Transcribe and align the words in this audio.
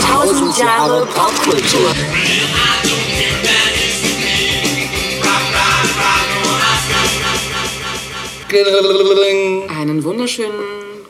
Tausend 0.00 0.58
Jahre 0.58 1.06
Popkultur. 1.06 1.94
Einen 9.68 10.04
wunderschönen 10.04 10.52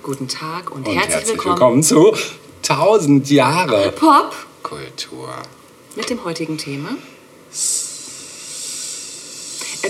guten 0.02 0.28
Tag 0.28 0.70
und, 0.70 0.86
Und 0.86 0.94
herzlich, 0.94 1.14
herzlich 1.14 1.44
willkommen, 1.44 1.82
willkommen 1.82 2.14
zu 2.14 2.14
1000 2.68 3.30
Jahre 3.30 3.92
Pop 3.92 4.34
Kultur. 4.62 5.28
mit 5.96 6.08
dem 6.10 6.24
heutigen 6.24 6.56
Thema. 6.58 6.90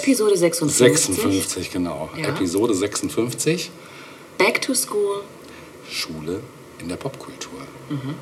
Episode 0.02 0.36
56. 0.36 1.14
56, 1.16 1.70
genau. 1.70 2.10
Ja. 2.16 2.28
Episode 2.30 2.74
56, 2.74 3.70
Back 4.36 4.60
to 4.60 4.74
School. 4.74 5.22
Schule 5.88 6.40
in 6.80 6.88
der 6.88 6.96
Popkultur. 6.96 7.60
Mhm. 7.88 8.14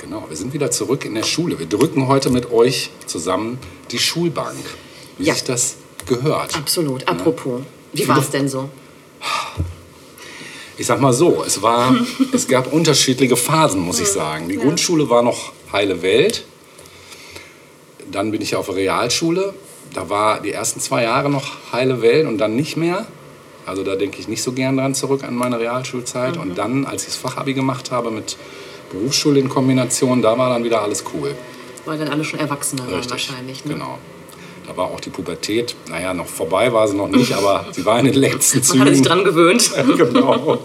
Genau, 0.00 0.24
wir 0.28 0.36
sind 0.36 0.52
wieder 0.52 0.70
zurück 0.70 1.04
in 1.04 1.14
der 1.16 1.24
Schule. 1.24 1.58
Wir 1.58 1.66
drücken 1.66 2.06
heute 2.06 2.30
mit 2.30 2.52
euch 2.52 2.90
zusammen 3.06 3.58
die 3.90 3.98
Schulbank. 3.98 4.56
Wie 5.18 5.24
Ja. 5.24 5.34
sich 5.34 5.42
das 5.44 5.76
gehört. 6.06 6.54
Absolut. 6.54 7.06
Apropos, 7.08 7.62
wie 7.92 8.06
war 8.06 8.18
es 8.18 8.30
denn 8.30 8.48
so? 8.48 8.70
Ich 10.78 10.86
sag 10.86 11.00
mal 11.00 11.12
so, 11.12 11.42
es, 11.44 11.60
war, 11.60 11.94
es 12.32 12.46
gab 12.46 12.72
unterschiedliche 12.72 13.36
Phasen, 13.36 13.80
muss 13.80 13.98
ich 14.00 14.08
sagen. 14.08 14.48
Die 14.48 14.56
Grundschule 14.56 15.10
war 15.10 15.22
noch 15.22 15.52
heile 15.72 16.02
Welt. 16.02 16.44
Dann 18.12 18.30
bin 18.30 18.40
ich 18.40 18.54
auf 18.54 18.72
Realschule. 18.72 19.54
Da 19.94 20.08
war 20.08 20.40
die 20.40 20.52
ersten 20.52 20.80
zwei 20.80 21.02
Jahre 21.02 21.30
noch 21.30 21.72
heile 21.72 22.00
Welt 22.02 22.26
und 22.26 22.38
dann 22.38 22.54
nicht 22.54 22.76
mehr. 22.76 23.06
Also 23.66 23.82
da 23.82 23.96
denke 23.96 24.18
ich 24.18 24.28
nicht 24.28 24.42
so 24.42 24.52
gern 24.52 24.76
dran 24.76 24.94
zurück 24.94 25.24
an 25.24 25.34
meine 25.34 25.58
Realschulzeit. 25.58 26.36
Und 26.36 26.56
dann, 26.56 26.86
als 26.86 27.02
ich 27.02 27.08
das 27.08 27.16
Fachabi 27.16 27.54
gemacht 27.54 27.90
habe 27.90 28.10
mit 28.10 28.36
Berufsschule 28.90 29.40
in 29.40 29.48
Kombination, 29.48 30.22
da 30.22 30.36
war 30.38 30.50
dann 30.50 30.64
wieder 30.64 30.82
alles 30.82 31.04
cool. 31.14 31.34
Weil 31.84 31.98
dann 31.98 32.08
alle 32.08 32.24
schon 32.24 32.40
Erwachsener 32.40 32.90
waren 32.90 33.10
wahrscheinlich. 33.10 33.64
Ne? 33.64 33.74
genau. 33.74 33.98
Da 34.66 34.76
war 34.76 34.86
auch 34.86 35.00
die 35.00 35.10
Pubertät, 35.10 35.74
naja, 35.88 36.14
noch 36.14 36.26
vorbei 36.26 36.72
war 36.72 36.86
sie 36.86 36.96
noch 36.96 37.08
nicht, 37.08 37.32
aber 37.32 37.66
sie 37.72 37.84
war 37.84 37.98
in 37.98 38.04
den 38.04 38.14
letzten 38.14 38.62
Zügen. 38.62 38.78
Man 38.78 38.86
hatte 38.86 38.96
sich 38.96 39.06
dran 39.06 39.24
gewöhnt. 39.24 39.70
genau. 39.96 40.58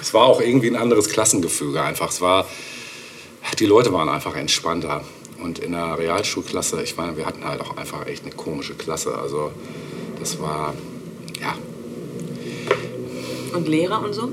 Es 0.00 0.14
war 0.14 0.22
auch 0.22 0.40
irgendwie 0.40 0.68
ein 0.68 0.76
anderes 0.76 1.10
Klassengefüge 1.10 1.82
einfach. 1.82 2.10
Es 2.10 2.20
war, 2.20 2.46
die 3.58 3.66
Leute 3.66 3.92
waren 3.92 4.08
einfach 4.08 4.34
entspannter. 4.36 5.02
Und 5.44 5.58
in 5.58 5.72
der 5.72 5.98
Realschulklasse, 5.98 6.82
ich 6.82 6.96
meine, 6.96 7.18
wir 7.18 7.26
hatten 7.26 7.44
halt 7.44 7.60
auch 7.60 7.76
einfach 7.76 8.06
echt 8.06 8.24
eine 8.24 8.34
komische 8.34 8.72
Klasse. 8.72 9.18
Also 9.18 9.50
das 10.18 10.40
war, 10.40 10.72
ja, 11.38 11.54
Und 13.54 13.68
Lehrer 13.68 14.02
und 14.02 14.14
so? 14.14 14.30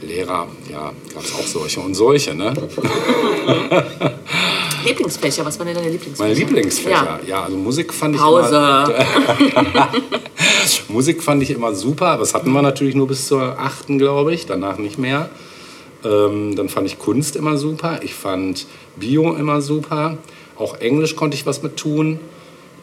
Lehrer, 0.00 0.46
ja, 0.70 0.92
gab 1.12 1.24
es 1.24 1.34
auch 1.34 1.44
solche 1.44 1.80
und 1.80 1.94
solche, 1.94 2.36
ne? 2.36 2.54
Lieblingsfächer, 4.84 5.44
was 5.44 5.58
waren 5.58 5.66
denn 5.66 5.76
deine 5.76 5.90
Lieblingsfächer? 5.90 6.28
Meine 6.28 6.38
Lieblingsfächer, 6.38 7.20
Ja. 7.26 7.26
ja, 7.26 7.42
also 7.42 7.56
Musik 7.56 7.92
fand 7.92 8.14
ich 8.14 8.20
Pause. 8.20 8.54
immer... 8.54 9.92
Musik 10.88 11.20
fand 11.20 11.42
ich 11.42 11.50
immer 11.50 11.74
super, 11.74 12.06
aber 12.10 12.20
das 12.20 12.32
hatten 12.32 12.52
wir 12.52 12.62
natürlich 12.62 12.94
nur 12.94 13.08
bis 13.08 13.26
zur 13.26 13.58
achten, 13.58 13.98
glaube 13.98 14.32
ich, 14.32 14.46
danach 14.46 14.78
nicht 14.78 14.98
mehr. 14.98 15.30
Ähm, 16.04 16.54
dann 16.54 16.68
fand 16.68 16.86
ich 16.86 16.98
Kunst 16.98 17.36
immer 17.36 17.56
super, 17.56 18.00
ich 18.02 18.14
fand 18.14 18.66
Bio 18.96 19.34
immer 19.34 19.60
super, 19.60 20.18
auch 20.56 20.76
Englisch 20.80 21.16
konnte 21.16 21.36
ich 21.36 21.46
was 21.46 21.62
mit 21.62 21.76
tun. 21.76 22.20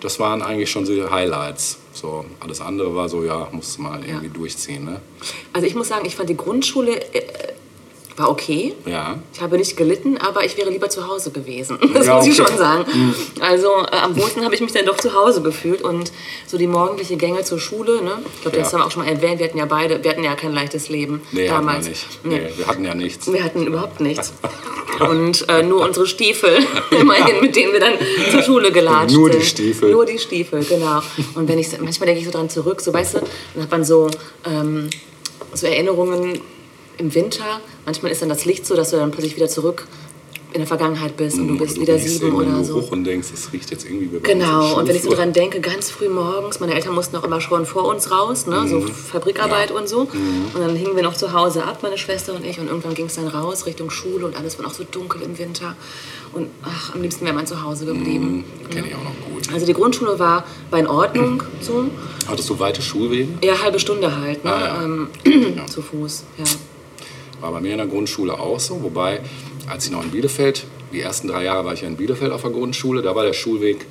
Das 0.01 0.19
waren 0.19 0.41
eigentlich 0.41 0.69
schon 0.69 0.85
so 0.85 0.93
die 0.93 1.03
Highlights. 1.03 1.79
So, 1.93 2.25
alles 2.41 2.59
andere 2.59 2.93
war 2.95 3.07
so, 3.07 3.23
ja, 3.23 3.47
musste 3.51 3.81
mal 3.81 4.03
irgendwie 4.05 4.27
durchziehen, 4.27 4.83
ne? 4.83 5.01
Also 5.53 5.65
ich 5.65 5.75
muss 5.75 5.87
sagen, 5.87 6.05
ich 6.05 6.15
fand 6.15 6.29
die 6.29 6.37
Grundschule 6.37 7.01
äh, 7.13 7.53
war 8.17 8.29
okay. 8.29 8.73
Ja. 8.85 9.19
Ich 9.33 9.41
habe 9.41 9.57
nicht 9.57 9.75
gelitten, 9.75 10.17
aber 10.17 10.45
ich 10.45 10.57
wäre 10.57 10.69
lieber 10.69 10.89
zu 10.89 11.07
Hause 11.07 11.31
gewesen. 11.31 11.77
Das 11.93 12.07
Ja, 12.07 12.15
muss 12.17 12.27
ich 12.27 12.39
okay. 12.39 12.49
schon 12.51 12.57
sagen. 12.57 12.85
Also 13.41 13.67
äh, 13.91 13.95
am 13.97 14.15
wohlsten 14.15 14.43
habe 14.43 14.55
ich 14.55 14.61
mich 14.61 14.71
dann 14.71 14.85
doch 14.85 14.97
zu 14.97 15.13
Hause 15.13 15.41
gefühlt 15.41 15.81
und 15.81 16.11
so 16.47 16.57
die 16.57 16.67
morgendliche 16.67 17.17
Gänge 17.17 17.43
zur 17.43 17.59
Schule. 17.59 18.01
Ne? 18.01 18.11
Ich 18.35 18.41
glaube, 18.41 18.57
das 18.57 18.67
Ja. 18.71 18.73
haben 18.73 18.81
wir 18.81 18.85
auch 18.87 18.91
schon 18.91 19.03
mal 19.03 19.11
erwähnt. 19.11 19.39
Wir 19.39 19.47
hatten 19.47 19.57
ja 19.57 19.65
beide, 19.65 20.03
wir 20.03 20.11
hatten 20.11 20.23
ja 20.23 20.35
kein 20.35 20.53
leichtes 20.53 20.89
Leben 20.89 21.21
Nee, 21.31 21.49
hatten 21.49 21.65
wir 21.65 21.67
damals. 21.71 21.89
nicht. 21.89 22.05
Nee. 22.23 22.39
Nee, 22.39 22.49
wir 22.57 22.67
hatten 22.67 22.85
ja 22.85 22.95
nichts. 22.95 23.31
Wir 23.31 23.43
hatten 23.43 23.65
überhaupt 23.67 23.99
nichts. 23.99 24.33
Und 24.99 25.49
äh, 25.49 25.61
nur 25.61 25.81
unsere 25.83 26.07
Stiefel, 26.07 26.57
immerhin, 26.91 27.41
mit 27.41 27.53
denen 27.55 27.73
wir 27.73 27.81
dann 27.81 27.95
zur 28.31 28.41
Schule 28.43 28.71
gelatscht 28.71 29.13
Nur 29.13 29.29
die 29.29 29.37
sind. 29.39 29.45
Stiefel. 29.47 29.91
Nur 29.91 30.05
die 30.05 30.17
Stiefel, 30.19 30.63
genau. 30.63 31.01
Und 31.33 31.49
wenn 31.49 31.59
ich 31.59 31.67
manchmal 31.81 32.05
denke 32.07 32.21
ich 32.21 32.25
so 32.25 32.31
dran 32.31 32.49
zurück, 32.49 32.79
so 32.79 32.93
weißt 32.93 33.15
du, 33.15 33.19
dann 33.55 33.63
hat 33.63 33.71
man 33.71 33.83
so, 33.83 34.09
ähm, 34.45 34.89
so 35.53 35.67
Erinnerungen 35.67 36.39
im 36.97 37.13
Winter. 37.15 37.59
Manchmal 37.85 38.11
ist 38.11 38.21
dann 38.21 38.29
das 38.29 38.45
Licht 38.45 38.65
so, 38.65 38.75
dass 38.75 38.91
du 38.91 38.97
dann 38.97 39.11
plötzlich 39.11 39.35
wieder 39.35 39.47
zurück 39.49 39.87
in 40.53 40.61
der 40.61 40.67
Vergangenheit 40.67 41.17
bist 41.17 41.37
und 41.37 41.49
du 41.49 41.57
bist 41.57 41.81
wieder 41.81 41.99
sieben 41.99 42.33
oder 42.33 42.63
so. 42.63 42.75
Geruch 42.75 42.91
und 42.93 43.03
denkst, 43.03 43.27
das 43.29 43.51
riecht 43.51 43.71
jetzt 43.71 43.83
irgendwie 43.83 44.09
wie 44.13 44.19
Genau, 44.21 44.77
und 44.79 44.87
wenn 44.87 44.95
ich 44.95 45.01
so 45.01 45.09
dran 45.11 45.33
denke, 45.33 45.59
ganz 45.59 45.89
früh 45.91 46.07
morgens, 46.07 46.61
meine 46.61 46.73
Eltern 46.75 46.95
mussten 46.95 47.17
auch 47.17 47.25
immer 47.25 47.41
schon 47.41 47.65
vor 47.65 47.83
uns 47.83 48.09
raus, 48.09 48.45
ne, 48.47 48.65
so 48.65 48.79
Fabrikarbeit 48.79 49.71
Mhm. 49.71 49.75
Ja. 49.75 49.81
Mhm. 49.81 49.81
und 49.81 49.89
so. 49.89 49.99
Und 50.53 50.61
dann 50.61 50.73
hingen 50.77 50.95
wir 50.95 51.03
noch 51.03 51.17
zu 51.17 51.33
Hause 51.33 51.65
ab, 51.65 51.79
meine 51.81 51.97
Schwester 51.97 52.33
und 52.33 52.45
ich, 52.45 52.57
und 52.57 52.67
irgendwann 52.67 52.93
ging 52.93 53.07
es 53.07 53.15
dann 53.15 53.27
raus 53.27 53.65
Richtung 53.65 53.89
Schule 53.89 54.25
und 54.25 54.37
alles 54.37 54.57
war 54.57 54.63
noch 54.65 54.73
so 54.73 54.85
dunkel 54.89 55.23
im 55.23 55.37
Winter. 55.37 55.75
Und 56.31 56.47
ach, 56.63 56.95
am 56.95 57.01
liebsten 57.01 57.25
wäre 57.25 57.35
man 57.35 57.45
zu 57.45 57.61
Hause 57.61 57.85
geblieben. 57.85 58.45
Kenne 58.69 58.87
ich 58.87 58.95
auch 58.95 59.03
noch 59.03 59.33
gut. 59.33 59.53
Also 59.53 59.65
die 59.65 59.73
Grundschule 59.73 60.17
war, 60.19 60.45
war 60.69 60.79
in 60.79 60.87
Ordnung, 60.87 61.43
so. 61.59 61.83
Hattest 62.29 62.49
du 62.49 62.57
weite 62.59 62.81
Schulwege? 62.81 63.27
Ja, 63.43 63.61
halbe 63.61 63.77
Stunde 63.79 64.15
halt, 64.21 64.45
ne, 64.45 64.53
Ah, 64.53 64.65
ja. 64.67 64.83
ähm, 64.85 65.09
Ja. 65.57 65.65
zu 65.67 65.81
Fuß, 65.81 66.23
ja. 66.37 66.45
War 67.45 67.51
bei 67.51 67.61
mir 67.61 67.73
in 67.73 67.77
der 67.77 67.85
Grundschule 67.85 68.39
auch 68.39 68.59
so, 68.59 68.81
wobei, 68.81 69.19
als 69.67 69.85
ich 69.85 69.91
noch 69.91 70.03
in 70.03 70.09
Bielefeld, 70.09 70.65
die 70.91 70.99
ersten 70.99 71.27
drei 71.27 71.43
Jahre 71.43 71.63
war 71.63 71.73
ich 71.73 71.81
ja 71.81 71.87
in 71.87 71.95
Bielefeld 71.95 72.31
auf 72.31 72.41
der 72.41 72.49
Grundschule, 72.49 73.03
da 73.03 73.15
war 73.15 73.23
der 73.23 73.33
Schulweg 73.33 73.85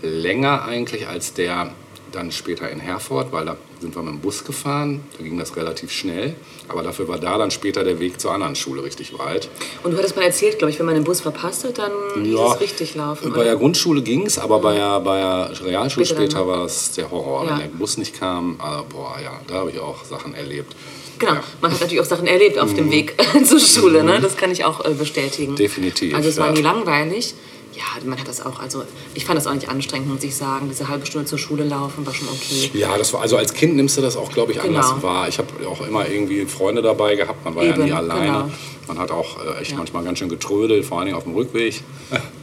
länger 0.00 0.62
eigentlich 0.64 1.08
als 1.08 1.34
der 1.34 1.74
dann 2.12 2.30
später 2.30 2.70
in 2.70 2.78
Herford, 2.78 3.32
weil 3.32 3.46
da 3.46 3.56
sind 3.80 3.96
wir 3.96 4.02
mit 4.02 4.12
dem 4.12 4.20
Bus 4.20 4.44
gefahren, 4.44 5.00
da 5.18 5.24
ging 5.24 5.38
das 5.38 5.56
relativ 5.56 5.90
schnell, 5.90 6.36
aber 6.68 6.84
dafür 6.84 7.08
war 7.08 7.18
da 7.18 7.36
dann 7.36 7.50
später 7.50 7.82
der 7.82 7.98
Weg 7.98 8.20
zur 8.20 8.32
anderen 8.32 8.54
Schule 8.54 8.84
richtig 8.84 9.18
weit. 9.18 9.48
Und 9.82 9.90
du 9.90 9.98
hattest 9.98 10.14
mal 10.14 10.22
erzählt, 10.22 10.58
glaube 10.58 10.70
ich, 10.70 10.78
wenn 10.78 10.86
man 10.86 10.94
den 10.94 11.02
Bus 11.02 11.20
verpasst 11.20 11.64
hat, 11.64 11.78
dann 11.78 11.90
hieß 12.22 12.38
es 12.38 12.60
richtig 12.60 12.94
laufen. 12.94 13.32
Bei 13.32 13.42
der 13.42 13.54
oder? 13.54 13.60
Grundschule 13.60 14.02
ging 14.02 14.24
es, 14.26 14.38
aber 14.38 14.60
bei 14.60 14.74
der, 14.74 15.00
bei 15.00 15.18
der 15.18 15.64
Realschule 15.64 16.06
Später 16.06 16.20
später 16.22 16.40
ne? 16.42 16.46
war 16.46 16.64
es 16.64 16.92
der 16.92 17.10
Horror, 17.10 17.44
Ja. 17.44 17.50
wenn 17.50 17.58
der 17.58 17.76
Bus 17.76 17.96
nicht 17.98 18.16
kam. 18.20 18.54
Also, 18.60 18.84
boah, 18.88 19.16
ja, 19.20 19.40
da 19.48 19.54
habe 19.54 19.70
ich 19.70 19.80
auch 19.80 20.04
Sachen 20.04 20.34
erlebt. 20.34 20.76
Genau, 21.22 21.40
man 21.60 21.70
hat 21.70 21.80
natürlich 21.80 22.00
auch 22.00 22.04
Sachen 22.04 22.26
erlebt 22.26 22.58
auf 22.58 22.74
dem 22.74 22.90
Weg 22.90 23.14
zur 23.44 23.60
Schule, 23.60 24.02
ne? 24.02 24.18
das 24.20 24.36
kann 24.36 24.50
ich 24.50 24.64
auch 24.64 24.84
äh, 24.84 24.90
bestätigen. 24.90 25.52
Mhm. 25.52 25.56
Definitiv, 25.56 26.14
Also 26.16 26.28
es 26.28 26.36
war 26.36 26.50
nie 26.50 26.62
langweilig. 26.62 27.34
Ja, 27.82 28.04
man 28.08 28.18
hat 28.20 28.28
das 28.28 28.44
auch, 28.44 28.60
also 28.60 28.84
ich 29.14 29.24
fand 29.24 29.36
das 29.38 29.46
auch 29.46 29.54
nicht 29.54 29.68
anstrengend, 29.68 30.08
muss 30.08 30.22
ich 30.22 30.36
sagen. 30.36 30.68
Diese 30.70 30.86
halbe 30.88 31.04
Stunde 31.06 31.26
zur 31.26 31.38
Schule 31.38 31.64
laufen 31.64 32.06
war 32.06 32.14
schon 32.14 32.28
okay. 32.28 32.70
Ja, 32.74 32.96
das 32.96 33.12
war, 33.12 33.20
also 33.22 33.36
als 33.36 33.52
Kind 33.54 33.74
nimmst 33.74 33.96
du 33.96 34.02
das 34.02 34.16
auch, 34.16 34.30
glaube 34.30 34.52
ich, 34.52 34.60
anders 34.60 34.88
Genau. 34.90 35.02
wahr. 35.02 35.28
Ich 35.28 35.38
habe 35.38 35.48
auch 35.68 35.80
immer 35.86 36.08
irgendwie 36.08 36.44
Freunde 36.46 36.80
dabei 36.82 37.16
gehabt, 37.16 37.44
man 37.44 37.54
war 37.56 37.64
ja 37.64 37.70
Eben, 37.74 37.84
nie 37.84 37.92
alleine. 37.92 38.24
genau. 38.26 38.50
Man 38.88 38.98
hat 38.98 39.10
auch 39.10 39.38
äh, 39.44 39.60
echt 39.60 39.70
Ja. 39.72 39.76
manchmal 39.78 40.04
ganz 40.04 40.18
schön 40.18 40.28
getrödelt, 40.28 40.84
vor 40.84 40.98
allen 40.98 41.06
Dingen 41.06 41.16
auf 41.16 41.24
dem 41.24 41.34
Rückweg. 41.34 41.82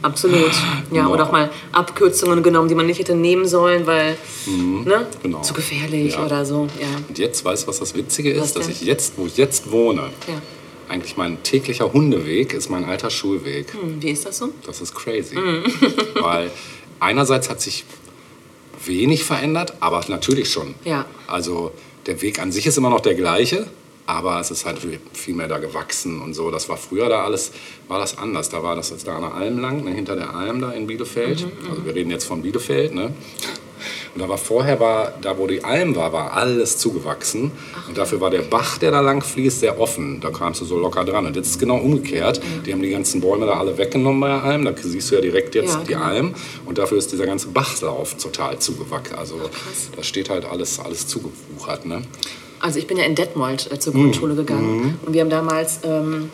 Absolut. 0.02 0.40
Ja, 0.92 1.02
Genau. 1.02 1.12
oder 1.12 1.26
auch 1.28 1.32
mal 1.32 1.50
Abkürzungen 1.72 2.42
genommen, 2.42 2.68
die 2.68 2.74
man 2.74 2.86
nicht 2.86 2.98
hätte 2.98 3.14
nehmen 3.14 3.46
sollen, 3.46 3.86
weil 3.86 4.16
ne, 4.46 5.06
genau. 5.22 5.40
zu 5.42 5.54
gefährlich 5.54 6.14
Ja. 6.14 6.24
oder 6.26 6.44
so. 6.44 6.66
Ja. 6.80 6.86
Und 7.08 7.18
jetzt, 7.18 7.44
weißt 7.44 7.62
du, 7.64 7.68
was 7.68 7.78
das 7.78 7.94
Witzige 7.94 8.36
Was 8.38 8.46
ist? 8.48 8.56
Dass 8.56 8.66
denn? 8.66 8.74
ich 8.74 8.82
jetzt, 8.82 9.12
wo 9.16 9.26
ich 9.26 9.36
jetzt 9.36 9.70
wohne, 9.70 10.10
Ja. 10.26 10.34
Eigentlich 10.90 11.16
mein 11.16 11.42
täglicher 11.42 11.92
Hundeweg 11.92 12.52
ist 12.52 12.68
mein 12.68 12.84
alter 12.84 13.10
Schulweg. 13.10 13.72
Hm, 13.72 14.02
wie 14.02 14.10
ist 14.10 14.26
das 14.26 14.38
so? 14.38 14.50
Das 14.66 14.80
ist 14.80 14.94
crazy. 14.94 15.36
Mhm. 15.36 15.64
Weil 16.20 16.50
einerseits 16.98 17.48
hat 17.48 17.60
sich 17.60 17.84
wenig 18.84 19.24
verändert, 19.24 19.74
aber 19.80 20.02
natürlich 20.08 20.50
schon. 20.50 20.74
Ja. 20.84 21.06
Also 21.26 21.72
der 22.06 22.20
Weg 22.22 22.40
an 22.40 22.50
sich 22.52 22.66
ist 22.66 22.76
immer 22.76 22.90
noch 22.90 23.00
der 23.00 23.14
gleiche, 23.14 23.66
aber 24.06 24.40
es 24.40 24.50
ist 24.50 24.66
halt 24.66 24.78
viel 25.12 25.34
mehr 25.34 25.48
da 25.48 25.58
gewachsen 25.58 26.20
und 26.20 26.34
so. 26.34 26.50
Das 26.50 26.68
war 26.68 26.76
früher 26.76 27.08
da 27.08 27.24
alles, 27.24 27.52
war 27.88 27.98
das 27.98 28.18
anders. 28.18 28.48
Da 28.48 28.62
war 28.62 28.74
das 28.74 28.90
jetzt 28.90 29.06
da 29.06 29.16
an 29.16 29.22
der 29.22 29.34
Alm 29.34 29.58
lang, 29.58 29.84
ne, 29.84 29.92
hinter 29.92 30.16
der 30.16 30.34
Alm 30.34 30.60
da 30.60 30.72
in 30.72 30.86
Bielefeld. 30.86 31.42
Mhm, 31.42 31.70
also 31.70 31.84
wir 31.84 31.94
reden 31.94 32.10
jetzt 32.10 32.24
von 32.24 32.42
Bielefeld, 32.42 32.94
ne? 32.94 33.14
Und 34.14 34.20
da 34.22 34.28
war 34.28 34.38
vorher, 34.38 34.80
war, 34.80 35.12
da 35.22 35.38
wo 35.38 35.46
die 35.46 35.62
Alm 35.62 35.94
war, 35.94 36.12
war 36.12 36.32
alles 36.32 36.78
zugewachsen. 36.78 37.52
Und 37.88 37.96
dafür 37.96 38.20
war 38.20 38.30
der 38.30 38.42
Bach, 38.42 38.78
der 38.78 38.90
da 38.90 39.00
lang 39.00 39.22
fließt, 39.22 39.60
sehr 39.60 39.78
offen. 39.80 40.20
Da 40.20 40.30
kamst 40.30 40.60
du 40.60 40.64
so 40.64 40.78
locker 40.78 41.04
dran. 41.04 41.26
Und 41.26 41.36
jetzt 41.36 41.46
ist 41.46 41.52
es 41.54 41.58
genau 41.58 41.76
umgekehrt. 41.76 42.40
Die 42.66 42.72
haben 42.72 42.82
die 42.82 42.90
ganzen 42.90 43.20
Bäume 43.20 43.46
da 43.46 43.52
alle 43.60 43.78
weggenommen 43.78 44.20
bei 44.20 44.28
der 44.28 44.42
Alm. 44.42 44.64
Da 44.64 44.72
siehst 44.76 45.10
du 45.10 45.14
ja 45.14 45.20
direkt 45.20 45.54
jetzt 45.54 45.74
Ja, 45.74 45.84
die. 45.88 45.94
Alm. 45.96 46.34
Und 46.66 46.78
dafür 46.78 46.98
ist 46.98 47.12
dieser 47.12 47.26
ganze 47.26 47.48
Bachlauf 47.48 48.14
total 48.16 48.58
zugewachsen. 48.58 49.14
Also 49.16 49.36
krass. 49.36 49.90
da 49.94 50.02
steht 50.02 50.28
halt 50.30 50.44
alles, 50.44 50.80
alles 50.80 51.06
zugewuchert. 51.06 51.86
Ne? 51.86 52.02
Also 52.58 52.78
ich 52.78 52.86
bin 52.86 52.96
ja 52.98 53.04
in 53.04 53.14
Detmold 53.14 53.68
äh, 53.70 53.74
Mhm. 53.74 53.80
zur 53.80 53.92
Grundschule 53.92 54.34
gegangen 54.34 54.98
und 55.06 55.14
wir 55.14 55.20
haben 55.22 55.30
damals 55.30 55.80
ähm, 55.84 56.30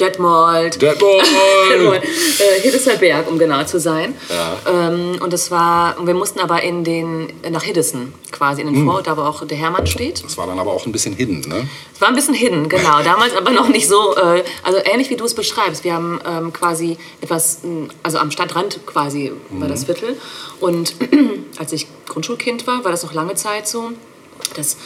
Detmold. 0.00 0.80
Detmold! 0.80 1.24
äh, 2.04 2.60
Hildesheim-Berg, 2.62 3.28
um 3.30 3.38
genau 3.38 3.64
zu 3.64 3.78
sein. 3.78 4.14
Ja. 4.28 4.88
Ähm, 4.88 5.18
und 5.20 5.32
das 5.32 5.50
war, 5.50 5.96
wir 6.04 6.14
mussten 6.14 6.40
aber 6.40 6.62
in 6.62 6.84
den, 6.84 7.32
nach 7.50 7.62
Hiddesen 7.62 8.14
quasi, 8.30 8.60
in 8.62 8.66
den 8.66 8.76
Hm. 8.76 8.86
Vorort, 8.86 9.06
da 9.06 9.16
wo 9.16 9.22
auch 9.22 9.46
der 9.46 9.56
Hermann 9.56 9.86
steht. 9.86 10.24
Das 10.24 10.36
war 10.36 10.46
dann 10.46 10.58
aber 10.58 10.72
auch 10.72 10.86
ein 10.86 10.92
bisschen 10.92 11.14
hidden, 11.14 11.40
ne? 11.48 11.68
Es 11.94 12.00
war 12.00 12.08
ein 12.08 12.14
bisschen 12.14 12.34
hidden, 12.34 12.68
genau. 12.68 13.02
Damals 13.02 13.36
aber 13.36 13.50
noch 13.50 13.68
nicht 13.68 13.88
so, 13.88 14.16
äh, 14.16 14.42
also 14.62 14.78
ähnlich 14.84 15.10
wie 15.10 15.16
du 15.16 15.24
es 15.24 15.34
beschreibst. 15.34 15.84
Wir 15.84 15.94
haben 15.94 16.20
ähm, 16.26 16.52
quasi 16.52 16.96
etwas, 17.20 17.60
mh, 17.62 17.88
also 18.02 18.18
am 18.18 18.30
Stadtrand 18.30 18.80
quasi 18.86 19.32
war 19.50 19.68
das 19.68 19.84
Viertel. 19.84 20.16
Und 20.60 20.94
als 21.58 21.72
ich 21.72 21.86
Grundschulkind 22.08 22.66
war, 22.66 22.84
war 22.84 22.90
das 22.90 23.02
noch 23.04 23.12
lange 23.12 23.34
Zeit 23.34 23.68
so, 23.68 23.92
dass 24.56 24.76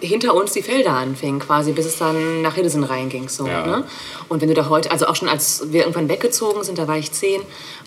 hinter 0.00 0.34
uns 0.34 0.52
die 0.52 0.62
Felder 0.62 0.92
anfingen, 0.92 1.40
quasi, 1.40 1.72
bis 1.72 1.86
es 1.86 1.96
dann 1.98 2.42
nach 2.42 2.54
Hildesen 2.54 2.84
reinging. 2.84 3.28
So, 3.28 3.46
Ja. 3.46 3.66
ne? 3.66 3.84
Und 4.28 4.40
wenn 4.40 4.48
du 4.48 4.54
da 4.54 4.68
heute, 4.68 4.90
also 4.90 5.06
auch 5.06 5.16
schon 5.16 5.28
als 5.28 5.72
wir 5.72 5.80
irgendwann 5.80 6.08
weggezogen 6.08 6.62
sind, 6.64 6.78
da 6.78 6.86
war 6.86 6.96
ich 6.98 7.10
zehn, 7.12 7.40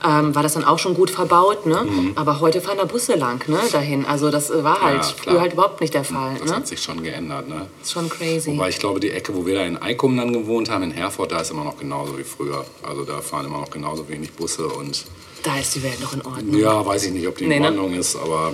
ähm, 0.06 0.34
war 0.36 0.44
das 0.44 0.54
dann 0.54 0.63
auch 0.66 0.80
schon 0.80 0.94
gut 0.94 1.10
verbaut. 1.10 1.66
Ne? 1.66 1.86
Aber 2.16 2.40
heute 2.40 2.60
fahren 2.62 2.78
da 2.78 2.86
Busse 2.86 3.16
lang 3.16 3.48
ne, 3.48 3.60
dahin. 3.72 4.06
Also 4.06 4.30
das 4.31 4.50
war 4.63 4.81
halt 4.81 4.98
Mhm. 4.98 5.02
Ja, 5.02 5.13
früher 5.24 5.42
halt 5.42 5.54
überhaupt 5.54 5.80
nicht 5.81 5.94
der 5.94 6.04
Fall. 6.04 6.36
Das 6.40 6.50
Ne? 6.50 6.56
hat 6.58 6.68
sich 6.68 6.81
schon 6.81 7.02
geändert, 7.04 7.48
ne? 7.48 7.68
Das 7.80 7.88
ist 7.88 7.94
schon 7.94 8.10
crazy. 8.10 8.52
Wobei 8.52 8.69
ich 8.69 8.80
glaube, 8.80 9.00
die 9.00 9.12
Ecke, 9.12 9.36
wo 9.36 9.46
wir 9.46 9.56
da 9.56 9.64
in 9.66 9.81
Eikum 9.81 10.18
dann 10.18 10.34
gewohnt 10.34 10.69
haben, 10.69 10.84
in 10.84 10.92
Herford, 10.92 11.31
da 11.31 11.40
ist 11.42 11.52
immer 11.52 11.64
noch 11.64 11.78
genauso 11.78 12.18
wie 12.18 12.24
früher. 12.24 12.66
Also 12.84 13.04
da 13.04 13.22
fahren 13.22 13.46
immer 13.46 13.60
noch 13.60 13.69
genauso 13.72 14.07
wenig 14.10 14.34
Busse 14.34 14.68
und 14.68 15.06
Da 15.44 15.58
ist 15.60 15.74
die 15.74 15.82
Welt 15.84 16.00
noch 16.02 16.14
in 16.14 16.22
Ordnung. 16.24 16.60
ja, 16.60 16.86
weiß 16.86 17.06
ich 17.06 17.12
nicht, 17.12 17.28
ob 17.28 17.36
die 17.38 17.48
Nee, 17.48 17.56
in 17.56 17.62
ne? 17.64 17.68
Ordnung 17.70 17.94
ist, 17.96 18.16
aber 18.16 18.54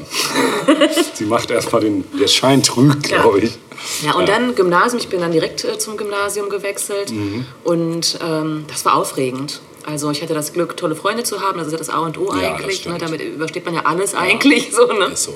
sie 1.13 1.25
macht 1.25 1.51
erstmal 1.51 1.81
den, 1.81 2.05
der 2.17 2.27
Schein 2.27 2.63
trügt, 2.63 3.03
glaube 3.03 3.39
ich. 3.41 3.57
Ja, 4.03 4.13
und 4.15 4.29
dann 4.29 4.55
Gymnasium. 4.55 4.99
Ich 4.99 5.09
bin 5.09 5.19
dann 5.19 5.31
direkt 5.31 5.63
äh, 5.65 5.77
zum 5.77 5.97
Gymnasium 5.97 6.49
gewechselt. 6.49 7.11
Mhm. 7.11 7.45
Und 7.63 8.19
ähm, 8.25 8.65
das 8.69 8.85
war 8.85 8.95
aufregend. 8.95 9.59
Also 9.85 10.11
ich 10.11 10.21
hatte 10.21 10.33
das 10.33 10.51
Glück, 10.53 10.75
tolle 10.77 10.95
Freunde 10.95 11.23
zu 11.23 11.41
haben. 11.41 11.57
Das 11.57 11.67
ist 11.67 11.73
ja 11.73 11.77
das 11.77 11.89
A 11.89 11.99
und 11.99 12.17
O 12.17 12.33
Ja, 12.33 12.55
eigentlich. 12.55 12.85
Ne? 12.85 12.97
Damit 12.97 13.21
übersteht 13.21 13.65
man 13.65 13.73
ja 13.73 13.81
alles 13.85 14.15
eigentlich. 14.15 14.71
So, 14.75 14.85
ne? 14.87 15.11
So, 15.15 15.33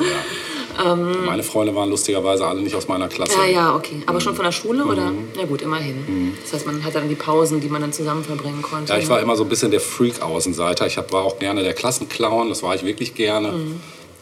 ja. 0.84 0.96
Meine 0.96 1.44
Freunde 1.44 1.76
waren 1.76 1.90
lustigerweise 1.90 2.46
alle 2.46 2.62
nicht 2.62 2.76
aus 2.76 2.88
meiner 2.88 3.08
Klasse. 3.08 3.38
Ja, 3.38 3.46
ja, 3.46 3.76
okay. 3.76 4.04
Aber 4.06 4.22
schon 4.22 4.36
von 4.36 4.46
der 4.46 4.52
Schule 4.52 4.86
oder? 4.86 5.12
Mhm. 5.12 5.30
Ja 5.38 5.46
gut, 5.46 5.62
immerhin. 5.62 6.36
Das 6.42 6.54
heißt, 6.54 6.66
man 6.66 6.84
hatte 6.84 7.00
dann 7.00 7.10
die 7.10 7.16
Pausen, 7.16 7.62
die 7.62 7.70
man 7.70 7.82
dann 7.82 7.94
zusammen 7.94 8.24
verbringen 8.24 8.62
konnte. 8.62 8.92
Ja, 8.92 9.00
ich 9.00 9.10
war 9.10 9.20
immer 9.22 9.36
so 9.36 9.44
ein 9.44 9.50
bisschen 9.50 9.72
der 9.72 9.82
Freak-Außenseiter. 9.82 10.88
Ich 10.88 10.98
hab, 10.98 11.12
war 11.12 11.24
auch 11.24 11.40
gerne 11.40 11.64
der 11.64 11.74
Klassenclown, 11.74 12.50
das 12.50 12.64
war 12.64 12.76
ich 12.76 12.84
wirklich 12.84 13.16
gerne. 13.16 13.54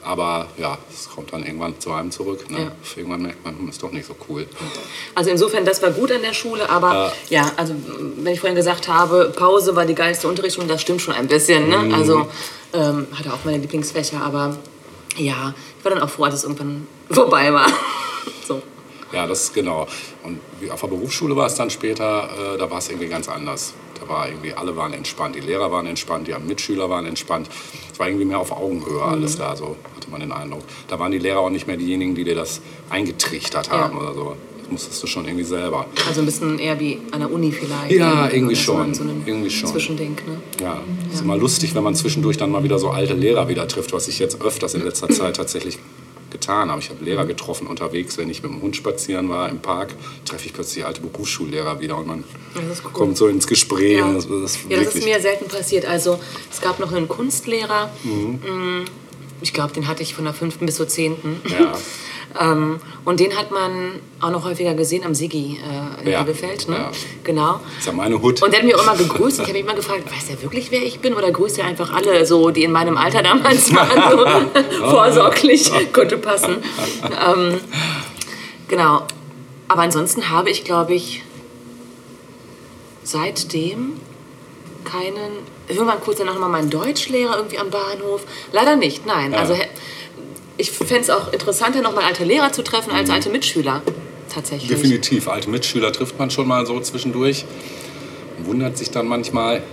Aber 0.01 0.47
ja, 0.57 0.77
es 0.91 1.09
kommt 1.09 1.33
dann 1.33 1.45
irgendwann 1.45 1.77
zu 1.79 1.91
einem 1.91 2.09
zurück. 2.09 2.49
Ne? 2.49 2.59
Ja. 2.59 2.71
Irgendwann 2.95 3.21
merkt 3.21 3.43
man, 3.43 3.57
hm, 3.57 3.69
ist 3.69 3.83
doch 3.83 3.91
nicht 3.91 4.07
so 4.07 4.15
cool. 4.29 4.47
Also 5.13 5.29
insofern, 5.29 5.65
das 5.65 5.81
war 5.81 5.91
gut 5.91 6.11
an 6.11 6.21
der 6.21 6.33
Schule, 6.33 6.69
aber 6.69 7.11
ja, 7.29 7.51
also 7.57 7.75
wenn 8.15 8.33
ich 8.33 8.39
vorhin 8.39 8.55
gesagt 8.55 8.87
habe, 8.87 9.33
Pause 9.35 9.75
war 9.75 9.85
die 9.85 9.95
geilste 9.95 10.27
Unterrichtsstunde, 10.27 10.73
das 10.73 10.81
stimmt 10.81 11.01
schon 11.01 11.13
ein 11.13 11.27
bisschen. 11.27 11.67
Ne? 11.67 11.77
Mhm. 11.77 11.93
Also 11.93 12.27
ähm, 12.73 13.07
hatte 13.13 13.33
auch 13.33 13.43
meine 13.43 13.57
Lieblingsfächer, 13.57 14.21
aber 14.21 14.57
ja, 15.17 15.53
ich 15.79 15.85
war 15.85 15.93
dann 15.93 16.03
auch 16.03 16.09
froh, 16.09 16.25
als 16.25 16.35
es 16.35 16.43
irgendwann 16.43 16.87
vorbei 17.09 17.51
war. 17.53 17.67
so. 18.45 18.61
Ja, 19.11 19.25
das 19.25 19.45
ist 19.45 19.53
genau. 19.53 19.87
Und 20.23 20.39
wie 20.59 20.69
auf 20.69 20.81
der 20.81 20.87
Berufsschule 20.87 21.35
war 21.35 21.47
es 21.47 21.55
dann 21.55 21.69
später, 21.69 22.29
äh, 22.53 22.57
da 22.57 22.69
war 22.69 22.77
es 22.77 22.89
irgendwie 22.89 23.07
ganz 23.07 23.27
anders. 23.27 23.73
Da 23.99 24.07
war 24.07 24.27
irgendwie, 24.27 24.53
alle 24.53 24.75
waren 24.75 24.93
entspannt, 24.93 25.35
die 25.35 25.39
Lehrer 25.39 25.71
waren 25.71 25.87
entspannt, 25.87 26.27
die 26.27 26.33
Mitschüler 26.33 26.89
waren 26.89 27.05
entspannt. 27.05 27.49
Es 27.91 27.99
war 27.99 28.07
irgendwie 28.07 28.25
mehr 28.25 28.39
auf 28.39 28.51
Augenhöhe 28.51 29.01
alles 29.01 29.37
da, 29.37 29.55
so 29.55 29.77
hatte 29.95 30.09
man 30.11 30.19
den 30.21 30.31
Eindruck. 30.31 30.63
Da 30.87 30.99
waren 30.99 31.11
die 31.11 31.17
Lehrer 31.17 31.39
auch 31.39 31.49
nicht 31.49 31.67
mehr 31.67 31.77
diejenigen, 31.77 32.13
die 32.15 32.23
dir 32.23 32.35
das 32.35 32.61
eingetrichtert 32.89 33.71
haben 33.71 33.97
oder 33.97 34.13
so. 34.13 34.35
Musstest 34.69 35.01
du 35.01 35.07
schon 35.07 35.25
irgendwie 35.25 35.43
selber. 35.43 35.85
Also 36.07 36.21
ein 36.21 36.25
bisschen 36.25 36.59
eher 36.59 36.79
wie 36.79 36.99
an 37.11 37.19
der 37.21 37.31
Uni 37.31 37.51
vielleicht. 37.51 37.91
Ja, 37.91 38.25
ne? 38.27 38.33
irgendwie 38.33 38.55
schon, 38.55 38.93
So 38.93 39.03
ein 39.03 39.23
irgendwie 39.25 39.49
schon. 39.49 39.69
Zwischending, 39.69 40.15
ne? 40.27 40.41
Ja, 40.61 40.81
ist 41.11 41.21
immer 41.21 41.37
lustig, 41.37 41.73
wenn 41.75 41.83
man 41.83 41.95
zwischendurch 41.95 42.37
dann 42.37 42.51
mal 42.51 42.63
wieder 42.63 42.77
so 42.79 42.89
alte 42.89 43.13
Lehrer 43.13 43.47
wieder 43.47 43.67
trifft, 43.67 43.93
was 43.93 44.07
ich 44.07 44.19
jetzt 44.19 44.41
öfters 44.41 44.73
in 44.75 44.83
letzter 44.83 45.09
Zeit 45.09 45.35
tatsächlich 45.37 45.79
getan 46.29 46.69
habe. 46.69 46.79
Ich 46.79 46.89
habe 46.91 47.03
Lehrer 47.03 47.25
getroffen 47.25 47.65
unterwegs, 47.65 48.17
wenn 48.19 48.29
ich 48.29 48.43
mit 48.43 48.51
dem 48.51 48.61
Hund 48.61 48.75
spazieren 48.75 49.29
war 49.29 49.49
im 49.49 49.59
Park, 49.59 49.95
treffe 50.25 50.45
ich 50.45 50.53
plötzlich 50.53 50.85
alte 50.85 51.01
Berufsschullehrer 51.01 51.79
wieder 51.79 51.97
und 51.97 52.05
man 52.05 52.23
cool. 52.55 52.91
kommt 52.93 53.17
so 53.17 53.27
ins 53.27 53.47
Gespräch. 53.47 53.97
Ja. 53.97 54.13
Das, 54.13 54.27
das 54.27 54.55
ist 54.55 54.59
Ja, 54.69 54.77
das 54.83 54.93
ist 54.93 55.03
mir 55.05 55.19
selten 55.19 55.47
passiert. 55.47 55.85
Also 55.85 56.19
es 56.51 56.61
gab 56.61 56.79
noch 56.79 56.91
einen 56.93 57.07
Kunstlehrer, 57.07 57.89
Mhm. 58.03 58.39
mm, 58.81 58.85
ich 59.41 59.53
glaube, 59.53 59.73
den 59.73 59.87
hatte 59.87 60.03
ich 60.03 60.13
von 60.13 60.25
der 60.25 60.33
fünften 60.33 60.65
bis 60.67 60.75
zur 60.75 60.87
zehnten. 60.87 61.41
ja, 61.49 61.73
Ähm, 62.39 62.79
und 63.05 63.19
den 63.19 63.35
hat 63.37 63.51
man 63.51 63.99
auch 64.19 64.29
noch 64.29 64.43
häufiger 64.45 64.73
gesehen 64.75 65.03
am 65.05 65.15
Sigi 65.15 65.59
äh, 65.63 66.03
in 66.05 66.11
Ja, 66.11 66.21
Bielefeld. 66.23 66.67
Ne? 66.69 66.75
ja. 66.75 66.91
Genau. 67.23 67.59
ist 67.77 67.87
ja 67.87 67.93
meine 67.93 68.21
Hut. 68.21 68.41
Und 68.43 68.51
der 68.51 68.59
hat 68.59 68.65
mich 68.65 68.75
auch 68.75 68.83
immer 68.83 68.95
gegrüßt. 68.95 69.37
Ich 69.39 69.43
habe 69.43 69.53
mich 69.53 69.63
immer 69.63 69.73
gefragt, 69.73 70.03
weiß 70.05 70.29
er 70.29 70.41
wirklich, 70.43 70.69
wer 70.71 70.83
ich 70.83 70.99
bin? 70.99 71.13
Oder 71.15 71.31
grüßt 71.31 71.57
er 71.59 71.65
einfach 71.65 71.91
alle, 71.93 72.25
so, 72.25 72.51
die 72.51 72.63
in 72.63 72.71
meinem 72.71 72.97
Alter 72.97 73.23
damals 73.23 73.73
waren? 73.75 74.47
So 74.71 74.85
vorsorglich, 74.89 75.71
könnte 75.91 76.17
passen. 76.17 76.57
ähm, 77.03 77.59
genau. 78.67 79.07
Aber 79.67 79.81
ansonsten 79.81 80.29
habe 80.29 80.49
ich, 80.49 80.63
glaube 80.63 80.93
ich, 80.93 81.23
seitdem 83.03 83.93
keinen. 84.83 85.47
Irgendwann 85.67 86.01
kurz 86.01 86.17
danach 86.17 86.33
nochmal 86.33 86.49
meinen 86.49 86.69
Deutschlehrer 86.71 87.37
irgendwie 87.37 87.59
am 87.59 87.69
Bahnhof. 87.69 88.21
Leider 88.51 88.75
nicht, 88.75 89.05
nein. 89.05 89.33
Ja. 89.33 89.39
Also 89.39 89.55
ich 90.59 90.71
fände 90.71 91.01
es 91.01 91.09
auch 91.09 91.31
interessanter, 91.33 91.81
nochmal 91.81 92.03
alte 92.05 92.23
Lehrer 92.23 92.51
zu 92.51 92.61
treffen 92.63 92.91
als 92.91 93.09
alte 93.09 93.29
Mitschüler. 93.29 93.81
Tatsächlich. 94.33 94.69
Definitiv. 94.69 95.27
Alte 95.27 95.49
Mitschüler 95.49 95.91
trifft 95.91 96.19
man 96.19 96.29
schon 96.29 96.47
mal 96.47 96.65
so 96.65 96.79
zwischendurch. 96.79 97.45
und 98.37 98.45
Wundert 98.47 98.77
sich 98.77 98.91
dann 98.91 99.07
manchmal, 99.07 99.63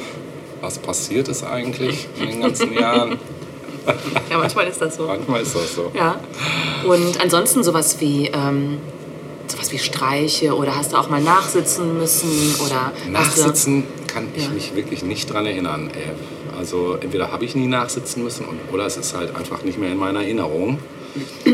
was 0.60 0.78
passiert 0.78 1.28
ist 1.28 1.44
eigentlich 1.44 2.06
in 2.20 2.28
den 2.28 2.40
ganzen 2.40 2.72
Jahren. 2.72 3.18
Ja, 4.30 4.38
manchmal 4.38 4.66
ist 4.68 4.80
das 4.80 4.96
so. 4.96 5.06
Manchmal 5.06 5.42
ist 5.42 5.54
das 5.54 5.74
so. 5.74 5.90
Ja. 5.94 6.20
Und 6.86 7.20
ansonsten 7.20 7.62
sowas 7.62 8.00
wie, 8.00 8.26
ähm, 8.28 8.78
sowas 9.46 9.72
wie 9.72 9.78
Streiche 9.78 10.54
oder 10.54 10.76
hast 10.76 10.92
du 10.92 10.96
auch 10.96 11.08
mal 11.10 11.20
nachsitzen 11.22 11.98
müssen 11.98 12.54
oder 12.64 12.92
Nachsitzen 13.10 13.84
kann 14.06 14.28
ich 14.36 14.44
Ja. 14.44 14.50
mich 14.50 14.74
wirklich 14.74 15.02
nicht 15.02 15.32
dran 15.32 15.46
erinnern. 15.46 15.90
ey. 15.94 16.12
Also 16.58 16.94
entweder 17.00 17.30
habe 17.30 17.44
ich 17.44 17.54
nie 17.54 17.68
nachsitzen 17.68 18.24
müssen 18.24 18.46
oder 18.72 18.84
es 18.84 18.96
ist 18.96 19.14
halt 19.14 19.34
einfach 19.36 19.62
nicht 19.62 19.78
mehr 19.78 19.92
in 19.92 19.98
meiner 19.98 20.22
Erinnerung. 20.22 20.78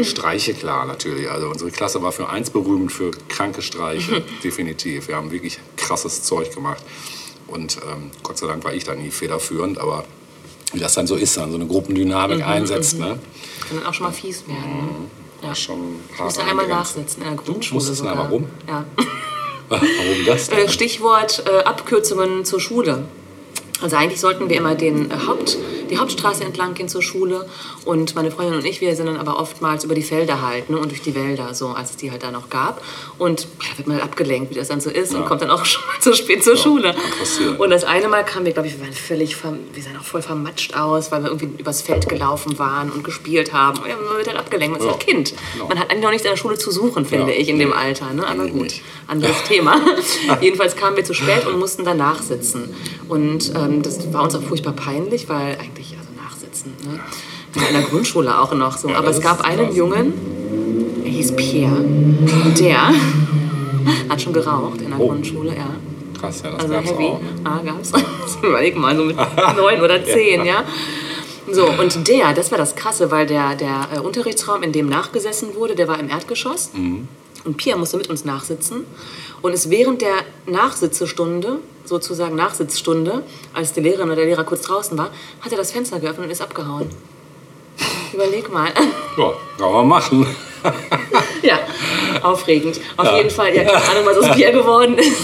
Streiche, 0.03 0.55
klar, 0.55 0.87
natürlich. 0.87 1.31
Also 1.31 1.49
unsere 1.49 1.71
Klasse 1.71 2.03
war 2.03 2.11
für 2.11 2.29
eins 2.29 2.51
berühmt, 2.51 2.91
für 2.91 3.11
kranke 3.29 3.63
Streiche, 3.63 4.23
definitiv. 4.45 5.09
Wir 5.09 5.17
haben 5.17 5.31
wirklich 5.31 5.59
krasses 5.77 6.23
Zeug 6.23 6.53
gemacht. 6.55 6.83
Und 7.47 7.77
ähm, 7.77 8.11
Gott 8.23 8.39
sei 8.39 8.47
Dank 8.47 8.65
war 8.65 8.73
ich 8.73 8.85
da 8.85 8.95
nie 8.95 9.11
federführend, 9.11 9.79
aber 9.79 10.05
wie 10.73 10.81
das 10.81 10.95
dann 10.95 11.07
so 11.07 11.15
ist, 11.15 11.37
dann 11.37 11.51
so 11.51 11.57
eine 11.57 11.67
Gruppendynamik 11.67 12.45
einsetzt, 12.45 12.99
ne? 12.99 13.19
du, 13.61 13.69
kann 13.69 13.79
dann 13.79 13.87
auch 13.87 13.95
schon 13.95 14.07
mal 14.07 14.13
fies 14.13 14.49
werden. 14.49 15.11
Ne? 15.43 15.49
Ja. 15.49 15.55
schon 15.55 16.01
Ich 16.15 16.21
musste 16.21 16.43
einmal 16.45 16.67
nachsitzen 16.67 17.23
in 17.23 17.29
der 17.29 17.37
Grundschule 17.37 17.75
musstest 17.75 17.99
sogar. 17.99 18.15
nach, 18.15 18.25
warum? 18.25 18.47
Ja. 18.67 18.85
Warum 19.67 20.27
das 20.27 20.51
denn? 20.51 20.59
Äh, 20.59 20.69
Stichwort 20.69 21.43
äh, 21.47 21.65
Abkürzungen 21.65 22.45
zur 22.45 22.61
Schule. 22.61 23.09
Also 23.83 23.97
eigentlich 23.97 24.21
sollten 24.21 24.49
wir 24.49 24.57
immer 24.57 24.75
den 24.75 25.11
äh, 25.11 25.15
Haupt, 25.27 25.59
die 25.91 25.99
Hauptstraße 25.99 26.45
entlang 26.45 26.75
gehen 26.75 26.89
zur 26.89 27.03
Schule 27.03 27.47
und 27.85 28.15
meine 28.15 28.31
Freundin 28.31 28.55
und 28.55 28.65
ich, 28.65 28.81
wir 28.81 28.95
sind 28.97 29.07
dann 29.07 29.19
aber 29.19 29.39
oftmals 29.39 29.85
über 29.85 29.95
die 29.95 30.03
Felder 30.03 30.41
halt 30.41 30.71
ne, 30.71 30.79
und 30.79 30.91
durch 30.91 31.03
die 31.03 31.15
Wälder, 31.15 31.53
so 31.55 31.69
als 31.69 31.91
es 31.91 31.97
die 31.97 32.11
halt 32.11 32.23
da 32.23 32.31
noch 32.31 32.49
gab. 32.49 32.83
Und 33.19 33.43
ja, 33.43 33.49
da 33.73 33.79
wird 33.79 33.89
man 33.89 33.97
halt 33.97 34.05
abgelenkt, 34.05 34.51
wie 34.51 34.55
das 34.55 34.69
dann 34.69 34.81
so 34.81 34.91
ist 34.91 35.13
und 35.15 35.27
kommt 35.27 35.43
dann 35.43 35.51
auch 35.51 35.65
schon 35.67 35.83
mal 35.87 36.01
zu 36.01 36.15
spät 36.15 36.43
zur 36.45 36.57
Schule. 36.57 36.95
passieren. 37.19 37.57
Und 37.57 37.71
das 37.71 37.85
eine 37.85 38.09
Mal 38.09 38.25
kamen 38.25 38.47
wir, 38.47 38.53
glaube 38.53 38.69
ich, 38.69 38.75
wir 38.79 38.85
waren 38.85 38.93
völlig, 38.95 39.37
wir 39.43 39.83
sahen 39.83 39.97
auch 39.99 40.05
voll 40.05 40.23
vermatscht 40.23 40.75
aus, 40.77 41.11
weil 41.13 41.23
wir 41.23 41.31
irgendwie 41.31 41.51
übers 41.59 41.83
Feld 41.83 42.09
gelaufen 42.09 42.59
waren 42.59 42.91
und 42.91 43.03
gespielt 43.05 43.53
haben. 43.53 43.79
Und 43.81 43.89
ja, 43.89 43.97
man 43.97 44.17
wird 44.17 44.29
halt 44.29 44.39
abgelenkt, 44.39 44.73
man 44.79 44.81
ist 44.81 44.87
Ja, 44.87 44.93
halt 44.93 45.07
Kind. 45.07 45.35
genau. 45.53 45.69
Man 45.69 45.79
hat 45.81 45.91
eigentlich 45.91 46.03
noch 46.05 46.11
nichts 46.11 46.25
in 46.25 46.31
der 46.31 46.39
Schule 46.39 46.57
zu 46.57 46.71
suchen, 46.71 47.05
finde 47.05 47.33
Ja, 47.33 47.39
ich, 47.39 47.49
in 47.49 47.59
dem. 47.59 47.73
Alter. 47.75 48.13
Ne? 48.15 48.25
Aber 48.27 48.47
gut, 48.47 48.73
anderes 49.09 49.43
Thema. 49.49 49.81
Jedenfalls 50.41 50.77
kamen 50.77 50.97
wir 50.97 51.05
zu 51.05 51.13
spät 51.13 51.45
und 51.47 51.59
mussten 51.59 51.85
danach 51.85 52.23
sitzen. 52.23 52.73
Und 53.09 53.53
ähm, 53.55 53.64
das 53.83 54.13
war 54.13 54.23
uns 54.25 54.35
auch 54.35 54.43
furchtbar 54.43 54.73
peinlich, 54.73 55.29
weil 55.29 55.57
eigentlich, 55.61 55.97
also 55.99 56.11
nachsitzen, 56.23 56.73
ne? 56.85 56.99
Ja, 57.57 57.63
in 57.69 57.75
der 57.75 57.83
Grundschule 57.85 58.39
auch 58.41 58.53
noch 58.55 58.77
so. 58.77 58.89
Ja, 58.89 58.97
Aber 58.99 59.09
das 59.09 59.19
es 59.19 59.23
gab 59.23 59.41
einen 59.45 59.67
krass. 59.67 59.77
Jungen, 59.77 60.13
der 61.05 61.11
hieß 61.13 61.37
Pierre, 61.37 61.77
und 61.77 62.59
der 62.59 62.89
hat 64.09 64.21
schon 64.23 64.33
geraucht 64.33 64.81
in 64.83 64.91
der 64.91 64.99
Oh. 65.01 65.09
Grundschule, 65.09 65.51
ja. 65.55 65.67
Krass, 66.19 66.43
ja, 66.43 66.51
das 66.51 66.61
Also 66.63 66.73
gab's 66.75 66.91
heavy. 66.91 67.05
auch. 67.05 67.21
Ah, 67.45 67.61
gab's. 67.65 67.93
Überleg 68.43 68.77
mal, 68.77 68.97
so 68.97 69.05
mit 69.05 69.17
neun 69.57 69.81
oder 69.81 70.05
zehn, 70.05 70.45
ja. 70.45 70.65
So, 71.51 71.67
und 71.69 72.09
der, 72.09 72.33
das 72.33 72.51
war 72.51 72.59
das 72.59 72.75
Krasse, 72.75 73.11
weil 73.11 73.27
der, 73.27 73.55
der 73.55 73.89
äh, 73.95 73.99
Unterrichtsraum, 74.01 74.63
in 74.63 74.73
dem 74.73 74.89
nachgesessen 74.89 75.55
wurde, 75.55 75.75
der 75.75 75.87
war 75.89 76.01
im 76.01 76.09
Erdgeschoss. 76.09 76.71
Und 77.45 77.57
Pia 77.57 77.77
musste 77.77 77.97
mit 77.97 78.09
uns 78.09 78.25
nachsitzen. 78.25 78.87
Und 79.43 79.53
ist 79.53 79.71
während 79.71 80.01
der 80.01 80.15
Nachsitzestunde, 80.47 81.59
sozusagen 81.85 82.35
Nachsitzstunde, 82.35 83.23
als 83.53 83.73
die 83.73 83.81
Lehrerin 83.81 84.07
oder 84.07 84.17
der 84.17 84.27
Lehrer 84.27 84.45
kurz 84.45 84.63
draußen 84.63 84.97
war, 84.97 85.11
hat 85.41 85.53
er 85.53 85.59
das 85.59 85.73
Fenster 85.73 86.01
geöffnet 86.01 86.27
und 86.27 86.33
ist 86.33 86.41
abgehauen. 86.41 86.89
Überleg 88.13 88.53
mal. 88.53 88.71
Ja, 89.17 89.33
kann 89.59 89.73
man 89.73 89.87
machen. 89.87 90.27
ja, 91.43 91.61
aufregend. 92.23 92.81
Auf 92.97 93.17
jeden 93.17 93.31
Fall, 93.31 93.55
ja, 93.55 93.63
keine 93.63 93.77
Ahnung, 93.77 94.07
was 94.07 94.17
aus 94.19 94.35
Pia 94.35 94.51
geworden 94.51 94.99
ist. 94.99 95.17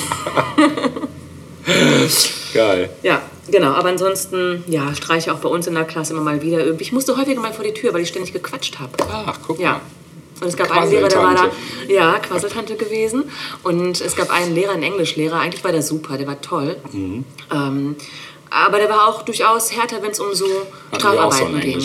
Geil. 2.55 2.91
Ja, 3.03 3.21
genau. 3.50 3.73
Aber 3.73 3.89
ansonsten, 3.89 4.62
ja, 4.69 4.95
streiche 4.95 5.35
auch 5.35 5.39
bei 5.39 5.49
uns 5.49 5.67
in 5.67 5.75
der 5.75 5.85
Klasse 5.87 6.12
immer 6.12 6.23
mal 6.23 6.41
wieder. 6.41 6.81
Ich 6.81 6.93
musste 6.93 7.17
häufiger 7.17 7.41
mal 7.41 7.53
vor 7.53 7.65
die 7.65 7.75
Tür, 7.75 7.93
weil 7.93 8.03
ich 8.03 8.09
ständig 8.09 8.33
gequatscht 8.33 8.79
habe. 8.79 8.93
Ach, 9.11 9.39
guck 9.45 9.59
Ja. 9.59 9.81
Und 10.41 10.47
es 10.49 10.57
gab 10.57 10.71
einen 10.71 10.91
Lehrer, 10.91 11.09
der 11.09 11.19
war 11.23 11.35
da, 11.35 11.51
ja, 11.89 12.19
Quasseltante 12.19 12.77
gewesen. 12.77 13.25
Und 13.63 14.01
es 14.01 14.17
gab 14.17 14.31
einen 14.31 14.55
Lehrer, 14.55 14.73
einen 14.73 14.83
Englischlehrer. 14.85 15.39
Eigentlich 15.39 15.63
war 15.65 15.73
der 15.73 15.83
super, 15.83 16.17
der 16.17 16.27
war 16.27 16.41
toll. 16.41 16.77
Mhm. 16.93 17.25
Ähm, 17.53 17.97
aber 18.53 18.79
der 18.79 18.89
war 18.89 19.07
auch 19.07 19.23
durchaus 19.23 19.71
härter, 19.77 20.03
wenn 20.03 20.11
es 20.11 20.19
um 20.19 20.35
so 20.35 20.47
so 20.47 20.97
Strafarbeiten 20.97 21.55
einen 21.55 21.61
ging. 21.61 21.77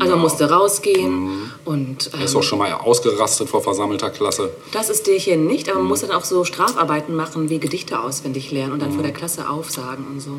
Also 0.00 0.10
man 0.10 0.18
musste 0.20 0.44
auch. 0.44 0.50
Mhm. 0.50 0.54
rausgehen. 0.54 1.52
Und 1.64 2.10
Er 2.12 2.24
ist 2.24 2.32
ähm, 2.32 2.38
auch 2.38 2.42
schon 2.42 2.58
mal 2.58 2.72
ausgerastet 2.74 3.48
vor 3.48 3.62
versammelter 3.62 4.10
Klasse. 4.10 4.50
das 4.72 4.90
ist 4.90 5.06
der 5.06 5.16
hier 5.18 5.36
nicht, 5.38 5.66
Mhm. 5.66 5.72
aber 5.72 5.80
man 5.80 5.88
muss 5.88 6.00
dann 6.00 6.10
auch 6.10 6.24
so 6.24 6.44
Strafarbeiten 6.44 7.14
machen, 7.16 7.48
wie 7.48 7.58
Gedichte 7.58 8.00
auswendig 8.00 8.50
lernen 8.50 8.72
und 8.72 8.82
dann 8.82 8.92
vor 8.92 9.02
der 9.02 9.12
Klasse 9.12 9.48
aufsagen 9.48 10.04
und 10.08 10.20
so. 10.20 10.32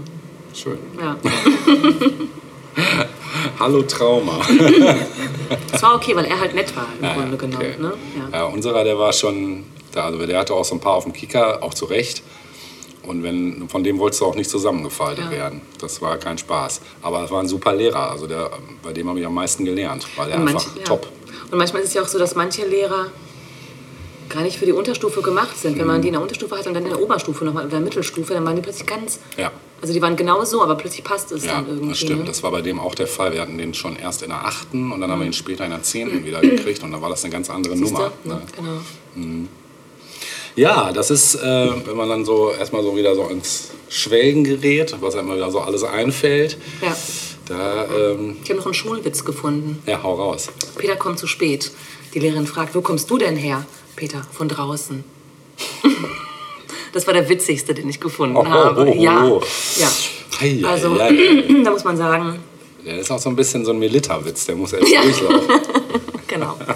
Schön. 0.54 0.78
Ja. 1.00 1.16
Hallo 3.60 3.82
Trauma. 3.84 4.42
Das 5.70 5.82
war 5.84 5.96
okay, 5.96 6.16
weil 6.16 6.24
er 6.26 6.40
halt 6.40 6.56
nett 6.56 6.74
war 6.78 6.88
im 6.98 7.04
Ja, 7.04 7.14
Grunde 7.14 7.36
genommen. 7.36 7.66
okay. 7.66 7.76
Ne? 7.82 7.94
Ja. 8.32 8.38
Ja, 8.40 8.46
unserer, 8.46 8.86
der 8.86 8.98
war 8.98 9.12
schon, 9.12 9.66
da, 9.92 10.06
also 10.06 10.26
der 10.26 10.40
hatte 10.40 10.54
auch 10.54 10.64
so 10.64 10.76
ein 10.76 10.80
paar 10.80 10.94
auf 10.94 11.04
dem 11.04 11.12
Kicker, 11.12 11.62
auch 11.62 11.74
zu 11.74 11.86
Recht. 11.86 12.24
Und 13.04 13.24
wenn, 13.24 13.68
von 13.68 13.84
dem 13.84 14.00
wolltest 14.00 14.22
du 14.22 14.28
auch 14.28 14.36
nicht 14.36 14.50
zusammengefaltet 14.50 15.26
Ja. 15.26 15.32
werden. 15.32 15.62
Das 15.82 16.02
war 16.02 16.16
kein 16.18 16.38
Spaß. 16.38 16.80
Aber 17.02 17.24
es 17.26 17.32
war 17.32 17.42
ein 17.42 17.48
super 17.50 17.74
Lehrer. 17.74 18.12
Also 18.12 18.28
der, 18.28 18.50
bei 18.82 18.94
dem 18.94 19.10
habe 19.10 19.20
ich 19.20 19.26
am 19.26 19.34
meisten 19.34 19.66
gelernt, 19.66 20.08
weil 20.16 20.28
der 20.28 20.38
einfach 20.38 20.54
manche- 20.54 20.80
ja. 20.80 20.86
top. 20.86 21.08
Und 21.52 21.58
manchmal 21.58 21.82
ist 21.82 21.90
es 21.90 21.94
ja 21.96 22.02
auch 22.04 22.08
so, 22.08 22.18
dass 22.18 22.36
manche 22.36 22.66
Lehrer 22.66 23.08
gar 24.34 24.42
nicht 24.44 24.58
für 24.58 24.66
die 24.66 24.72
Unterstufe 24.72 25.22
gemacht 25.22 25.58
sind. 25.58 25.74
Wenn 25.78 25.82
Mhm. 25.86 25.88
man 25.88 26.02
die 26.02 26.08
in 26.10 26.14
der 26.14 26.22
Unterstufe 26.22 26.58
hat 26.58 26.66
und 26.68 26.74
dann 26.74 26.84
in 26.84 26.90
der 26.90 27.02
Oberstufe 27.02 27.44
nochmal 27.46 27.64
oder 27.66 27.78
in 27.78 27.84
der 27.84 27.86
Mittelstufe, 27.86 28.34
dann 28.34 28.46
waren 28.46 28.56
die 28.56 28.62
plötzlich 28.62 28.86
ganz. 28.88 29.20
Ja. 29.38 29.52
Also 29.82 29.94
die 29.94 30.02
waren 30.02 30.16
genau 30.16 30.44
so, 30.46 30.62
aber 30.62 30.76
plötzlich 30.76 31.04
passt 31.04 31.32
es 31.32 31.44
Ja, 31.46 31.54
dann 31.56 31.68
irgendwie. 31.68 31.90
das 31.90 31.98
stimmt. 32.00 32.20
Ne? 32.20 32.26
Das 32.26 32.44
war 32.44 32.52
bei 32.52 32.62
dem 32.62 32.80
auch 32.80 32.94
der 32.96 33.08
Fall. 33.08 33.34
Wir 33.34 33.42
hatten 33.42 33.58
den 33.58 33.74
schon 33.74 33.96
erst 33.96 34.22
in 34.22 34.30
der 34.30 34.46
achten 34.46 34.92
und 34.92 35.02
dann 35.02 35.10
haben 35.12 35.20
wir 35.20 35.26
ihn 35.26 35.34
später 35.34 35.64
in 35.66 35.72
der 35.72 35.82
zehnten 35.84 36.24
wieder 36.26 36.38
Mhm. 36.44 36.50
gekriegt 36.58 36.84
und 36.84 36.92
dann 36.92 37.02
war 37.02 37.10
das 37.10 37.24
eine 37.24 37.32
ganz 37.34 37.50
andere 37.50 37.76
Siehst 37.76 37.92
Nummer. 37.94 38.12
Ne? 38.24 38.42
Genau. 38.56 38.80
Ja, 40.56 40.92
das 40.92 41.10
ist, 41.12 41.36
äh, 41.36 41.70
wenn 41.86 41.96
man 41.96 42.10
dann 42.10 42.26
so 42.26 42.52
erstmal 42.52 42.84
so 42.84 42.96
wieder 42.96 43.16
so 43.16 43.24
ins 43.28 43.70
Schwelgen 43.90 44.44
gerät, 44.44 44.96
was 45.00 45.16
einem 45.16 45.34
wieder 45.34 45.50
so 45.50 45.60
alles 45.60 45.84
einfällt. 45.84 46.58
Ja. 46.82 46.96
Da, 47.48 47.86
ähm, 47.86 48.38
Ich 48.44 48.50
habe 48.50 48.60
noch 48.60 48.66
einen 48.66 48.74
Schulwitz 48.74 49.24
gefunden. 49.26 49.82
ja, 49.86 50.04
hau 50.04 50.14
raus. 50.16 50.50
Peter 50.78 50.96
kommt 50.96 51.20
zu 51.20 51.28
spät. 51.28 51.72
Die 52.14 52.20
Lehrerin 52.20 52.48
fragt, 52.48 52.76
wo 52.76 52.82
kommst 52.82 53.10
du 53.10 53.18
denn 53.18 53.36
her? 53.38 53.66
Peter, 53.96 54.26
von 54.32 54.48
draußen. 54.48 55.04
Das 56.94 57.08
war 57.08 57.14
der 57.14 57.30
witzigste, 57.30 57.74
den 57.74 57.88
ich 57.88 58.02
gefunden 58.02 58.36
Oh, 58.36 58.46
habe. 58.46 58.82
oh, 58.82 58.92
oh, 58.92 59.02
ja. 59.02 59.24
oh. 59.24 59.42
ja. 59.78 59.88
Also, 60.70 61.00
hei. 61.00 61.14
da 61.64 61.72
muss 61.72 61.86
man 61.86 61.96
sagen, 61.96 62.40
Der 62.86 62.98
ist 63.00 63.10
auch 63.10 63.18
so 63.20 63.30
ein 63.30 63.36
bisschen 63.38 63.64
so 63.64 63.72
ein 63.72 63.80
Melitta-Witz, 63.80 64.46
der 64.48 64.58
muss 64.58 64.74
erst 64.74 64.92
Ja. 64.92 65.02
durchlaufen. 65.02 65.40
Genau. 66.28 66.58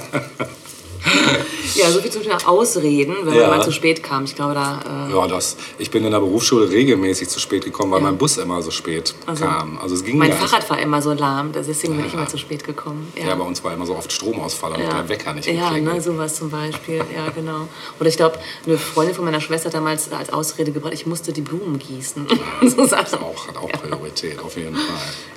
ja, 1.76 1.90
so 1.92 2.00
viel 2.02 2.12
zum 2.12 2.24
Thema 2.24 2.38
Ausreden, 2.48 3.16
wenn 3.24 3.34
Ja. 3.36 3.48
man 3.48 3.58
mal 3.60 3.64
zu 3.64 3.72
spät 3.72 4.04
kam. 4.04 4.24
Ich 4.26 4.36
glaube, 4.36 4.54
da. 4.54 4.80
Äh, 5.10 5.14
Ja, 5.16 5.28
das, 5.28 5.58
ich 5.78 5.92
bin 5.92 6.04
in 6.06 6.12
der 6.12 6.20
Berufsschule 6.20 6.70
regelmäßig 6.70 7.30
zu 7.30 7.40
spät 7.40 7.64
gekommen, 7.66 7.92
weil 7.92 8.02
mein 8.02 8.18
Bus 8.18 8.38
immer 8.38 8.62
so 8.62 8.72
spät 8.72 9.14
kam. 9.40 9.78
Also 9.82 9.96
es 9.96 10.04
ging 10.04 10.18
mein 10.18 10.30
gar 10.30 10.40
nicht. 10.40 10.50
Fahrrad 10.50 10.70
war 10.70 10.80
immer 10.80 11.02
so 11.02 11.14
lahm, 11.14 11.52
deswegen 11.54 11.96
bin 11.98 12.06
ich 12.06 12.14
immer 12.14 12.28
zu 12.28 12.38
spät 12.38 12.64
gekommen. 12.64 13.12
Ja, 13.16 13.36
bei 13.36 13.44
uns 13.44 13.64
war 13.64 13.74
immer 13.74 13.86
so 13.86 13.96
oft 13.96 14.12
Stromausfall 14.12 14.74
und 14.74 14.80
Ja. 14.82 14.90
der 15.02 15.10
Wecker 15.10 15.34
nicht 15.34 15.48
Ja, 15.48 15.72
ne, 15.72 16.02
sowas 16.02 16.36
zum 16.36 16.50
Beispiel. 16.50 16.98
Ja, 16.98 17.30
genau. 17.34 17.68
Oder 18.00 18.10
ich 18.10 18.18
glaube, 18.18 18.40
eine 18.66 18.78
Freundin 18.78 19.16
von 19.16 19.26
meiner 19.26 19.42
Schwester 19.42 19.68
hat 19.68 19.74
damals 19.76 20.12
als 20.12 20.32
Ausrede 20.32 20.72
gebracht, 20.72 20.94
ich 20.94 21.06
musste 21.06 21.32
die 21.34 21.42
Blumen 21.42 21.78
gießen. 21.80 22.28
so 22.64 22.86
Sachen. 22.86 23.20
Auch, 23.20 23.48
hat 23.48 23.58
auch 23.58 23.72
Priorität, 23.72 24.40
auf 24.40 24.56
jeden 24.58 24.76
Fall. 24.76 24.84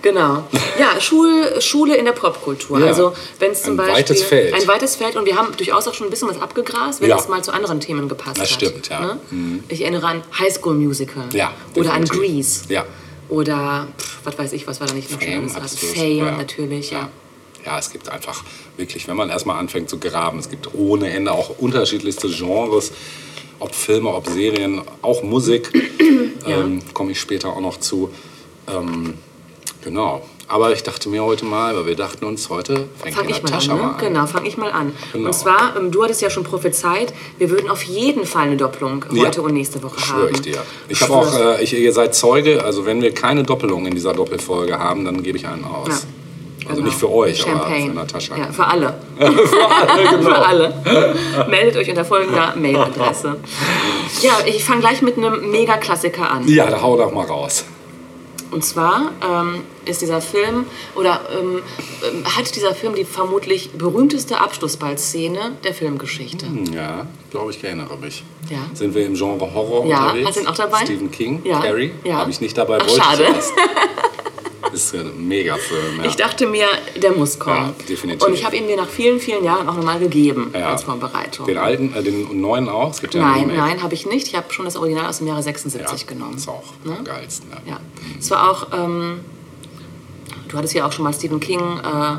Genau. 0.03 0.45
Ja, 0.79 1.01
Schul, 1.01 1.61
Schule 1.61 1.97
in 1.97 2.05
der 2.05 2.13
Popkultur. 2.13 2.79
Ja. 2.81 2.87
Also 2.87 3.13
wenn 3.39 3.53
es 3.53 3.63
zum 3.63 3.73
Ein 3.73 3.77
Beispiel 3.79 3.95
weites 3.97 4.23
Feld. 4.23 4.55
ein 4.55 4.67
weites 4.69 4.97
Feld 4.97 5.17
und 5.17 5.27
wir 5.27 5.37
haben 5.37 5.57
durchaus 5.57 5.87
auch 5.89 5.95
schon 5.95 6.07
ein 6.07 6.11
bisschen 6.11 6.28
was 6.29 6.41
abgegrast, 6.41 7.01
wenn 7.01 7.09
Ja. 7.11 7.17
es 7.19 7.29
mal 7.29 7.43
zu 7.43 7.53
anderen 7.53 7.81
Themen 7.81 8.09
gepasst 8.09 8.39
Das 8.39 8.51
hat. 8.53 8.63
stimmt, 8.63 8.89
ja. 8.89 9.19
Mhm. 9.31 9.55
Ne? 9.57 9.61
Ich 9.69 9.83
erinnere 9.83 10.07
an 10.07 10.23
High 10.39 10.53
School 10.53 10.75
Musical. 10.75 11.25
Ja, 11.33 11.53
Oder 11.75 11.95
an. 11.95 12.05
Grease. 12.05 12.65
Ja. 12.69 12.85
Oder 13.29 13.89
pff, 13.99 14.21
was 14.25 14.39
weiß 14.39 14.53
ich, 14.53 14.67
was 14.67 14.81
war 14.81 14.87
da 14.87 14.95
nicht 14.95 15.11
noch 15.11 15.19
Fame 15.21 15.49
Schönes? 15.49 15.55
du's? 15.75 15.91
Fame 15.93 16.17
Ja. 16.19 16.31
natürlich, 16.37 16.91
ja. 16.91 16.99
ja. 17.01 17.09
Ja, 17.67 17.79
es 17.79 17.91
gibt 17.91 18.09
einfach 18.09 18.45
wirklich, 18.77 19.09
wenn 19.09 19.17
man 19.17 19.29
erstmal 19.29 19.59
anfängt 19.59 19.91
zu 19.91 19.99
graben, 19.99 20.39
es 20.39 20.49
gibt 20.49 20.73
ohne 20.75 21.11
Ende 21.11 21.33
auch 21.33 21.59
unterschiedlichste 21.59 22.29
Genres, 22.29 22.93
ob 23.59 23.75
Filme, 23.75 24.11
ob 24.11 24.27
Serien, 24.29 24.81
auch 25.03 25.23
Musik, 25.23 25.71
ähm, 26.47 26.81
komme 26.95 27.11
ich 27.13 27.21
später 27.21 27.49
auch 27.51 27.61
noch 27.61 27.79
zu. 27.81 28.11
Ähm, 28.69 29.15
genau. 29.83 30.25
Aber 30.51 30.73
ich 30.73 30.83
dachte 30.83 31.11
mir 31.11 31.23
heute 31.23 31.45
mal, 31.45 31.77
weil 31.77 31.85
wir 31.87 31.95
dachten 31.95 32.25
uns, 32.25 32.49
heute 32.49 32.89
fängt 33.03 33.15
Fang 33.17 33.29
ich 33.29 33.43
mal 33.43 33.51
Natascha 33.51 33.73
an, 33.73 33.79
ne? 33.79 33.85
an. 33.85 33.95
Genau, 33.99 34.27
fang 34.27 34.47
ich 34.47 34.57
mal 34.57 34.73
an. 34.73 34.93
Genau. 35.13 35.27
Und 35.27 35.33
zwar, 35.35 35.77
ähm, 35.77 35.91
du 35.91 36.03
hattest 36.03 36.23
ja 36.23 36.31
schon 36.31 36.43
prophezeit, 36.45 37.13
wir 37.37 37.51
würden 37.51 37.69
auf 37.69 37.83
jeden 37.83 38.25
Fall 38.25 38.45
eine 38.47 38.57
Doppelung 38.57 39.05
Ja. 39.13 39.27
heute 39.27 39.43
und 39.43 39.53
nächste 39.53 39.83
Woche 39.83 39.97
haben. 40.01 40.07
Schwöre 40.21 40.31
ich 40.31 40.41
dir. 40.41 40.63
Ich 40.89 41.03
habe 41.03 41.13
auch, 41.15 41.39
äh, 41.39 41.63
ich, 41.63 41.75
ihr 41.75 41.93
seid 41.93 42.15
Zeuge, 42.15 42.65
also 42.65 42.87
wenn 42.87 43.03
wir 43.03 43.13
keine 43.13 43.43
Doppelung 43.43 43.85
in 43.85 43.95
dieser 43.95 44.15
Doppelfolge 44.15 44.79
haben, 44.79 45.05
dann 45.05 45.23
gebe 45.23 45.37
ich 45.37 45.47
einen 45.47 45.65
aus. 45.67 45.89
Ja. 45.89 45.95
Also 46.71 46.81
Genau. 46.83 46.87
nicht 46.91 46.99
für 46.99 47.11
euch, 47.11 47.43
aber 47.43 47.51
Champagne. 47.61 47.87
für 47.89 47.95
Natascha. 47.95 48.37
Ja, 48.37 48.53
für 48.53 48.67
alle. 48.67 48.95
für 49.19 49.71
alle, 49.71 50.11
genau. 50.11 50.23
Für 50.31 50.47
alle. 50.47 50.75
Meldet 51.49 51.77
euch 51.77 51.89
unter 51.91 52.05
folgender 52.07 52.55
Mailadresse. 52.57 53.37
Ja, 54.23 54.33
ich 54.47 54.65
fange 54.65 54.81
gleich 54.81 55.01
mit 55.03 55.17
einem 55.19 55.51
Mega-Klassiker 55.51 56.29
an. 56.31 56.49
Ja, 56.49 56.69
da 56.71 56.81
hau 56.81 56.97
doch 56.97 57.13
mal 57.13 57.27
raus. 57.27 57.65
Und 58.51 58.65
zwar 58.65 59.13
ähm, 59.23 59.63
ist 59.85 60.01
dieser 60.01 60.21
Film, 60.21 60.65
oder 60.95 61.21
ähm, 61.39 61.61
ähm, 62.03 62.25
hat 62.37 62.55
dieser 62.55 62.75
Film 62.75 62.95
die 62.95 63.05
vermutlich 63.05 63.71
berühmteste 63.73 64.41
Abschlussballszene 64.41 65.53
der 65.65 65.75
Filmgeschichte. 65.75 66.47
Ja, 66.75 67.07
glaube 67.31 67.51
ich, 67.51 67.63
erinnere 67.63 67.97
mich. 67.99 68.25
Ja. 68.49 68.59
Sind 68.75 68.95
wir 68.95 69.05
im 69.05 69.15
Genre 69.15 69.53
Horror 69.53 69.87
Ja, 69.87 70.07
unterwegs? 70.07 70.27
hast 70.29 70.37
du 70.37 70.41
ihn 70.41 70.47
auch 70.49 70.55
dabei? 70.55 70.85
Stephen 70.85 71.11
King, 71.11 71.43
Ja, 71.45 71.61
Carrie. 71.61 71.93
ja. 72.05 72.17
Habe 72.19 72.31
ich 72.31 72.41
nicht 72.41 72.57
dabei, 72.57 72.79
Ach, 72.81 72.87
wollte 72.89 73.03
schade. 73.03 73.25
erst. 74.63 74.75
Ist 74.75 74.95
ein 74.95 75.29
Megafilm, 75.29 75.99
ja. 75.99 76.05
Ich 76.05 76.17
dachte 76.17 76.47
mir, 76.47 76.67
der 76.97 77.13
muss 77.13 77.39
kommen. 77.39 77.75
Ja, 77.79 77.85
definitiv. 77.89 78.27
Und 78.27 78.35
ich 78.35 78.45
habe 78.45 78.57
ihn 78.57 78.67
mir 78.67 78.77
nach 78.77 78.89
vielen, 78.89 79.21
vielen 79.21 79.45
Jahren 79.45 79.69
auch 79.69 79.75
nochmal 79.75 79.99
gegeben 79.99 80.51
ja. 80.55 80.71
als 80.71 80.85
Vorbereitung. 80.85 81.47
Den 81.47 81.59
alten, 81.59 81.95
äh, 81.95 82.03
den 82.03 82.41
neuen 82.41 82.69
auch? 82.69 82.91
Es 82.91 83.01
gibt 83.01 83.15
ja 83.15 83.25
ein 83.25 83.49
Nein, 83.49 83.57
nein, 83.57 83.83
habe 83.83 83.95
ich 83.95 84.07
nicht. 84.07 84.29
Ich 84.29 84.35
habe 84.35 84.53
schon 84.53 84.65
das 84.65 84.77
Original 84.77 85.07
aus 85.07 85.19
dem 85.19 85.27
Jahre 85.27 85.43
76 85.43 86.01
ja, 86.01 86.07
genommen. 86.07 86.37
Ist 86.37 86.49
auch 86.49 86.65
am 86.85 87.05
geilsten. 87.05 87.51
Ja. 87.51 87.73
Ja, 87.73 87.81
es 88.19 88.31
war 88.31 88.51
auch, 88.51 88.69
ähm, 88.73 89.21
du 90.49 90.57
hattest 90.57 90.75
ja 90.75 90.87
auch 90.87 90.93
schon 90.93 91.05
mal 91.05 91.13
Stephen 91.13 91.41
King 91.41 91.61
äh, 91.61 92.17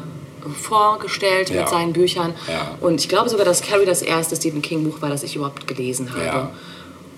vorgestellt 0.61 1.51
mit 1.51 1.67
seinen 1.69 1.93
Büchern. 1.93 2.33
Und 2.79 3.01
ich 3.01 3.09
glaube 3.09 3.29
sogar, 3.29 3.45
dass 3.45 3.61
Carrie 3.61 3.85
das 3.85 4.01
erste 4.01 4.35
Stephen 4.35 4.61
King 4.61 4.83
Buch 4.83 5.01
war, 5.01 5.09
das 5.09 5.23
ich 5.23 5.35
überhaupt 5.35 5.67
gelesen 5.67 6.13
habe. 6.13 6.49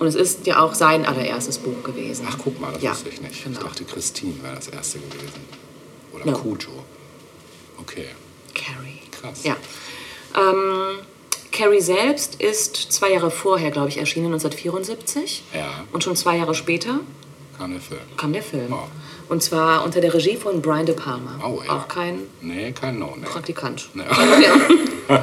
Und 0.02 0.08
es 0.08 0.16
ist 0.16 0.48
ja 0.48 0.60
auch 0.60 0.74
sein 0.74 1.06
allererstes 1.06 1.60
Buch 1.60 1.84
gewesen. 1.84 2.26
Ach, 2.28 2.36
guck 2.44 2.60
mal, 2.60 2.74
das 2.74 2.82
ja, 2.82 2.90
wusste 2.90 3.10
ich 3.10 3.22
nicht. 3.22 3.44
Genau. 3.44 3.60
Ich 3.60 3.64
dachte, 3.64 3.84
Christine 3.86 4.34
wäre 4.42 4.56
das 4.56 4.68
erste 4.68 4.98
gewesen. 4.98 5.46
Oder 6.12 6.26
No. 6.26 6.38
Cujo. 6.40 6.72
Okay. 7.80 8.08
Carrie. 8.56 9.00
Krass. 9.12 9.44
Ja. 9.44 9.56
Ähm, 10.36 11.06
Carrie 11.52 11.82
selbst 11.82 12.42
ist 12.42 12.76
zwei 12.92 13.12
Jahre 13.12 13.30
vorher, 13.30 13.70
glaube 13.70 13.90
ich, 13.90 14.00
erschienen, 14.00 14.34
1974. 14.34 15.44
Ja. 15.54 15.84
Und 15.92 16.04
schon 16.04 16.16
zwei 16.16 16.38
Jahre 16.38 16.56
später 16.56 17.02
Kam 17.60 17.70
der 17.74 17.82
Film. 17.82 18.02
kam 18.18 18.34
der 18.34 18.42
Film. 18.42 18.74
Oh. 18.74 18.88
Und 19.30 19.44
zwar 19.44 19.84
unter 19.86 20.02
der 20.02 20.16
Regie 20.16 20.36
von 20.36 20.64
Brian 20.64 20.88
De 20.88 20.96
Palma. 20.96 21.40
Oh, 21.46 21.62
ja. 21.64 21.78
Auch 21.78 21.88
kein 21.88 22.22
Nee, 22.42 22.72
kein 22.72 22.98
No, 22.98 23.14
nee. 23.18 23.28
Praktikant. 23.28 23.88
Nee. 23.94 24.04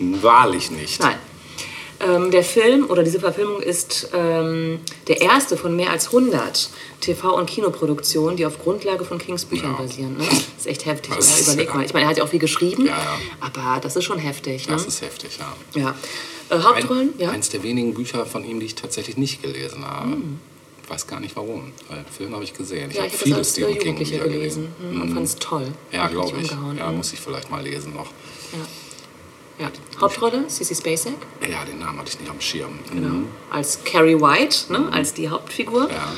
Wahrlich 0.22 0.72
nicht. 0.72 0.98
Nein. 1.00 1.14
Ähm, 2.00 2.30
der 2.30 2.44
Film 2.44 2.88
oder 2.88 3.02
diese 3.02 3.18
Verfilmung 3.18 3.60
ist 3.60 4.10
ähm, 4.14 4.78
der 5.08 5.20
erste 5.20 5.56
von 5.56 5.74
mehr 5.74 5.90
als 5.90 6.06
100 6.06 6.70
TV- 7.02 7.34
und 7.36 7.46
Kinoproduktionen, 7.46 8.36
die 8.36 8.46
auf 8.46 8.58
Grundlage 8.60 9.04
von 9.04 9.18
Kings 9.18 9.44
Büchern 9.44 9.72
Ja. 9.72 9.78
basieren. 9.78 10.16
Ne? 10.16 10.24
Das 10.28 10.38
ist 10.58 10.66
echt 10.66 10.86
heftig. 10.86 11.14
Das 11.16 11.40
ist- 11.40 11.48
Überleg 11.48 11.68
ja. 11.68 11.74
mal. 11.74 11.84
Ich 11.84 11.92
meine, 11.92 12.04
er 12.06 12.10
hat 12.10 12.16
ja 12.18 12.24
auch 12.24 12.28
viel 12.28 12.38
geschrieben, 12.38 12.86
Ja, 12.86 13.18
aber 13.40 13.80
das 13.80 13.96
ist 13.96 14.04
schon 14.04 14.18
heftig. 14.18 14.68
Ne? 14.68 14.74
Das 14.74 14.86
ist 14.86 15.02
heftig, 15.02 15.38
ja. 15.40 15.80
ja. 15.80 15.94
Äh, 16.50 16.62
Hauptrollen? 16.62 17.14
Ein, 17.14 17.20
ja. 17.20 17.30
Eins 17.30 17.48
der 17.48 17.62
wenigen 17.64 17.94
Bücher 17.94 18.24
von 18.26 18.44
ihm, 18.44 18.60
die 18.60 18.66
ich 18.66 18.74
tatsächlich 18.76 19.16
nicht 19.16 19.42
gelesen 19.42 19.84
habe. 19.84 20.16
Ich 20.84 20.88
weiß 20.90 21.06
gar 21.08 21.18
nicht 21.20 21.34
warum. 21.36 21.72
Weil 21.88 22.04
Film 22.16 22.32
habe 22.32 22.44
ich 22.44 22.54
gesehen. 22.54 22.90
Ich 22.90 22.96
ja, 22.96 23.02
habe 23.02 23.12
habe 23.12 23.22
viele 23.24 23.44
Stephen 23.44 23.78
King 23.78 23.96
Bücher 23.96 24.18
gelesen 24.20 24.68
mhm. 24.80 25.02
und 25.02 25.12
fand 25.14 25.26
es 25.26 25.34
toll. 25.36 25.66
Ja, 25.92 26.06
glaube 26.06 26.38
ich. 26.40 26.50
umgehauen, 26.52 26.78
Ja, 26.78 26.90
mhm. 26.90 26.98
muss 26.98 27.12
ich 27.12 27.18
vielleicht 27.20 27.50
mal 27.50 27.62
lesen 27.62 27.92
noch. 27.94 28.06
ja. 28.52 28.64
Ja. 29.58 29.70
Hauptrolle? 30.00 30.44
Sissy 30.48 30.74
Spacek. 30.74 31.14
Ja, 31.42 31.64
den 31.64 31.78
Namen 31.78 31.98
hatte 31.98 32.10
ich 32.12 32.20
nicht 32.20 32.30
am 32.30 32.40
Schirm. 32.40 32.78
Genau. 32.92 33.08
Mhm. 33.08 33.28
Als 33.50 33.82
Carrie 33.84 34.20
White, 34.20 34.72
ne? 34.72 34.88
als 34.92 35.14
die 35.14 35.28
Hauptfigur. 35.28 35.88
Ja. 35.90 36.12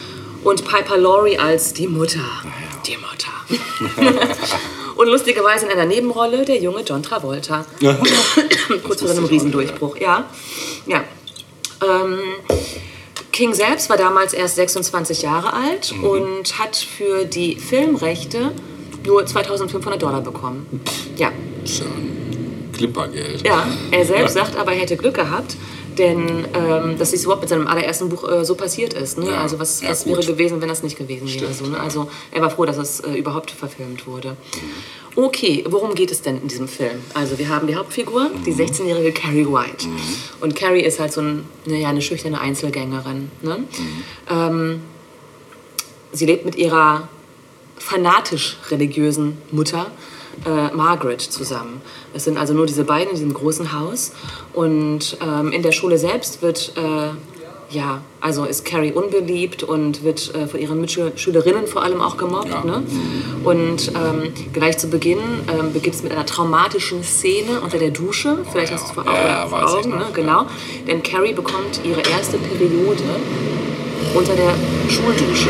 Und 0.44 0.64
Piper 0.64 0.96
Laurie 0.96 1.38
als 1.38 1.72
die 1.72 1.86
Mutter. 1.86 2.18
ja. 2.18 2.50
Die 2.86 2.96
Mutter. 2.96 4.10
und 4.96 5.06
lustigerweise 5.08 5.66
in 5.66 5.72
einer 5.72 5.84
Nebenrolle 5.84 6.44
der 6.44 6.60
junge 6.60 6.80
John 6.82 7.02
Travolta. 7.02 7.66
Kurz 8.82 9.00
vor 9.00 9.08
seinem 9.08 9.26
Riesendurchbruch, 9.26 9.96
ja. 9.98 10.24
Ja. 10.86 11.04
Ähm, 11.82 12.20
King 13.32 13.54
selbst 13.54 13.90
war 13.90 13.96
damals 13.96 14.32
erst 14.32 14.56
26 14.56 15.22
Jahre 15.22 15.52
alt 15.52 15.92
und 15.92 16.58
hat 16.58 16.76
für 16.76 17.24
die 17.24 17.56
Filmrechte 17.56 18.52
nur 19.06 19.24
2500 19.24 20.02
Dollar 20.02 20.20
bekommen. 20.20 20.82
Ja, 21.16 21.32
Schön. 21.64 22.19
Clippergeld. 22.80 23.46
ja, 23.46 23.66
er 23.90 24.04
selbst 24.04 24.34
sagt 24.40 24.56
aber, 24.56 24.72
er 24.72 24.80
hätte 24.80 24.96
Glück 24.96 25.14
gehabt, 25.14 25.56
denn 25.98 26.46
ähm, 26.54 26.96
dass 26.98 27.12
es 27.12 27.24
überhaupt 27.24 27.42
mit 27.42 27.50
seinem 27.50 27.66
allerersten 27.66 28.08
Buch 28.08 28.28
äh, 28.28 28.44
so 28.44 28.54
passiert 28.54 28.94
ist. 28.94 29.18
Ne? 29.18 29.26
Ja, 29.30 29.42
Also 29.42 29.58
was, 29.58 29.80
ja, 29.82 29.90
was 29.90 30.06
wäre 30.06 30.22
gewesen, 30.22 30.60
wenn 30.60 30.68
das 30.68 30.82
nicht 30.82 30.96
gewesen 30.96 31.26
wäre. 31.26 31.52
Stimmt, 31.52 31.54
So, 31.56 31.66
ne? 31.66 31.78
Also 31.80 32.08
er 32.30 32.40
war 32.42 32.50
froh, 32.50 32.64
dass 32.64 32.76
es 32.78 33.00
äh, 33.00 33.12
überhaupt 33.12 33.50
verfilmt 33.50 34.06
wurde. 34.06 34.36
Okay, 35.16 35.64
worum 35.68 35.94
geht 35.94 36.12
es 36.12 36.22
denn 36.22 36.40
in 36.40 36.48
diesem 36.48 36.68
Film? 36.68 37.02
Also 37.14 37.38
wir 37.38 37.48
haben 37.48 37.66
die 37.66 37.74
Hauptfigur, 37.74 38.30
die 38.46 38.54
16-jährige 38.54 39.12
Carrie 39.12 39.44
White. 39.46 39.86
Und 40.40 40.54
Carrie 40.54 40.82
ist 40.82 41.00
halt 41.00 41.12
so 41.12 41.20
ein, 41.20 41.44
naja, 41.66 41.88
eine 41.88 42.00
schüchterne 42.00 42.40
Einzelgängerin. 42.40 43.30
Ne? 43.42 43.64
Ähm, 44.30 44.80
sie 46.12 46.26
lebt 46.26 46.44
mit 46.44 46.54
ihrer 46.54 47.08
fanatisch 47.76 48.56
religiösen 48.70 49.38
Mutter 49.50 49.90
äh, 50.46 50.74
Margaret 50.74 51.20
zusammen. 51.20 51.80
Es 52.14 52.24
sind 52.24 52.38
also 52.38 52.54
nur 52.54 52.66
diese 52.66 52.84
beiden 52.84 53.10
in 53.10 53.16
diesem 53.16 53.34
großen 53.34 53.78
Haus. 53.78 54.12
Und 54.52 55.18
ähm, 55.20 55.52
in 55.52 55.62
der 55.62 55.72
Schule 55.72 55.98
selbst 55.98 56.42
wird, 56.42 56.72
äh, 56.76 57.74
ja, 57.74 58.00
also 58.20 58.44
ist 58.44 58.64
Carrie 58.64 58.92
unbeliebt 58.92 59.62
und 59.62 60.02
wird 60.02 60.34
äh, 60.34 60.46
von 60.46 60.58
ihren 60.58 60.80
Mitschülerinnen 60.80 61.66
vor 61.66 61.82
allem 61.82 62.00
auch 62.00 62.16
gemobbt. 62.16 62.50
Ja. 62.50 62.64
Ne? 62.64 62.82
Und 63.44 63.88
ähm, 63.88 64.32
gleich 64.52 64.78
zu 64.78 64.88
Beginn 64.88 65.18
ähm, 65.48 65.72
beginnt 65.72 65.94
es 65.94 66.02
mit 66.02 66.12
einer 66.12 66.26
traumatischen 66.26 67.04
Szene 67.04 67.60
unter 67.60 67.78
der 67.78 67.90
Dusche. 67.90 68.38
Vielleicht 68.50 68.72
ja. 68.72 68.76
hast 68.76 68.94
du 68.94 69.00
es 69.00 69.04
vor, 69.04 69.04
Ja, 69.06 69.46
vor 69.46 69.62
weiß 69.62 69.70
ich 69.70 69.86
Augen, 69.86 69.98
ne? 69.98 70.04
ja. 70.04 70.10
genau. 70.12 70.46
Denn 70.86 71.02
Carrie 71.02 71.32
bekommt 71.32 71.80
ihre 71.84 72.00
erste 72.00 72.38
Periode 72.38 73.02
unter 74.14 74.34
der 74.34 74.54
Schuldusche. 74.88 75.48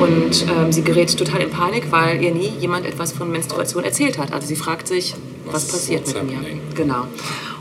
Und 0.00 0.46
ähm, 0.48 0.72
sie 0.72 0.82
gerät 0.82 1.16
total 1.16 1.40
in 1.42 1.50
Panik, 1.50 1.90
weil 1.90 2.22
ihr 2.22 2.32
nie 2.32 2.52
jemand 2.58 2.86
etwas 2.86 3.12
von 3.12 3.30
Menstruation 3.30 3.84
erzählt 3.84 4.18
hat. 4.18 4.32
Also 4.32 4.46
sie 4.46 4.56
fragt 4.56 4.88
sich, 4.88 5.14
was, 5.46 5.54
Was- 5.54 5.68
passiert 5.68 6.06
mit 6.06 6.24
mir. 6.30 6.38
Genau. 6.74 7.06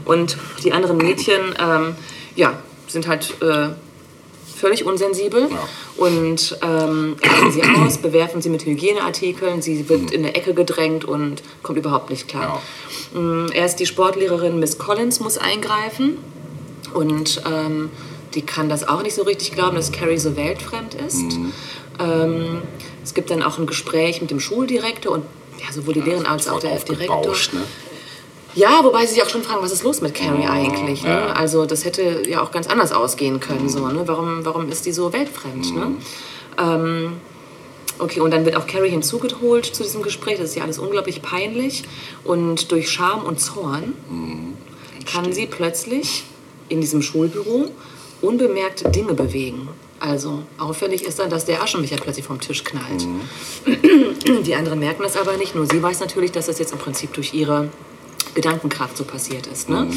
Und 0.06 0.38
die 0.64 0.72
anderen 0.74 0.98
Mädchen, 0.98 1.56
ähm, 1.60 1.96
ja, 2.36 2.54
sind 2.88 3.08
halt 3.08 3.36
äh, 3.42 3.70
völlig 4.56 4.84
unsensibel 4.86 5.48
Ja. 5.52 5.68
und 5.98 6.58
ähm, 6.64 7.16
sie 7.52 7.62
aus, 7.64 7.98
bewerfen 8.02 8.42
sie 8.42 8.50
mit 8.50 8.66
Hygieneartikeln. 8.66 9.62
Sie 9.62 9.88
wird 9.88 10.12
in 10.12 10.26
eine 10.26 10.36
Ecke 10.36 10.54
gedrängt 10.54 11.06
und 11.06 11.44
kommt 11.64 11.78
überhaupt 11.78 12.10
nicht 12.10 12.28
klar. 12.28 12.62
Mm, 13.14 13.46
Erst 13.54 13.80
die 13.80 13.86
Sportlehrerin 13.86 14.60
Miss 14.60 14.78
Collins 14.78 15.20
muss 15.20 15.38
eingreifen 15.38 16.18
und 16.94 17.42
ähm, 17.46 17.90
die 18.34 18.42
kann 18.42 18.70
das 18.70 18.88
auch 18.88 19.02
nicht 19.02 19.16
so 19.16 19.24
richtig 19.24 19.54
glauben, 19.54 19.76
dass 19.76 19.92
Carrie 19.92 20.18
so 20.18 20.36
weltfremd 20.36 20.96
ist. 20.96 21.38
Ähm, 22.00 22.62
es 23.04 23.14
gibt 23.14 23.30
dann 23.30 23.44
auch 23.44 23.58
ein 23.58 23.68
Gespräch 23.68 24.22
mit 24.22 24.32
dem 24.32 24.40
Schuldirektor 24.40 25.14
und 25.14 25.26
ja, 25.60 25.72
sowohl 25.74 25.94
die 25.94 26.02
Lehrerin 26.02 26.26
als 26.26 26.48
auch 26.48 26.60
der 26.60 26.78
Direktor. 26.80 27.34
ne? 27.54 27.64
Ja, 28.56 28.80
wobei 28.84 29.06
sie 29.06 29.16
sich 29.16 29.24
auch 29.24 29.30
schon 29.30 29.44
fragen, 29.44 29.62
was 29.62 29.72
ist 29.72 29.84
los 29.84 30.02
mit 30.02 30.16
Carrie 30.16 30.46
eigentlich? 30.46 31.04
Ne? 31.04 31.10
ja. 31.10 31.28
Also 31.34 31.66
das 31.66 31.86
hätte 31.86 32.24
ja 32.28 32.42
auch 32.42 32.52
ganz 32.52 32.68
anders 32.68 32.92
ausgehen 32.92 33.40
können. 33.40 33.70
So, 33.70 33.88
ne? 33.88 34.04
warum, 34.06 34.46
warum 34.46 34.70
ist 34.70 34.86
die 34.86 34.92
so 34.92 35.14
weltfremd? 35.14 35.76
Ne? 35.76 35.92
Ähm, 36.58 37.14
okay, 38.00 38.22
und 38.22 38.32
dann 38.32 38.46
wird 38.46 38.56
auch 38.56 38.66
Carrie 38.66 38.90
hinzugeholt 38.90 39.66
zu 39.66 39.84
diesem 39.84 40.02
Gespräch. 40.02 40.38
Das 40.40 40.50
ist 40.50 40.56
ja 40.56 40.64
alles 40.64 40.80
unglaublich 40.80 41.22
peinlich. 41.22 41.84
Und 42.24 42.72
durch 42.72 42.90
Scham 42.90 43.24
und 43.24 43.40
Zorn 43.40 43.94
kann 45.06 45.32
sie 45.32 45.46
plötzlich 45.46 46.24
in 46.70 46.82
diesem 46.82 47.02
Schulbüro 47.02 47.70
unbemerkt 48.22 48.96
Dinge 48.96 49.14
bewegen. 49.14 49.68
Also 50.00 50.44
auffällig 50.58 51.04
ist 51.04 51.20
dann, 51.20 51.30
dass 51.30 51.46
der 51.46 51.62
Aschenbecher 51.62 51.98
plötzlich 51.98 52.26
vom 52.26 52.40
Tisch 52.40 52.64
knallt. 52.64 53.06
Die 54.46 54.56
anderen 54.56 54.80
merken 54.80 55.04
das 55.04 55.18
aber 55.18 55.36
nicht. 55.38 55.56
Nur 55.56 55.66
sie 55.66 55.82
weiß 55.82 56.00
natürlich, 56.00 56.32
dass 56.32 56.46
das 56.46 56.58
jetzt 56.60 56.72
im 56.72 56.78
Prinzip 56.80 57.14
durch 57.14 57.34
ihre 57.34 57.70
Gedankenkraft 58.36 58.96
so 58.96 59.04
passiert 59.04 59.48
ist. 59.48 59.70
Ne? 59.70 59.88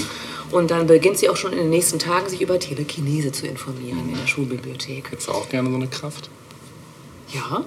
Und 0.50 0.70
dann 0.70 0.86
beginnt 0.86 1.18
sie 1.18 1.28
auch 1.28 1.36
schon 1.36 1.52
in 1.52 1.58
den 1.58 1.70
nächsten 1.70 1.98
Tagen, 1.98 2.28
sich 2.28 2.40
über 2.40 2.58
Telekinese 2.58 3.30
zu 3.30 3.46
informieren 3.46 4.08
in 4.12 4.18
der 4.18 4.26
Schulbibliothek. 4.26 5.10
Hättest 5.12 5.28
du 5.28 5.32
auch 5.32 5.48
gerne 5.48 5.70
so 5.70 5.76
eine 5.76 5.86
Kraft? 5.88 6.28
Ja, 7.32 7.64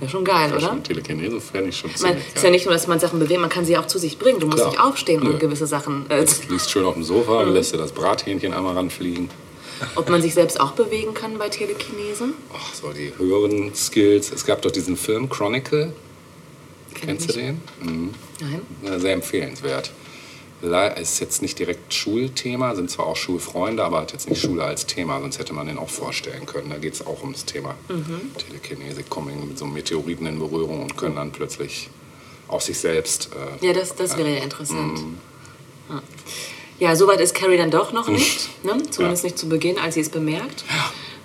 wäre 0.00 0.10
schon 0.10 0.24
geil, 0.24 0.50
Ja, 0.50 0.56
oder? 0.56 0.66
schon 0.68 0.82
Telekinese 0.82 1.40
fände 1.40 1.70
ich 1.70 1.76
schon 1.78 1.94
ziemlich 1.94 2.18
es 2.18 2.26
ist 2.28 2.36
ja 2.36 2.42
geil. 2.42 2.50
nicht 2.50 2.66
nur, 2.66 2.74
dass 2.74 2.86
man 2.86 3.00
Sachen 3.00 3.18
bewegen, 3.18 3.40
man 3.40 3.48
kann 3.48 3.64
sie 3.64 3.78
auch 3.78 3.86
zu 3.86 3.98
sich 3.98 4.18
bringen. 4.18 4.40
Du 4.40 4.46
musst 4.46 4.58
Klar. 4.58 4.70
nicht 4.70 4.80
aufstehen, 4.80 5.22
Nö. 5.22 5.38
gewisse 5.38 5.66
Sachen. 5.66 6.04
Äh, 6.10 6.26
Du 6.26 6.52
liegst 6.52 6.70
schön 6.70 6.84
auf 6.84 6.94
dem 6.94 7.02
Sofa 7.04 7.40
und 7.42 7.54
lässt 7.54 7.72
dir 7.72 7.78
das 7.78 7.92
Brathähnchen 7.92 8.52
einmal 8.52 8.74
ranfliegen. 8.74 9.30
Ob 9.94 10.08
man 10.08 10.22
sich 10.22 10.34
selbst 10.34 10.60
auch 10.60 10.72
bewegen 10.72 11.14
kann 11.14 11.38
bei 11.38 11.48
Telekinese? 11.48 12.28
Ach, 12.54 12.74
so 12.74 12.92
die 12.92 13.12
höheren 13.16 13.74
Skills. 13.74 14.32
Es 14.32 14.44
gab 14.46 14.62
doch 14.62 14.70
diesen 14.70 14.96
Film 14.96 15.28
Chronicle. 15.28 15.92
Kenn 16.94 17.08
Kennst 17.08 17.28
du 17.30 17.32
den? 17.34 17.60
Mhm. 17.82 18.14
Nein. 18.82 19.00
Sehr 19.00 19.12
empfehlenswert. 19.12 19.90
Le- 20.62 20.98
Ist 20.98 21.20
jetzt 21.20 21.42
nicht 21.42 21.58
direkt 21.58 21.92
Schulthema, 21.92 22.74
sind 22.74 22.90
zwar 22.90 23.06
auch 23.06 23.16
Schulfreunde, 23.16 23.84
aber 23.84 24.00
hat 24.00 24.12
jetzt 24.12 24.28
nicht 24.30 24.40
Schule 24.40 24.64
als 24.64 24.86
Thema, 24.86 25.20
sonst 25.20 25.38
hätte 25.38 25.52
man 25.52 25.66
den 25.66 25.76
auch 25.76 25.90
vorstellen 25.90 26.46
können. 26.46 26.70
Da 26.70 26.78
geht 26.78 26.94
es 26.94 27.06
auch 27.06 27.20
ums 27.20 27.44
Thema 27.44 27.74
Mhm. 27.90 28.30
Telekinese, 28.38 29.02
kommen 29.02 29.46
mit 29.48 29.58
so 29.58 29.66
Meteoriten 29.66 30.26
in 30.26 30.38
Berührung 30.38 30.82
und 30.82 30.96
können 30.96 31.16
dann 31.16 31.30
plötzlich 31.32 31.90
auch 32.48 32.62
sich 32.62 32.78
selbst. 32.78 33.28
Äh, 33.60 33.66
Ja, 33.66 33.72
das, 33.74 33.94
das 33.94 34.16
wäre 34.16 34.30
ja 34.34 34.42
interessant. 34.42 34.98
Ja. 35.90 36.02
Ja, 36.78 36.94
soweit 36.94 37.20
ist 37.20 37.34
Carrie 37.34 37.56
dann 37.56 37.70
doch 37.70 37.92
noch 37.92 38.08
nicht. 38.08 38.48
Ne? 38.64 38.76
Zumindest 38.90 39.24
nicht 39.24 39.38
zu 39.38 39.48
Beginn, 39.48 39.78
als 39.78 39.94
sie 39.94 40.00
es 40.00 40.10
bemerkt. 40.10 40.64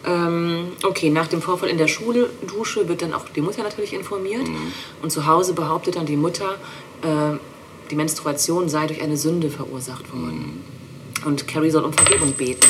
Ähm, 0.06 0.72
okay, 0.84 1.10
nach 1.10 1.28
dem 1.28 1.42
Vorfall 1.42 1.70
in 1.70 1.78
der 1.78 1.88
Schule, 1.88 2.30
Dusche, 2.48 2.88
wird 2.88 3.02
dann 3.02 3.14
auch 3.14 3.26
die 3.30 3.42
Mutter 3.42 3.64
natürlich 3.64 3.94
informiert. 3.94 4.48
Und 5.02 5.12
zu 5.12 5.28
Hause 5.28 5.54
behauptet 5.54 5.98
dann 5.98 6.06
die 6.06 6.16
Mutter, 6.16 6.58
äh, 7.04 7.38
die 7.90 7.96
Menstruation 7.96 8.70
sei 8.70 8.88
durch 8.88 9.02
eine 9.02 9.18
Sünde 9.18 9.50
verursacht 9.50 10.12
worden. 10.14 10.64
Und 11.26 11.48
Carrie 11.48 11.70
soll 11.70 11.84
um 11.84 11.94
Vergebung 11.94 12.32
beten. 12.32 12.68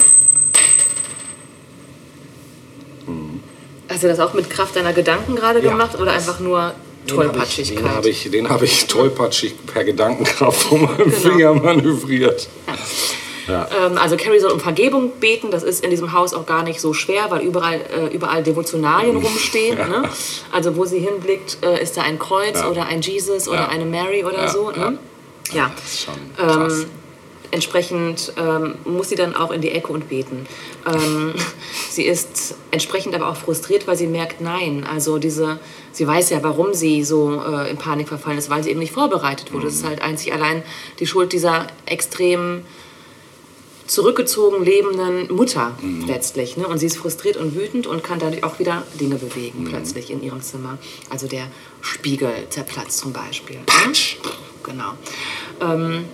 Hast 3.87 4.03
du 4.03 4.07
das 4.07 4.19
auch 4.19 4.33
mit 4.33 4.49
Kraft 4.49 4.75
deiner 4.75 4.93
Gedanken 4.93 5.35
gerade 5.35 5.63
Ja, 5.63 5.71
gemacht 5.71 5.99
oder 5.99 6.13
einfach 6.13 6.39
nur 6.39 6.73
Tollpatschigkeit? 7.07 7.77
den 7.83 7.95
hab 7.95 8.05
ich, 8.05 8.29
den 8.31 8.49
hab 8.49 8.61
ich 8.61 8.87
tollpatschig 8.87 9.53
per 9.65 9.83
Gedankenkraft 9.83 10.63
von 10.63 10.81
meinem 10.85 10.97
Genau. 10.97 11.09
Finger 11.11 11.53
manövriert. 11.53 12.47
Ähm, 13.49 13.97
also 13.97 14.15
Carrie 14.15 14.39
soll 14.39 14.51
um 14.51 14.59
Vergebung 14.59 15.11
beten. 15.19 15.51
Das 15.51 15.63
ist 15.63 15.83
in 15.83 15.89
diesem 15.89 16.13
Haus 16.13 16.33
auch 16.33 16.45
gar 16.45 16.63
nicht 16.63 16.79
so 16.79 16.93
schwer, 16.93 17.25
weil 17.29 17.41
überall, 17.41 17.81
äh, 17.81 18.13
überall 18.13 18.43
Devotionalien 18.43 19.17
rumstehen. 19.17 19.77
Ne? 19.77 20.03
Also 20.53 20.75
wo 20.77 20.85
sie 20.85 20.99
hinblickt, 20.99 21.57
äh, 21.63 21.81
ist 21.81 21.97
da 21.97 22.01
ein 22.03 22.17
Kreuz 22.19 22.59
Ja. 22.59 22.69
oder 22.69 22.85
ein 22.85 23.01
Jesus 23.01 23.47
oder 23.49 23.61
Ja. 23.61 23.67
eine 23.69 23.85
Mary 23.85 24.23
oder 24.23 24.43
Ja, 24.43 24.47
so. 24.47 24.71
ja. 24.71 24.91
Ne? 24.91 24.99
Ja. 25.53 25.71
Das 25.75 25.85
ist 25.85 26.01
schon 26.03 26.13
krass. 26.37 26.73
Ähm, 26.81 26.85
entsprechend 27.51 28.33
ähm, 28.37 28.75
muss 28.85 29.09
sie 29.09 29.15
dann 29.15 29.35
auch 29.35 29.51
in 29.51 29.61
die 29.61 29.71
Ecke 29.71 29.91
und 29.91 30.09
beten. 30.09 30.47
Ähm, 30.87 31.33
sie 31.89 32.03
ist 32.03 32.55
entsprechend 32.71 33.13
aber 33.15 33.29
auch 33.29 33.35
frustriert, 33.35 33.87
weil 33.87 33.97
sie 33.97 34.07
merkt, 34.07 34.41
nein, 34.41 34.85
also 34.89 35.17
diese, 35.17 35.59
sie 35.91 36.07
weiß 36.07 36.29
ja, 36.31 36.41
warum 36.43 36.73
sie 36.73 37.03
so 37.03 37.41
äh, 37.41 37.69
in 37.69 37.77
Panik 37.77 38.07
verfallen 38.07 38.37
ist, 38.37 38.49
weil 38.49 38.63
sie 38.63 38.71
eben 38.71 38.79
nicht 38.79 38.93
vorbereitet 38.93 39.53
wurde. 39.53 39.65
Das 39.65 39.75
ist 39.75 39.85
halt 39.85 40.01
einzig 40.01 40.33
allein 40.33 40.63
die 40.99 41.05
Schuld 41.05 41.33
dieser 41.33 41.67
extrem 41.85 42.63
zurückgezogen 43.91 44.63
lebenden 44.63 45.35
Mutter 45.35 45.77
letztlich. 46.07 46.55
Ne? 46.55 46.65
Und 46.65 46.77
sie 46.77 46.85
ist 46.85 46.95
frustriert 46.95 47.35
und 47.35 47.55
wütend 47.55 47.87
und 47.87 48.05
kann 48.05 48.19
dadurch 48.19 48.45
auch 48.45 48.57
wieder 48.57 48.83
Dinge 48.99 49.15
bewegen 49.15 49.65
plötzlich 49.65 50.11
in 50.11 50.23
ihrem 50.23 50.41
Zimmer. 50.41 50.77
Also 51.09 51.27
der 51.27 51.47
Spiegel 51.81 52.31
zerplatzt 52.49 52.99
zum 52.99 53.11
Beispiel. 53.11 53.57
Ne? 53.57 53.93
Genau. 54.63 54.93
Ähm, 55.59 56.05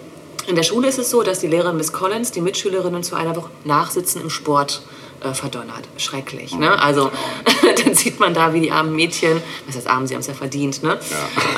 in 0.47 0.55
der 0.55 0.63
Schule 0.63 0.87
ist 0.87 0.97
es 0.97 1.09
so, 1.09 1.23
dass 1.23 1.39
die 1.39 1.47
Lehrerin 1.47 1.77
Miss 1.77 1.91
Collins 1.91 2.31
die 2.31 2.41
Mitschülerinnen 2.41 3.03
zu 3.03 3.15
einer 3.15 3.35
Woche 3.35 3.49
Nachsitzen 3.65 4.21
im 4.21 4.29
Sport 4.29 4.81
äh, 5.21 5.33
verdonnert. 5.33 5.83
Schrecklich. 5.97 6.55
Ne? 6.55 6.81
Also 6.81 7.11
dann 7.83 7.93
sieht 7.93 8.19
man 8.19 8.33
da, 8.33 8.53
wie 8.53 8.61
die 8.61 8.71
armen 8.71 8.95
Mädchen, 8.95 9.41
was 9.65 9.75
heißt 9.75 9.87
arm, 9.87 10.07
sie 10.07 10.13
haben 10.13 10.21
es 10.21 10.27
ja 10.27 10.33
verdient, 10.33 10.83
ne? 10.83 10.99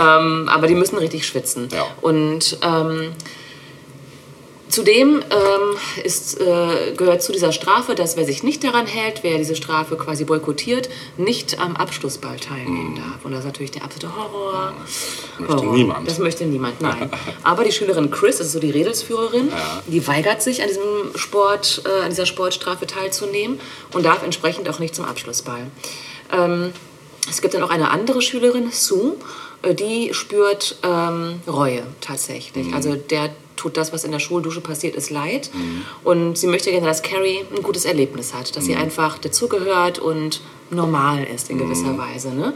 Ähm, 0.01 0.49
aber 0.49 0.67
die 0.67 0.75
müssen 0.75 0.97
richtig 0.97 1.27
schwitzen. 1.27 1.69
Ja. 1.71 1.85
Und 2.01 2.57
ähm, 2.61 3.11
Zudem 4.69 5.23
ähm, 5.31 6.03
ist, 6.03 6.39
äh, 6.39 6.93
gehört 6.95 7.23
zu 7.23 7.31
dieser 7.31 7.51
Strafe, 7.51 7.95
dass 7.95 8.17
wer 8.17 8.25
sich 8.25 8.43
nicht 8.43 8.63
daran 8.63 8.85
hält, 8.85 9.23
wer 9.23 9.37
diese 9.39 9.55
Strafe 9.55 9.97
quasi 9.97 10.25
boykottiert, 10.25 10.89
nicht 11.17 11.59
am 11.59 11.75
Abschlussball 11.75 12.39
teilnehmen 12.39 12.95
darf. 12.95 13.25
Und 13.25 13.31
das 13.31 13.39
ist 13.39 13.45
natürlich 13.47 13.71
der 13.71 13.83
absolute 13.83 14.15
Horror. 14.15 14.73
Möchte 15.39 15.55
Horror. 15.55 15.73
niemand. 15.75 16.07
Das 16.07 16.19
möchte 16.19 16.45
niemand, 16.45 16.81
nein. 16.81 17.09
Aber 17.43 17.63
die 17.63 17.71
Schülerin 17.71 18.11
Chris, 18.11 18.37
das 18.37 18.47
ist 18.47 18.53
so 18.53 18.59
die 18.59 18.69
Redelsführerin, 18.69 19.51
die 19.87 20.07
weigert 20.07 20.43
sich, 20.43 20.61
an, 20.61 20.67
diesem 20.67 20.83
Sport, 21.15 21.81
äh, 21.85 22.03
an 22.03 22.09
dieser 22.11 22.27
Sportstrafe 22.27 22.85
teilzunehmen 22.85 23.59
und 23.93 24.05
darf 24.05 24.21
entsprechend 24.23 24.69
auch 24.69 24.77
nicht 24.77 24.93
zum 24.93 25.05
Abschlussball. 25.05 25.65
Ähm, 26.31 26.73
es 27.27 27.41
gibt 27.41 27.55
dann 27.55 27.63
auch 27.63 27.71
eine 27.71 27.89
andere 27.89 28.21
Schülerin, 28.21 28.69
Sue, 28.71 29.15
äh, 29.63 29.73
die 29.73 30.13
spürt 30.13 30.77
ähm, 30.83 31.41
Reue 31.47 31.83
tatsächlich. 32.01 32.73
Also 32.73 32.95
der 32.95 33.31
tut 33.59 33.77
das, 33.77 33.93
was 33.93 34.03
in 34.03 34.11
der 34.11 34.19
Schuldusche 34.19 34.61
passiert, 34.61 34.95
ist 34.95 35.09
leid. 35.09 35.51
Und 36.03 36.37
sie 36.37 36.47
möchte 36.47 36.71
gerne, 36.71 36.87
dass 36.87 37.03
Carrie 37.03 37.41
ein 37.55 37.61
gutes 37.61 37.85
Erlebnis 37.85 38.33
hat, 38.33 38.55
dass 38.55 38.65
sie 38.65 38.75
einfach 38.75 39.17
dazugehört 39.17 39.99
und 39.99 40.41
normal 40.71 41.23
ist 41.23 41.49
in 41.49 41.57
gewisser 41.57 41.97
Weise. 41.97 42.29
Ne? 42.33 42.53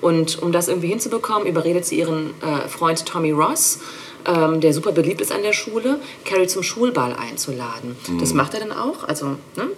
Und 0.00 0.42
um 0.42 0.52
das 0.52 0.68
irgendwie 0.68 0.88
hinzubekommen, 0.88 1.46
überredet 1.46 1.86
sie 1.86 1.98
ihren 1.98 2.34
äh, 2.42 2.68
Freund 2.68 3.06
Tommy 3.06 3.30
Ross, 3.30 3.78
ähm, 4.26 4.60
der 4.60 4.72
super 4.72 4.92
beliebt 4.92 5.20
ist 5.20 5.32
an 5.32 5.42
der 5.42 5.52
Schule, 5.52 5.98
Carrie 6.24 6.46
zum 6.48 6.62
Schulball 6.62 7.14
einzuladen. 7.14 7.96
Das 8.20 8.34
macht 8.34 8.54
er 8.54 8.60
dann 8.60 8.72
auch. 8.72 9.04
Also, 9.04 9.36
ne? 9.56 9.68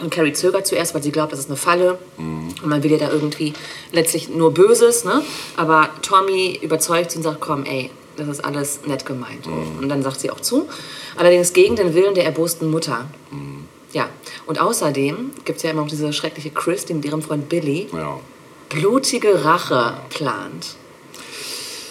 Und 0.00 0.10
Carrie 0.10 0.32
zögert 0.32 0.66
zuerst, 0.66 0.94
weil 0.94 1.02
sie 1.02 1.10
glaubt, 1.10 1.32
das 1.32 1.40
ist 1.40 1.48
eine 1.48 1.56
Falle. 1.56 1.98
Und 2.62 2.66
man 2.66 2.82
will 2.82 2.92
ihr 2.92 2.98
da 2.98 3.10
irgendwie 3.10 3.52
letztlich 3.92 4.28
nur 4.28 4.54
Böses. 4.54 5.04
Ne? 5.04 5.22
Aber 5.56 5.90
Tommy 6.02 6.58
überzeugt 6.62 7.10
sie 7.10 7.16
und 7.16 7.24
sagt, 7.24 7.40
komm, 7.40 7.64
ey, 7.64 7.90
das 8.18 8.28
ist 8.28 8.44
alles 8.44 8.80
nett 8.86 9.06
gemeint. 9.06 9.46
Und 9.46 9.88
dann 9.88 10.02
sagt 10.02 10.20
sie 10.20 10.30
auch 10.30 10.40
zu. 10.40 10.68
Allerdings 11.16 11.52
gegen 11.52 11.76
den 11.76 11.94
Willen 11.94 12.14
der 12.14 12.24
erbosten 12.24 12.70
Mutter. 12.70 13.06
Ja, 13.92 14.08
und 14.46 14.60
außerdem 14.60 15.30
gibt 15.44 15.56
es 15.58 15.62
ja 15.62 15.70
immer 15.70 15.80
noch 15.82 15.88
diese 15.88 16.12
schreckliche 16.12 16.50
Chris, 16.50 16.84
die 16.84 16.94
mit 16.94 17.04
ihrem 17.06 17.22
Freund 17.22 17.48
Billy 17.48 17.88
Ja. 17.92 18.20
blutige 18.68 19.44
Rache 19.44 19.94
plant. 20.10 20.76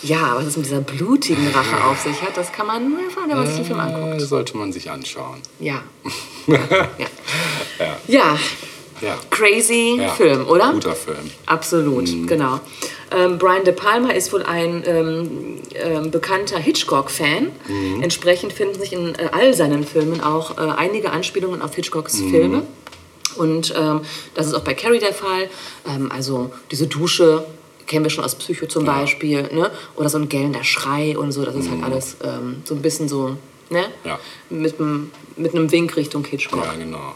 Ja, 0.03 0.35
was 0.35 0.45
es 0.45 0.57
mit 0.57 0.67
dieser 0.67 0.81
blutigen 0.81 1.47
Rache 1.49 1.83
auf 1.85 1.99
sich 2.01 2.21
hat, 2.21 2.37
das 2.37 2.51
kann 2.51 2.67
man 2.67 2.87
nur 2.87 3.01
erfahren, 3.03 3.29
wenn 3.29 3.37
man 3.37 3.47
sich 3.47 3.55
den 3.55 3.65
Film 3.65 3.79
anguckt. 3.79 4.21
Äh, 4.21 4.25
sollte 4.25 4.55
man 4.55 4.71
sich 4.71 4.91
anschauen. 4.91 5.39
Ja. 5.59 5.81
ja. 6.47 6.59
ja. 6.99 7.97
Ja. 8.07 8.39
Crazy 9.29 9.97
ja. 9.99 10.09
Film, 10.09 10.47
oder? 10.47 10.71
Guter 10.71 10.95
Film. 10.95 11.31
Absolut, 11.45 12.05
genau. 12.27 12.59
Ähm, 13.11 13.37
Brian 13.37 13.63
De 13.63 13.73
Palma 13.73 14.09
ist 14.09 14.33
wohl 14.33 14.43
ein 14.43 14.83
ähm, 14.85 15.59
ähm, 15.75 16.11
bekannter 16.11 16.59
Hitchcock-Fan. 16.59 17.51
Entsprechend 18.01 18.53
finden 18.53 18.79
sich 18.79 18.93
in 18.93 19.15
äh, 19.15 19.29
all 19.31 19.53
seinen 19.53 19.85
Filmen 19.85 20.21
auch 20.21 20.57
äh, 20.57 20.61
einige 20.61 21.11
Anspielungen 21.11 21.61
auf 21.61 21.75
Hitchcocks 21.75 22.17
Filme. 22.17 22.63
Und 23.37 23.73
ähm, 23.77 24.01
das 24.33 24.47
ist 24.47 24.53
auch 24.53 24.63
bei 24.63 24.73
Carrie 24.73 24.99
der 24.99 25.13
Fall. 25.13 25.49
Ähm, 25.87 26.11
also 26.11 26.51
diese 26.71 26.87
Dusche 26.87 27.45
kennen 27.85 28.03
wir 28.03 28.09
schon 28.09 28.23
aus 28.23 28.35
Psycho 28.35 28.65
zum 28.65 28.85
Beispiel. 28.85 29.43
Ne? 29.53 29.71
Oder 29.95 30.09
so 30.09 30.17
ein 30.17 30.27
gellender 30.27 30.63
Schrei 30.63 31.17
und 31.17 31.31
so. 31.31 31.45
Das 31.45 31.55
ist 31.55 31.69
halt 31.69 31.83
alles 31.83 32.17
ähm, 32.23 32.61
so 32.65 32.75
ein 32.75 32.81
bisschen 32.81 33.07
so 33.07 33.37
ne? 33.69 33.85
Ja. 34.03 34.19
mit, 34.49 34.75
mit 35.37 35.55
einem 35.55 35.71
Wink 35.71 35.95
Richtung 35.95 36.25
Hitchcock. 36.25 36.65
Ja, 36.65 36.73
genau. 36.73 37.13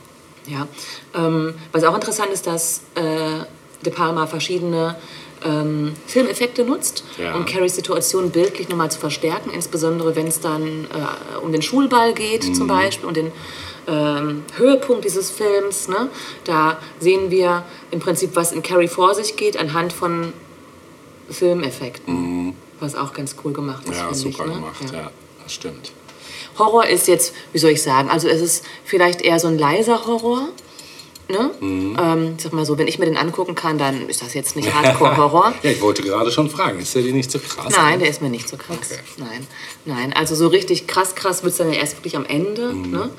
Ja. 0.47 0.67
Ähm, 1.15 1.53
was 1.71 1.83
auch 1.83 1.95
interessant 1.95 2.31
ist, 2.31 2.47
dass 2.47 2.81
äh, 2.95 3.45
De 3.85 3.91
Palma 3.93 4.27
verschiedene 4.27 4.95
ähm, 5.43 5.93
Filmeffekte 6.07 6.63
nutzt, 6.63 7.03
Ja. 7.17 7.35
um 7.35 7.45
Carries 7.45 7.75
Situation 7.75 8.29
bildlich 8.31 8.69
nochmal 8.69 8.91
zu 8.91 8.99
verstärken, 8.99 9.49
insbesondere 9.51 10.15
wenn 10.15 10.27
es 10.27 10.39
dann 10.39 10.85
äh, 10.85 11.37
um 11.43 11.51
den 11.51 11.61
Schulball 11.61 12.13
geht 12.13 12.47
Mhm. 12.47 12.53
zum 12.53 12.67
Beispiel 12.67 13.07
und 13.07 13.17
den 13.17 13.31
ähm, 13.87 14.43
Höhepunkt 14.57 15.03
dieses 15.05 15.31
Films. 15.31 15.87
Ne? 15.87 16.09
Da 16.43 16.77
sehen 16.99 17.31
wir 17.31 17.63
im 17.89 17.99
Prinzip, 17.99 18.35
was 18.35 18.51
in 18.51 18.61
Carrie 18.61 18.87
vor 18.87 19.15
sich 19.15 19.35
geht, 19.35 19.57
anhand 19.57 19.93
von 19.93 20.33
Filmeffekten. 21.29 22.55
Was 22.79 22.95
auch 22.95 23.13
ganz 23.13 23.35
cool 23.43 23.53
gemacht 23.53 23.83
ist, 23.87 23.89
Mhm. 24.01 24.07
Ja, 24.07 24.13
super 24.13 24.43
ich. 24.45 24.49
Ne? 24.49 24.55
gemacht. 24.55 24.93
Ja. 24.93 25.11
das 25.43 25.53
stimmt. 25.53 25.91
Horror 26.57 26.87
ist 26.87 27.07
jetzt, 27.07 27.33
wie 27.53 27.59
soll 27.59 27.71
ich 27.71 27.81
sagen, 27.81 28.09
also 28.09 28.27
es 28.27 28.41
ist 28.41 28.65
vielleicht 28.83 29.21
eher 29.21 29.39
so 29.39 29.47
ein 29.47 29.57
leiser 29.57 30.05
Horror. 30.05 30.49
Ne? 31.29 31.51
Mhm. 31.61 31.97
Ähm, 31.97 32.33
ich 32.37 32.43
sag 32.43 32.51
mal 32.51 32.65
so, 32.65 32.77
wenn 32.77 32.87
ich 32.87 32.99
mir 32.99 33.05
den 33.05 33.15
angucken 33.15 33.55
kann, 33.55 33.77
dann 33.77 34.09
ist 34.09 34.21
das 34.21 34.33
jetzt 34.33 34.55
nicht 34.55 34.73
Hardcore-Horror. 34.73 35.53
Ja, 35.63 35.71
ich 35.71 35.81
wollte 35.81 36.01
gerade 36.01 36.29
schon 36.29 36.49
fragen, 36.49 36.79
ist 36.79 36.93
der 36.93 37.03
dir 37.03 37.13
nicht 37.13 37.31
so 37.31 37.39
krass? 37.39 37.73
Nein, 37.73 37.99
der 37.99 38.09
ist 38.09 38.21
mir 38.21 38.29
nicht 38.29 38.49
so 38.49 38.57
krass. 38.57 38.77
Okay. 38.77 38.99
Nein, 39.17 39.47
nein. 39.85 40.13
Also 40.13 40.35
so 40.35 40.47
richtig 40.47 40.87
krass, 40.87 41.15
krass 41.15 41.43
wird 41.43 41.51
es 41.51 41.57
dann 41.57 41.71
ja 41.71 41.79
erst 41.79 41.97
wirklich 41.97 42.17
am 42.17 42.25
Ende. 42.25 42.73
Mhm. 42.73 42.91
Ne? 42.91 43.09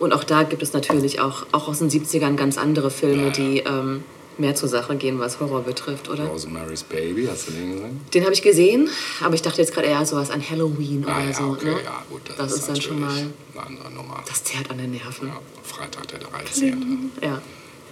Und 0.00 0.12
auch 0.12 0.24
da 0.24 0.42
gibt 0.42 0.62
es 0.62 0.72
natürlich 0.72 1.20
auch, 1.20 1.46
auch 1.52 1.68
aus 1.68 1.78
den 1.78 1.90
70ern 1.90 2.34
ganz 2.34 2.58
andere 2.58 2.90
Filme, 2.90 3.26
Ja, 3.26 3.30
die 3.30 3.58
ähm, 3.58 4.02
mehr 4.40 4.54
zur 4.54 4.68
Sache 4.68 4.96
gehen, 4.96 5.18
was 5.20 5.38
Horror 5.40 5.62
betrifft, 5.62 6.08
oder? 6.08 6.24
Rosemary's 6.24 6.82
Baby, 6.82 7.26
hast 7.30 7.48
du 7.48 7.52
den 7.52 7.72
gesehen? 7.72 8.00
Den 8.14 8.22
habe 8.24 8.32
ich 8.32 8.42
gesehen, 8.42 8.88
aber 9.22 9.34
ich 9.34 9.42
dachte 9.42 9.60
jetzt 9.60 9.72
gerade 9.74 9.86
eher 9.88 10.04
sowas 10.06 10.30
an 10.30 10.42
Halloween 10.48 11.04
Ah, 11.06 11.16
oder 11.18 11.26
ja, 11.26 11.32
so. 11.34 11.42
okay, 11.44 11.64
ne? 11.66 11.70
ja, 11.84 12.02
gut. 12.08 12.22
Das, 12.28 12.36
Das 12.36 12.52
ist 12.54 12.68
dann 12.68 12.80
schon 12.80 13.00
mal- 13.00 13.08
eine 13.10 13.66
andere 13.66 13.90
Nummer. 13.92 14.22
Das 14.26 14.42
zerrt 14.44 14.70
an 14.70 14.78
den 14.78 14.90
Nerven. 14.92 15.28
Ja, 15.28 15.40
Freitag 15.62 16.08
der 16.08 16.18
13. 16.20 17.10
Ja. 17.22 17.40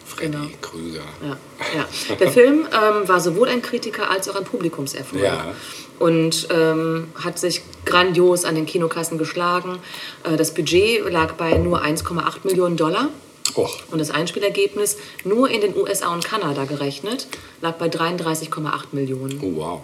Freddy 0.07 0.33
Genau. 0.33 0.47
Krüger. 0.63 1.03
Ja, 1.23 1.37
ja. 1.77 2.17
Der 2.17 2.31
Film 2.33 2.61
ähm, 2.73 3.07
war 3.09 3.21
sowohl 3.21 3.49
ein 3.49 3.61
Kritiker 3.61 4.11
als 4.11 4.29
auch 4.29 4.37
ein 4.37 4.45
Publikumserfolg. 4.45 5.23
Ja. 5.23 5.55
Und 5.99 6.49
ähm, 6.51 7.09
hat 7.23 7.39
sich 7.39 7.61
grandios 7.85 8.45
an 8.47 8.55
den 8.55 8.65
Kinokassen 8.65 9.19
geschlagen. 9.19 9.79
Äh, 10.25 10.37
das 10.37 10.55
Budget 10.55 11.11
lag 11.11 11.33
bei 11.35 11.59
nur 11.59 11.83
1,8 11.85 12.39
Millionen 12.45 12.77
Dollar. 12.79 13.11
Och, 13.57 13.79
Und 13.91 13.99
das 13.99 14.11
Einspielergebnis, 14.11 14.97
nur 15.25 15.49
in 15.51 15.61
den 15.61 15.77
USA 15.77 16.13
und 16.13 16.25
Kanada 16.25 16.65
gerechnet, 16.65 17.27
lag 17.63 17.75
bei 17.75 17.87
33,8 17.89 18.87
Millionen. 18.93 19.41
oh 19.43 19.57
wow. 19.57 19.81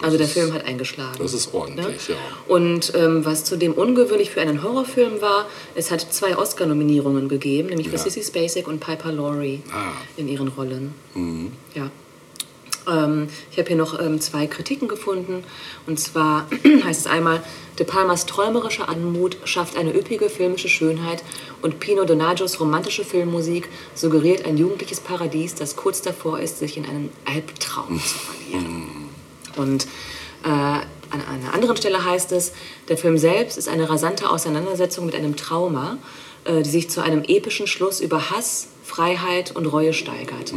Also 0.00 0.18
der 0.18 0.26
Film 0.26 0.52
hat 0.52 0.64
eingeschlagen. 0.64 1.16
Das 1.20 1.32
ist 1.32 1.54
ordentlich, 1.54 2.08
ja. 2.08 2.16
Und 2.48 2.92
ähm, 2.96 3.24
was 3.24 3.44
zudem 3.44 3.72
ungewöhnlich 3.74 4.30
für 4.30 4.40
einen 4.40 4.60
Horrorfilm 4.64 5.20
war, 5.20 5.46
es 5.76 5.92
hat 5.92 6.00
zwei 6.00 6.36
Oscar-Nominierungen 6.36 7.28
gegeben, 7.28 7.68
nämlich 7.68 7.88
für 7.88 7.94
Ja. 7.96 8.02
Sissy 8.02 8.22
Spacek 8.24 8.66
und 8.66 8.80
Piper 8.80 9.12
Laurie 9.12 9.62
Ah. 9.72 9.92
in 10.16 10.26
ihren 10.26 10.48
Rollen. 10.48 10.94
Ja. 11.76 11.88
Ähm, 12.88 13.28
ich 13.50 13.58
habe 13.58 13.68
hier 13.68 13.76
noch 13.76 13.98
ähm, 14.00 14.20
zwei 14.20 14.46
Kritiken 14.46 14.88
gefunden. 14.88 15.44
Und 15.86 15.98
zwar 15.98 16.46
heißt 16.84 17.00
es 17.00 17.06
einmal, 17.06 17.42
De 17.78 17.86
Palmas 17.86 18.26
träumerische 18.26 18.88
Anmut 18.88 19.38
schafft 19.44 19.78
eine 19.78 19.96
üppige 19.96 20.28
filmische 20.28 20.68
Schönheit 20.68 21.24
und 21.62 21.80
Pino 21.80 22.04
Donaggios 22.04 22.60
romantische 22.60 23.02
Filmmusik 23.02 23.70
suggeriert 23.94 24.44
ein 24.44 24.58
jugendliches 24.58 25.00
Paradies, 25.00 25.54
das 25.54 25.74
kurz 25.74 26.02
davor 26.02 26.38
ist, 26.38 26.58
sich 26.58 26.76
in 26.76 26.84
einen 26.84 27.10
Albtraum 27.24 27.98
zu 27.98 28.18
verlieren. 28.18 29.08
Und 29.56 29.86
äh, 30.44 30.48
an 30.48 30.86
einer 31.28 31.54
anderen 31.54 31.76
Stelle 31.76 32.04
heißt 32.04 32.32
es, 32.32 32.52
der 32.88 32.98
Film 32.98 33.16
selbst 33.16 33.56
ist 33.56 33.68
eine 33.68 33.88
rasante 33.88 34.28
Auseinandersetzung 34.28 35.06
mit 35.06 35.14
einem 35.14 35.36
Trauma, 35.36 35.96
äh, 36.44 36.62
die 36.62 36.70
sich 36.70 36.90
zu 36.90 37.00
einem 37.00 37.22
epischen 37.24 37.66
Schluss 37.66 38.00
über 38.00 38.30
Hass, 38.30 38.68
Freiheit 38.96 39.56
und 39.56 39.64
Reue 39.66 39.94
steigert. 39.94 40.52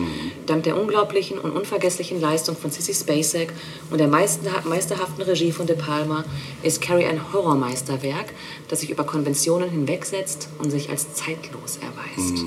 Dank 0.45 0.63
der 0.63 0.75
unglaublichen 0.77 1.37
und 1.39 1.51
unvergesslichen 1.51 2.19
Leistung 2.19 2.57
von 2.57 2.69
Sissy 2.69 2.93
Spacek 2.93 3.53
und 3.91 3.97
der 3.99 4.09
meister- 4.09 4.61
meisterhaften 4.65 5.21
Regie 5.23 5.53
von 5.53 5.67
De 5.67 5.77
Palma 5.77 6.25
ist 6.61 6.81
Carrie 6.81 7.05
ein 7.05 7.21
Horrormeisterwerk, 7.31 8.33
das 8.67 8.81
sich 8.81 8.89
über 8.89 9.05
Konventionen 9.05 9.69
hinwegsetzt 9.69 10.49
und 10.59 10.69
sich 10.69 10.89
als 10.89 11.13
zeitlos 11.13 11.77
erweist. 11.81 12.43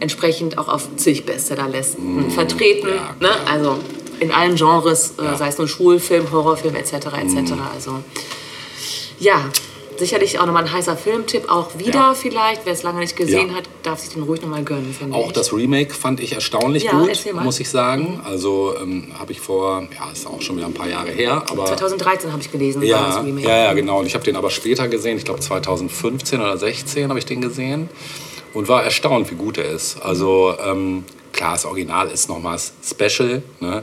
Entsprechend 0.00 0.58
auch 0.58 0.68
auf 0.68 0.86
zig 0.96 1.24
Bestsellerlisten 1.24 2.30
vertreten. 2.30 2.88
ja, 2.88 3.16
ne? 3.18 3.30
Also 3.50 3.78
in 4.20 4.30
allen 4.32 4.56
Genres, 4.56 5.14
äh, 5.18 5.24
Ja. 5.24 5.36
sei 5.38 5.48
es 5.48 5.56
nun 5.56 5.68
Schulfilm, 5.68 6.30
Horrorfilm 6.30 6.74
etc. 6.74 6.92
etc. 6.92 7.52
Also 7.74 8.02
ja, 9.18 9.50
sicherlich 9.98 10.38
auch 10.38 10.46
nochmal 10.46 10.64
ein 10.64 10.72
heißer 10.72 10.96
Filmtipp, 10.96 11.48
auch 11.48 11.78
wieder 11.78 11.94
Ja. 11.98 12.14
vielleicht. 12.14 12.62
Wer 12.64 12.72
es 12.72 12.82
lange 12.82 13.00
nicht 13.00 13.16
gesehen 13.16 13.48
Ja. 13.50 13.54
hat, 13.56 13.64
darf 13.82 14.00
sich 14.00 14.10
den 14.10 14.22
ruhig 14.22 14.40
nochmal 14.42 14.62
gönnen, 14.64 14.94
Auch 15.12 15.28
ich. 15.28 15.32
das 15.32 15.52
Remake 15.52 15.92
fand 15.94 16.20
ich 16.20 16.32
erstaunlich 16.32 16.84
Ja, 16.84 16.92
gut, 16.92 17.10
muss 17.42 17.60
ich 17.60 17.68
sagen. 17.68 18.20
Also 18.24 18.74
ähm, 18.80 19.12
habe 19.18 19.32
ich 19.32 19.40
vor, 19.40 19.86
ja, 19.98 20.10
ist 20.12 20.26
auch 20.26 20.40
schon 20.42 20.56
wieder 20.56 20.66
ein 20.66 20.74
paar 20.74 20.88
Jahre 20.88 21.10
her, 21.10 21.42
aber 21.50 21.66
2013 21.66 22.32
habe 22.32 22.42
ich 22.42 22.50
gelesen, 22.50 22.82
ja, 22.82 23.06
das 23.06 23.24
Remake. 23.24 23.46
ja, 23.46 23.56
ja, 23.64 23.72
genau. 23.74 24.00
Und 24.00 24.06
ich 24.06 24.14
habe 24.14 24.24
den 24.24 24.36
aber 24.36 24.50
später 24.50 24.88
gesehen. 24.88 25.16
Ich 25.18 25.24
glaube 25.24 25.40
2015 25.40 26.40
oder 26.40 26.56
16 26.56 27.08
habe 27.08 27.18
ich 27.18 27.26
den 27.26 27.40
gesehen 27.40 27.88
und 28.54 28.68
war 28.68 28.82
erstaunt, 28.84 29.30
wie 29.30 29.34
gut 29.36 29.58
er 29.58 29.66
ist. 29.70 30.00
Also 30.02 30.54
ähm, 30.64 31.04
klar, 31.32 31.52
das 31.52 31.64
Original 31.66 32.08
ist 32.08 32.28
nochmal 32.28 32.58
special, 32.82 33.42
ne? 33.60 33.82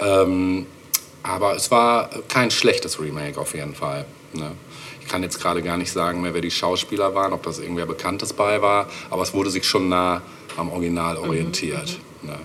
ähm, 0.00 0.66
aber 1.22 1.56
es 1.56 1.70
war 1.70 2.10
kein 2.28 2.50
schlechtes 2.50 3.00
Remake 3.00 3.40
auf 3.40 3.54
jeden 3.54 3.74
Fall. 3.74 4.04
Ne? 4.32 4.52
Ich 5.04 5.10
kann 5.10 5.22
jetzt 5.22 5.40
gerade 5.40 5.62
gar 5.62 5.76
nicht 5.76 5.92
sagen 5.92 6.22
mehr, 6.22 6.32
wer 6.32 6.40
die 6.40 6.50
Schauspieler 6.50 7.14
waren, 7.14 7.32
ob 7.34 7.42
das 7.42 7.58
irgendwer 7.58 7.84
Bekanntes 7.86 8.32
bei 8.32 8.62
war, 8.62 8.88
aber 9.10 9.22
es 9.22 9.34
wurde 9.34 9.50
sich 9.50 9.64
schon 9.64 9.88
nah 9.90 10.22
am 10.56 10.70
Original 10.70 11.18
orientiert. 11.18 11.98
Ne? 12.22 12.38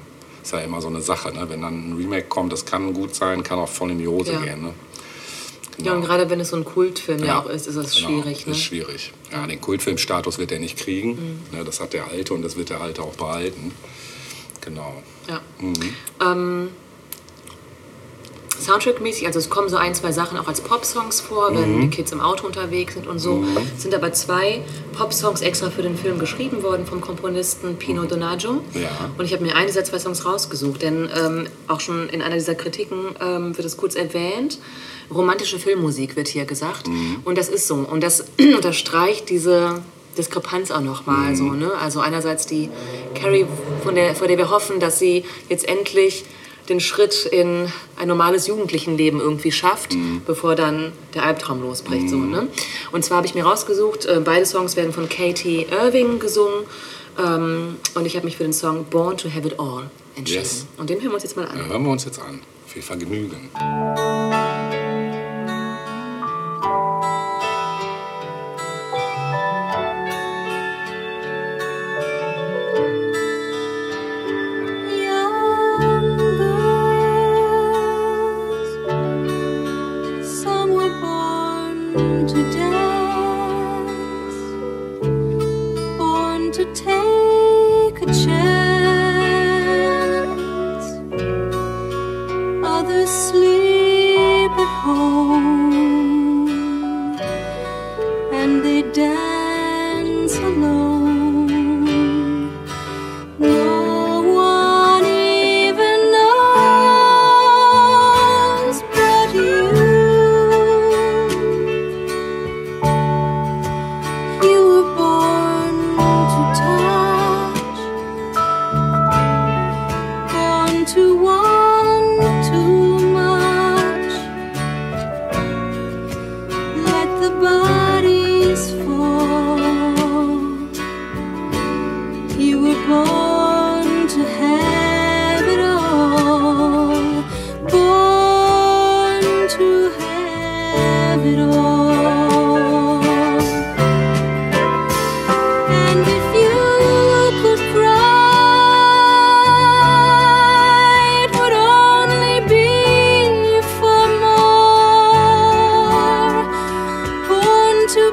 Ist 0.43 0.51
ja 0.51 0.59
immer 0.59 0.81
so 0.81 0.89
eine 0.89 1.01
Sache, 1.01 1.31
ne? 1.33 1.49
wenn 1.49 1.61
dann 1.61 1.91
ein 1.91 1.95
Remake 1.95 2.27
kommt, 2.27 2.51
das 2.51 2.65
kann 2.65 2.93
gut 2.93 3.15
sein, 3.15 3.43
kann 3.43 3.59
auch 3.59 3.69
voll 3.69 3.91
in 3.91 3.99
die 3.99 4.07
Hose 4.07 4.33
Ja. 4.33 4.39
gehen. 4.41 4.61
Ne? 4.61 4.73
Ja, 5.81 5.93
und 5.93 6.01
gerade 6.01 6.29
wenn 6.29 6.41
es 6.41 6.49
so 6.49 6.57
ein 6.57 6.65
Kultfilm 6.65 7.19
ja, 7.19 7.25
Ja, 7.25 7.39
auch 7.39 7.45
ist, 7.45 7.65
ist 7.65 7.77
es 7.77 7.95
Genau, 7.95 8.09
schwierig. 8.09 8.45
Ne? 8.45 8.51
Ist 8.51 8.59
schwierig. 8.61 9.13
Ja, 9.31 9.47
den 9.47 9.61
Kultfilmstatus 9.61 10.37
wird 10.37 10.51
er 10.51 10.59
nicht 10.59 10.77
kriegen. 10.77 11.41
Ne, 11.53 11.63
das 11.63 11.79
hat 11.79 11.93
der 11.93 12.07
Alte 12.07 12.33
und 12.33 12.41
das 12.41 12.57
wird 12.57 12.69
der 12.69 12.81
Alte 12.81 13.01
auch 13.01 13.15
behalten. 13.15 13.71
Genau. 14.59 15.01
Ja. 15.29 15.39
Mhm. 15.61 15.95
Ähm, 16.21 16.69
Soundtrack-mäßig, 18.59 19.25
also 19.25 19.39
es 19.39 19.49
kommen 19.49 19.69
so 19.69 19.77
ein, 19.77 19.95
zwei 19.95 20.11
Sachen 20.11 20.37
auch 20.37 20.47
als 20.47 20.61
Pop-Songs 20.61 21.21
vor, 21.21 21.53
wenn 21.53 21.81
die 21.81 21.89
Kids 21.89 22.11
im 22.11 22.21
Auto 22.21 22.45
unterwegs 22.45 22.93
sind 22.93 23.07
und 23.07 23.19
so. 23.19 23.43
Es 23.75 23.83
sind 23.83 23.95
aber 23.95 24.11
zwei 24.13 24.61
Pop-Songs 24.97 25.41
extra 25.41 25.69
für 25.69 25.81
den 25.81 25.97
Film 25.97 26.19
geschrieben 26.19 26.61
worden 26.63 26.85
vom 26.85 27.01
Komponisten 27.01 27.77
Pino 27.77 28.03
Donaggio. 28.03 28.61
Ja. 28.73 28.89
Und 29.17 29.25
ich 29.25 29.33
habe 29.33 29.43
mir 29.43 29.55
einen 29.55 29.67
dieser 29.67 29.83
zwei 29.83 29.99
Songs 29.99 30.25
rausgesucht, 30.25 30.81
denn 30.81 31.09
ähm, 31.15 31.47
auch 31.67 31.79
schon 31.79 32.09
in 32.09 32.21
einer 32.21 32.35
dieser 32.35 32.55
Kritiken 32.55 33.15
ähm, 33.21 33.57
wird 33.57 33.65
es 33.65 33.77
kurz 33.77 33.95
erwähnt. 33.95 34.59
Romantische 35.13 35.57
Filmmusik 35.57 36.15
wird 36.15 36.27
hier 36.27 36.45
gesagt. 36.45 36.87
Und 37.23 37.37
das 37.37 37.49
ist 37.49 37.67
so. 37.67 37.75
Und 37.75 38.03
das 38.03 38.25
unterstreicht 38.55 39.29
diese 39.29 39.81
Diskrepanz 40.17 40.69
auch 40.69 40.81
nochmal. 40.81 41.35
So, 41.35 41.45
ne? 41.45 41.71
Also 41.81 42.01
einerseits 42.01 42.45
die 42.45 42.69
Carrie, 43.15 43.45
von 43.83 43.95
der, 43.95 44.15
von 44.15 44.27
der 44.27 44.37
wir 44.37 44.49
hoffen, 44.49 44.79
dass 44.79 44.99
sie 44.99 45.23
jetzt 45.47 45.67
endlich 45.67 46.25
den 46.69 46.79
Schritt 46.79 47.25
in 47.25 47.71
ein 47.97 48.07
normales 48.07 48.47
Jugendlichenleben 48.47 49.19
irgendwie 49.19 49.51
schafft, 49.51 49.95
bevor 50.25 50.55
dann 50.55 50.91
der 51.13 51.23
Albtraum 51.23 51.61
losbricht. 51.61 52.09
So, 52.09 52.17
ne? 52.17 52.47
Und 52.91 53.03
zwar 53.03 53.17
habe 53.17 53.27
ich 53.27 53.35
mir 53.35 53.43
rausgesucht, 53.43 54.05
äh, 54.05 54.21
beide 54.23 54.45
Songs 54.45 54.75
werden 54.75 54.93
von 54.93 55.09
Katie 55.09 55.65
Irving 55.71 56.19
gesungen. 56.19 56.65
Ähm, 57.17 57.77
und 57.95 58.05
ich 58.05 58.15
habe 58.15 58.25
mich 58.25 58.37
für 58.37 58.43
den 58.43 58.53
Song 58.53 58.85
Born 58.85 59.17
to 59.17 59.29
Have 59.29 59.47
It 59.47 59.59
All 59.59 59.89
entschieden. 60.15 60.43
Yes. 60.43 60.65
Und 60.77 60.89
den 60.89 61.01
hören 61.01 61.11
wir 61.11 61.15
uns 61.15 61.23
jetzt 61.23 61.35
mal 61.35 61.45
an. 61.45 61.57
Ja, 61.57 61.65
hören 61.65 61.83
wir 61.83 61.91
uns 61.91 62.05
jetzt 62.05 62.19
an. 62.19 62.41
Viel 62.67 62.81
Vergnügen. 62.81 63.49
Born 81.99 82.25
to 82.27 82.38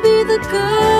be 0.02 0.24
the 0.24 0.38
girl 0.50 0.95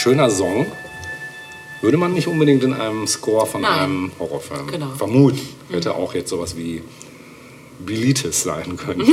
Schöner 0.00 0.30
Song. 0.30 0.64
Würde 1.82 1.98
man 1.98 2.14
nicht 2.14 2.26
unbedingt 2.26 2.64
in 2.64 2.72
einem 2.72 3.06
Score 3.06 3.44
von 3.44 3.60
Nein. 3.60 3.78
einem 3.80 4.12
Horrorfilm 4.18 4.66
Genau. 4.68 4.88
vermuten. 4.96 5.46
Hätte 5.70 5.94
auch 5.94 6.14
jetzt 6.14 6.30
sowas 6.30 6.56
wie 6.56 6.82
Bilitis 7.80 8.42
sein 8.42 8.78
können. 8.78 9.06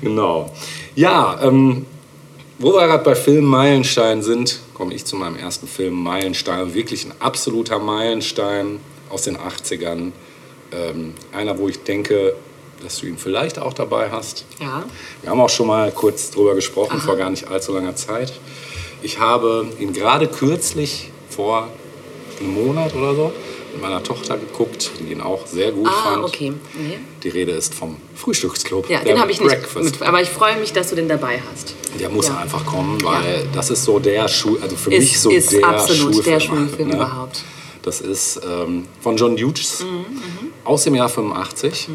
genau. 0.00 0.50
Ja, 0.94 1.38
ähm, 1.42 1.84
wo 2.58 2.72
wir 2.72 2.86
gerade 2.86 3.04
bei 3.04 3.14
Film 3.14 3.44
Meilenstein 3.44 4.22
sind, 4.22 4.60
komme 4.72 4.94
ich 4.94 5.04
zu 5.04 5.16
meinem 5.16 5.36
ersten 5.36 5.68
Film 5.68 6.02
Meilenstein. 6.02 6.72
Wirklich 6.72 7.04
ein 7.04 7.12
absoluter 7.20 7.78
Meilenstein 7.78 8.80
aus 9.10 9.24
den 9.24 9.36
80ern. 9.36 10.12
Ähm, 10.72 11.12
einer, 11.32 11.58
wo 11.58 11.68
ich 11.68 11.82
denke, 11.82 12.34
dass 12.82 12.98
du 13.00 13.06
ihn 13.06 13.18
vielleicht 13.18 13.58
auch 13.58 13.72
dabei 13.72 14.10
hast. 14.10 14.44
Ja. 14.60 14.84
Wir 15.22 15.30
haben 15.30 15.40
auch 15.40 15.50
schon 15.50 15.66
mal 15.66 15.90
kurz 15.92 16.30
drüber 16.30 16.54
gesprochen, 16.54 17.00
vor 17.00 17.16
gar 17.16 17.30
nicht 17.30 17.48
allzu 17.48 17.72
langer 17.72 17.96
Zeit. 17.96 18.32
Ich 19.02 19.18
habe 19.18 19.66
ihn 19.78 19.92
gerade 19.92 20.26
kürzlich 20.28 21.10
vor 21.28 21.68
einem 22.40 22.54
Monat 22.54 22.94
oder 22.94 23.14
so 23.14 23.32
mit 23.72 23.82
meiner 23.82 24.02
Tochter 24.02 24.36
geguckt, 24.36 24.90
die 24.98 25.12
ihn 25.12 25.20
auch 25.20 25.46
sehr 25.46 25.70
gut 25.70 25.86
Ah, 25.88 26.10
fand. 26.14 26.24
okay. 26.24 26.52
Nee. 26.74 26.98
Die 27.22 27.28
Rede 27.28 27.52
ist 27.52 27.72
vom 27.72 27.96
Frühstücksclub. 28.16 28.90
Ja, 28.90 29.00
den 29.04 29.20
habe 29.20 29.30
ich 29.30 29.40
nicht 29.40 29.48
Breakfast. 29.48 30.00
mit, 30.00 30.02
aber 30.02 30.20
ich 30.20 30.28
freue 30.28 30.58
mich, 30.58 30.72
dass 30.72 30.90
du 30.90 30.96
den 30.96 31.08
dabei 31.08 31.40
hast. 31.52 31.74
Der 32.00 32.08
muss 32.08 32.26
Ja. 32.28 32.38
einfach 32.38 32.66
kommen, 32.66 32.98
weil 33.04 33.46
das 33.54 33.70
ist 33.70 33.84
so 33.84 33.98
der 34.00 34.26
Schul, 34.28 34.58
also 34.60 34.74
für 34.74 34.92
Ist- 34.92 35.00
mich 35.00 35.20
so 35.20 35.30
ist 35.30 35.52
der 35.52 35.66
absolut 35.68 36.14
Schulfilm, 36.14 36.24
der 36.24 36.40
Schulfilm 36.40 36.90
überhaupt. 36.90 37.42
Das 37.82 38.00
ist 38.00 38.40
ähm, 38.44 38.86
von 39.00 39.16
John 39.16 39.36
Hughes 39.38 39.80
Mhm, 39.84 40.04
aus 40.64 40.84
dem 40.84 40.96
Jahr 40.96 41.08
85. 41.08 41.88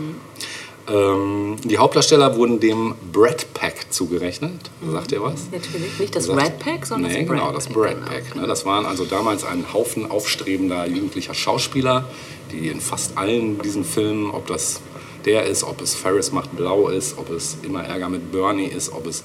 Ähm, 0.88 1.56
die 1.64 1.78
Hauptdarsteller 1.78 2.36
wurden 2.36 2.60
dem 2.60 2.94
Brad 3.12 3.54
Pack 3.54 3.92
zugerechnet. 3.92 4.70
Sagt 4.88 5.12
ihr 5.12 5.22
was? 5.22 5.48
Natürlich. 5.52 5.98
Nicht 6.00 6.16
das 6.16 6.30
Red 6.30 6.60
Pack, 6.60 6.86
sondern 6.86 7.12
nee, 7.12 7.20
das 7.20 7.28
Brad 7.28 7.40
genau, 7.40 7.52
das 7.52 7.66
Pack, 7.66 7.76
Brad 7.76 7.96
genau. 7.96 8.08
Pack. 8.08 8.36
Ne? 8.36 8.48
Das 8.48 8.66
waren 8.66 8.86
also 8.86 9.06
damals 9.06 9.44
ein 9.44 9.74
Haufen 9.74 10.10
aufstrebender 10.10 10.86
jugendlicher 10.88 11.34
Schauspieler, 11.34 12.08
die 12.52 12.68
in 12.68 12.82
fast 12.82 13.18
allen 13.18 13.60
diesen 13.62 13.84
Filmen, 13.84 14.30
ob 14.30 14.48
das 14.48 14.82
der 15.26 15.46
ist, 15.46 15.64
ob 15.64 15.82
es 15.82 15.96
Ferris 15.96 16.32
macht 16.32 16.56
blau 16.56 16.90
ist, 16.90 17.18
ob 17.18 17.32
es 17.32 17.58
immer 17.64 17.84
Ärger 17.84 18.10
mit 18.10 18.32
Bernie 18.32 18.68
ist, 18.68 18.92
ob 18.94 19.08
es, 19.08 19.24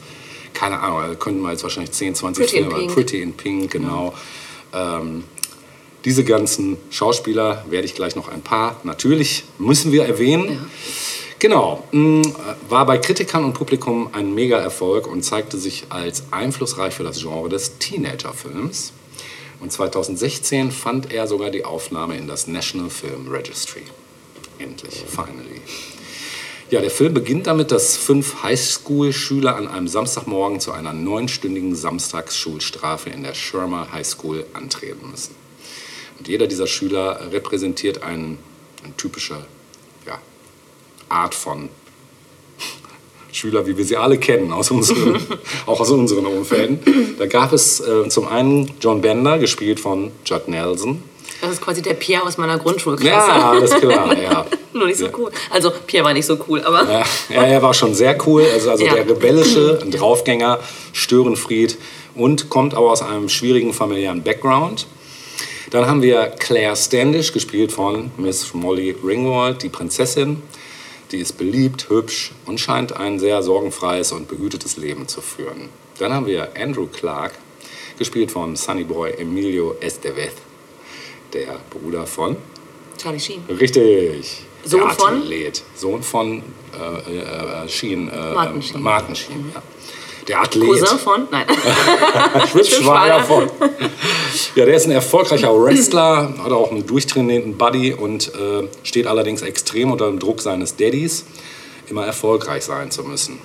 keine 0.54 0.80
Ahnung, 0.80 1.02
da 1.08 1.14
könnten 1.14 1.42
wir 1.42 1.50
jetzt 1.50 1.62
wahrscheinlich 1.62 1.92
10, 1.92 2.14
20 2.14 2.42
Pretty 2.42 2.56
in 2.56 2.64
Filme, 2.64 2.78
Pink. 2.78 2.94
Pretty 2.94 3.22
in 3.22 3.32
Pink, 3.34 3.70
genau. 3.70 4.14
Ähm, 4.72 5.24
diese 6.06 6.24
ganzen 6.24 6.78
Schauspieler 6.88 7.66
werde 7.68 7.84
ich 7.84 7.94
gleich 7.94 8.16
noch 8.16 8.28
ein 8.28 8.40
paar, 8.40 8.80
natürlich 8.84 9.44
müssen 9.58 9.92
wir 9.92 10.06
erwähnen. 10.06 10.70
Genau, 11.40 11.82
mh, 11.92 12.34
war 12.68 12.84
bei 12.84 12.98
Kritikern 12.98 13.44
und 13.46 13.54
Publikum 13.54 14.10
ein 14.12 14.34
Mega-Erfolg 14.34 15.06
und 15.06 15.22
zeigte 15.22 15.56
sich 15.56 15.86
als 15.88 16.24
einflussreich 16.32 16.92
für 16.92 17.02
das 17.02 17.18
Genre 17.18 17.48
des 17.48 17.78
Teenager-Films. 17.78 18.92
Und 19.60 19.72
2016 19.72 20.70
fand 20.70 21.10
er 21.10 21.26
sogar 21.26 21.48
die 21.48 21.64
Aufnahme 21.64 22.18
in 22.18 22.28
das 22.28 22.46
National 22.46 22.90
Film 22.90 23.28
Registry. 23.28 23.84
Endlich, 24.58 25.02
finally. 25.08 25.62
Ja, 26.68 26.82
der 26.82 26.90
Film 26.90 27.14
beginnt 27.14 27.46
damit, 27.46 27.72
dass 27.72 27.96
fünf 27.96 28.42
Highschool-Schüler 28.42 29.56
an 29.56 29.66
einem 29.66 29.88
Samstagmorgen 29.88 30.60
zu 30.60 30.72
einer 30.72 30.92
neunstündigen 30.92 31.74
Samstagsschulstrafe 31.74 33.08
in 33.08 33.22
der 33.22 33.32
Shermer 33.32 33.90
High 33.92 34.06
School 34.06 34.44
antreten 34.52 35.10
müssen. 35.10 35.34
Und 36.18 36.28
jeder 36.28 36.46
dieser 36.46 36.66
Schüler 36.66 37.32
repräsentiert 37.32 38.02
einen, 38.02 38.38
eine 38.84 38.94
typische 38.98 39.36
ja, 39.36 39.59
Art 41.10 41.34
von 41.34 41.68
Schüler, 43.32 43.64
wie 43.66 43.76
wir 43.76 43.84
sie 43.84 43.96
alle 43.96 44.18
kennen, 44.18 44.52
aus 44.52 44.70
unseren, 44.70 45.16
auch 45.66 45.78
aus 45.80 45.90
unseren 45.90 46.26
Umfelden. 46.26 46.80
Da 47.18 47.26
gab 47.26 47.52
es 47.52 47.78
äh, 47.80 48.08
zum 48.08 48.26
einen 48.26 48.72
John 48.80 49.00
Bender, 49.00 49.38
gespielt 49.38 49.78
von 49.78 50.10
Judd 50.24 50.48
Nelson. 50.48 51.02
Das 51.40 51.52
ist 51.52 51.60
quasi 51.62 51.80
der 51.80 51.94
Pierre 51.94 52.24
aus 52.26 52.36
meiner 52.38 52.58
Grundschulklasse. 52.58 53.28
Ja, 53.30 53.50
alles 53.52 53.74
klar, 53.74 54.16
ja. 54.22 54.44
Nur 54.72 54.86
nicht 54.88 54.98
so 54.98 55.06
Ja. 55.06 55.12
cool. 55.16 55.30
Also 55.48 55.70
Pierre 55.86 56.04
war 56.04 56.12
nicht 56.12 56.26
so 56.26 56.36
cool, 56.48 56.60
aber 56.62 56.90
Ja, 56.90 57.04
ja, 57.28 57.42
er 57.44 57.62
war 57.62 57.72
schon 57.72 57.94
sehr 57.94 58.16
cool. 58.26 58.44
Also, 58.52 58.70
also 58.70 58.84
Ja. 58.84 58.94
der 58.94 59.08
rebellische, 59.08 59.78
ein 59.80 59.90
Draufgänger, 59.92 60.58
Störenfried 60.92 61.78
und 62.16 62.50
kommt 62.50 62.74
aber 62.74 62.90
aus 62.90 63.00
einem 63.00 63.28
schwierigen 63.28 63.72
familiären 63.72 64.22
Background. 64.22 64.86
Dann 65.70 65.86
haben 65.86 66.02
wir 66.02 66.26
Claire 66.38 66.74
Standish, 66.74 67.32
gespielt 67.32 67.70
von 67.70 68.10
Miss 68.16 68.52
Molly 68.54 68.96
Ringwald, 69.04 69.62
die 69.62 69.68
Prinzessin. 69.68 70.42
Die 71.10 71.18
ist 71.18 71.38
beliebt, 71.38 71.88
hübsch 71.88 72.32
und 72.46 72.60
scheint 72.60 72.92
ein 72.96 73.18
sehr 73.18 73.42
sorgenfreies 73.42 74.12
und 74.12 74.28
behütetes 74.28 74.76
Leben 74.76 75.08
zu 75.08 75.20
führen. 75.20 75.68
Dann 75.98 76.12
haben 76.12 76.26
wir 76.26 76.50
Andrew 76.56 76.86
Clark, 76.86 77.32
gespielt 77.98 78.30
von 78.30 78.56
Sunny 78.56 78.84
Boy 78.84 79.12
Emilio 79.18 79.76
Estevez, 79.80 80.32
der 81.32 81.58
Bruder 81.70 82.06
von 82.06 82.36
Charlie 82.96 83.20
Sheen. 83.20 83.42
Richtig. 83.48 84.42
Sohn 84.64 84.90
von? 84.90 85.22
Sohn 85.74 86.02
von 86.02 86.42
äh, 86.78 87.64
äh, 87.64 87.68
Sheen. 87.68 88.08
Äh, 88.08 88.34
Martin 88.34 88.62
Sheen. 88.62 88.82
Martin 88.82 89.16
Sheen, 89.16 89.52
ja. 89.54 89.62
Der 90.28 90.40
Athlet. 90.40 90.68
Cousin 90.68 90.98
von? 90.98 91.28
Nein. 91.30 91.46
Schwager 92.64 93.22
von. 93.24 93.50
Ja, 94.54 94.64
der 94.64 94.74
ist 94.74 94.86
ein 94.86 94.92
erfolgreicher 94.92 95.52
Wrestler, 95.52 96.34
hat 96.42 96.52
auch 96.52 96.70
einen 96.70 96.86
durchtrainierten 96.86 97.56
Buddy 97.56 97.94
und 97.94 98.28
äh, 98.28 98.68
steht 98.82 99.06
allerdings 99.06 99.42
extrem 99.42 99.90
unter 99.90 100.06
dem 100.06 100.18
Druck 100.18 100.40
seines 100.40 100.76
Daddys, 100.76 101.24
immer 101.88 102.04
erfolgreich 102.06 102.64
sein 102.64 102.90
zu 102.90 103.02
müssen. 103.04 103.38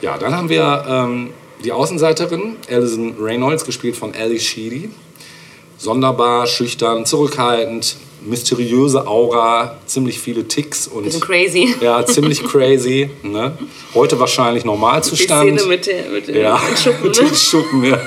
Ja, 0.00 0.18
dann 0.18 0.36
haben 0.36 0.48
wir 0.48 0.84
ähm, 0.88 1.30
die 1.64 1.72
Außenseiterin, 1.72 2.56
Alison 2.70 3.16
Reynolds, 3.18 3.64
gespielt 3.64 3.96
von 3.96 4.14
Ellie 4.14 4.38
Sheedy. 4.38 4.90
Sonderbar, 5.76 6.46
schüchtern, 6.46 7.06
zurückhaltend, 7.06 7.96
mysteriöse 8.22 9.06
Aura, 9.06 9.76
ziemlich 9.86 10.18
viele 10.18 10.46
Ticks 10.46 10.86
und 10.88 11.04
Bisschen 11.04 11.20
crazy. 11.20 11.74
ja, 11.80 12.04
ziemlich 12.04 12.42
crazy. 12.44 13.10
Ne? 13.22 13.56
Heute 13.94 14.18
wahrscheinlich 14.18 14.62
Die 14.64 14.68
Normalzustand. 14.68 15.58
Szene 15.58 15.68
mit, 15.68 15.86
der, 15.86 16.08
mit, 16.10 16.28
dem 16.28 16.36
Ja, 16.36 16.60
Schuppen, 16.76 17.08
mit 17.08 17.20
ne? 17.20 17.26
den 17.28 17.34
Schuppen, 17.36 17.84
ja. 17.84 18.00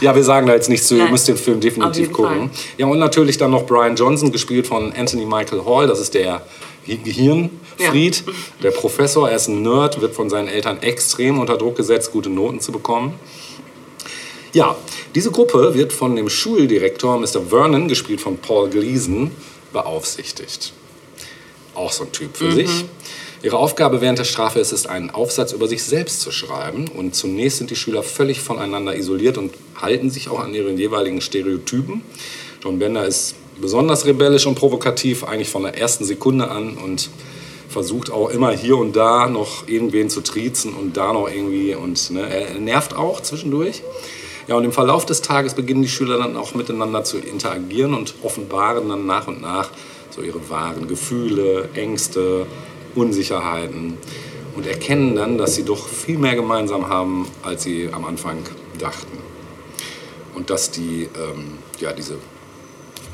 ja, 0.00 0.14
wir 0.14 0.24
sagen 0.24 0.46
da 0.46 0.54
jetzt 0.54 0.68
nichts 0.68 0.88
zu, 0.88 0.96
ihr 0.96 1.08
müsst 1.08 1.28
den 1.28 1.36
Film 1.36 1.60
definitiv 1.60 2.12
gucken. 2.12 2.50
Fall. 2.50 2.50
Ja, 2.78 2.86
und 2.86 2.98
natürlich 2.98 3.38
dann 3.38 3.50
noch 3.52 3.64
Brian 3.66 3.94
Johnson, 3.96 4.32
gespielt 4.32 4.66
von 4.66 4.92
Anthony 4.92 5.24
Michael 5.24 5.64
Hall, 5.64 5.86
das 5.86 6.00
ist 6.00 6.14
der 6.14 6.42
Ge- 6.86 6.96
Gehirnfried, 6.96 8.24
der 8.62 8.70
Professor, 8.72 9.28
er 9.30 9.36
ist 9.36 9.48
ein 9.48 9.62
Nerd, 9.62 10.00
wird 10.00 10.14
von 10.14 10.28
seinen 10.30 10.48
Eltern 10.48 10.82
extrem 10.82 11.38
unter 11.38 11.56
Druck 11.56 11.76
gesetzt, 11.76 12.10
gute 12.12 12.28
Noten 12.30 12.60
zu 12.60 12.72
bekommen. 12.72 13.14
Ja, 14.52 14.76
diese 15.14 15.30
Gruppe 15.30 15.74
wird 15.74 15.92
von 15.92 16.16
dem 16.16 16.28
Schuldirektor 16.28 17.18
Mr. 17.18 17.40
Vernon, 17.48 17.86
gespielt 17.86 18.20
von 18.20 18.36
Paul 18.38 18.68
Gleason, 18.68 19.30
beaufsichtigt. 19.72 20.72
Auch 21.74 21.92
so 21.92 22.04
ein 22.04 22.12
Typ 22.12 22.36
für 22.36 22.50
sich. 22.50 22.84
Ihre 23.42 23.56
Aufgabe 23.56 24.00
während 24.00 24.18
der 24.18 24.24
Strafe 24.24 24.58
ist 24.58 24.72
es, 24.72 24.86
einen 24.86 25.10
Aufsatz 25.10 25.52
über 25.52 25.68
sich 25.68 25.84
selbst 25.84 26.20
zu 26.20 26.32
schreiben. 26.32 26.88
Und 26.88 27.14
zunächst 27.14 27.58
sind 27.58 27.70
die 27.70 27.76
Schüler 27.76 28.02
völlig 28.02 28.40
voneinander 28.40 28.96
isoliert 28.96 29.38
und 29.38 29.54
halten 29.80 30.10
sich 30.10 30.28
auch 30.28 30.40
an 30.40 30.52
ihren 30.52 30.76
jeweiligen 30.76 31.20
Stereotypen. 31.20 32.02
John 32.62 32.78
Bender 32.78 33.06
ist 33.06 33.36
besonders 33.60 34.04
rebellisch 34.04 34.46
und 34.46 34.56
provokativ, 34.56 35.24
eigentlich 35.24 35.48
von 35.48 35.62
der 35.62 35.78
ersten 35.78 36.04
Sekunde 36.04 36.50
an 36.50 36.76
und 36.76 37.08
versucht 37.68 38.10
auch 38.10 38.30
immer 38.30 38.50
hier 38.50 38.76
und 38.76 38.96
da 38.96 39.28
noch 39.28 39.68
irgendwen 39.68 40.10
zu 40.10 40.22
triezen 40.22 40.74
und 40.74 40.96
da 40.96 41.12
noch 41.12 41.30
irgendwie 41.30 41.74
und 41.74 42.10
ne, 42.10 42.28
er 42.28 42.58
nervt 42.58 42.96
auch 42.96 43.20
zwischendurch. 43.20 43.82
Ja, 44.50 44.56
und 44.56 44.64
im 44.64 44.72
Verlauf 44.72 45.06
des 45.06 45.22
Tages 45.22 45.54
beginnen 45.54 45.82
die 45.82 45.88
Schüler 45.88 46.18
dann 46.18 46.36
auch 46.36 46.54
miteinander 46.54 47.04
zu 47.04 47.18
interagieren 47.18 47.94
und 47.94 48.16
offenbaren 48.24 48.88
dann 48.88 49.06
nach 49.06 49.28
und 49.28 49.40
nach 49.40 49.70
so 50.10 50.22
ihre 50.22 50.50
wahren 50.50 50.88
Gefühle, 50.88 51.68
Ängste, 51.74 52.48
Unsicherheiten 52.96 53.96
und 54.56 54.66
erkennen 54.66 55.14
dann, 55.14 55.38
dass 55.38 55.54
sie 55.54 55.62
doch 55.62 55.86
viel 55.86 56.18
mehr 56.18 56.34
gemeinsam 56.34 56.88
haben, 56.88 57.28
als 57.44 57.62
sie 57.62 57.90
am 57.92 58.04
Anfang 58.04 58.38
dachten. 58.76 59.18
Und 60.34 60.50
dass 60.50 60.72
die, 60.72 61.04
ähm, 61.04 61.58
ja, 61.78 61.92
diese 61.92 62.16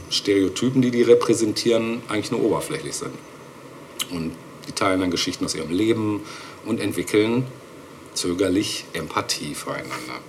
Stereotypen, 0.09 0.81
die 0.81 0.91
die 0.91 1.03
repräsentieren, 1.03 2.01
eigentlich 2.09 2.31
nur 2.31 2.45
oberflächlich 2.45 2.95
sind. 2.95 3.13
Und 4.11 4.33
die 4.67 4.73
teilen 4.73 5.01
dann 5.01 5.11
Geschichten 5.11 5.45
aus 5.45 5.55
ihrem 5.55 5.71
Leben 5.71 6.23
und 6.65 6.81
entwickeln 6.81 7.45
zögerlich 8.15 8.87
Empathie 8.95 9.55
füreinander. 9.55 10.23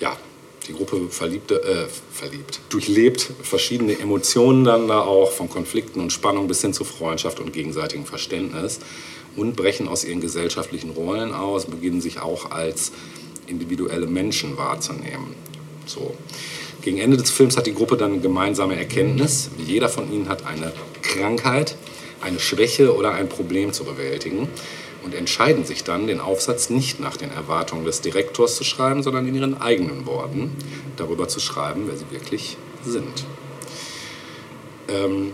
Ja, 0.00 0.16
die 0.68 0.74
Gruppe 0.74 1.08
verliebte, 1.10 1.62
äh, 1.62 1.86
verliebt, 2.12 2.60
durchlebt 2.68 3.30
verschiedene 3.42 3.98
Emotionen 3.98 4.64
dann 4.64 4.86
da 4.86 5.00
auch, 5.00 5.32
von 5.32 5.48
Konflikten 5.48 6.00
und 6.00 6.12
Spannung 6.12 6.46
bis 6.46 6.60
hin 6.60 6.72
zu 6.72 6.84
Freundschaft 6.84 7.40
und 7.40 7.52
gegenseitigem 7.52 8.04
Verständnis 8.04 8.80
und 9.36 9.56
brechen 9.56 9.88
aus 9.88 10.04
ihren 10.04 10.20
gesellschaftlichen 10.20 10.90
Rollen 10.90 11.32
aus, 11.32 11.66
beginnen 11.66 12.00
sich 12.00 12.20
auch 12.20 12.50
als 12.50 12.92
individuelle 13.46 14.06
Menschen 14.06 14.56
wahrzunehmen. 14.56 15.34
So. 15.86 16.14
Gegen 16.82 16.98
Ende 16.98 17.16
des 17.16 17.30
Films 17.30 17.56
hat 17.56 17.66
die 17.66 17.74
Gruppe 17.74 17.96
dann 17.96 18.12
eine 18.12 18.20
gemeinsame 18.20 18.76
Erkenntnis. 18.76 19.50
Jeder 19.58 19.88
von 19.88 20.12
ihnen 20.12 20.28
hat 20.28 20.46
eine 20.46 20.72
Krankheit, 21.02 21.76
eine 22.20 22.38
Schwäche 22.38 22.94
oder 22.94 23.14
ein 23.14 23.28
Problem 23.28 23.72
zu 23.72 23.84
bewältigen 23.84 24.48
und 25.08 25.14
entscheiden 25.14 25.64
sich 25.64 25.84
dann, 25.84 26.06
den 26.06 26.20
Aufsatz 26.20 26.68
nicht 26.68 27.00
nach 27.00 27.16
den 27.16 27.30
Erwartungen 27.30 27.86
des 27.86 28.02
Direktors 28.02 28.56
zu 28.56 28.64
schreiben, 28.64 29.02
sondern 29.02 29.26
in 29.26 29.34
ihren 29.34 29.58
eigenen 29.58 30.04
Worten 30.04 30.54
darüber 30.96 31.28
zu 31.28 31.40
schreiben, 31.40 31.84
wer 31.86 31.96
sie 31.96 32.10
wirklich 32.10 32.58
sind. 32.84 33.24
Ähm, 34.86 35.32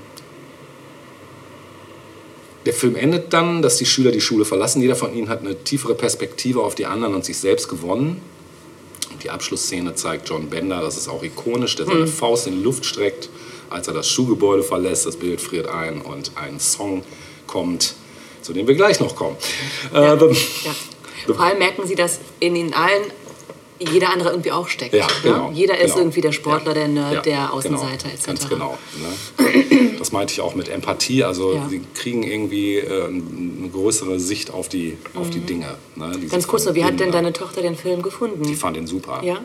der 2.66 2.72
Film 2.72 2.94
endet 2.94 3.32
dann, 3.32 3.62
dass 3.62 3.78
die 3.78 3.84
Schüler 3.84 4.12
die 4.12 4.20
Schule 4.20 4.44
verlassen. 4.44 4.80
Jeder 4.80 4.94
von 4.94 5.12
ihnen 5.12 5.28
hat 5.28 5.40
eine 5.40 5.64
tiefere 5.64 5.96
Perspektive 5.96 6.62
auf 6.62 6.76
die 6.76 6.86
anderen 6.86 7.12
und 7.16 7.24
sich 7.24 7.38
selbst 7.38 7.68
gewonnen. 7.68 8.20
Und 9.12 9.24
die 9.24 9.30
Abschlussszene 9.30 9.96
zeigt 9.96 10.28
John 10.28 10.50
Bender, 10.50 10.82
das 10.82 10.96
ist 10.96 11.08
auch 11.08 11.24
ikonisch, 11.24 11.74
der 11.74 11.86
seine 11.86 12.06
Faust 12.06 12.46
in 12.46 12.58
die 12.58 12.62
Luft 12.62 12.84
streckt, 12.84 13.28
als 13.70 13.88
er 13.88 13.94
das 13.94 14.08
Schulgebäude 14.08 14.62
verlässt. 14.62 15.04
Das 15.04 15.16
Bild 15.16 15.40
friert 15.40 15.66
ein 15.66 16.00
und 16.00 16.30
ein 16.36 16.60
Song 16.60 17.02
kommt, 17.48 17.96
zu 18.44 18.52
dem 18.52 18.66
wir 18.68 18.74
gleich 18.74 19.00
noch 19.00 19.16
kommen. 19.16 19.36
Äh, 19.92 20.16
dann- 20.16 20.30
Ja. 20.32 21.34
Vor 21.34 21.40
allem 21.40 21.58
merken 21.58 21.86
Sie, 21.86 21.94
dass 21.94 22.20
in 22.38 22.54
ihnen 22.54 22.74
allen 22.74 23.02
jeder 23.78 24.10
andere 24.10 24.30
irgendwie 24.30 24.52
auch 24.52 24.68
steckt. 24.68 24.94
Ja, 24.94 25.06
ne? 25.06 25.12
genau. 25.22 25.50
Jeder 25.52 25.78
ist 25.78 25.92
genau. 25.92 25.98
irgendwie 25.98 26.20
der 26.20 26.32
Sportler, 26.32 26.68
Ja, 26.68 26.74
der 26.74 26.88
Nerd, 26.88 27.14
ja, 27.14 27.20
der 27.22 27.52
Außenseiter 27.54 28.08
genau, 28.08 28.14
etc. 28.14 28.26
Ganz 28.26 28.48
genau. 28.48 28.78
Ne? 29.38 29.54
Das 29.98 30.12
meinte 30.12 30.34
ich 30.34 30.42
auch 30.42 30.54
mit 30.54 30.68
Empathie. 30.68 31.24
Also 31.24 31.54
Ja. 31.54 31.66
sie 31.70 31.80
kriegen 31.94 32.22
irgendwie 32.24 32.76
äh, 32.76 33.06
eine 33.06 33.68
größere 33.72 34.20
Sicht 34.20 34.52
auf 34.52 34.68
die, 34.68 34.98
auf 35.14 35.30
die 35.30 35.40
Dinge. 35.40 35.76
Ne? 35.96 36.08
Mhm. 36.08 36.28
Ganz 36.28 36.46
kurz, 36.46 36.64
so, 36.64 36.74
wie 36.74 36.84
hat 36.84 37.00
denn 37.00 37.10
deine 37.10 37.32
Tochter 37.32 37.62
den 37.62 37.74
Film 37.74 38.02
gefunden? 38.02 38.42
Die 38.42 38.54
fand 38.54 38.76
ihn 38.76 38.86
super. 38.86 39.22
Ja? 39.24 39.38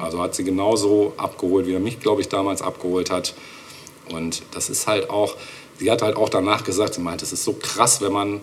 Also 0.00 0.20
hat 0.20 0.34
sie 0.34 0.42
genauso 0.42 1.12
abgeholt, 1.16 1.68
wie 1.68 1.74
er 1.74 1.80
mich, 1.80 2.00
glaube 2.00 2.20
ich, 2.22 2.28
damals 2.28 2.60
abgeholt 2.60 3.10
hat. 3.10 3.34
Und 4.10 4.42
das 4.52 4.68
ist 4.68 4.86
halt 4.88 5.10
auch, 5.10 5.36
sie 5.78 5.90
hat 5.90 6.02
halt 6.02 6.16
auch 6.16 6.28
danach 6.28 6.64
gesagt, 6.64 6.94
sie 6.94 7.00
meint, 7.00 7.22
es 7.22 7.32
ist 7.32 7.44
so 7.44 7.52
krass, 7.54 8.00
wenn 8.00 8.12
man 8.12 8.40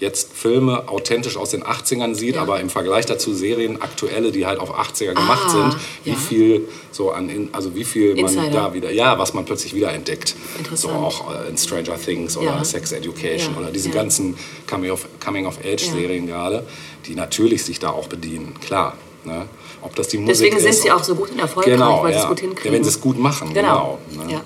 jetzt 0.00 0.32
Filme 0.32 0.88
authentisch 0.88 1.36
aus 1.36 1.50
den 1.50 1.62
80ern 1.62 2.16
sieht, 2.16 2.34
Ja. 2.34 2.42
aber 2.42 2.58
im 2.58 2.68
Vergleich 2.70 3.06
dazu 3.06 3.32
Serien 3.34 3.80
aktuelle, 3.80 4.32
die 4.32 4.46
halt 4.46 4.58
auf 4.58 4.76
80er 4.76 5.14
gemacht 5.14 5.44
Ah, 5.46 5.50
sind, 5.50 5.76
wie 6.02 6.10
ja. 6.10 6.16
viel 6.16 6.68
so 6.90 7.12
an, 7.12 7.28
in- 7.28 7.50
also 7.52 7.76
wie 7.76 7.84
viel 7.84 8.16
man 8.16 8.24
Insider. 8.24 8.50
da 8.50 8.74
wieder, 8.74 8.90
ja, 8.90 9.16
was 9.16 9.32
man 9.32 9.44
plötzlich 9.44 9.74
wieder 9.76 9.92
entdeckt. 9.92 10.34
So 10.74 10.88
auch 10.88 11.32
äh, 11.44 11.48
in 11.50 11.56
Stranger 11.56 11.96
Things 12.04 12.36
oder 12.36 12.46
Ja. 12.56 12.64
Sex 12.64 12.90
Education 12.90 13.54
oder 13.56 13.70
diese 13.70 13.90
ganzen 13.90 14.36
Coming 14.68 14.90
of, 14.90 15.06
Coming 15.24 15.46
of 15.46 15.58
Age. 15.64 15.84
Serien 15.84 16.26
gerade, 16.26 16.66
die 17.06 17.14
natürlich 17.14 17.62
sich 17.62 17.78
da 17.78 17.90
auch 17.90 18.08
bedienen, 18.08 18.54
klar. 18.60 18.96
Ne? 19.24 19.46
Ob 19.82 19.94
das 19.94 20.08
die 20.08 20.18
Musik 20.18 20.34
Deswegen 20.34 20.58
sind 20.58 20.70
ist, 20.70 20.82
sie 20.82 20.90
ob- 20.90 20.98
auch 20.98 21.04
so 21.04 21.14
gut 21.14 21.30
und 21.30 21.38
erfolgreich, 21.38 21.74
genau, 21.74 22.02
weil 22.02 22.12
sie 22.12 22.18
es 22.18 22.26
gut 22.26 22.40
hinkriegen. 22.40 22.72
Ja, 22.72 22.76
wenn 22.76 22.82
sie 22.82 22.90
es 22.90 23.00
gut 23.00 23.20
machen, 23.20 23.54
genau. 23.54 24.00
Genau. 24.10 24.24
ne? 24.24 24.32
Ja. 24.32 24.42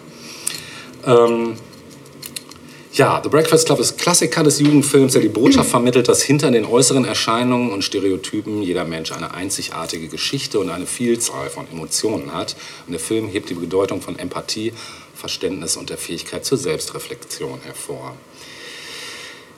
Ja, 2.97 3.21
The 3.23 3.29
Breakfast 3.29 3.67
Club 3.67 3.79
ist 3.79 3.99
Klassiker 3.99 4.43
des 4.43 4.59
Jugendfilms, 4.59 5.13
der 5.13 5.21
die 5.21 5.29
Botschaft 5.29 5.69
vermittelt, 5.71 6.09
dass 6.09 6.23
hinter 6.23 6.51
den 6.51 6.65
äußeren 6.65 7.05
Erscheinungen 7.05 7.71
und 7.71 7.85
Stereotypen 7.85 8.63
jeder 8.63 8.87
Mensch 8.87 9.13
eine 9.13 9.35
einzigartige 9.35 10.09
Geschichte 10.09 10.59
und 10.59 10.71
eine 10.71 10.87
Vielzahl 10.87 11.51
von 11.51 11.67
Emotionen 11.71 12.33
hat. 12.33 12.57
Und 12.87 12.93
der 12.93 13.01
Film 13.01 13.29
hebt 13.29 13.51
die 13.51 13.55
Bedeutung 13.55 14.01
von 14.01 14.19
Empathie, 14.19 14.73
Verständnis 15.15 15.77
und 15.77 15.91
der 15.91 15.99
Fähigkeit 15.99 16.47
zur 16.47 16.57
Selbstreflexion 16.57 17.61
hervor. 17.65 18.17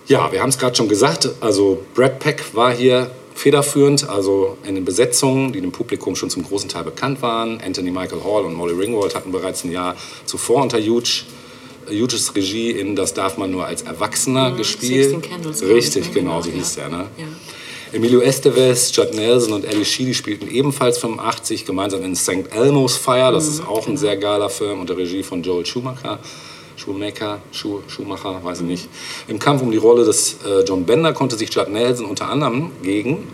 Ja, 0.09 0.33
wir 0.33 0.43
haben 0.43 0.49
es 0.49 0.59
gerade 0.59 0.75
schon 0.75 0.89
gesagt, 0.89 1.29
also 1.39 1.85
Brad 1.95 2.19
Peck 2.19 2.43
war 2.55 2.75
hier 2.75 3.09
federführend, 3.37 4.09
also 4.09 4.59
in 4.65 4.75
den 4.75 4.85
Besetzungen, 4.85 5.53
die 5.53 5.61
dem 5.61 5.71
Publikum 5.71 6.17
schon 6.17 6.29
zum 6.29 6.43
großen 6.43 6.69
Teil 6.69 6.83
bekannt 6.83 7.23
waren. 7.23 7.61
Anthony 7.65 7.93
Michael 7.93 8.25
Hall 8.25 8.45
und 8.45 8.55
Molly 8.55 8.75
Ringwald 8.75 9.15
hatten 9.15 9.31
bereits 9.31 9.63
ein 9.63 9.71
Jahr 9.71 9.95
zuvor 10.25 10.63
unter 10.63 10.79
Huge, 10.81 11.23
Huges 11.91 12.35
Regie 12.35 12.71
in 12.71 12.97
Das 12.97 13.15
darf 13.15 13.37
man 13.39 13.51
nur 13.51 13.67
als 13.67 13.83
Erwachsener 13.83 14.53
gespielt. 14.53 15.11
16 15.11 15.23
Candles, 15.23 15.59
glaub 15.61 15.71
ich, 15.71 15.77
Richtig, 15.77 16.07
ne? 16.09 16.13
genau, 16.13 16.41
Genau, 16.41 16.43
so 16.43 16.51
hieß 16.51 16.75
der. 16.77 16.89
Ne? 16.89 17.07
Ja. 17.17 17.27
Emilio 17.91 18.21
Estevez, 18.21 18.95
Judd 18.95 19.15
Nelson 19.15 19.55
und 19.55 19.67
Ali 19.67 19.85
Sheedy 19.85 20.13
spielten 20.13 20.51
ebenfalls 20.51 20.99
85 20.99 21.65
gemeinsam 21.65 22.03
in 22.03 22.15
St. 22.15 22.51
Elmo's 22.51 22.97
Fire. 22.99 23.33
Das 23.33 23.47
ist 23.47 23.67
auch 23.67 23.87
ein 23.89 23.97
sehr 23.97 24.17
geiler 24.19 24.51
Film 24.51 24.81
unter 24.81 24.97
Regie 24.97 25.23
von 25.23 25.43
Joel 25.43 25.65
Schumacher. 25.65 26.19
Schumacher, 26.77 27.41
Schu 27.51 27.81
Schumacher, 27.89 28.45
weiß 28.45 28.61
ich 28.61 28.67
nicht. 28.67 28.89
Im 29.27 29.39
Kampf 29.39 29.63
um 29.63 29.71
die 29.71 29.79
Rolle 29.79 30.05
des 30.05 30.37
äh, 30.47 30.65
John 30.67 30.85
Bender 30.85 31.13
konnte 31.13 31.37
sich 31.37 31.53
Judd 31.53 31.71
Nelson 31.71 32.05
unter 32.07 32.29
anderem 32.29 32.71
gegen 32.83 33.27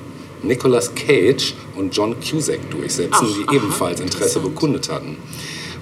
Nicolas 0.42 0.94
Cage 0.94 1.54
und 1.74 1.94
John 1.94 2.16
Cusack 2.20 2.70
durchsetzen, 2.70 3.10
Ach, 3.12 3.36
die 3.36 3.48
aha, 3.48 3.54
ebenfalls 3.54 4.00
Interesse 4.00 4.40
bekundet 4.40 4.88
hatten. 4.90 5.16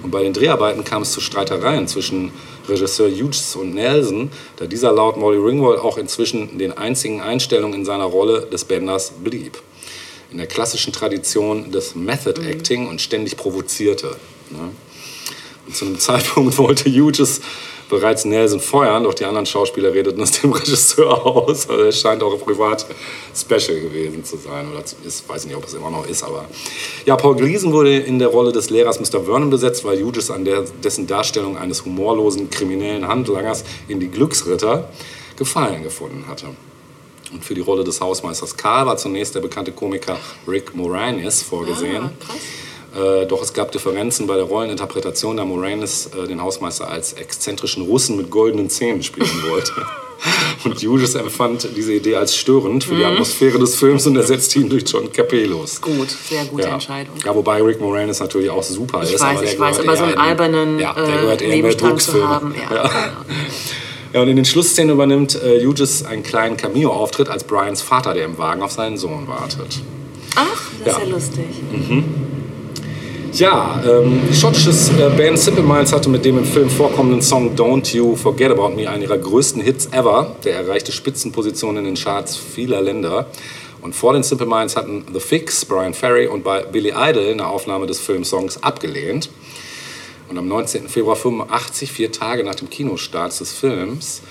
Und 0.01 0.11
bei 0.11 0.23
den 0.23 0.33
Dreharbeiten 0.33 0.83
kam 0.83 1.03
es 1.03 1.11
zu 1.11 1.21
Streitereien 1.21 1.87
zwischen 1.87 2.31
Regisseur 2.67 3.09
Hughes 3.09 3.55
und 3.55 3.73
Nelson, 3.73 4.31
da 4.57 4.65
dieser 4.65 4.91
laut 4.91 5.17
Molly 5.17 5.37
Ringwald 5.37 5.79
auch 5.79 5.97
inzwischen 5.97 6.57
den 6.57 6.71
einzigen 6.71 7.21
Einstellungen 7.21 7.79
in 7.79 7.85
seiner 7.85 8.05
Rolle 8.05 8.47
des 8.51 8.65
Benders 8.65 9.11
blieb. 9.23 9.61
In 10.31 10.37
der 10.37 10.47
klassischen 10.47 10.93
Tradition 10.93 11.71
des 11.71 11.95
Method 11.95 12.41
Mhm. 12.41 12.47
Acting 12.47 12.87
und 12.87 13.01
ständig 13.01 13.37
provozierte. 13.37 14.15
Ne? 14.49 14.71
Und 15.67 15.75
zu 15.75 15.85
einem 15.85 15.99
Zeitpunkt 15.99 16.57
wollte 16.57 16.89
Hughes 16.89 17.41
bereits 17.89 18.25
Nelson 18.25 18.59
feuern, 18.59 19.03
doch 19.03 19.13
die 19.13 19.25
anderen 19.25 19.45
Schauspieler 19.45 19.93
redeten 19.93 20.21
es 20.21 20.31
dem 20.41 20.51
Regisseur 20.53 21.25
aus. 21.25 21.69
Also 21.69 21.83
es 21.83 21.99
scheint 21.99 22.23
auch 22.23 22.37
privat 22.39 22.85
special 23.35 23.79
gewesen 23.79 24.23
zu 24.23 24.37
sein. 24.37 24.71
Oder 24.71 24.83
ist, 25.05 25.27
weiß 25.27 25.45
nicht, 25.45 25.55
ob 25.55 25.65
es 25.65 25.73
immer 25.73 25.89
noch 25.89 26.07
ist, 26.07 26.23
aber. 26.23 26.45
Ja, 27.05 27.15
Paul 27.15 27.35
Gleason 27.35 27.71
wurde 27.71 27.97
in 27.97 28.19
der 28.19 28.29
Rolle 28.29 28.51
des 28.51 28.69
Lehrers 28.69 28.99
Mr. 28.99 29.23
Vernon 29.23 29.49
besetzt, 29.49 29.83
weil 29.83 30.01
Hughes 30.03 30.31
an 30.31 30.45
der, 30.45 30.63
dessen 30.83 31.07
Darstellung 31.07 31.57
eines 31.57 31.85
humorlosen 31.85 32.49
kriminellen 32.49 33.07
Handlangers 33.07 33.63
in 33.87 33.99
die 33.99 34.09
Glücksritter 34.09 34.89
Gefallen 35.35 35.81
gefunden 35.83 36.25
hatte. 36.27 36.47
Und 37.31 37.43
für 37.43 37.55
die 37.55 37.61
Rolle 37.61 37.83
des 37.83 37.99
Hausmeisters 37.99 38.55
Karl 38.55 38.85
war 38.85 38.97
zunächst 38.97 39.33
der 39.33 39.39
bekannte 39.39 39.71
Komiker 39.71 40.17
Rick 40.47 40.75
Moranis 40.75 41.41
vorgesehen. 41.41 42.11
Ah. 42.27 42.33
Äh, 42.95 43.25
doch 43.25 43.41
es 43.41 43.53
gab 43.53 43.71
Differenzen 43.71 44.27
bei 44.27 44.35
der 44.35 44.45
Rolleninterpretation, 44.45 45.37
da 45.37 45.45
Moranis 45.45 46.09
äh, 46.15 46.27
den 46.27 46.41
Hausmeister 46.41 46.87
als 46.89 47.13
exzentrischen 47.13 47.83
Russen 47.83 48.17
mit 48.17 48.29
goldenen 48.29 48.69
Zähnen 48.69 49.01
spielen 49.01 49.27
wollte. 49.49 49.71
Und 50.63 50.77
Hughes 50.81 51.15
empfand 51.15 51.67
diese 51.75 51.93
Idee 51.93 52.15
als 52.15 52.35
störend 52.35 52.85
Mhm. 52.85 52.89
für 52.89 52.95
die 52.95 53.03
Atmosphäre 53.03 53.59
des 53.59 53.75
Films 53.75 54.05
und 54.07 54.15
ersetzte 54.15 54.59
ihn 54.59 54.69
durch 54.69 54.83
John 54.87 55.11
Capellos. 55.11 55.81
Gut, 55.81 56.09
sehr 56.11 56.45
gute 56.45 56.63
Ja. 56.63 56.73
Entscheidung. 56.75 57.15
ja, 57.25 57.35
wobei 57.35 57.61
Rick 57.61 57.81
Moranis 57.81 58.19
natürlich 58.19 58.49
auch 58.49 58.63
super 58.63 59.01
Ich 59.03 59.13
ist. 59.13 59.21
weiß, 59.21 59.37
aber 59.37 59.43
ich 59.43 59.59
weiß, 59.59 59.79
aber 59.79 59.97
so 59.97 60.03
eher 60.03 60.09
einen 60.09 60.13
in- 60.13 60.19
albernen 60.19 60.79
ja, 60.79 60.93
der 60.93 61.03
äh, 61.03 61.11
gehört 61.11 61.41
eher 61.41 61.47
mehr 61.49 61.57
Nebenstrang 61.57 61.97
zu 61.99 62.27
haben. 62.27 62.53
Ja, 62.69 62.75
Ja. 62.75 62.91
Ja, 64.13 64.21
und 64.21 64.27
in 64.29 64.35
den 64.35 64.45
Schlussszenen 64.45 64.91
übernimmt 64.93 65.33
äh, 65.43 65.65
Hughes 65.65 66.05
einen 66.05 66.21
kleinen 66.21 66.55
Cameo-Auftritt 66.55 67.29
als 67.29 67.43
Brians 67.45 67.81
Vater, 67.81 68.13
der 68.13 68.25
im 68.25 68.37
Wagen 68.37 68.61
auf 68.61 68.71
seinen 68.71 68.95
Sohn 68.97 69.27
wartet. 69.27 69.79
Ach, 70.35 70.45
das 70.85 70.93
ist 70.93 70.99
Ja. 70.99 71.05
ja 71.05 71.11
lustig. 71.11 71.45
Ja, 73.33 73.81
ähm, 73.83 74.21
die 74.29 74.35
schottische 74.35 74.69
äh, 74.69 75.09
Band 75.09 75.39
Simple 75.39 75.63
Minds 75.63 75.91
hatte 75.91 76.07
mit 76.07 76.23
dem 76.23 76.37
im 76.37 76.45
Film 76.45 76.69
vorkommenden 76.69 77.23
Song 77.23 77.55
Don't 77.55 77.91
You 77.95 78.15
Forget 78.15 78.51
About 78.51 78.75
Me 78.75 78.87
einen 78.87 79.01
ihrer 79.01 79.17
größten 79.17 79.59
Hits 79.59 79.87
ever. 79.87 80.35
Der 80.43 80.57
erreichte 80.57 80.91
Spitzenpositionen 80.91 81.79
in 81.79 81.85
den 81.85 81.95
Charts 81.95 82.37
vieler 82.37 82.79
Länder. 82.83 83.25
Und 83.81 83.95
vor 83.95 84.13
den 84.13 84.21
Simple 84.21 84.45
Minds 84.45 84.75
hatten 84.75 85.03
The 85.11 85.19
Fix, 85.19 85.65
Brian 85.65 85.95
Ferry 85.95 86.27
und 86.27 86.43
bei 86.43 86.61
Billy 86.61 86.93
Idol 86.95 87.31
eine 87.31 87.47
Aufnahme 87.47 87.87
des 87.87 87.99
Filmsongs 87.99 88.61
abgelehnt. 88.61 89.31
Und 90.29 90.37
am 90.37 90.47
19. 90.47 90.87
Februar 90.87 91.15
85, 91.15 91.91
vier 91.91 92.11
Tage 92.11 92.43
nach 92.43 92.55
dem 92.55 92.69
Kinostart 92.69 93.39
des 93.39 93.51
Films, 93.51 94.21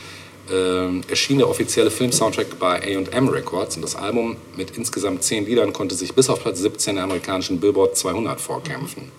ähm, 0.50 1.02
erschien 1.08 1.38
der 1.38 1.48
offizielle 1.48 1.90
Filmsoundtrack 1.90 2.58
bei 2.58 2.82
A&M 2.82 3.28
Records 3.28 3.76
und 3.76 3.82
das 3.82 3.96
Album 3.96 4.36
mit 4.56 4.76
insgesamt 4.76 5.22
zehn 5.22 5.46
Liedern 5.46 5.72
konnte 5.72 5.94
sich 5.94 6.14
bis 6.14 6.28
auf 6.28 6.40
Platz 6.40 6.58
17 6.60 6.96
der 6.96 7.04
amerikanischen 7.04 7.60
Billboard 7.60 7.96
200 7.96 8.40
vorkämpfen. 8.40 9.10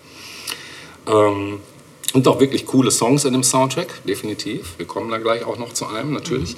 Ähm, 1.06 1.60
und 2.12 2.28
auch 2.28 2.38
wirklich 2.38 2.64
coole 2.66 2.92
Songs 2.92 3.24
in 3.24 3.32
dem 3.32 3.42
Soundtrack, 3.42 4.06
definitiv. 4.06 4.74
Wir 4.76 4.86
kommen 4.86 5.10
da 5.10 5.18
gleich 5.18 5.44
auch 5.44 5.58
noch 5.58 5.72
zu 5.72 5.86
einem, 5.86 6.12
natürlich. 6.12 6.56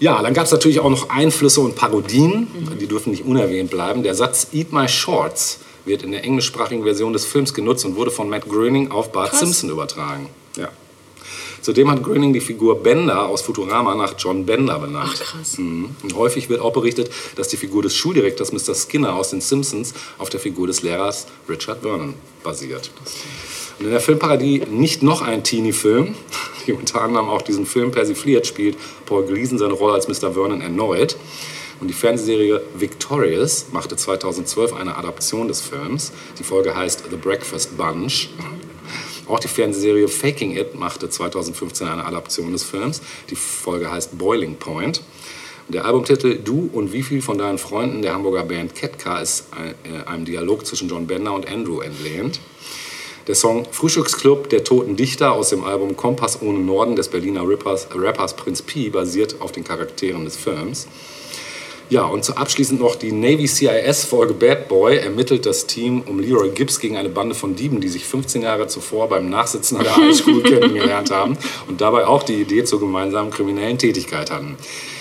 Ja, 0.00 0.22
dann 0.22 0.32
gab 0.32 0.46
es 0.46 0.52
natürlich 0.52 0.80
auch 0.80 0.88
noch 0.88 1.10
Einflüsse 1.10 1.60
und 1.60 1.74
Parodien, 1.74 2.48
die 2.80 2.86
dürfen 2.86 3.10
nicht 3.10 3.26
unerwähnt 3.26 3.70
bleiben. 3.70 4.02
Der 4.02 4.14
Satz 4.14 4.48
Eat 4.54 4.72
My 4.72 4.88
Shorts 4.88 5.58
wird 5.84 6.02
in 6.02 6.12
der 6.12 6.24
englischsprachigen 6.24 6.82
Version 6.82 7.12
des 7.12 7.26
Films 7.26 7.52
genutzt 7.52 7.84
und 7.84 7.96
wurde 7.96 8.10
von 8.10 8.30
Matt 8.30 8.48
Groening 8.48 8.90
auf 8.90 9.12
Bart 9.12 9.30
Krass. 9.30 9.40
Simpson 9.40 9.68
übertragen. 9.68 10.30
Ja. 10.56 10.70
Zudem 11.66 11.90
hat 11.90 12.00
Groening 12.00 12.32
die 12.32 12.40
Figur 12.40 12.80
Bender 12.80 13.26
aus 13.26 13.42
Futurama 13.42 13.96
nach 13.96 14.14
John 14.16 14.46
Bender 14.46 14.78
benannt. 14.78 15.10
Ach, 15.14 15.32
krass. 15.32 15.58
Mhm. 15.58 15.96
Und 16.00 16.14
häufig 16.14 16.48
wird 16.48 16.60
auch 16.60 16.72
berichtet, 16.72 17.10
dass 17.34 17.48
die 17.48 17.56
Figur 17.56 17.82
des 17.82 17.96
Schuldirektors 17.96 18.52
Mr. 18.52 18.72
Skinner 18.72 19.16
aus 19.16 19.30
den 19.30 19.40
Simpsons 19.40 19.92
auf 20.18 20.28
der 20.28 20.38
Figur 20.38 20.68
des 20.68 20.82
Lehrers 20.82 21.26
Richard 21.48 21.82
Vernon 21.82 22.14
basiert. 22.44 22.92
Und 23.80 23.86
in 23.86 23.90
der 23.90 23.98
Filmparodie 23.98 24.62
nicht 24.70 25.02
noch 25.02 25.22
ein 25.22 25.42
Teenie-Film, 25.42 26.14
die 26.68 26.72
unter 26.72 27.00
anderem 27.00 27.28
auch 27.28 27.42
diesen 27.42 27.66
Film 27.66 27.90
persifliert, 27.90 28.46
spielt 28.46 28.76
Paul 29.04 29.26
Gleason 29.26 29.58
seine 29.58 29.74
Rolle 29.74 29.94
als 29.94 30.06
Mr. 30.06 30.34
Vernon 30.34 30.60
erneut. 30.60 31.16
Und 31.80 31.88
die 31.88 31.94
Fernsehserie 31.94 32.60
Victorious 32.76 33.66
machte 33.72 33.96
2012 33.96 34.72
eine 34.72 34.96
Adaption 34.96 35.48
des 35.48 35.62
Films. 35.62 36.12
Die 36.38 36.44
Folge 36.44 36.76
heißt 36.76 37.06
The 37.10 37.16
Breakfast 37.16 37.76
Bunch. 37.76 38.28
Auch 39.28 39.40
die 39.40 39.48
Fernsehserie 39.48 40.08
Faking 40.08 40.56
It 40.56 40.74
machte 40.74 41.10
2015 41.10 41.88
eine 41.88 42.04
Adaption 42.04 42.52
des 42.52 42.62
Films. 42.62 43.02
Die 43.30 43.36
Folge 43.36 43.90
heißt 43.90 44.16
Boiling 44.18 44.56
Point. 44.56 45.02
Der 45.68 45.84
Albumtitel 45.84 46.38
Du 46.38 46.70
und 46.72 46.92
wie 46.92 47.02
viel 47.02 47.20
von 47.20 47.38
deinen 47.38 47.58
Freunden 47.58 48.02
der 48.02 48.14
Hamburger 48.14 48.44
Band 48.44 48.76
Ketka 48.76 49.18
ist 49.18 49.46
äh, 49.84 50.08
einem 50.08 50.24
Dialog 50.24 50.64
zwischen 50.64 50.88
John 50.88 51.08
Bender 51.08 51.32
und 51.32 51.50
Andrew 51.50 51.80
entlehnt. 51.80 52.38
Der 53.26 53.34
Song 53.34 53.66
Frühstücksclub 53.72 54.48
der 54.48 54.62
Toten 54.62 54.94
Dichter 54.94 55.32
aus 55.32 55.48
dem 55.48 55.64
Album 55.64 55.96
Kompass 55.96 56.40
ohne 56.40 56.60
Norden 56.60 56.94
des 56.94 57.08
Berliner 57.08 57.42
Rappers, 57.42 57.88
Rappers 57.92 58.36
Prinz 58.36 58.62
P 58.62 58.90
basiert 58.90 59.40
auf 59.40 59.50
den 59.50 59.64
Charakteren 59.64 60.24
des 60.24 60.36
Films. 60.36 60.86
Ja, 61.88 62.04
und 62.04 62.24
zu 62.24 62.36
abschließend 62.36 62.80
noch 62.80 62.96
die 62.96 63.12
Navy 63.12 63.46
CIS-Folge 63.46 64.34
Bad 64.34 64.66
Boy 64.68 64.96
ermittelt 64.96 65.46
das 65.46 65.66
Team 65.66 66.02
um 66.06 66.18
Leroy 66.18 66.50
Gibbs 66.50 66.80
gegen 66.80 66.96
eine 66.96 67.08
Bande 67.08 67.34
von 67.36 67.54
Dieben, 67.54 67.80
die 67.80 67.86
sich 67.88 68.04
15 68.04 68.42
Jahre 68.42 68.66
zuvor 68.66 69.08
beim 69.08 69.30
Nachsitzen 69.30 69.76
an 69.76 69.84
der 69.84 69.96
Highschool 69.96 70.42
kennengelernt 70.42 71.12
haben 71.12 71.38
und 71.68 71.80
dabei 71.80 72.06
auch 72.06 72.24
die 72.24 72.34
Idee 72.40 72.64
zur 72.64 72.80
gemeinsamen 72.80 73.30
kriminellen 73.30 73.78
Tätigkeit 73.78 74.32
hatten. 74.32 74.56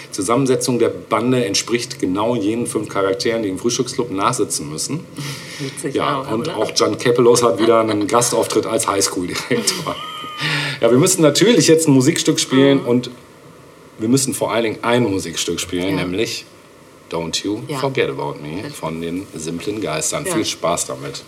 Die 0.09 0.11
Zusammensetzung 0.11 0.77
der 0.77 0.89
Bande 0.89 1.43
entspricht 1.43 1.99
genau 1.99 2.35
jenen 2.35 2.67
fünf 2.67 2.87
Charakteren, 2.87 3.41
die 3.41 3.49
im 3.49 3.57
Frühstücksclub 3.57 4.11
nachsitzen 4.11 4.69
müssen. 4.69 4.99
Witzig 5.59 5.95
Ja, 5.95 6.21
auch, 6.21 6.31
und 6.31 6.41
oder? 6.41 6.57
auch 6.57 6.71
John 6.75 6.99
Kepelos 6.99 7.41
hat 7.41 7.59
wieder 7.59 7.79
einen 7.79 8.05
Gastauftritt 8.05 8.67
als 8.67 8.87
Highschool-Direktor. 8.87 9.95
Ja, 10.81 10.91
wir 10.91 10.99
müssen 10.99 11.23
natürlich 11.23 11.67
jetzt 11.67 11.87
ein 11.87 11.93
Musikstück 11.93 12.39
spielen 12.39 12.81
und 12.81 13.09
wir 13.97 14.07
müssen 14.07 14.33
vor 14.35 14.51
allen 14.51 14.63
Dingen 14.65 14.77
ein 14.83 15.03
Musikstück 15.03 15.59
spielen, 15.59 15.97
Ja. 15.97 16.03
nämlich 16.05 16.45
Don't 17.11 17.43
You 17.43 17.61
Ja. 17.67 17.79
Forget 17.79 18.09
About 18.09 18.35
Me 18.41 18.69
von 18.69 19.01
den 19.01 19.27
simplen 19.35 19.81
Geistern. 19.81 20.25
Ja. 20.25 20.33
Viel 20.33 20.45
Spaß 20.45 20.87
damit. 20.87 21.23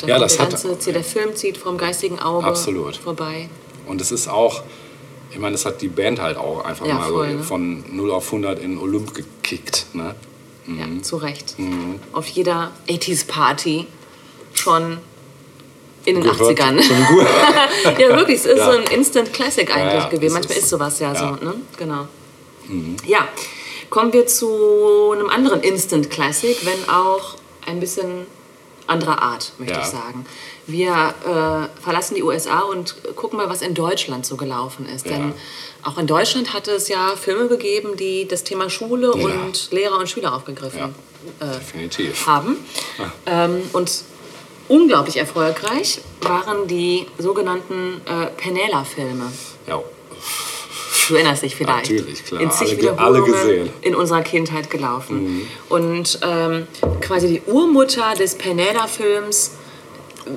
Da 0.00 0.06
ja, 0.06 0.18
das 0.18 0.36
der, 0.36 0.46
hat, 0.46 0.62
ganze, 0.62 0.92
der 0.92 1.04
Film 1.04 1.34
zieht 1.34 1.56
vom 1.58 1.76
geistigen 1.78 2.18
Auge 2.20 2.46
Absolut. 2.46 2.96
vorbei. 2.96 3.48
Und 3.86 4.00
es 4.00 4.12
ist 4.12 4.28
auch, 4.28 4.62
ich 5.30 5.38
meine, 5.38 5.52
das 5.52 5.64
hat 5.64 5.80
die 5.82 5.88
Band 5.88 6.20
halt 6.20 6.36
auch 6.36 6.64
einfach 6.64 6.86
Ja, 6.86 6.94
mal 6.94 7.08
voll, 7.10 7.30
so 7.30 7.36
ne? 7.36 7.42
von 7.42 7.84
0 7.96 8.10
auf 8.12 8.26
100 8.26 8.58
in 8.60 8.78
Olymp 8.78 9.14
gekickt. 9.14 9.86
Ne? 9.94 10.14
Ja, 10.66 10.84
zu 11.02 11.16
Recht. 11.16 11.56
Auf 12.12 12.26
jeder 12.28 12.70
80s 12.88 13.26
Party 13.26 13.86
schon 14.52 14.98
in 16.04 16.14
den 16.16 16.24
Gehört. 16.24 16.58
80ern. 16.58 16.82
Schon 16.82 17.04
gut. 17.06 17.26
ja, 17.98 18.16
wirklich, 18.16 18.38
es 18.40 18.46
ist 18.46 18.58
Ja. 18.58 18.72
so 18.72 18.78
ein 18.78 18.84
Instant 18.84 19.32
Classic 19.32 19.74
eigentlich 19.74 20.02
Ja, 20.04 20.08
gewesen. 20.08 20.34
Manchmal 20.34 20.56
ist- 20.58 20.64
ist 20.64 20.70
sowas 20.70 20.98
ja, 21.00 21.12
ja. 21.12 21.18
so, 21.40 21.44
ne? 21.44 21.54
Genau. 21.78 22.06
Ja, 23.06 23.26
kommen 23.88 24.12
wir 24.12 24.26
zu 24.26 25.12
einem 25.14 25.30
anderen 25.30 25.62
Instant 25.62 26.10
Classic, 26.10 26.56
wenn 26.66 26.88
auch 26.90 27.36
ein 27.66 27.80
bisschen 27.80 28.26
anderer 28.88 29.22
Art, 29.22 29.52
möchte 29.58 29.74
Ja. 29.74 29.80
ich 29.80 29.86
sagen. 29.86 30.26
Wir 30.66 30.90
äh, 30.92 31.80
verlassen 31.82 32.14
die 32.14 32.22
USA 32.22 32.60
und 32.60 32.96
gucken 33.16 33.36
mal, 33.38 33.48
was 33.48 33.62
in 33.62 33.74
Deutschland 33.74 34.26
so 34.26 34.36
gelaufen 34.36 34.86
ist. 34.86 35.06
Ja. 35.06 35.12
Denn 35.12 35.32
auch 35.82 35.98
in 35.98 36.06
Deutschland 36.06 36.52
hat 36.52 36.68
es 36.68 36.88
ja 36.88 37.14
Filme 37.16 37.48
gegeben, 37.48 37.96
die 37.96 38.26
das 38.26 38.44
Thema 38.44 38.68
Schule 38.70 39.12
Ja. 39.16 39.24
und 39.26 39.70
Lehrer 39.70 39.98
und 39.98 40.08
Schüler 40.08 40.34
aufgegriffen 40.34 40.94
äh, 41.40 42.10
haben. 42.26 42.56
Ähm, 43.26 43.62
und 43.72 44.02
unglaublich 44.68 45.16
erfolgreich 45.16 46.00
waren 46.20 46.66
die 46.66 47.06
sogenannten 47.18 48.00
äh, 48.06 48.26
Penela-Filme. 48.36 49.32
Ja, 49.66 49.80
Du 51.08 51.14
erinnerst 51.14 51.42
dich 51.42 51.56
vielleicht. 51.56 51.90
Natürlich, 51.90 52.24
klar. 52.24 52.40
In 52.40 52.50
zig 52.50 52.78
Alle 52.86 52.98
alle 52.98 53.22
gesehen. 53.22 53.64
Mhm. 53.64 53.70
in 53.82 53.94
unserer 53.94 54.22
Kindheit 54.22 54.70
gelaufen. 54.70 55.48
Und 55.68 56.18
ähm, 56.22 56.66
quasi 57.00 57.28
die 57.28 57.42
Urmutter 57.50 58.14
des 58.14 58.34
Penela-Films, 58.36 59.52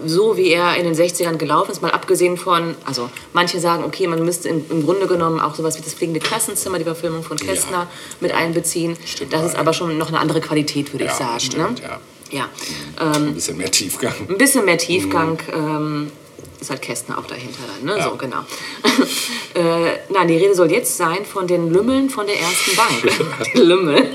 so 0.06 0.38
wie 0.38 0.50
er 0.52 0.76
in 0.78 0.86
den 0.86 0.96
60ern 0.96 1.36
gelaufen 1.36 1.72
ist, 1.72 1.82
mal 1.82 1.92
abgesehen 1.92 2.38
von, 2.38 2.76
also 2.86 3.10
manche 3.34 3.60
sagen, 3.60 3.84
okay, 3.84 4.08
man 4.08 4.24
müsste 4.24 4.48
im, 4.48 4.64
im 4.70 4.86
Grunde 4.86 5.08
genommen 5.08 5.40
auch 5.42 5.56
sowas 5.56 5.78
wie 5.78 5.82
das 5.82 5.94
fliegende 5.94 6.22
Klassenzimmer, 6.22 6.78
die 6.78 6.86
Verfilmung 6.86 7.24
von 7.24 7.36
Kästner, 7.38 7.88
mit 8.22 8.32
einbeziehen. 8.32 8.96
Stimmt 9.06 9.34
das 9.34 9.44
ist 9.46 9.56
aber 9.58 9.74
schon 9.74 9.98
noch 9.98 10.08
eine 10.08 10.20
andere 10.20 10.40
Qualität, 10.40 10.94
würde 10.94 11.04
ich 11.06 11.12
ja 11.12 11.18
sagen. 11.18 11.40
stimmt, 11.42 11.82
ne? 11.84 11.90
ja. 11.90 12.00
Ja, 12.34 12.48
Ein 12.96 13.34
bisschen 13.34 13.58
mehr 13.58 13.70
Tiefgang. 13.70 14.14
ein 14.30 14.38
bisschen 14.38 14.64
mehr 14.64 14.78
Tiefgang. 14.78 15.38
Ähm, 15.54 16.12
ist 16.62 16.70
halt 16.70 16.82
Kästner 16.82 17.18
auch 17.18 17.26
dahinter 17.26 17.60
dann, 17.68 17.86
ne? 17.86 17.98
Ja. 17.98 18.10
So, 18.10 18.16
genau. 18.16 18.40
äh, 19.56 19.98
nein, 20.10 20.28
die 20.28 20.38
Rede 20.38 20.56
soll 20.56 20.72
jetzt 20.72 20.96
sein 20.96 21.26
von 21.26 21.48
den 21.48 21.74
Lümmeln 21.74 22.10
von 22.10 22.28
der 22.28 22.40
ersten 22.40 22.76
Bank. 22.76 23.44
die 23.56 23.60
Lümmel. 23.60 24.12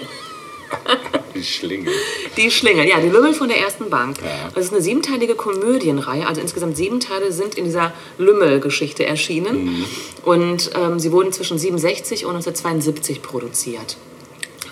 Die 1.34 1.44
Schlinge. 1.44 1.90
Die 2.36 2.50
Schlingel, 2.50 2.86
ja, 2.88 3.00
die 3.00 3.08
Lümmel 3.08 3.34
von 3.34 3.48
der 3.48 3.58
ersten 3.58 3.90
Bank. 3.90 4.18
Ja. 4.22 4.50
Das 4.54 4.64
ist 4.64 4.72
eine 4.72 4.80
siebenteilige 4.80 5.34
Komödienreihe, 5.34 6.26
also 6.26 6.40
insgesamt 6.40 6.76
sieben 6.76 7.00
Teile 7.00 7.30
sind 7.30 7.56
in 7.56 7.64
dieser 7.64 7.92
Lümmel-Geschichte 8.18 9.04
erschienen. 9.04 9.84
Und 10.24 10.70
ähm, 10.74 10.98
sie 10.98 11.12
wurden 11.12 11.32
zwischen 11.32 11.58
67 11.58 12.24
und 12.24 12.36
1972 12.36 13.22
produziert. 13.22 13.96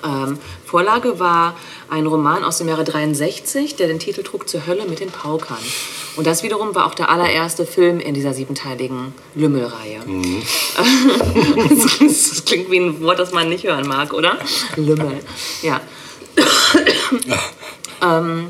Ähm, 0.05 0.39
Vorlage 0.65 1.19
war 1.19 1.57
ein 1.89 2.07
Roman 2.07 2.45
aus 2.45 2.59
dem 2.59 2.69
Jahre 2.69 2.85
63, 2.85 3.77
der 3.77 3.89
den 3.89 3.99
Titel 3.99 4.23
trug 4.23 4.49
Zur 4.49 4.67
Hölle 4.67 4.87
mit 4.87 5.01
den 5.01 5.11
Paukern. 5.11 5.59
Und 6.17 6.27
das 6.27 6.43
wiederum 6.43 6.75
war 6.75 6.87
auch 6.87 6.95
der 6.95 7.11
allererste 7.11 7.67
Film 7.67 8.01
in 8.01 8.15
dieser 8.15 8.35
siebenteiligen 8.35 9.15
Lümmelreihe. 9.35 10.01
das 12.01 12.45
klingt 12.45 12.71
wie 12.71 12.79
ein 12.79 13.01
Wort, 13.03 13.19
das 13.19 13.33
man 13.33 13.49
nicht 13.49 13.65
hören 13.65 13.87
mag, 13.89 14.13
oder? 14.13 14.39
Lümmel. 14.77 15.21
Ja. 15.63 15.81
ähm, 18.03 18.49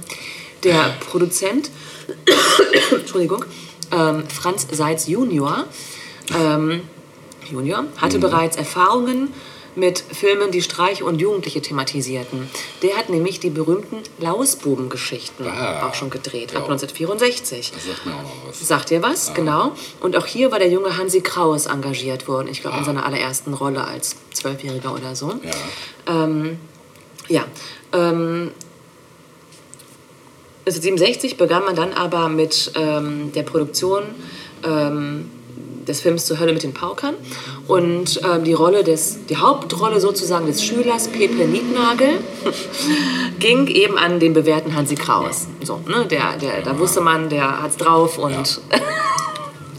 der 0.64 0.94
Produzent, 1.10 1.70
Entschuldigung, 2.90 3.44
ähm, 3.92 4.24
Franz 4.28 4.66
Seitz 4.72 5.06
Junior, 5.06 5.64
ähm, 6.34 6.82
Junior 7.50 7.84
hatte 7.98 8.18
bereits 8.18 8.56
Erfahrungen 8.56 9.32
mit 9.76 9.98
Filmen, 9.98 10.50
die 10.50 10.62
Streiche 10.62 11.04
und 11.04 11.20
Jugendliche 11.20 11.60
thematisierten. 11.60 12.48
Der 12.82 12.96
hat 12.96 13.08
nämlich 13.08 13.40
die 13.40 13.50
berühmten 13.50 13.98
Lausbuben-Geschichten 14.20 15.46
Ah. 15.46 15.88
auch 15.88 15.94
schon 15.94 16.10
gedreht, 16.10 16.52
Ja. 16.52 16.58
ab 16.60 16.64
1964. 16.68 17.72
Das 17.72 17.84
sagt 17.86 18.06
mir 18.06 18.14
auch 18.14 18.22
noch 18.22 18.48
was. 18.48 18.66
Sagt 18.66 18.90
ihr 18.90 19.02
was? 19.02 19.34
Genau. 19.34 19.72
Und 20.00 20.16
auch 20.16 20.26
hier 20.26 20.52
war 20.52 20.58
der 20.58 20.68
junge 20.70 20.96
Hansi 20.96 21.20
Kraus 21.22 21.66
engagiert 21.66 22.28
worden. 22.28 22.48
Ich 22.48 22.60
glaube, 22.60 22.78
in 22.78 22.84
seiner 22.84 23.04
allerersten 23.04 23.52
Rolle 23.54 23.84
als 23.84 24.16
Zwölfjähriger 24.32 24.94
oder 24.94 25.14
so. 25.16 25.32
Ja. 25.42 26.24
Ähm, 26.24 26.58
ja. 27.28 27.44
Ähm, 27.92 28.52
1967 30.66 31.36
begann 31.36 31.64
man 31.64 31.76
dann 31.76 31.92
aber 31.92 32.28
mit 32.28 32.72
ähm, 32.74 33.32
der 33.32 33.42
Produktion 33.42 34.04
ähm, 34.64 35.30
des 35.86 36.00
Films 36.00 36.24
Zur 36.26 36.40
Hölle 36.40 36.52
mit 36.52 36.62
den 36.62 36.72
Paukern. 36.72 37.14
Und 37.68 38.20
ähm, 38.24 38.44
die 38.44 38.52
Rolle 38.52 38.84
des, 38.84 39.26
die 39.26 39.36
Hauptrolle 39.36 40.00
sozusagen 40.00 40.46
des 40.46 40.64
Schülers 40.64 41.08
Pepe 41.08 41.46
Nietnagel 41.46 42.20
ging 43.38 43.66
eben 43.66 43.98
an 43.98 44.20
den 44.20 44.32
bewährten 44.32 44.74
Hansi 44.74 44.94
Kraus. 44.94 45.46
So, 45.62 45.80
ne, 45.86 46.06
der, 46.06 46.36
der, 46.38 46.62
da 46.62 46.78
wusste 46.78 47.00
man, 47.00 47.28
der 47.28 47.62
hat's 47.62 47.76
drauf 47.76 48.18
und 48.18 48.60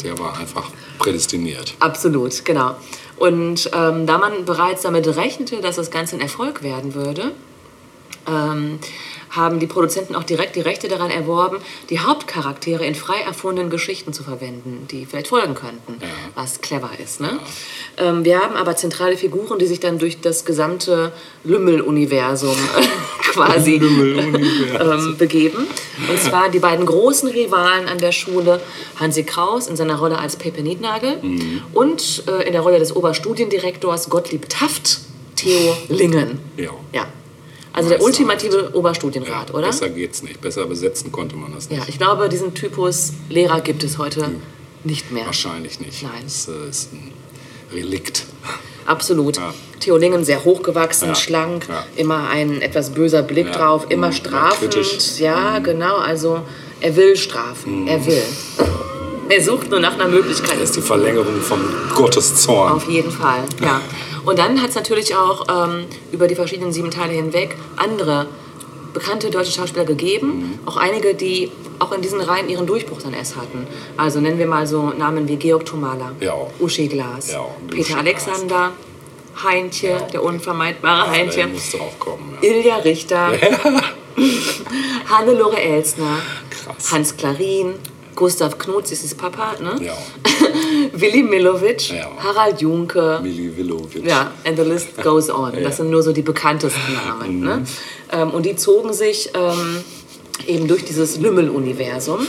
Der 0.03 0.19
war 0.19 0.37
einfach 0.37 0.69
prädestiniert. 0.99 1.73
Absolut, 1.79 2.45
genau. 2.45 2.75
Und 3.17 3.71
ähm, 3.73 4.05
da 4.05 4.17
man 4.17 4.45
bereits 4.45 4.83
damit 4.83 5.07
rechnete, 5.15 5.61
dass 5.61 5.77
das 5.77 5.89
Ganze 5.89 6.15
ein 6.15 6.21
Erfolg 6.21 6.61
werden 6.61 6.93
würde, 6.93 7.31
ähm, 8.27 8.79
haben 9.29 9.59
die 9.59 9.67
Produzenten 9.67 10.15
auch 10.15 10.23
direkt 10.23 10.55
die 10.55 10.61
Rechte 10.61 10.87
daran 10.87 11.11
erworben, 11.11 11.57
die 11.89 11.99
Hauptcharaktere 11.99 12.85
in 12.85 12.95
frei 12.95 13.19
erfundenen 13.21 13.69
Geschichten 13.69 14.13
zu 14.13 14.23
verwenden, 14.23 14.87
die 14.91 15.05
vielleicht 15.05 15.27
folgen 15.27 15.55
könnten, 15.55 15.99
was 16.35 16.61
clever 16.61 16.91
ist. 17.03 17.21
Ne? 17.21 17.39
Ähm, 17.97 18.25
wir 18.25 18.39
haben 18.39 18.55
aber 18.55 18.75
zentrale 18.75 19.17
Figuren, 19.17 19.59
die 19.59 19.65
sich 19.65 19.79
dann 19.79 19.99
durch 19.99 20.21
das 20.21 20.45
gesamte 20.45 21.11
Lümmel-Universum 21.43 22.55
quasi 23.19 23.75
ähm, 23.75 25.17
begeben. 25.17 25.67
Und 26.09 26.19
zwar 26.19 26.49
die 26.49 26.59
beiden 26.59 26.85
großen 26.85 27.29
Rivalen 27.29 27.87
an 27.87 27.97
der 27.97 28.11
Schule, 28.11 28.61
Hansi 28.99 29.23
Kraus 29.23 29.67
in 29.67 29.75
seiner 29.75 29.95
Rolle 29.95 30.17
als 30.17 30.35
Pepe 30.35 30.61
Nietnagel 30.61 31.19
und 31.73 32.23
äh, 32.27 32.47
in 32.47 32.53
der 32.53 32.61
Rolle 32.61 32.79
des 32.79 32.95
Oberstudiendirektors 32.95 34.09
Gottlieb 34.09 34.49
Taft, 34.49 34.99
Theo 35.35 35.75
Lingen. 35.89 36.39
Ja. 36.57 36.71
Ja. 36.93 37.07
Also 37.75 37.89
der 37.89 38.01
ultimative 38.01 38.71
Oberstudienrat, 38.73 39.53
oder? 39.53 39.67
Besser 39.67 39.89
geht's 39.89 40.23
nicht. 40.23 40.39
Besser 40.41 40.65
besetzen 40.65 41.11
konnte 41.11 41.35
man 41.35 41.53
das 41.53 41.69
nicht. 41.69 41.79
Ja, 41.79 41.85
ich 41.87 41.97
glaube, 41.97 42.29
diesen 42.29 42.53
Typus 42.53 43.11
Lehrer 43.29 43.59
gibt 43.61 43.83
es 43.83 43.97
heute 43.97 44.31
nicht 44.85 45.11
mehr. 45.11 45.25
Wahrscheinlich 45.25 45.79
nicht. 45.81 46.01
Nein. 46.03 46.11
Das 46.23 46.47
äh, 46.47 46.69
ist 46.69 46.93
ein 46.93 47.11
Relikt. 47.73 48.25
Absolut. 48.85 49.37
Ja. 49.37 49.53
Theo 49.79 49.97
Lingen 49.97 50.23
sehr 50.23 50.45
hochgewachsen, 50.45 51.09
Ja. 51.09 51.15
schlank, 51.15 51.67
Ja. 51.67 51.83
immer 51.97 52.29
ein 52.29 52.61
etwas 52.61 52.91
böser 52.91 53.23
Blick 53.23 53.47
Ja. 53.47 53.51
drauf, 53.53 53.87
immer 53.89 54.07
Mhm. 54.07 54.13
strafend. 54.13 55.19
Ja, 55.19 55.59
genau. 55.59 55.97
Also 55.97 56.41
er 56.79 56.95
will 56.95 57.17
strafen. 57.17 57.81
Mhm. 57.81 57.87
Er 57.87 58.05
will. 58.05 58.23
Er 59.27 59.43
sucht 59.43 59.71
nur 59.71 59.79
nach 59.79 59.95
einer 59.95 60.07
Möglichkeit. 60.07 60.53
Das 60.61 60.69
ist 60.69 60.75
die 60.77 60.81
Verlängerung 60.81 61.41
von 61.41 61.59
Gottes 61.95 62.35
Zorn. 62.35 62.73
Auf 62.73 62.87
jeden 62.87 63.09
Fall, 63.11 63.43
ja. 63.61 63.81
Und 64.25 64.39
dann 64.39 64.61
hat 64.61 64.69
es 64.69 64.75
natürlich 64.75 65.15
auch 65.15 65.45
ähm, 65.49 65.85
über 66.11 66.27
die 66.27 66.35
verschiedenen 66.35 66.71
sieben 66.73 66.91
Teile 66.91 67.13
hinweg 67.13 67.55
andere 67.77 68.27
bekannte 68.93 69.29
deutsche 69.29 69.51
Schauspieler 69.51 69.85
gegeben. 69.85 70.59
Auch 70.65 70.77
einige, 70.77 71.13
die 71.15 71.51
auch 71.79 71.91
in 71.91 72.01
diesen 72.01 72.21
Reihen 72.21 72.47
ihren 72.49 72.65
Durchbruch 72.65 73.01
dann 73.01 73.13
erst 73.13 73.35
hatten. 73.35 73.67
Also 73.97 74.21
nennen 74.21 74.39
wir 74.39 74.47
mal 74.47 74.65
so 74.65 74.91
Namen 74.97 75.27
wie 75.27 75.35
Georg 75.35 75.65
Thomala, 75.65 76.13
Ja. 76.21 76.33
Uschi 76.59 76.87
Glas, 76.87 77.31
Ja, 77.33 77.45
Peter 77.67 77.81
Uschi 77.81 77.91
Glas. 77.93 77.99
Alexander, 77.99 78.71
Heintje, 79.43 79.97
der 80.13 80.23
unvermeidbare 80.23 81.11
Heintje, 81.11 81.45
musste 81.47 81.77
auch 81.81 81.99
kommen. 81.99 82.37
Ja. 82.41 82.49
Ilja 82.49 82.75
Richter, 82.77 83.33
Hannelore 85.09 85.59
Elsner, 85.61 86.17
Krass. 86.49 86.91
Hans 86.91 87.17
Klarin, 87.17 87.73
Gustav 88.15 88.57
das 88.57 89.03
ist 89.03 89.17
Papa, 89.17 89.55
ne? 89.61 89.83
Ja. 89.83 89.97
Willi 90.93 91.21
Milovic, 91.23 91.89
Ja. 91.89 92.09
Harald 92.17 92.61
Junke, 92.61 93.19
Mili 93.21 93.55
Willovic. 93.55 94.05
ja, 94.05 94.31
and 94.45 94.57
the 94.57 94.63
list 94.63 94.95
goes 95.03 95.29
on. 95.29 95.53
Ja. 95.55 95.61
Das 95.61 95.77
sind 95.77 95.89
nur 95.89 96.01
so 96.01 96.11
die 96.13 96.21
bekanntesten 96.21 96.93
Namen. 96.93 97.39
Ne? 97.41 97.63
Ähm, 98.11 98.31
und 98.31 98.45
die 98.45 98.55
zogen 98.55 98.93
sich 98.93 99.29
ähm, 99.33 99.83
eben 100.47 100.67
durch 100.67 100.85
dieses 100.85 101.17
Lümmel-Universum. 101.19 102.25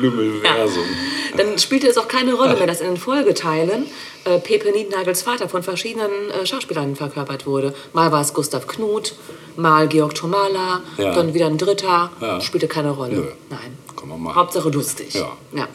Lümmelversum. 0.00 0.84
Dann 1.36 1.58
spielte 1.58 1.88
es 1.88 1.96
auch 1.98 2.08
keine 2.08 2.34
Rolle 2.34 2.54
mehr, 2.56 2.66
dass 2.66 2.80
in 2.80 2.86
den 2.88 2.96
Folgeteilen 2.96 3.86
äh, 4.24 4.38
Pepe 4.38 4.70
Niednagels 4.72 5.22
Vater 5.22 5.48
von 5.48 5.62
verschiedenen 5.62 6.10
äh, 6.30 6.46
Schauspielern 6.46 6.94
verkörpert 6.96 7.46
wurde. 7.46 7.74
Mal 7.92 8.12
war 8.12 8.20
es 8.20 8.32
Gustav 8.34 8.66
Knut, 8.66 9.14
mal 9.56 9.88
Georg 9.88 10.14
Thomala, 10.14 10.82
Ja. 10.96 11.12
dann 11.14 11.34
wieder 11.34 11.46
ein 11.46 11.58
Dritter. 11.58 12.10
Ja. 12.20 12.40
Spielte 12.40 12.68
keine 12.68 12.90
Rolle. 12.90 13.14
Nö. 13.16 13.26
Nein. 13.50 13.78
Kann 13.98 14.08
man 14.08 14.22
machen. 14.22 14.36
Hauptsache 14.36 14.68
lustig. 14.70 15.14
Ja. 15.14 15.36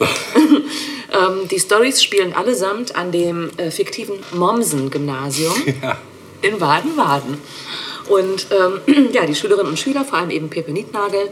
ähm, 1.12 1.48
die 1.50 1.58
Stories 1.58 2.02
spielen 2.02 2.32
allesamt 2.32 2.96
an 2.96 3.12
dem 3.12 3.50
äh, 3.56 3.70
fiktiven 3.70 4.16
Mommsen-Gymnasium 4.32 5.54
Ja. 5.82 5.98
in 6.42 6.58
Baden-Baden. 6.58 7.38
Und 8.08 8.46
ähm, 8.50 9.08
ja, 9.12 9.26
die 9.26 9.34
Schülerinnen 9.34 9.68
und 9.70 9.78
Schüler, 9.78 10.04
vor 10.04 10.18
allem 10.18 10.30
eben 10.30 10.48
Pepe 10.50 10.72
Nietnagel, 10.72 11.28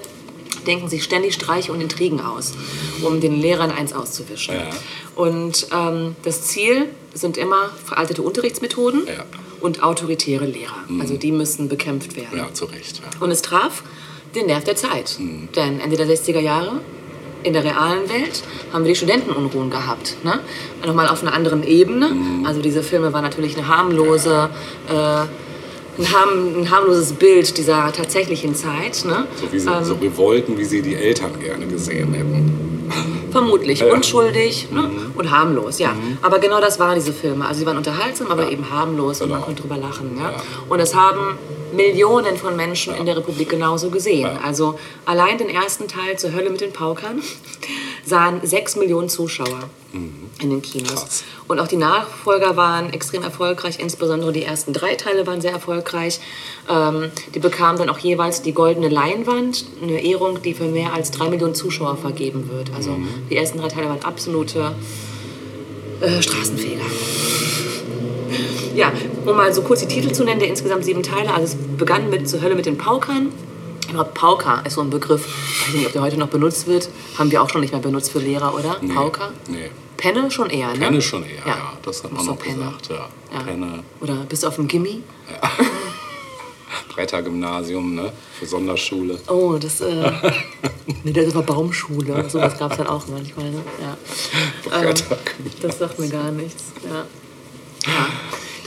denken 0.66 0.88
sich 0.88 1.05
ständig 1.05 1.34
Streiche 1.34 1.72
und 1.72 1.80
Intrigen 1.80 2.20
aus, 2.20 2.55
um 3.03 3.20
den 3.20 3.40
Lehrern 3.40 3.70
eins 3.70 3.92
auszuwischen. 3.92 4.55
Ja. 4.55 4.68
Und 5.14 5.66
ähm, 5.74 6.16
das 6.22 6.42
Ziel 6.42 6.86
sind 7.14 7.36
immer 7.36 7.70
veraltete 7.84 8.22
Unterrichtsmethoden 8.22 9.07
Ja. 9.07 9.24
und 9.61 9.82
autoritäre 9.82 10.46
Lehrer. 10.46 10.76
Also 11.01 11.16
die 11.16 11.32
müssen 11.32 11.68
bekämpft 11.68 12.16
werden. 12.16 12.36
Ja, 12.38 12.53
zu 12.53 12.66
Recht. 12.66 12.99
Ja. 12.99 13.20
Und 13.20 13.30
es 13.30 13.42
traf 13.42 13.82
den 14.34 14.46
Nerv 14.46 14.64
der 14.64 14.76
Zeit. 14.76 15.18
Denn 15.57 15.80
Ende 15.80 15.96
der 15.96 16.07
60er 16.07 16.38
Jahre, 16.40 16.80
in 17.44 17.53
der 17.53 17.64
realen 17.64 18.09
Welt, 18.09 18.42
haben 18.72 18.84
wir 18.84 18.90
die 18.92 18.96
Studentenunruhen 18.96 19.70
gehabt. 19.70 20.16
Ne? 20.24 20.40
Nochmal 20.84 21.09
auf 21.09 21.22
einer 21.22 21.32
anderen 21.32 21.62
Ebene. 21.62 22.11
Also 22.44 22.61
diese 22.61 22.82
Filme 22.82 23.12
waren 23.12 23.22
natürlich 23.22 23.57
eine 23.57 23.68
harmlose, 23.68 24.51
äh, 24.88 24.92
ein, 25.99 26.12
harm, 26.12 26.61
ein 26.61 26.70
harmloses 26.70 27.12
Bild 27.12 27.57
dieser 27.59 27.92
tatsächlichen 27.92 28.55
Zeit. 28.55 29.05
Ne? 29.05 29.26
So, 29.40 29.53
wie 29.53 29.59
sie, 29.59 29.68
Ähm, 29.68 29.84
so 29.84 29.94
Revolten, 29.94 30.57
wie 30.59 30.64
sie 30.64 30.82
die 30.82 30.94
Eltern 30.94 31.38
gerne 31.40 31.66
gesehen 31.66 32.14
hätten. 32.14 32.77
Vermutlich 33.30 33.80
Ja. 33.80 33.93
unschuldig 33.93 34.68
ne? 34.70 34.91
und 35.14 35.30
harmlos, 35.30 35.78
ja. 35.78 35.95
Aber 36.22 36.39
genau 36.39 36.61
das 36.61 36.78
waren 36.78 36.95
diese 36.95 37.12
Filme. 37.12 37.47
Also 37.47 37.61
sie 37.61 37.66
waren 37.66 37.76
unterhaltsam, 37.76 38.28
aber 38.28 38.51
eben 38.51 38.70
harmlos 38.70 39.20
und 39.20 39.28
man 39.28 39.39
Genau. 39.39 39.47
konnte 39.47 39.62
drüber 39.62 39.76
lachen. 39.76 40.16
Ja? 40.18 40.30
Ja. 40.30 40.43
Und 40.68 40.78
das 40.78 40.95
haben 40.95 41.39
Millionen 41.74 42.36
von 42.36 42.57
Menschen 42.57 42.95
in 42.95 43.05
der 43.07 43.16
Republik 43.16 43.51
genauso 43.51 43.91
gesehen. 43.91 44.22
Ja. 44.22 44.41
Also 44.43 44.78
allein 45.05 45.36
den 45.39 45.51
ersten 45.51 45.86
Teil 45.86 46.18
zur 46.18 46.32
Hölle 46.32 46.51
mit 46.51 46.61
den 46.61 46.72
Paukern 46.72 47.22
sahen 48.05 48.41
sechs 48.43 48.76
Millionen 48.76 49.09
Zuschauer 49.09 49.68
in 49.93 50.51
den 50.51 50.61
Kinos. 50.62 50.91
Mhm. 50.91 50.97
Krass. 50.97 51.24
Und 51.49 51.61
auch 51.61 51.66
die 51.66 51.76
Nachfolger 51.78 52.57
waren 52.57 52.93
extrem 52.93 53.22
erfolgreich, 53.22 53.78
insbesondere 53.80 54.32
die 54.32 54.43
ersten 54.45 54.74
drei 54.74 54.95
Teile 54.97 55.26
waren 55.26 55.41
sehr 55.41 55.53
erfolgreich. 55.53 56.20
Ähm, 56.68 57.11
die 57.34 57.39
bekamen 57.39 57.78
dann 57.78 57.89
auch 57.89 57.99
jeweils 57.99 58.43
die 58.43 58.53
goldene 58.53 58.89
Leinwand, 58.91 59.64
eine 59.82 60.03
Ehrung, 60.03 60.43
die 60.43 60.53
für 60.53 60.64
mehr 60.64 60.93
als 60.93 61.11
drei 61.11 61.30
Millionen 61.30 61.55
Zuschauer 61.55 61.97
vergeben 61.97 62.51
wird. 62.53 62.70
Also 62.78 62.92
Mhm. 62.92 63.08
die 63.28 63.36
ersten 63.36 63.58
drei 63.58 63.68
Teile 63.68 63.88
waren 63.88 64.02
absolute 64.04 64.72
äh, 66.00 66.22
Straßenfeger. 66.22 66.84
Ja, 68.76 68.92
um 69.26 69.36
mal 69.36 69.52
so 69.52 69.62
kurz 69.62 69.80
die 69.80 69.88
Titel 69.88 70.12
zu 70.12 70.22
nennen, 70.24 70.38
der 70.38 70.48
insgesamt 70.48 70.84
sieben 70.84 71.02
Teile. 71.02 71.34
Also 71.34 71.56
es 71.56 71.76
begann 71.76 72.08
mit 72.08 72.28
Zur 72.28 72.40
Hölle 72.40 72.54
mit 72.54 72.66
den 72.66 72.78
Paukern, 72.78 73.32
Überhaupt 73.90 74.12
Pauker 74.14 74.62
ist 74.66 74.74
so 74.74 74.82
ein 74.82 74.90
Begriff, 74.90 75.26
ich 75.26 75.68
weiß 75.68 75.74
nicht, 75.74 75.86
ob 75.86 75.92
der 75.94 76.02
heute 76.02 76.18
noch 76.18 76.28
benutzt 76.28 76.66
wird. 76.66 76.90
Haben 77.18 77.30
wir 77.32 77.42
auch 77.42 77.48
schon 77.48 77.62
nicht 77.62 77.72
mehr 77.72 77.80
benutzt 77.80 78.12
für 78.12 78.18
Lehrer, 78.18 78.54
oder? 78.54 78.76
Nee, 78.82 78.92
Pauker? 78.92 79.30
Nee. 79.48 79.70
Penne 79.96 80.30
schon 80.30 80.50
eher, 80.50 80.68
ne? 80.74 80.78
Penne 80.78 81.00
schon 81.00 81.22
eher, 81.24 81.44
ja. 81.46 81.72
Das 81.82 82.04
hat 82.04 82.12
man 82.12 82.26
noch 82.26 82.38
Penne. 82.38 82.56
gesagt, 82.58 82.88
ja. 82.90 83.08
Ja. 83.32 83.40
Penne, 83.44 83.82
Oder 84.02 84.14
bist 84.28 84.42
du 84.42 84.48
auf 84.48 84.56
dem 84.56 84.68
Gimmi? 84.68 85.02
Brettergymnasium, 86.94 87.94
ne? 87.94 88.12
Für 88.38 88.46
Sonderschule. 88.46 89.18
Oh, 89.28 89.56
das, 89.58 89.80
äh, 89.80 90.12
nee, 91.04 91.12
das 91.12 91.34
war 91.34 91.42
Baumschule. 91.42 92.28
Sowas 92.28 92.58
gab 92.58 92.72
es 92.72 92.78
halt 92.78 92.88
auch 92.88 93.06
manchmal, 93.08 93.50
ne? 93.50 93.62
Ja. 93.80 94.82
Ähm, 94.82 94.94
das 95.62 95.78
sagt 95.78 95.98
mir 95.98 96.08
gar 96.08 96.30
nichts, 96.30 96.64
ja. 96.84 97.06
ja. 97.90 98.08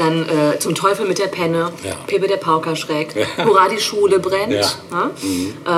Dann 0.02 0.28
äh, 0.28 0.58
zum 0.58 0.74
Teufel 0.74 1.06
mit 1.06 1.20
der 1.20 1.28
Penne, 1.28 1.72
Ja. 1.84 1.94
Pepe 2.08 2.28
der 2.28 2.38
Pauker 2.38 2.76
schräg, 2.76 3.14
Hurra, 3.38 3.70
die 3.70 3.80
Schule 3.80 4.18
brennt. 4.20 4.52
Ja. 4.54 4.66
Ne? 4.90 5.12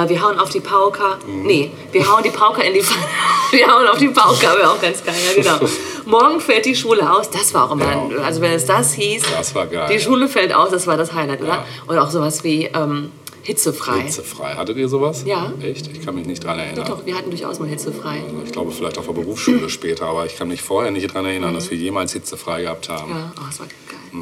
Äh, 0.05 0.07
wir 0.09 0.21
hauen 0.21 0.39
auf 0.39 0.49
die 0.49 0.61
Pauker, 0.61 1.17
nee, 1.27 1.71
wir 1.91 2.09
hauen 2.09 2.23
die 2.23 2.29
Pauker 2.29 2.63
in 2.63 2.73
die 2.73 2.81
Pfanne. 2.81 3.05
Wir 3.51 3.67
hauen 3.67 3.85
auf 3.87 3.97
die 3.99 4.07
Pauker, 4.07 4.57
wäre 4.57 4.71
auch 4.71 4.81
ganz 4.81 5.03
geil, 5.05 5.13
ja 5.35 5.43
genau. 5.59 5.69
Morgen 6.07 6.39
fällt 6.39 6.65
die 6.65 6.75
Schule 6.75 7.07
aus, 7.13 7.29
das 7.29 7.53
war 7.53 7.65
auch 7.69 7.73
immer, 7.73 7.85
Ja. 7.85 8.23
also 8.23 8.41
wenn 8.41 8.53
es 8.53 8.65
das 8.65 8.93
hieß, 8.93 9.23
Das 9.37 9.53
geil. 9.53 9.87
die 9.93 9.99
Schule 9.99 10.27
fällt 10.27 10.55
aus, 10.55 10.71
das 10.71 10.87
war 10.87 10.97
das 10.97 11.13
Highlight, 11.13 11.41
oder? 11.41 11.49
Ja. 11.49 11.65
Oder 11.87 12.03
auch 12.03 12.09
sowas 12.09 12.43
wie 12.43 12.65
ähm, 12.73 13.11
hitzefrei. 13.43 14.01
Hitzefrei. 14.01 14.55
Hattet 14.55 14.77
ihr 14.77 14.89
sowas? 14.89 15.23
Ja. 15.25 15.53
Echt? 15.61 15.87
Ich 15.87 16.03
kann 16.03 16.15
mich 16.15 16.25
nicht 16.25 16.43
dran 16.43 16.59
erinnern. 16.59 16.85
Doch, 16.87 17.05
wir 17.05 17.15
hatten 17.15 17.29
durchaus 17.29 17.59
mal 17.59 17.69
hitzefrei. 17.69 18.21
Also 18.23 18.41
ich 18.45 18.51
glaube 18.51 18.71
vielleicht 18.71 18.97
auf 18.97 19.05
der 19.05 19.13
Berufsschule 19.13 19.69
später, 19.69 20.07
aber 20.07 20.25
ich 20.25 20.35
kann 20.35 20.47
mich 20.47 20.61
vorher 20.61 20.91
nicht 20.91 21.09
daran 21.09 21.25
erinnern, 21.25 21.53
dass 21.53 21.69
wir 21.69 21.77
jemals 21.77 22.13
hitzefrei 22.13 22.63
gehabt 22.63 22.89
haben. 22.89 23.11
Ja, 23.11 23.33
oh, 23.37 23.41
das 23.45 23.59
war 23.59 23.67
geil. 23.67 24.21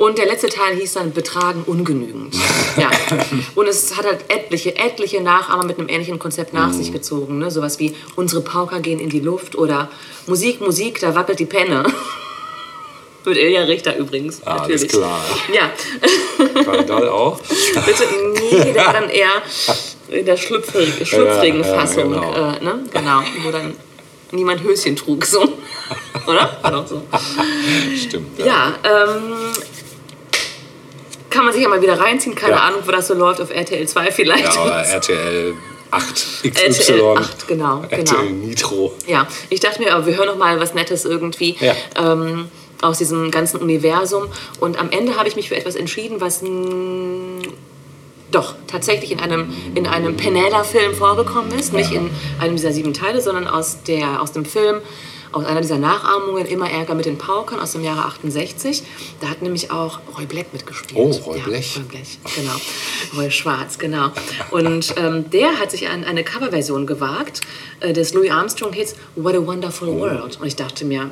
Und 0.00 0.16
der 0.16 0.24
letzte 0.24 0.48
Teil 0.48 0.76
hieß 0.76 0.94
dann 0.94 1.12
Betragen 1.12 1.62
ungenügend. 1.66 2.34
ja. 2.78 2.90
Und 3.54 3.68
es 3.68 3.98
hat 3.98 4.06
halt 4.06 4.24
etliche, 4.28 4.74
etliche 4.74 5.20
Nachahmer 5.20 5.66
mit 5.66 5.78
einem 5.78 5.90
ähnlichen 5.90 6.18
Konzept 6.18 6.54
nach 6.54 6.72
sich 6.72 6.90
gezogen. 6.90 7.38
Ne? 7.38 7.50
Sowas 7.50 7.78
wie 7.78 7.94
Unsere 8.16 8.40
Pauker 8.40 8.80
gehen 8.80 8.98
in 8.98 9.10
die 9.10 9.20
Luft 9.20 9.56
oder 9.56 9.90
Musik, 10.26 10.62
Musik, 10.62 11.00
da 11.00 11.14
wackelt 11.14 11.38
die 11.38 11.44
Penne. 11.44 11.84
Mit 13.24 13.36
Ilja 13.36 13.62
Richter 13.62 13.96
übrigens, 13.96 14.40
Ah, 14.44 14.56
natürlich. 14.56 14.82
alles 14.82 14.92
klar. 14.92 15.20
Ja, 15.52 16.62
Kardal 16.64 17.08
auch? 17.08 17.38
bitte, 17.40 18.04
nee, 18.34 18.72
der 18.72 18.86
war 18.86 18.92
dann 18.94 19.10
eher 19.10 19.30
in 20.08 20.24
der 20.26 20.36
schlüpfrigen, 20.36 21.04
schlüpfrigen 21.06 21.60
Ja, 21.62 21.68
ja, 21.68 21.80
Fassung. 21.80 22.10
genau. 22.12 22.32
Äh, 22.32 22.64
ne? 22.64 22.84
genau, 22.92 23.20
wo 23.44 23.50
dann 23.50 23.74
niemand 24.32 24.62
Höschen 24.62 24.96
trug, 24.96 25.24
so. 25.24 25.42
Oder? 26.26 26.58
War 26.62 26.70
doch 26.70 26.86
so. 26.86 27.02
Stimmt. 27.96 28.38
Ja. 28.38 28.46
Ja, 28.46 28.74
ähm, 28.84 29.32
kann 31.28 31.44
man 31.44 31.52
sich 31.54 31.62
ja 31.62 31.68
mal 31.68 31.80
wieder 31.80 31.98
reinziehen. 31.98 32.34
Keine 32.34 32.54
Ja. 32.54 32.60
Ahnung, 32.60 32.80
wo 32.84 32.90
das 32.90 33.06
so 33.06 33.14
läuft, 33.14 33.40
auf 33.40 33.50
RTL 33.50 33.86
2 33.86 34.10
vielleicht. 34.10 34.44
Ja, 34.56 34.62
oder 34.64 34.82
RTL 34.84 35.54
8 35.92 36.14
XY. 36.42 36.48
RTL 36.48 37.16
8, 37.18 37.48
genau, 37.48 37.82
RTL 37.88 38.04
genau. 38.04 38.22
Nitro. 38.22 38.94
Ja, 39.06 39.26
ich 39.48 39.60
dachte 39.60 39.80
mir, 39.82 39.94
aber 39.94 40.06
wir 40.06 40.16
hören 40.16 40.26
noch 40.26 40.36
mal 40.36 40.58
was 40.60 40.74
Nettes 40.74 41.04
irgendwie 41.04 41.56
Ja. 41.60 41.74
ähm, 41.96 42.48
aus 42.82 42.98
diesem 42.98 43.30
ganzen 43.30 43.58
Universum. 43.60 44.24
Und 44.60 44.78
am 44.78 44.90
Ende 44.90 45.16
habe 45.16 45.28
ich 45.28 45.36
mich 45.36 45.48
für 45.48 45.56
etwas 45.56 45.76
entschieden, 45.76 46.20
was 46.20 46.42
doch 48.30 48.54
tatsächlich 48.66 49.10
in 49.12 49.20
einem, 49.20 49.52
in 49.74 49.86
einem 49.86 50.16
Penella-Film 50.16 50.94
vorgekommen 50.94 51.50
ist. 51.58 51.72
Nicht 51.72 51.92
in 51.92 52.10
einem 52.38 52.56
dieser 52.56 52.72
sieben 52.72 52.94
Teile, 52.94 53.20
sondern 53.20 53.46
aus, 53.48 53.82
der, 53.82 54.22
aus 54.22 54.32
dem 54.32 54.44
Film, 54.44 54.80
aus 55.32 55.44
einer 55.44 55.60
dieser 55.60 55.78
Nachahmungen, 55.78 56.46
Immer 56.46 56.70
Ärger 56.70 56.94
mit 56.94 57.06
den 57.06 57.18
Paukern 57.18 57.60
aus 57.60 57.72
dem 57.72 57.82
Jahre 57.84 58.04
68. 58.04 58.82
Da 59.20 59.28
hat 59.28 59.42
nämlich 59.42 59.70
auch 59.70 60.00
Roy 60.16 60.26
Black 60.26 60.52
mitgespielt. 60.52 60.98
Oh, 60.98 61.10
Roy 61.26 61.38
ja, 61.38 61.44
Blech. 61.44 61.76
Roy 61.76 61.84
Blech, 61.84 62.18
genau. 62.34 62.54
Roy 63.16 63.30
Schwarz, 63.30 63.78
genau. 63.78 64.10
Und 64.50 64.94
ähm, 64.96 65.30
der 65.30 65.58
hat 65.60 65.70
sich 65.70 65.88
an 65.88 66.04
eine 66.04 66.24
Coverversion 66.24 66.86
gewagt 66.86 67.40
äh, 67.80 67.92
des 67.92 68.12
Louis 68.14 68.30
Armstrong-Hits 68.30 68.96
What 69.16 69.34
a 69.34 69.46
Wonderful 69.46 69.88
Oh. 69.88 70.00
World. 70.00 70.40
Und 70.40 70.46
ich 70.46 70.56
dachte 70.56 70.84
mir, 70.84 71.10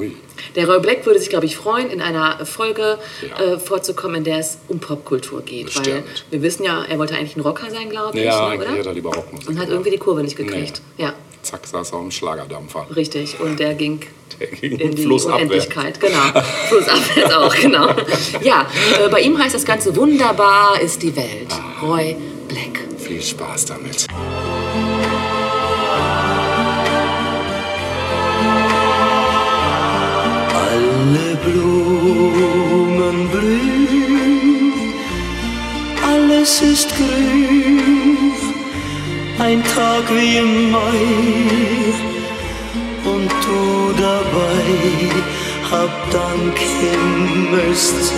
Ui. 0.00 0.16
der 0.56 0.66
Roy 0.68 0.80
Black 0.80 1.04
würde 1.06 1.18
sich, 1.20 1.28
glaube 1.28 1.46
ich, 1.46 1.56
freuen, 1.56 1.90
in 1.90 2.00
einer 2.00 2.44
Folge 2.46 2.98
Ja. 3.28 3.44
äh, 3.54 3.58
vorzukommen, 3.58 4.16
in 4.16 4.24
der 4.24 4.38
es 4.38 4.58
um 4.68 4.78
Popkultur 4.80 5.42
geht. 5.42 5.74
Weil 5.76 5.82
Bestimmt. 5.82 6.24
wir 6.30 6.42
wissen 6.42 6.64
ja, 6.64 6.82
er 6.88 6.98
wollte 6.98 7.14
eigentlich 7.14 7.36
ein 7.36 7.40
Rocker 7.42 7.70
sein, 7.70 7.88
glaube 7.90 8.18
ich, 8.18 8.24
Ja, 8.24 8.48
ne, 8.48 8.56
oder? 8.56 8.86
er 8.88 8.92
lieber 8.94 9.12
Rockmusik. 9.14 9.48
Und 9.48 9.58
hat 9.60 9.68
irgendwie 9.68 9.90
die 9.90 9.98
Kurve 9.98 10.22
nicht 10.22 10.36
gekriegt. 10.36 10.80
Ja, 10.98 11.12
Zack, 11.42 11.66
saß 11.66 11.92
er 11.92 11.98
dem 12.00 12.10
Schlagerdampfer. 12.10 12.86
richtig. 12.94 13.40
Und 13.40 13.58
der 13.60 13.72
ging 13.74 14.00
Der 14.38 14.46
ging 14.48 14.78
in 14.78 14.94
die 14.94 15.02
flussabwärts. 15.04 15.42
Unendlichkeit. 15.42 15.98
Genau. 16.00 16.42
Flussabwärts 16.68 17.34
auch, 17.34 17.54
genau. 17.56 17.88
Ja, 18.42 18.66
äh, 19.04 19.08
bei 19.08 19.20
ihm 19.22 19.38
heißt 19.38 19.54
das 19.54 19.64
Ganze 19.64 19.94
Wunderbar 19.96 20.80
ist 20.80 21.02
die 21.02 21.14
Welt. 21.16 21.48
Roy 21.82 22.14
Black. 22.48 22.80
Viel 22.98 23.22
Spaß 23.22 23.64
damit. 23.66 24.06
Blumen 31.44 33.28
blühen, 33.30 34.72
alles 36.12 36.60
ist 36.60 36.88
grün, 36.96 38.32
ein 39.38 39.62
Tag 39.64 40.04
wie 40.14 40.36
im 40.36 40.70
Mai. 40.70 41.00
Und 43.04 43.30
du 43.44 43.92
dabei, 43.96 44.64
hab 45.70 45.92
Dank 46.10 46.56
Himmelszelt. 46.58 48.10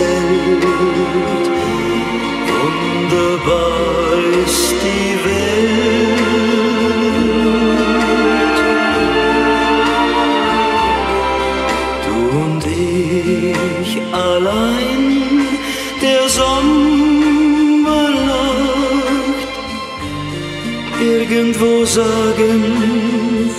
Wunderbar 2.49 4.17
ist 4.45 4.75
die 4.83 5.02
Irgendwo 21.53 21.85
sagen 21.85 23.51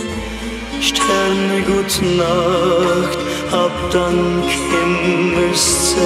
Sterne 0.81 1.63
gut 1.65 2.03
Nacht, 2.17 3.19
hab 3.53 3.91
Dank 3.93 4.45
Himmelszelt. 4.71 6.03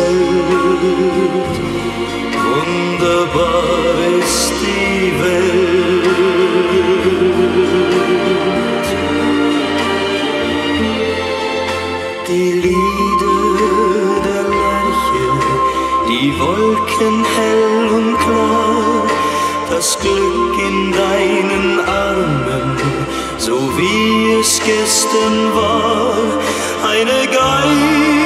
Wunderbar 2.50 3.94
ist 4.20 4.52
die 4.60 5.12
Welt. 5.22 5.78
die 12.28 12.52
Lieder 12.52 13.40
der 14.26 14.44
Lerche, 14.54 15.26
die 16.08 16.28
Wolken 16.38 17.16
hell 17.34 17.88
und 17.96 18.12
klar, 18.18 18.77
das 19.78 19.96
Glück 20.00 20.58
in 20.58 20.90
deinen 20.90 21.78
Armen, 21.86 22.76
so 23.36 23.54
wie 23.78 24.40
es 24.40 24.58
gestern 24.58 25.54
war, 25.54 26.16
eine 26.82 27.28
Geige 27.28 28.17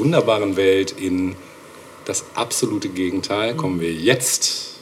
wunderbaren 0.00 0.56
Welt 0.56 0.92
in 0.92 1.36
das 2.06 2.24
absolute 2.34 2.88
Gegenteil 2.88 3.54
kommen 3.54 3.80
wir 3.80 3.92
jetzt 3.92 4.76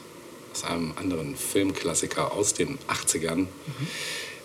aus 0.53 0.63
einem 0.63 0.93
anderen 0.95 1.35
Filmklassiker 1.35 2.31
aus 2.31 2.53
den 2.53 2.79
80ern, 2.87 3.47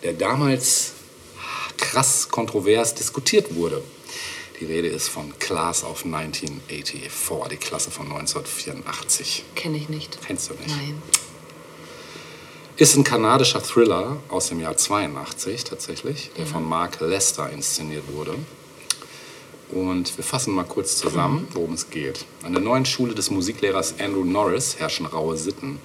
der 0.02 0.14
damals 0.14 0.94
krass 1.76 2.28
kontrovers 2.28 2.96
diskutiert 2.96 3.54
wurde. 3.54 3.82
Die 4.58 4.64
Rede 4.64 4.88
ist 4.88 5.08
von 5.08 5.38
Class 5.38 5.84
of 5.84 6.04
1984, 6.04 7.48
die 7.50 7.56
Klasse 7.56 7.92
von 7.92 8.06
1984. 8.06 9.44
Kenne 9.54 9.76
ich 9.76 9.88
nicht. 9.88 10.18
Kennst 10.26 10.50
du 10.50 10.54
nicht? 10.54 10.68
Nein. 10.68 11.00
Ist 12.76 12.96
ein 12.96 13.04
kanadischer 13.04 13.62
Thriller 13.62 14.16
aus 14.28 14.48
dem 14.48 14.58
Jahr 14.58 14.76
82 14.76 15.62
tatsächlich, 15.62 16.32
der 16.36 16.46
von 16.46 16.68
Mark 16.68 16.98
Lester 17.00 17.48
inszeniert 17.50 18.02
wurde. 18.12 18.34
Und 19.70 20.16
wir 20.16 20.24
fassen 20.24 20.54
mal 20.54 20.64
kurz 20.64 20.98
zusammen, 20.98 21.48
worum 21.52 21.72
es 21.72 21.90
geht. 21.90 22.26
An 22.42 22.52
der 22.52 22.62
neuen 22.62 22.84
Schule 22.84 23.14
des 23.14 23.30
Musiklehrers 23.30 23.94
Andrew 23.98 24.24
Norris 24.24 24.78
herrschen 24.78 25.06
raue 25.06 25.36
Sitten. 25.36 25.78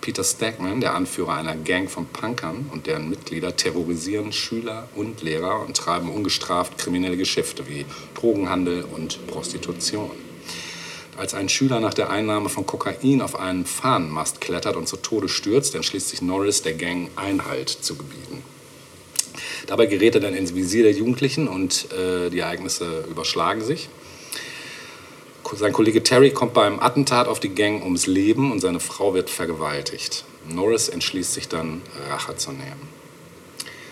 Peter 0.00 0.24
Stackman, 0.24 0.80
der 0.80 0.94
Anführer 0.94 1.34
einer 1.34 1.56
Gang 1.56 1.90
von 1.90 2.06
Punkern 2.06 2.70
und 2.72 2.86
deren 2.86 3.10
Mitglieder, 3.10 3.56
terrorisieren 3.56 4.32
Schüler 4.32 4.88
und 4.94 5.22
Lehrer 5.22 5.60
und 5.66 5.76
treiben 5.76 6.10
ungestraft 6.10 6.78
kriminelle 6.78 7.16
Geschäfte 7.16 7.68
wie 7.68 7.84
Drogenhandel 8.14 8.84
und 8.84 9.26
Prostitution. 9.26 10.12
Als 11.18 11.34
ein 11.34 11.48
Schüler 11.48 11.80
nach 11.80 11.94
der 11.94 12.10
Einnahme 12.10 12.48
von 12.48 12.64
Kokain 12.64 13.20
auf 13.22 13.38
einen 13.38 13.66
Fahnenmast 13.66 14.40
klettert 14.40 14.76
und 14.76 14.86
zu 14.86 14.96
Tode 14.96 15.28
stürzt, 15.28 15.74
entschließt 15.74 16.10
sich 16.10 16.22
Norris, 16.22 16.62
der 16.62 16.74
Gang 16.74 17.10
Einhalt 17.16 17.68
zu 17.68 17.96
gebieten. 17.96 18.44
Dabei 19.68 19.84
gerät 19.84 20.14
er 20.14 20.22
dann 20.22 20.34
ins 20.34 20.54
Visier 20.54 20.82
der 20.82 20.92
Jugendlichen 20.92 21.46
und 21.46 21.88
äh, 21.92 22.30
die 22.30 22.38
Ereignisse 22.38 23.04
überschlagen 23.08 23.62
sich. 23.62 23.90
Sein 25.54 25.72
Kollege 25.74 26.02
Terry 26.02 26.30
kommt 26.30 26.54
beim 26.54 26.80
Attentat 26.80 27.28
auf 27.28 27.38
die 27.38 27.50
Gang 27.50 27.82
ums 27.84 28.06
Leben 28.06 28.50
und 28.50 28.60
seine 28.60 28.80
Frau 28.80 29.12
wird 29.12 29.28
vergewaltigt. 29.28 30.24
Norris 30.48 30.88
entschließt 30.88 31.34
sich 31.34 31.48
dann, 31.48 31.82
Rache 32.10 32.36
zu 32.36 32.52
nehmen. 32.52 32.88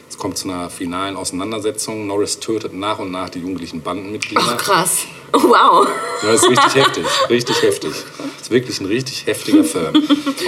Es 0.09 0.17
kommt 0.17 0.39
zu 0.39 0.49
einer 0.49 0.71
finalen 0.71 1.17
Auseinandersetzung. 1.17 2.07
Norris 2.07 2.41
tötet 2.41 2.73
nach 2.73 2.99
und 2.99 3.11
nach 3.11 3.29
die 3.29 3.41
jugendlichen 3.41 3.83
Bandenmitglieder. 3.83 4.43
Ach, 4.47 4.57
krass. 4.57 5.07
Wow. 5.33 5.89
Ja, 6.23 6.33
das 6.33 6.43
ist 6.43 6.51
richtig 6.51 6.75
heftig, 6.75 7.05
richtig 7.29 7.63
heftig. 7.63 7.93
Das 7.93 8.43
ist 8.43 8.51
wirklich 8.51 8.81
ein 8.81 8.87
richtig 8.87 9.27
heftiger 9.27 9.65
Film. 9.65 9.95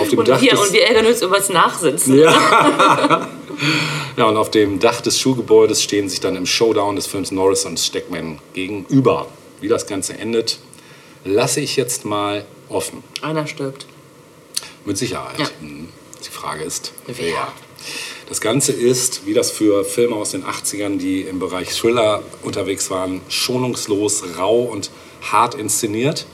Auf 0.01 0.09
dem 0.09 0.19
Und 0.21 0.29
Dach 0.29 0.41
wir, 0.41 0.59
und 0.59 0.73
wir 0.73 0.87
ärgern 0.87 1.07
uns 1.07 1.21
über 1.21 1.37
das 1.37 1.51
Nachsitzen. 1.51 2.19
ja. 2.19 3.29
ja, 4.17 4.25
und 4.25 4.37
auf 4.37 4.51
dem 4.51 4.79
Dach 4.79 5.01
des 5.01 5.19
Schulgebäudes 5.19 5.83
stehen 5.83 6.09
sich 6.09 6.21
dann 6.21 6.37
im 6.37 6.47
Showdown 6.47 6.97
des 6.97 7.07
Films 7.07 7.31
Norris 7.31 7.65
und 7.65 7.79
Steckman 7.79 8.39
gegenüber. 8.55 9.29
Wie 9.61 9.69
das 9.69 9.87
Ganze 9.87 10.17
endet, 10.19 10.59
lasse 11.25 11.61
ich 11.61 11.77
jetzt 11.77 12.05
mal 12.05 12.45
offen. 12.69 13.03
Einer 13.23 13.47
stirbt. 13.47 13.87
Mit 14.85 14.99
Sicherheit. 14.99 15.39
Ja. 15.39 15.47
Mhm. 15.61 15.89
Die 16.25 16.31
Frage 16.31 16.65
ist, 16.65 16.93
Wer? 17.07 17.17
wer? 17.19 17.53
Das 18.29 18.41
Ganze 18.41 18.73
ist, 18.73 19.27
wie 19.27 19.35
das 19.35 19.51
für 19.51 19.85
Filme 19.85 20.17
aus 20.17 20.33
den 20.33 20.45
80ern, 20.45 20.99
die 20.99 21.23
im 21.23 21.39
Bereich 21.39 21.71
Thriller 21.71 22.23
unterwegs 22.43 22.91
waren, 22.91 23.21
schonungslos, 23.29 24.23
rau 24.37 24.63
und 24.63 24.91
hart 25.23 25.55
inszeniert. 25.55 26.27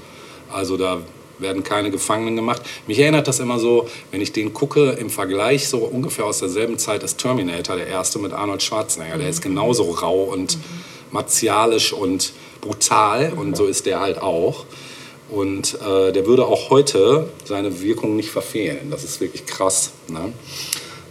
Also 0.50 0.76
da 0.76 1.02
werden 1.44 1.62
keine 1.62 1.92
Gefangenen 1.92 2.34
gemacht. 2.34 2.62
Mich 2.88 2.98
erinnert 2.98 3.28
das 3.28 3.38
immer 3.38 3.60
so, 3.60 3.88
wenn 4.10 4.20
ich 4.20 4.32
den 4.32 4.52
gucke, 4.52 4.90
im 4.90 5.10
Vergleich 5.10 5.68
so 5.68 5.78
ungefähr 5.78 6.24
aus 6.24 6.40
derselben 6.40 6.78
Zeit 6.78 7.04
ist 7.04 7.18
Terminator, 7.18 7.76
der 7.76 7.86
erste 7.86 8.18
mit 8.18 8.32
Arnold 8.32 8.62
Schwarzenegger. 8.62 9.18
Der 9.18 9.28
ist 9.28 9.42
genauso 9.42 9.90
rau 9.92 10.24
und 10.24 10.58
martialisch 11.12 11.92
und 11.92 12.32
brutal 12.60 13.32
und 13.36 13.56
so 13.56 13.66
ist 13.66 13.86
der 13.86 14.00
halt 14.00 14.20
auch. 14.20 14.64
Und 15.30 15.78
äh, 15.80 16.12
der 16.12 16.26
würde 16.26 16.46
auch 16.46 16.70
heute 16.70 17.28
seine 17.44 17.80
Wirkung 17.80 18.16
nicht 18.16 18.30
verfehlen. 18.30 18.90
Das 18.90 19.04
ist 19.04 19.20
wirklich 19.20 19.46
krass. 19.46 19.92
Ne? 20.08 20.32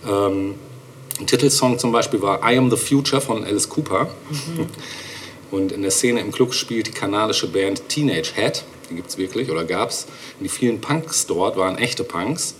Ähm, 0.08 0.56
ein 1.20 1.28
Titelsong 1.28 1.80
zum 1.80 1.92
Beispiel 1.92 2.22
war 2.22 2.40
I 2.44 2.58
Am 2.58 2.70
the 2.70 2.78
Future 2.78 3.22
von 3.22 3.44
Alice 3.44 3.70
Cooper. 3.70 4.10
Und 5.52 5.72
in 5.72 5.84
der 5.84 5.92
Szene 5.92 6.20
im 6.20 6.32
Club 6.32 6.54
spielt 6.54 6.88
die 6.88 6.92
kanadische 6.92 7.48
Band 7.48 7.88
Teenage 7.88 8.34
Head. 8.34 8.64
Die 8.90 8.96
gibt 8.96 9.10
es 9.10 9.18
wirklich 9.18 9.50
oder 9.50 9.64
gab 9.64 9.90
es. 9.90 10.08
Die 10.40 10.50
vielen 10.50 10.82
Punks 10.82 11.26
dort 11.26 11.58
waren 11.58 11.78
echte 11.78 12.04
Punks. 12.04 12.56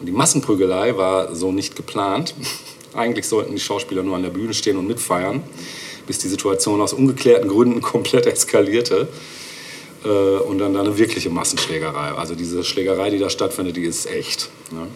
Und 0.00 0.06
die 0.06 0.12
Massenprügelei 0.12 0.96
war 0.96 1.34
so 1.34 1.52
nicht 1.52 1.76
geplant. 1.76 2.34
Eigentlich 2.94 3.26
sollten 3.26 3.52
die 3.52 3.60
Schauspieler 3.60 4.02
nur 4.02 4.16
an 4.16 4.22
der 4.22 4.30
Bühne 4.30 4.54
stehen 4.54 4.76
und 4.76 4.86
mitfeiern, 4.86 5.42
bis 6.06 6.18
die 6.18 6.28
Situation 6.28 6.80
aus 6.80 6.92
ungeklärten 6.92 7.48
Gründen 7.48 7.80
komplett 7.82 8.26
eskalierte. 8.26 9.08
Äh, 10.04 10.08
und 10.08 10.58
dann 10.58 10.74
da 10.74 10.80
eine 10.80 10.96
wirkliche 10.98 11.30
Massenschlägerei. 11.30 12.12
Also 12.12 12.34
diese 12.34 12.62
Schlägerei, 12.64 13.10
die 13.10 13.18
da 13.18 13.30
stattfindet, 13.30 13.76
die 13.76 13.84
ist 13.84 14.06
echt. 14.06 14.50
Ne? 14.70 14.86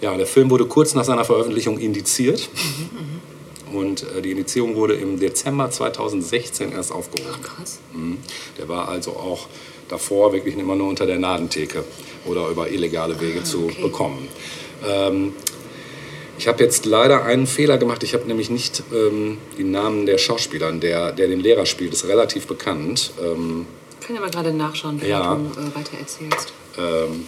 Ja, 0.00 0.16
der 0.16 0.26
Film 0.26 0.50
wurde 0.50 0.66
kurz 0.66 0.94
nach 0.94 1.04
seiner 1.04 1.24
Veröffentlichung 1.24 1.78
indiziert. 1.78 2.48
Und 3.72 4.02
äh, 4.02 4.22
die 4.22 4.30
Indizierung 4.32 4.76
wurde 4.76 4.94
im 4.94 5.18
Dezember 5.18 5.70
2016 5.70 6.72
erst 6.72 6.92
aufgehoben. 6.92 7.42
Krass. 7.42 7.80
Mhm. 7.92 8.18
Der 8.58 8.68
war 8.68 8.88
also 8.88 9.12
auch 9.12 9.48
davor 9.88 10.32
wirklich 10.32 10.56
immer 10.56 10.74
nur 10.76 10.88
unter 10.88 11.06
der 11.06 11.18
Nadentheke 11.18 11.84
oder 12.26 12.48
über 12.48 12.70
illegale 12.70 13.20
Wege 13.20 13.42
zu 13.44 13.64
okay. 13.66 13.82
bekommen. 13.82 14.28
Ähm, 14.86 15.32
ich 16.38 16.48
habe 16.48 16.62
jetzt 16.64 16.84
leider 16.84 17.24
einen 17.24 17.46
Fehler 17.46 17.78
gemacht. 17.78 18.02
Ich 18.02 18.12
habe 18.14 18.26
nämlich 18.26 18.50
nicht 18.50 18.82
ähm, 18.92 19.38
die 19.56 19.62
Namen 19.64 20.04
der 20.06 20.18
Schauspieler. 20.18 20.72
Der, 20.72 21.12
der 21.12 21.28
den 21.28 21.40
Lehrer 21.40 21.64
spielt, 21.66 21.92
ist 21.92 22.06
relativ 22.08 22.46
bekannt. 22.46 23.12
Ähm, 23.22 23.66
Ich 24.00 24.06
kann 24.06 24.16
ja 24.16 24.20
mal 24.20 24.30
gerade 24.30 24.52
nachschauen, 24.52 25.00
wie 25.00 25.06
Ja. 25.08 25.34
du 25.36 25.42
äh, 25.60 25.74
weiter 25.76 25.96
erzählst. 26.00 26.52
ähm, 26.78 27.24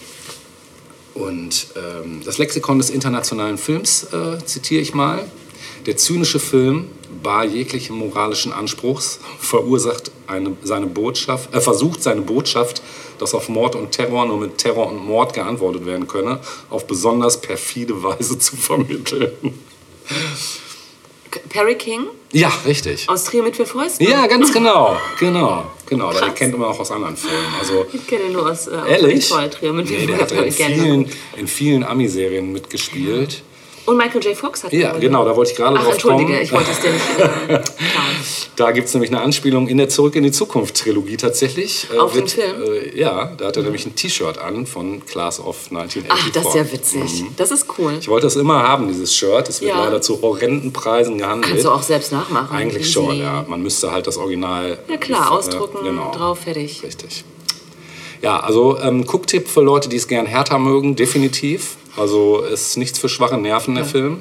und 1.15 1.69
ähm, 1.77 2.21
das 2.25 2.37
Lexikon 2.39 2.79
des 2.79 2.91
internationalen 2.91 3.57
Films 3.59 4.05
äh, 4.13 4.45
zitiere 4.45 4.83
ich 4.83 4.93
mal. 4.93 5.25
Der 5.87 5.97
zynische 5.97 6.39
Film, 6.41 6.89
bar 7.23 7.45
jeglichen 7.45 7.97
moralischen 7.97 8.53
Anspruchs, 8.53 9.19
verursacht 9.39 10.11
eine, 10.27 10.57
seine 10.63 10.87
Botschaft, 10.87 11.55
äh, 11.55 11.61
versucht 11.61 12.03
seine 12.03 12.23
Botschaft, 12.23 12.83
dass 13.19 13.35
auf 13.35 13.49
Mord 13.49 13.75
und 13.75 13.93
Terror 13.93 14.27
nur 14.27 14.39
mit 14.39 14.59
Terror 14.59 14.89
und 14.89 15.05
Mord 15.05 15.33
geantwortet 15.35 15.87
werden 15.87 16.07
könne, 16.07 16.41
auf 16.71 16.87
besonders 16.87 17.41
perfide 17.41 18.03
Weise 18.03 18.39
zu 18.39 18.57
vermitteln. 18.57 19.31
Perry 21.51 21.75
King 21.75 22.07
Ja, 22.33 22.51
richtig. 22.67 23.09
aus 23.09 23.25
Trio 23.25 23.43
mit 23.43 23.57
vier 23.57 23.67
Fäusten. 23.67 24.07
Ja, 24.09 24.27
ganz 24.27 24.53
genau, 24.53 24.97
genau, 25.19 25.65
genau. 25.87 26.07
Aber 26.07 26.15
den 26.21 26.29
Krass. 26.29 26.35
kennt 26.35 26.59
man 26.59 26.69
auch 26.69 26.79
aus 26.81 26.91
anderen 26.91 27.17
Filmen. 27.17 27.55
Also 27.59 27.85
Ich 27.93 28.07
kenne 28.07 28.25
ihn 28.25 28.33
nur 28.33 28.51
aus 28.51 28.67
äh, 28.69 28.77
Ehrlich? 28.89 29.31
aus 29.33 29.51
Trio 29.51 29.73
mit 29.73 29.89
vier 29.89 29.99
Nee, 29.99 30.07
der 30.07 30.19
hat 30.19 30.33
in 30.33 30.51
vielen, 30.53 31.11
in 31.37 31.47
vielen 31.49 31.85
Ami-Serien 31.85 32.53
mitgespielt. 32.53 33.43
Und 33.87 33.97
Michael 33.97 34.23
J. 34.23 34.37
Fox 34.37 34.65
hat 34.65 34.73
Ja, 34.73 34.93
genau, 34.99 35.25
da 35.25 35.37
wollte 35.37 35.53
ich 35.53 35.57
gerade 35.57 35.77
Ach, 35.79 35.85
drauf 35.85 35.93
entschuldige, 35.95 36.33
kommen. 36.33 36.43
ich 36.43 36.53
wollte 36.53 36.71
es 36.73 36.81
dir 36.81 36.91
nicht 36.93 37.05
äh. 37.49 37.61
Da 38.57 38.73
gibt 38.73 38.89
es 38.89 38.95
nämlich 38.95 39.11
eine 39.13 39.21
Anspielung 39.21 39.69
in 39.69 39.77
der 39.79 39.89
Zurück 39.89 40.17
in 40.17 40.25
die 40.25 40.33
Zukunft-Trilogie 40.33 41.17
tatsächlich. 41.17 41.87
Äh, 41.95 41.99
Auf 41.99 42.13
den 42.13 42.27
Film? 42.27 42.63
Äh, 42.63 42.99
ja, 42.99 43.33
da 43.37 43.47
hat 43.47 43.57
er 43.57 43.63
nämlich 43.63 43.87
ein 43.87 43.95
T-Shirt 43.95 44.39
an 44.39 44.67
von 44.67 45.05
Class 45.07 45.39
of 45.41 45.69
1984. 45.71 46.05
Ach, 46.09 46.31
das 46.31 46.47
ist 46.47 46.55
ja 46.55 46.73
witzig. 46.73 47.25
Das 47.37 47.51
ist 47.51 47.67
cool. 47.79 47.95
Ich 48.01 48.09
wollte 48.09 48.27
das 48.27 48.37
immer 48.37 48.63
haben, 48.67 48.89
dieses 48.89 49.15
Shirt. 49.15 49.49
Es 49.49 49.61
wird 49.61 49.73
Ja. 49.73 49.85
leider 49.85 50.01
zu 50.01 50.21
horrenden 50.23 50.73
Preisen 50.73 51.19
gehandelt. 51.19 51.49
Kannst 51.51 51.65
du 51.65 51.71
auch 51.71 51.83
selbst 51.83 52.13
nachmachen. 52.13 52.57
Eigentlich 52.57 52.91
schon, 52.91 53.17
ja. 53.19 53.45
Man 53.47 53.63
müsste 53.63 53.93
halt 53.93 54.07
das 54.07 54.17
Original... 54.17 54.79
Ja 54.89 54.97
klar, 54.97 55.27
äh, 55.31 55.35
ausdrucken, 55.35 55.85
genau. 55.85 56.11
drauf, 56.13 56.41
fertig. 56.41 56.83
Richtig. 56.83 57.25
Ja, 58.23 58.41
also 58.41 58.79
ähm, 58.81 59.05
Gucktipp 59.05 59.47
für 59.47 59.61
Leute, 59.61 59.89
die 59.91 59.97
es 59.97 60.09
gern 60.09 60.25
härter 60.27 60.59
mögen, 60.59 60.97
definitiv. 60.97 61.77
Also 61.97 62.43
ist 62.43 62.77
nichts 62.77 62.99
für 62.99 63.09
schwache 63.09 63.39
Nerven, 63.39 63.75
der 63.75 63.85
Film. 63.85 64.19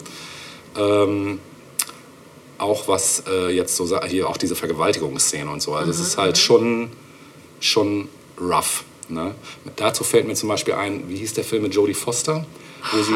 Ähm, 0.77 1.39
auch 2.57 2.87
was 2.87 3.23
äh, 3.27 3.49
jetzt 3.49 3.75
so 3.75 3.99
hier 4.03 4.29
auch 4.29 4.37
diese 4.37 4.55
Vergewaltigungsszene 4.55 5.49
und 5.49 5.61
so. 5.61 5.73
Also 5.73 5.91
es 5.91 5.99
ist 5.99 6.17
halt 6.17 6.37
schon, 6.37 6.91
schon 7.59 8.07
rough. 8.39 8.83
Ne? 9.09 9.35
Dazu 9.75 10.03
fällt 10.03 10.27
mir 10.27 10.35
zum 10.35 10.49
Beispiel 10.49 10.73
ein, 10.73 11.09
wie 11.09 11.17
hieß 11.17 11.33
der 11.33 11.43
Film 11.43 11.63
mit 11.63 11.75
Jodie 11.75 11.93
Foster? 11.93 12.45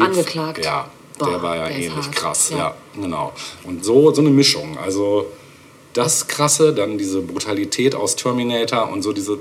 Angeklagt. 0.00 0.64
Ja, 0.64 0.90
der 1.18 1.26
Boah, 1.26 1.42
war 1.42 1.56
ja 1.56 1.68
der 1.68 1.76
ähnlich 1.76 2.10
krass. 2.10 2.50
Ja. 2.50 2.56
Ja. 2.56 2.74
genau. 2.94 3.32
Und 3.64 3.84
so, 3.84 4.12
so 4.12 4.20
eine 4.20 4.30
Mischung. 4.30 4.78
Also 4.78 5.26
das 5.92 6.28
Krasse, 6.28 6.72
dann 6.72 6.98
diese 6.98 7.20
Brutalität 7.20 7.94
aus 7.94 8.16
Terminator 8.16 8.90
und 8.90 9.02
so 9.02 9.12
diese, 9.12 9.38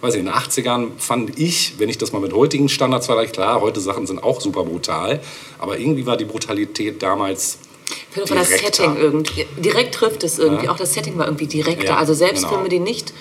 weiß 0.00 0.14
ich, 0.14 0.20
in 0.20 0.26
den 0.26 0.34
80ern 0.34 0.88
fand 0.98 1.38
ich, 1.38 1.74
wenn 1.78 1.88
ich 1.88 1.98
das 1.98 2.12
mal 2.12 2.20
mit 2.20 2.32
heutigen 2.32 2.68
Standards 2.68 3.06
vergleiche, 3.06 3.32
klar, 3.32 3.60
heute 3.60 3.80
Sachen 3.80 4.06
sind 4.06 4.22
auch 4.22 4.40
super 4.40 4.64
brutal, 4.64 5.20
aber 5.58 5.78
irgendwie 5.78 6.06
war 6.06 6.16
die 6.16 6.24
Brutalität 6.24 7.02
damals 7.02 7.58
Ich 7.88 7.96
finde 8.14 8.32
auch 8.32 8.36
das. 8.36 8.48
Setting 8.48 8.96
irgendwie. 8.96 9.46
Direkt 9.58 9.94
trifft 9.94 10.22
es 10.24 10.38
irgendwie. 10.38 10.68
Auch 10.68 10.76
das 10.76 10.94
Setting 10.94 11.18
war 11.18 11.26
irgendwie 11.26 11.46
direkter. 11.46 11.84
Ja, 11.84 11.96
also 11.98 12.14
selbst 12.14 12.42
genau. 12.44 12.54
Filme, 12.54 12.68
die 12.68 12.78
nicht 12.78 13.12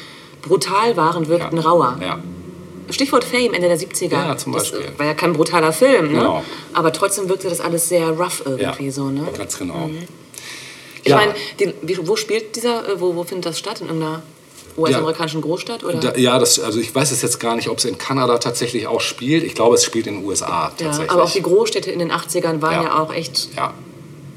brutal 0.41 0.95
waren, 0.95 1.27
wirkten 1.27 1.57
Ja. 1.57 1.63
rauer. 1.63 1.97
Ja, 2.01 2.19
Stichwort 2.91 3.23
Fame, 3.23 3.53
Ende 3.53 3.67
der 3.67 3.77
70er. 3.77 4.11
Ja, 4.13 4.37
zum 4.37 4.53
Das 4.53 4.71
Beispiel. 4.71 4.91
war 4.97 5.05
ja 5.05 5.13
kein 5.13 5.33
brutaler 5.33 5.73
Film, 5.73 6.11
ne? 6.11 6.19
Genau. 6.19 6.43
Aber 6.73 6.91
trotzdem 6.93 7.29
wirkte 7.29 7.47
das 7.49 7.59
alles 7.61 7.87
sehr 7.89 8.09
rough 8.09 8.41
irgendwie 8.45 8.85
ja 8.85 8.91
so, 8.91 9.09
ne? 9.09 9.27
ganz 9.37 9.57
genau. 9.59 9.89
Ich 11.03 11.09
Ja. 11.09 11.17
meine, 11.17 11.33
wo 12.03 12.15
spielt 12.15 12.55
dieser, 12.55 12.87
äh, 12.89 12.99
wo, 12.99 13.15
wo 13.15 13.23
findet 13.23 13.45
das 13.47 13.59
statt? 13.59 13.81
In 13.81 13.87
irgendeiner 13.87 14.23
US-amerikanischen 14.79 15.41
Großstadt? 15.41 15.83
Oder? 15.83 15.99
Da, 15.99 16.15
ja, 16.15 16.39
das, 16.39 16.59
also 16.59 16.79
ich 16.79 16.93
weiß 16.93 17.11
es 17.11 17.21
jetzt 17.21 17.39
gar 17.39 17.55
nicht, 17.55 17.69
ob 17.69 17.77
es 17.77 17.85
in 17.85 17.97
Kanada 17.97 18.37
tatsächlich 18.37 18.87
auch 18.87 19.01
spielt. 19.01 19.43
Ich 19.43 19.55
glaube, 19.55 19.75
es 19.75 19.83
spielt 19.83 20.07
in 20.07 20.15
den 20.19 20.25
USA 20.25 20.47
ja, 20.47 20.71
tatsächlich. 20.77 21.11
aber 21.11 21.23
auch 21.23 21.31
die 21.31 21.41
Großstädte 21.41 21.91
in 21.91 21.99
den 21.99 22.11
80ern 22.11 22.61
waren 22.61 22.73
Ja. 22.73 22.83
ja, 22.83 22.99
auch 23.01 23.13
echt 23.13 23.49
ja, 23.55 23.73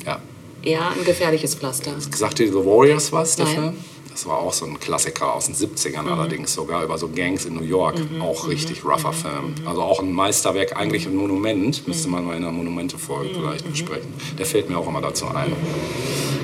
ja. 0.07 0.19
eher 0.63 0.81
ein 0.91 1.05
gefährliches 1.05 1.55
Pflaster. 1.55 1.93
Sagt 2.15 2.39
dir 2.39 2.49
The 2.49 2.55
Warriors 2.55 3.13
was, 3.13 3.37
der 3.37 3.47
Nein. 3.47 3.55
Film? 3.55 3.75
Das 4.11 4.27
war 4.27 4.37
auch 4.41 4.53
so 4.53 4.67
ein 4.67 4.79
Klassiker 4.79 5.33
aus 5.33 5.47
den 5.47 5.55
70ern 5.55 6.03
Mhm. 6.03 6.09
allerdings 6.13 6.53
sogar, 6.53 6.85
über 6.85 6.99
so 6.99 7.09
Gangs 7.09 7.47
in 7.47 7.55
New 7.55 7.63
York. 7.63 7.95
Auch 8.21 8.47
richtig 8.47 8.85
rougher 8.85 9.15
Film. 9.15 9.55
Also 9.65 9.81
auch 9.81 10.01
ein 10.01 10.13
Meisterwerk, 10.13 10.77
eigentlich 10.77 11.07
ein 11.07 11.17
Monument. 11.17 11.89
Müsste 11.89 12.09
Mhm. 12.09 12.15
man 12.15 12.27
mal 12.27 12.37
in 12.37 12.43
einer 12.45 12.53
Monumente-Folge 12.53 13.31
vielleicht 13.35 13.71
besprechen. 13.71 14.13
Der 14.39 14.45
fällt 14.45 14.69
mir 14.69 14.77
auch 14.77 14.87
immer 14.87 15.01
dazu 15.01 15.29
ein. 15.29 15.51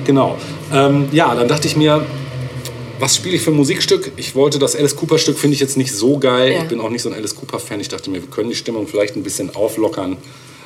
Genau. 0.03 0.35
Ähm, 0.73 1.09
ja, 1.11 1.35
dann 1.35 1.47
dachte 1.47 1.67
ich 1.67 1.75
mir, 1.75 2.03
was 2.99 3.15
spiele 3.15 3.35
ich 3.35 3.41
für 3.41 3.51
ein 3.51 3.57
Musikstück? 3.57 4.11
Ich 4.17 4.35
wollte 4.35 4.59
das 4.59 4.75
Alice 4.75 4.95
Cooper-Stück, 4.95 5.37
finde 5.37 5.55
ich 5.55 5.59
jetzt 5.59 5.77
nicht 5.77 5.93
so 5.93 6.17
geil. 6.17 6.53
Ja. 6.53 6.61
Ich 6.61 6.67
bin 6.67 6.79
auch 6.79 6.89
nicht 6.89 7.01
so 7.01 7.09
ein 7.09 7.15
Alice 7.15 7.35
Cooper-Fan. 7.35 7.79
Ich 7.79 7.89
dachte 7.89 8.09
mir, 8.09 8.21
wir 8.21 8.29
können 8.29 8.49
die 8.49 8.55
Stimmung 8.55 8.87
vielleicht 8.87 9.15
ein 9.15 9.23
bisschen 9.23 9.55
auflockern. 9.55 10.17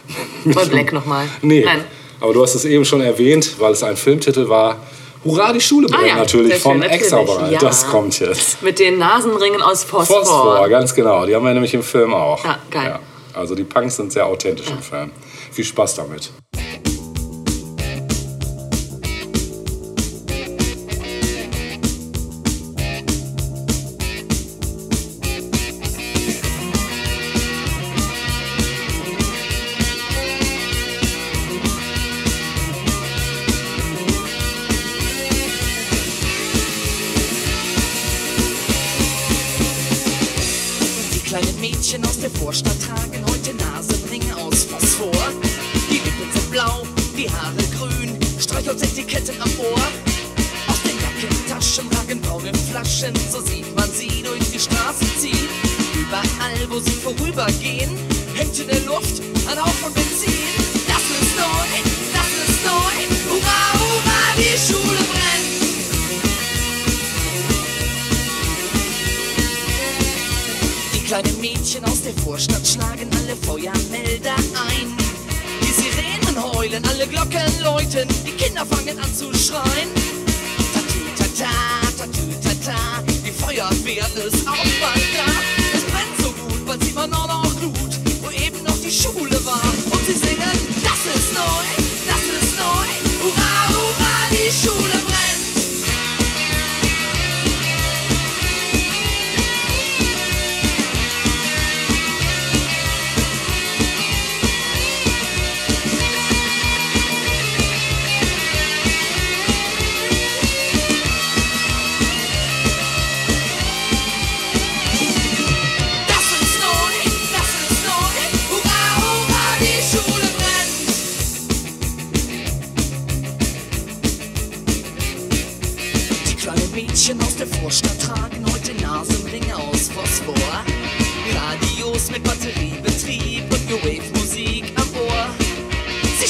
Voll 0.51 0.65
Black 0.67 0.91
nochmal. 0.93 1.27
Nee, 1.41 1.63
Nein. 1.65 1.83
aber 2.19 2.33
du 2.33 2.41
hast 2.43 2.55
es 2.55 2.65
eben 2.65 2.85
schon 2.85 3.01
erwähnt, 3.01 3.55
weil 3.59 3.73
es 3.73 3.83
ein 3.83 3.95
Filmtitel 3.97 4.49
war. 4.49 4.77
Hurra, 5.23 5.53
die 5.53 5.61
Schule 5.61 5.87
brennt 5.87 6.03
Ah 6.03 6.07
ja, 6.07 6.15
natürlich 6.17 6.55
von 6.55 6.81
Exabreit. 6.81 7.53
ja. 7.53 7.59
Das 7.59 7.87
kommt 7.87 8.19
jetzt. 8.19 8.61
Mit 8.61 8.79
den 8.79 8.97
Nasenringen 8.97 9.61
aus 9.61 9.85
Phosphor. 9.85 10.17
Phosphor, 10.25 10.67
ganz 10.67 10.93
genau. 10.93 11.25
Die 11.25 11.33
haben 11.33 11.45
wir 11.45 11.53
nämlich 11.53 11.73
im 11.73 11.83
Film 11.83 12.13
auch. 12.13 12.43
Ja, 12.43 12.59
geil. 12.69 12.99
Also 13.33 13.55
die 13.55 13.63
Punks 13.63 13.95
sind 13.95 14.11
sehr 14.11 14.25
authentisch 14.25 14.67
im 14.69 14.81
Film. 14.81 15.11
Viel 15.51 15.63
Spaß 15.65 15.95
damit. 15.95 16.31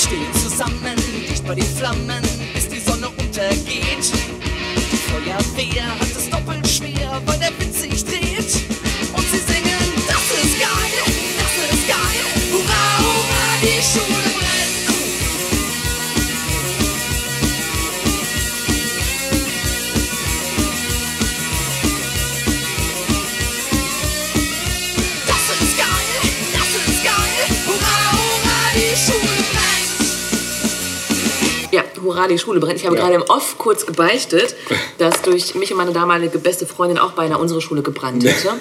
Stehen 0.03 0.33
zusammen, 0.33 0.95
dicht 1.29 1.45
bei 1.45 1.55
den 1.55 1.65
Flammen, 1.65 2.21
bis 2.53 2.67
die 2.67 2.79
Sonne 2.79 3.07
untergeht. 3.09 4.11
Die 4.91 4.97
Feuerwehr 4.97 5.85
hat 5.99 6.01
es 6.01 6.29
doppelt 6.29 6.67
schwer, 6.67 7.21
weil 7.25 7.39
der 7.39 7.57
Wind 7.59 7.73
sich 7.73 8.03
dreht. 8.03 8.32
Hurra, 32.03 32.27
die 32.27 32.37
Schule 32.37 32.59
brennt. 32.59 32.75
Ich 32.79 32.85
habe 32.85 32.95
Ja. 32.95 33.01
gerade 33.03 33.15
im 33.15 33.23
Off 33.23 33.57
kurz 33.57 33.85
gebeichtet, 33.85 34.55
dass 34.97 35.21
durch 35.21 35.55
mich 35.55 35.71
und 35.71 35.77
meine 35.77 35.91
damalige 35.93 36.37
beste 36.39 36.65
Freundin 36.65 36.97
auch 36.99 37.11
beinahe 37.13 37.39
unsere 37.39 37.61
Schule 37.61 37.81
gebrannt 37.81 38.23
hätte. 38.23 38.49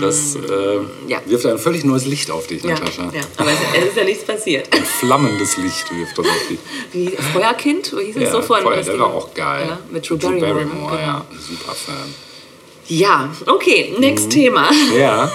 Das 0.00 0.34
äh, 0.36 0.78
ja. 1.06 1.20
wirft 1.26 1.44
ein 1.46 1.58
völlig 1.58 1.84
neues 1.84 2.06
Licht 2.06 2.30
auf 2.30 2.46
dich, 2.46 2.62
Ja, 2.62 2.70
Natascha. 2.70 3.10
ja, 3.12 3.20
aber 3.36 3.50
es, 3.50 3.58
es 3.78 3.88
ist 3.90 3.96
ja 3.96 4.04
nichts 4.04 4.24
passiert. 4.24 4.72
Ein 4.74 4.84
flammendes 4.84 5.56
Licht 5.58 5.94
wirft 5.94 6.16
das 6.18 6.26
auf 6.26 6.48
dich. 6.48 6.58
Wie 6.92 7.08
Feuerkind, 7.10 7.94
wie 7.96 8.04
hieß 8.06 8.16
es 8.16 8.22
Ja, 8.22 8.30
so 8.32 8.42
von? 8.42 8.62
Feuer, 8.62 8.82
der 8.82 8.98
war 8.98 9.06
auch 9.14 9.34
geil. 9.34 9.78
Mit 9.90 10.08
Drew 10.08 10.16
Barrymore. 10.16 10.54
ne? 10.54 10.64
Genau. 10.64 10.90
ja. 10.94 11.24
Super 11.38 11.74
Fan. 11.74 12.14
Ja, 12.88 13.32
okay, 13.46 13.92
Mhm. 13.94 14.00
next 14.00 14.30
Thema. 14.30 14.70
Ja, 14.96 15.30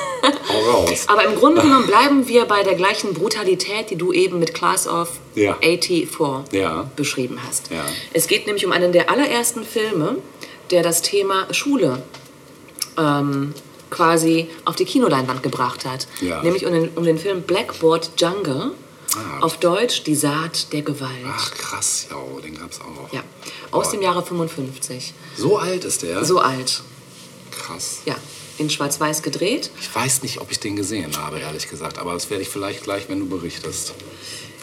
hau 0.50 0.72
raus. 0.72 1.04
Aber 1.08 1.26
im 1.26 1.36
Grunde 1.36 1.62
genommen 1.62 1.86
bleiben 1.88 2.28
wir 2.28 2.46
bei 2.46 2.64
der 2.64 2.76
gleichen 2.76 3.14
Brutalität, 3.14 3.90
die 3.90 3.96
du 3.98 4.14
eben 4.14 4.40
mit 4.40 4.54
Class 4.54 4.88
of 4.88 5.10
Ja. 5.36 5.58
84 5.62 6.52
Ja. 6.54 6.90
beschrieben 6.96 7.40
hast. 7.46 7.70
Ja. 7.72 7.84
Es 8.14 8.28
geht 8.28 8.46
nämlich 8.48 8.66
um 8.66 8.72
einen 8.72 8.92
der 8.94 9.10
allerersten 9.10 9.66
Filme, 9.66 10.18
der 10.70 10.84
das 10.84 11.02
Thema 11.02 11.54
Schule 11.54 12.02
ähm, 12.98 13.54
quasi 13.90 14.50
auf 14.66 14.76
die 14.78 14.86
Kinoleinwand 14.86 15.44
gebracht 15.44 15.86
hat. 15.86 16.08
Ja. 16.22 16.42
Nämlich 16.44 16.66
um 16.66 16.72
den, 16.74 16.90
um 16.96 17.04
den 17.04 17.18
Film 17.18 17.42
Blackboard 17.42 18.12
Jungle. 18.18 18.72
Ah. 19.14 19.44
Auf 19.44 19.58
Deutsch 19.58 20.04
Die 20.04 20.16
Saat 20.16 20.72
der 20.72 20.84
Gewalt. 20.84 21.12
Ach 21.28 21.52
krass, 21.52 22.08
ja, 22.10 22.16
oh, 22.16 22.40
den 22.40 22.58
gab's 22.58 22.80
auch. 22.80 23.12
Ja, 23.12 23.20
aus 23.72 23.90
dem 23.92 24.02
Jahre 24.02 24.24
55. 24.24 25.14
So 25.36 25.58
alt 25.58 25.84
ist 25.84 26.04
der? 26.04 26.24
So 26.24 26.40
alt. 26.40 26.82
Krass. 27.52 28.00
Ja, 28.06 28.16
in 28.58 28.70
Schwarz-Weiß 28.70 29.22
gedreht. 29.24 29.72
Ich 29.80 29.94
weiß 29.94 30.24
nicht, 30.24 30.40
ob 30.40 30.52
ich 30.52 30.60
den 30.60 30.76
gesehen 30.76 31.16
habe, 31.18 31.40
ehrlich 31.40 31.70
gesagt. 31.70 31.98
Aber 32.00 32.14
das 32.14 32.30
werde 32.30 32.44
ich 32.44 32.50
vielleicht 32.50 32.84
gleich, 32.84 33.10
wenn 33.10 33.20
du 33.20 33.28
berichtest. 33.28 33.94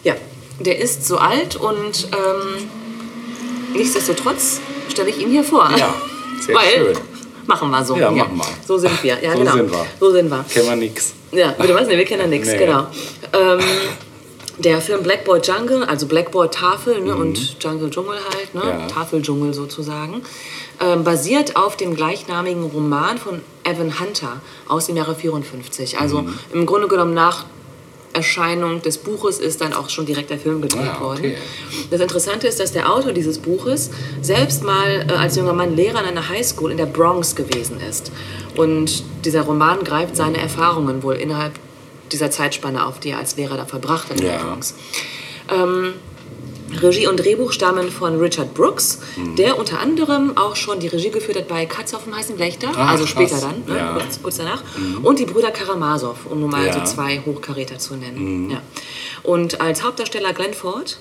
Ja, 0.05 0.15
der 0.61 0.79
ist 0.79 1.07
so 1.07 1.19
alt 1.19 1.57
und 1.57 2.09
ähm, 2.13 2.69
nichtsdestotrotz 3.75 4.61
stelle 4.91 5.11
ich 5.11 5.19
ihn 5.21 5.31
hier 5.31 5.45
vor. 5.45 5.71
Ja, 5.77 5.95
sehr 6.45 6.55
Weil, 6.55 6.95
schön. 6.95 6.99
Machen 7.47 7.71
wir 7.71 7.85
so. 7.85 7.97
Ja, 7.97 8.11
machen 8.11 8.37
wir. 8.37 8.47
So 8.67 8.77
sind 8.77 9.03
wir. 9.03 9.19
Ja, 9.23 9.33
So 9.33 9.39
genau. 9.39 9.53
sind 9.55 9.71
wir. 9.71 9.87
So 9.99 10.13
sind 10.13 10.29
wir. 10.31 10.45
Kennen 10.53 10.67
wir 10.69 10.77
nix. 10.77 11.13
Ja, 11.33 11.53
bitte 11.53 11.75
was? 11.75 11.87
Nee, 11.89 11.97
wir 11.97 12.05
kennen 12.05 12.21
ja 12.23 12.27
nichts, 12.37 12.49
Nee. 12.49 12.59
genau. 12.59 12.87
Ähm, 13.33 13.61
der 14.59 14.81
Film 14.81 15.03
Blackboard 15.03 15.47
Jungle, 15.47 15.85
also 15.85 16.07
Blackboard 16.07 16.55
Tafel 16.55 17.01
ne, 17.01 17.15
und 17.15 17.57
Jungle 17.63 17.91
Dschungel 17.91 18.17
halt, 18.35 18.55
ne, 18.55 18.61
Mhm. 18.63 18.81
Ja. 18.81 18.87
Tafeldschungel 18.89 19.55
sozusagen, 19.55 20.23
ähm, 20.81 21.05
basiert 21.05 21.57
auf 21.57 21.77
dem 21.77 21.95
gleichnamigen 21.95 22.65
Roman 22.65 23.19
von 23.19 23.41
Evan 23.65 24.01
Hunter 24.01 24.41
aus 24.67 24.87
dem 24.87 24.97
Jahre 24.97 25.15
54. 25.15 25.99
Also 25.99 26.23
Mhm. 26.23 26.39
im 26.53 26.67
Grunde 26.67 26.89
genommen 26.89 27.15
nach 27.15 27.45
Erscheinung 28.15 28.83
des 28.83 28.99
Buches 28.99 29.39
ist 29.39 29.61
dann 29.61 29.73
auch 29.75 29.91
schon 29.91 30.07
direkt 30.07 30.31
der 30.31 30.39
Film 30.39 30.61
gedreht 30.63 30.81
Ah, 30.83 30.95
okay. 30.97 31.05
worden. 31.05 31.35
Das 31.91 32.01
Interessante 32.01 32.49
ist, 32.49 32.59
dass 32.59 32.73
der 32.73 32.91
Autor 32.93 33.13
dieses 33.13 33.39
Buches 33.39 33.91
selbst 34.23 34.65
mal 34.65 35.07
äh, 35.09 35.13
als 35.13 35.37
junger 35.37 35.53
Mann 35.53 35.77
Lehrer 35.77 35.99
an 35.99 36.07
einer 36.07 36.27
Highschool 36.29 36.71
in 36.71 36.79
der 36.79 36.87
Bronx 36.87 37.37
gewesen 37.37 37.79
ist. 37.81 38.11
Und 38.57 39.05
dieser 39.25 39.43
Roman 39.43 39.85
greift 39.85 40.17
seine 40.17 40.39
Erfahrungen 40.39 41.03
wohl 41.03 41.15
innerhalb 41.17 41.53
dieser 42.13 42.31
Zeitspanne 42.31 42.85
auf, 42.87 43.01
die 43.01 43.11
er 43.11 43.19
als 43.19 43.37
Lehrer 43.37 43.57
da 43.57 43.65
verbracht 43.67 44.11
hat 44.11 44.21
in 44.21 44.27
Ja. 44.27 44.39
Bronx. 44.39 44.75
Ähm, 45.51 45.95
Regie 46.83 47.07
und 47.07 47.17
Drehbuch 47.19 47.53
stammen 47.53 47.91
von 47.91 48.19
Richard 48.21 48.53
Brooks, 48.53 48.99
Mhm. 49.17 49.37
der 49.37 49.59
unter 49.59 49.81
anderem 49.81 50.37
auch 50.37 50.55
schon 50.55 50.81
die 50.81 50.89
Regie 50.89 51.09
geführt 51.11 51.39
hat 51.39 51.49
bei 51.49 51.65
Katze 51.65 51.97
auf 51.97 52.05
dem 52.05 52.15
heißen 52.15 52.39
Wächter, 52.39 52.69
Ah, 52.77 52.91
also 52.91 53.05
krass. 53.05 53.11
später 53.13 53.41
dann, 53.41 53.65
ne? 53.67 53.79
Ja. 53.81 53.93
Mhm. 53.93 53.99
kurz, 53.99 54.23
kurz 54.23 54.37
danach. 54.37 54.63
Und 55.03 55.19
die 55.19 55.25
Brüder 55.25 55.51
Karamasow, 55.51 56.15
um 56.29 56.41
nur 56.41 56.49
mal 56.51 56.67
Ja. 56.67 56.77
Mhm. 56.77 56.87
so 56.87 56.93
zwei 56.95 57.23
Hochkaräter 57.25 57.79
zu 57.79 57.95
nennen. 57.97 58.51
Ja. 58.51 58.61
Und 59.23 59.61
als 59.63 59.83
Hauptdarsteller 59.83 60.35
Glenn 60.35 60.53
Ford, 60.53 60.99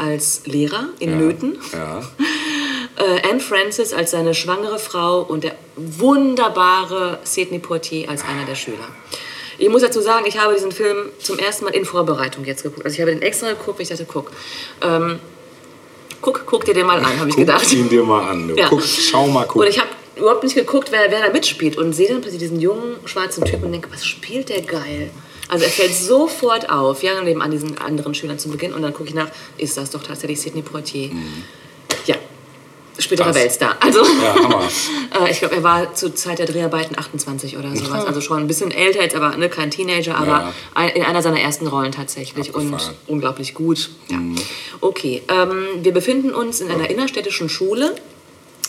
als 0.00 0.42
Lehrer 0.46 0.88
in 0.98 1.10
Mhm. 1.14 1.20
Ja. 1.20 1.26
Nöten, 1.26 1.58
äh, 2.96 3.28
Anne 3.30 3.40
Francis 3.40 3.92
als 3.92 4.10
seine 4.12 4.34
schwangere 4.34 4.78
Frau 4.80 5.20
und 5.22 5.44
der 5.44 5.54
wunderbare 5.76 7.18
Sidney 7.24 7.58
Poitier 7.58 8.08
als 8.08 8.24
einer 8.24 8.44
der 8.44 8.54
Schüler. 8.56 8.88
Ich 9.58 9.68
muss 9.68 9.82
dazu 9.82 10.00
sagen, 10.00 10.24
ich 10.26 10.38
habe 10.38 10.54
diesen 10.54 10.72
Film 10.72 11.08
zum 11.18 11.38
ersten 11.38 11.64
Mal 11.64 11.74
in 11.74 11.84
Vorbereitung 11.84 12.44
jetzt 12.44 12.62
geguckt. 12.62 12.84
Also 12.84 12.94
ich 12.94 13.00
habe 13.00 13.10
den 13.10 13.22
extra 13.22 13.48
geguckt, 13.50 13.78
weil 13.78 13.82
ich 13.82 13.88
dachte, 13.88 14.06
guck, 14.06 14.30
ähm, 14.82 15.18
guck, 16.22 16.44
guck 16.46 16.64
dir 16.64 16.74
den 16.74 16.86
mal 16.86 16.98
an, 16.98 17.18
habe 17.18 17.28
ich 17.28 17.34
Guck 17.36 17.46
gedacht. 17.46 17.72
ihn 17.72 17.88
dir 17.88 18.02
mal 18.04 18.30
an. 18.30 18.48
Du. 18.48 18.54
Ja. 18.54 18.68
Guck, 18.68 18.82
schau 18.82 19.26
mal, 19.26 19.44
guck. 19.46 19.62
Und 19.62 19.68
ich 19.68 19.78
habe 19.78 19.88
überhaupt 20.16 20.44
nicht 20.44 20.54
geguckt, 20.54 20.90
wer, 20.92 21.10
wer 21.10 21.26
da 21.26 21.32
mitspielt 21.32 21.76
und 21.76 21.92
sehe 21.92 22.08
dann 22.08 22.20
plötzlich 22.20 22.40
diesen 22.40 22.60
jungen 22.60 22.96
schwarzen 23.04 23.44
Typen 23.44 23.64
und 23.66 23.72
denke, 23.72 23.88
was 23.92 24.04
spielt 24.06 24.48
der 24.48 24.62
geil? 24.62 25.10
Also 25.48 25.64
er 25.64 25.70
fällt 25.70 25.94
sofort 25.94 26.68
auf, 26.70 27.02
ja, 27.02 27.20
neben 27.22 27.40
an 27.40 27.50
diesen 27.50 27.78
anderen 27.78 28.14
Schülern 28.14 28.38
zu 28.38 28.50
Beginn 28.50 28.74
und 28.74 28.82
dann 28.82 28.92
gucke 28.92 29.08
ich 29.08 29.14
nach, 29.14 29.28
ist 29.56 29.76
das 29.76 29.90
doch 29.90 30.02
tatsächlich 30.02 30.40
Sidney 30.40 30.62
Poitier. 30.62 31.08
Ja, 31.08 31.12
späterer. 32.98 33.34
Weltstar. 33.34 33.76
Also 33.80 34.00
Ja, 34.02 34.34
Hammer. 34.34 34.62
äh, 35.26 35.30
ich 35.30 35.38
glaube, 35.38 35.56
er 35.56 35.62
war 35.62 35.94
zur 35.94 36.14
Zeit 36.14 36.38
der 36.38 36.46
Dreharbeiten 36.46 36.98
28 36.98 37.56
oder 37.56 37.74
sowas. 37.76 38.04
Also 38.04 38.20
schon 38.20 38.38
ein 38.38 38.46
bisschen 38.46 38.70
älter 38.70 39.02
jetzt, 39.02 39.14
aber 39.14 39.36
ne, 39.36 39.48
kein 39.48 39.70
Teenager, 39.70 40.16
aber 40.16 40.52
Ja. 40.76 40.86
in 40.88 41.02
einer 41.02 41.22
seiner 41.22 41.40
ersten 41.40 41.66
Rollen 41.66 41.92
tatsächlich 41.92 42.54
und 42.54 42.72
Abgefahren. 42.72 42.94
unglaublich 43.06 43.54
gut. 43.54 43.90
Ja. 44.08 44.18
Okay, 44.80 45.22
ähm, 45.28 45.66
wir 45.82 45.92
befinden 45.92 46.32
uns 46.34 46.60
in 46.60 46.70
einer 46.70 46.88
innerstädtischen 46.90 47.48
Schule. 47.48 47.94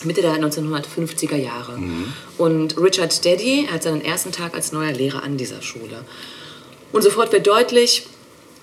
Mitte 0.02 0.22
der 0.22 0.32
1950er 0.32 1.36
Jahre. 1.36 1.78
Und 2.38 2.78
Richard 2.80 3.22
Dedier 3.22 3.70
hat 3.70 3.82
seinen 3.82 4.02
ersten 4.02 4.32
Tag 4.32 4.54
als 4.54 4.72
neuer 4.72 4.92
Lehrer 4.92 5.22
an 5.22 5.36
dieser 5.36 5.60
Schule. 5.60 6.04
Und 6.92 7.02
sofort 7.02 7.32
wird 7.32 7.46
deutlich, 7.46 8.06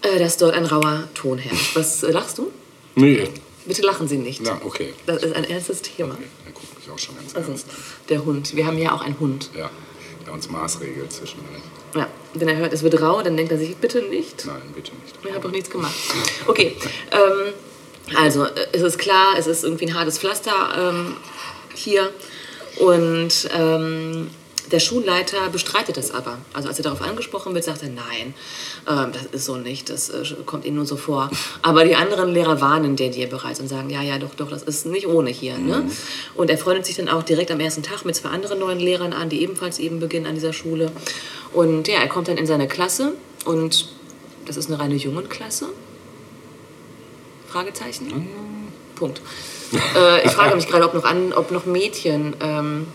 äh, 0.02 0.18
dass 0.18 0.38
dort 0.38 0.56
ein 0.56 0.66
rauer 0.66 1.04
Ton 1.14 1.38
herrscht. 1.38 1.76
Was 1.76 2.02
äh, 2.02 2.12
lachst 2.12 2.40
du? 2.40 2.52
Nee. 2.96 3.30
Bitte 3.68 3.82
lachen 3.82 4.08
Sie 4.08 4.18
nicht. 4.18 4.46
Ja, 4.46 4.60
okay. 4.64 4.94
Das 5.06 5.24
ist 5.24 5.36
ein 5.36 5.44
ernstes 5.44 5.82
Thema. 5.82 6.18
Er 6.46 6.52
guckt 6.52 6.76
mich 6.78 6.90
auch 6.90 6.98
schon 6.98 7.16
ganz 7.16 7.36
Also, 7.36 7.50
ernst 7.50 7.68
der 8.10 8.24
Hund. 8.24 8.56
Wir 8.56 8.66
haben 8.66 8.78
ja 8.78 8.94
auch 8.94 9.02
einen 9.02 9.20
Hund. 9.20 9.50
Ja. 9.58 9.70
Der 10.26 10.34
uns 10.34 10.50
Maßregelt 10.50 11.12
zwischendurch. 11.12 11.62
Ja, 11.96 12.08
wenn 12.34 12.48
er 12.48 12.58
hört, 12.58 12.74
es 12.74 12.84
wird 12.84 13.02
rau, 13.02 13.22
dann 13.22 13.38
denkt 13.38 13.52
er 13.52 13.58
sich, 13.58 13.76
bitte 13.78 14.02
nicht. 14.02 14.46
Nein, 14.46 14.62
bitte 14.76 14.92
nicht. 15.04 15.16
Ich 15.24 15.32
habe 15.32 15.42
doch 15.42 15.52
nichts 15.52 15.70
gemacht. 15.70 15.96
Okay, 16.48 16.76
ähm, 17.12 17.54
also 18.16 18.46
es 18.72 18.82
ist 18.82 18.98
klar, 18.98 19.36
es 19.38 19.48
ist 19.48 19.64
irgendwie 19.64 19.86
ein 19.88 19.94
hartes 19.94 20.20
Pflaster 20.20 20.54
ähm, 20.78 21.16
hier. 21.74 22.12
Und 22.78 23.50
ähm, 23.54 24.30
der 24.72 24.80
Schulleiter 24.80 25.50
bestreitet 25.50 25.98
das 25.98 26.12
aber. 26.12 26.38
Also 26.54 26.68
als 26.68 26.78
er 26.78 26.84
darauf 26.84 27.02
angesprochen 27.02 27.54
wird, 27.54 27.64
sagt 27.64 27.84
er, 27.84 27.90
nein, 27.90 28.34
ähm, 28.88 29.12
das 29.14 29.26
ist 29.32 29.46
so 29.46 29.56
nicht, 29.56 29.90
das 29.90 30.10
äh, 30.10 30.24
kommt 30.46 30.66
Ihnen 30.66 30.76
nur 30.76 30.86
so 30.86 30.98
vor. 30.98 31.30
Aber 31.62 31.86
die 31.86 31.96
anderen 31.96 32.34
Lehrer 32.34 32.60
warnen 32.62 32.96
den 32.96 33.12
dir 33.12 33.28
bereits 33.28 33.60
und 33.60 33.68
sagen, 33.68 33.90
ja, 33.90 34.02
ja, 34.02 34.18
doch, 34.18 34.36
doch, 34.36 34.50
das 34.50 34.64
ist 34.64 34.86
nicht 34.86 35.08
ohne 35.08 35.30
hier. 35.30 35.58
Ne? 35.58 35.90
Und 36.36 36.50
er 36.50 36.58
freundet 36.58 36.86
sich 36.86 36.96
dann 36.96 37.10
auch 37.10 37.24
direkt 37.24 37.52
am 37.52 37.60
ersten 37.60 37.84
Tag 37.84 38.06
mit 38.06 38.16
zwei 38.16 38.30
anderen 38.30 38.60
neuen 38.60 38.80
Lehrern 38.80 39.14
an, 39.14 39.30
die 39.30 39.42
ebenfalls 39.42 39.80
eben 39.80 40.00
beginnen 40.00 40.26
an 40.26 40.36
dieser 40.36 40.54
Schule. 40.54 40.92
Und 41.54 41.88
ja, 41.88 42.00
er 42.00 42.08
kommt 42.08 42.28
dann 42.28 42.38
in 42.38 42.48
seine 42.48 42.68
Klasse 42.68 43.14
und 43.46 43.90
das 44.46 44.58
ist 44.58 44.70
eine 44.70 44.80
reine 44.80 44.96
Jungenklasse. 44.96 45.68
Fragezeichen? 47.48 48.28
Punkt. 48.96 49.22
äh, 49.96 50.26
ich 50.26 50.32
frage 50.32 50.56
mich 50.56 50.68
gerade, 50.68 50.86
ob 50.86 50.94
noch, 50.94 51.06
an, 51.06 51.34
ob 51.34 51.52
noch 51.52 51.66
Mädchen. 51.66 52.36
Ähm, 52.42 52.88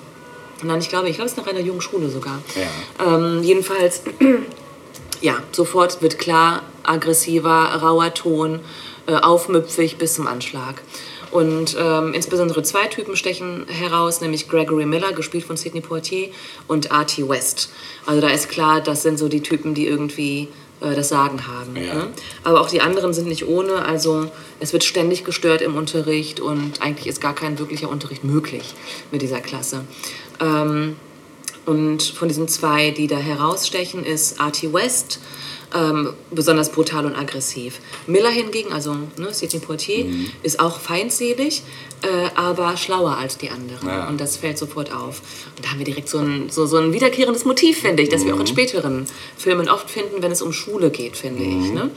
nein, 0.63 0.81
ich 0.81 0.89
glaube, 0.89 1.09
ich 1.09 1.17
glaube, 1.17 1.27
es 1.27 1.33
ist 1.33 1.39
eine 1.39 1.47
reine 1.47 1.61
Jungenschule 1.61 2.09
sogar. 2.09 2.41
Ja. 2.55 3.17
Ähm, 3.17 3.43
jedenfalls, 3.43 4.03
ja, 5.21 5.37
sofort 5.53 6.03
wird 6.03 6.19
klar, 6.19 6.63
aggressiver, 6.83 7.81
rauer 7.83 8.15
Ton, 8.15 8.61
äh, 9.07 9.15
aufmüpfig 9.15 9.99
bis 9.99 10.15
zum 10.15 10.27
Anschlag. 10.27 10.83
Und 11.31 11.77
ähm, 11.81 12.13
insbesondere 12.13 12.63
zwei 12.63 12.87
Typen 12.89 13.17
stechen 13.17 13.67
heraus, 13.67 14.21
nämlich 14.21 14.49
Gregory 14.49 14.85
Miller, 14.85 15.13
gespielt 15.13 15.45
von 15.45 15.57
Sidney 15.57 15.81
Poitier, 15.81 16.29
und 16.69 16.93
Artie 16.93 17.27
West. 17.27 17.71
Also 18.05 18.21
da 18.21 18.29
ist 18.29 18.51
klar, 18.51 18.83
das 18.83 19.03
sind 19.03 19.19
so 19.19 19.29
die 19.29 19.41
Typen, 19.41 19.73
die 19.73 19.87
irgendwie 19.87 20.49
das 20.91 21.09
Sagen 21.09 21.47
haben. 21.47 21.77
Ja. 21.77 21.95
Ne? 21.95 22.09
Aber 22.45 22.61
auch 22.61 22.69
die 22.69 22.81
anderen 22.81 23.13
sind 23.13 23.29
nicht 23.29 23.47
ohne. 23.47 23.85
Also 23.85 24.31
es 24.61 24.73
wird 24.73 24.85
ständig 24.85 25.25
gestört 25.25 25.63
im 25.63 25.77
Unterricht 25.77 26.41
und 26.41 26.83
eigentlich 26.83 27.07
ist 27.07 27.21
gar 27.21 27.35
kein 27.35 27.59
wirklicher 27.59 27.89
Unterricht 27.89 28.25
möglich 28.25 28.75
mit 29.11 29.23
dieser 29.23 29.41
Klasse. 29.41 29.85
Ähm, 30.41 30.97
und 31.65 32.03
von 32.03 32.29
diesen 32.29 32.49
zwei, 32.49 32.91
die 32.91 33.07
da 33.07 33.17
herausstechen, 33.17 34.05
ist 34.05 34.41
Artie 34.41 34.73
West 34.73 35.21
ähm, 35.75 36.13
besonders 36.31 36.71
brutal 36.71 37.07
und 37.07 37.15
aggressiv. 37.17 37.81
Miller 38.07 38.31
hingegen, 38.31 38.73
also 38.73 38.95
ne, 39.17 39.33
Sidney 39.33 39.61
Poitier, 39.61 40.07
ist 40.43 40.61
auch 40.61 40.81
feindselig, 40.81 41.63
äh, 42.03 42.31
aber 42.35 42.77
schlauer 42.77 43.17
als 43.17 43.39
die 43.39 43.51
anderen. 43.51 43.87
Ja. 43.87 44.09
Und 44.09 44.21
das 44.21 44.37
fällt 44.37 44.59
sofort 44.59 44.93
auf. 44.93 45.23
Und 45.57 45.65
da 45.65 45.71
haben 45.71 45.79
wir 45.79 45.85
direkt 45.85 46.09
so 46.09 46.19
ein, 46.19 46.51
so, 46.51 46.67
so 46.67 46.79
ein 46.79 46.93
wiederkehrendes 46.93 47.45
Motiv, 47.45 47.81
finde 47.81 48.03
ich, 48.03 48.09
das 48.09 48.25
wir 48.25 48.35
auch 48.35 48.41
in 48.41 48.47
späteren 48.47 49.07
Filmen 49.37 49.69
oft 49.69 49.91
finden, 49.91 50.23
wenn 50.23 50.33
es 50.33 50.43
um 50.43 50.53
Schule 50.53 50.91
geht, 50.91 51.17
finde 51.17 51.43
ich. 51.43 51.73
Ne? 51.73 51.91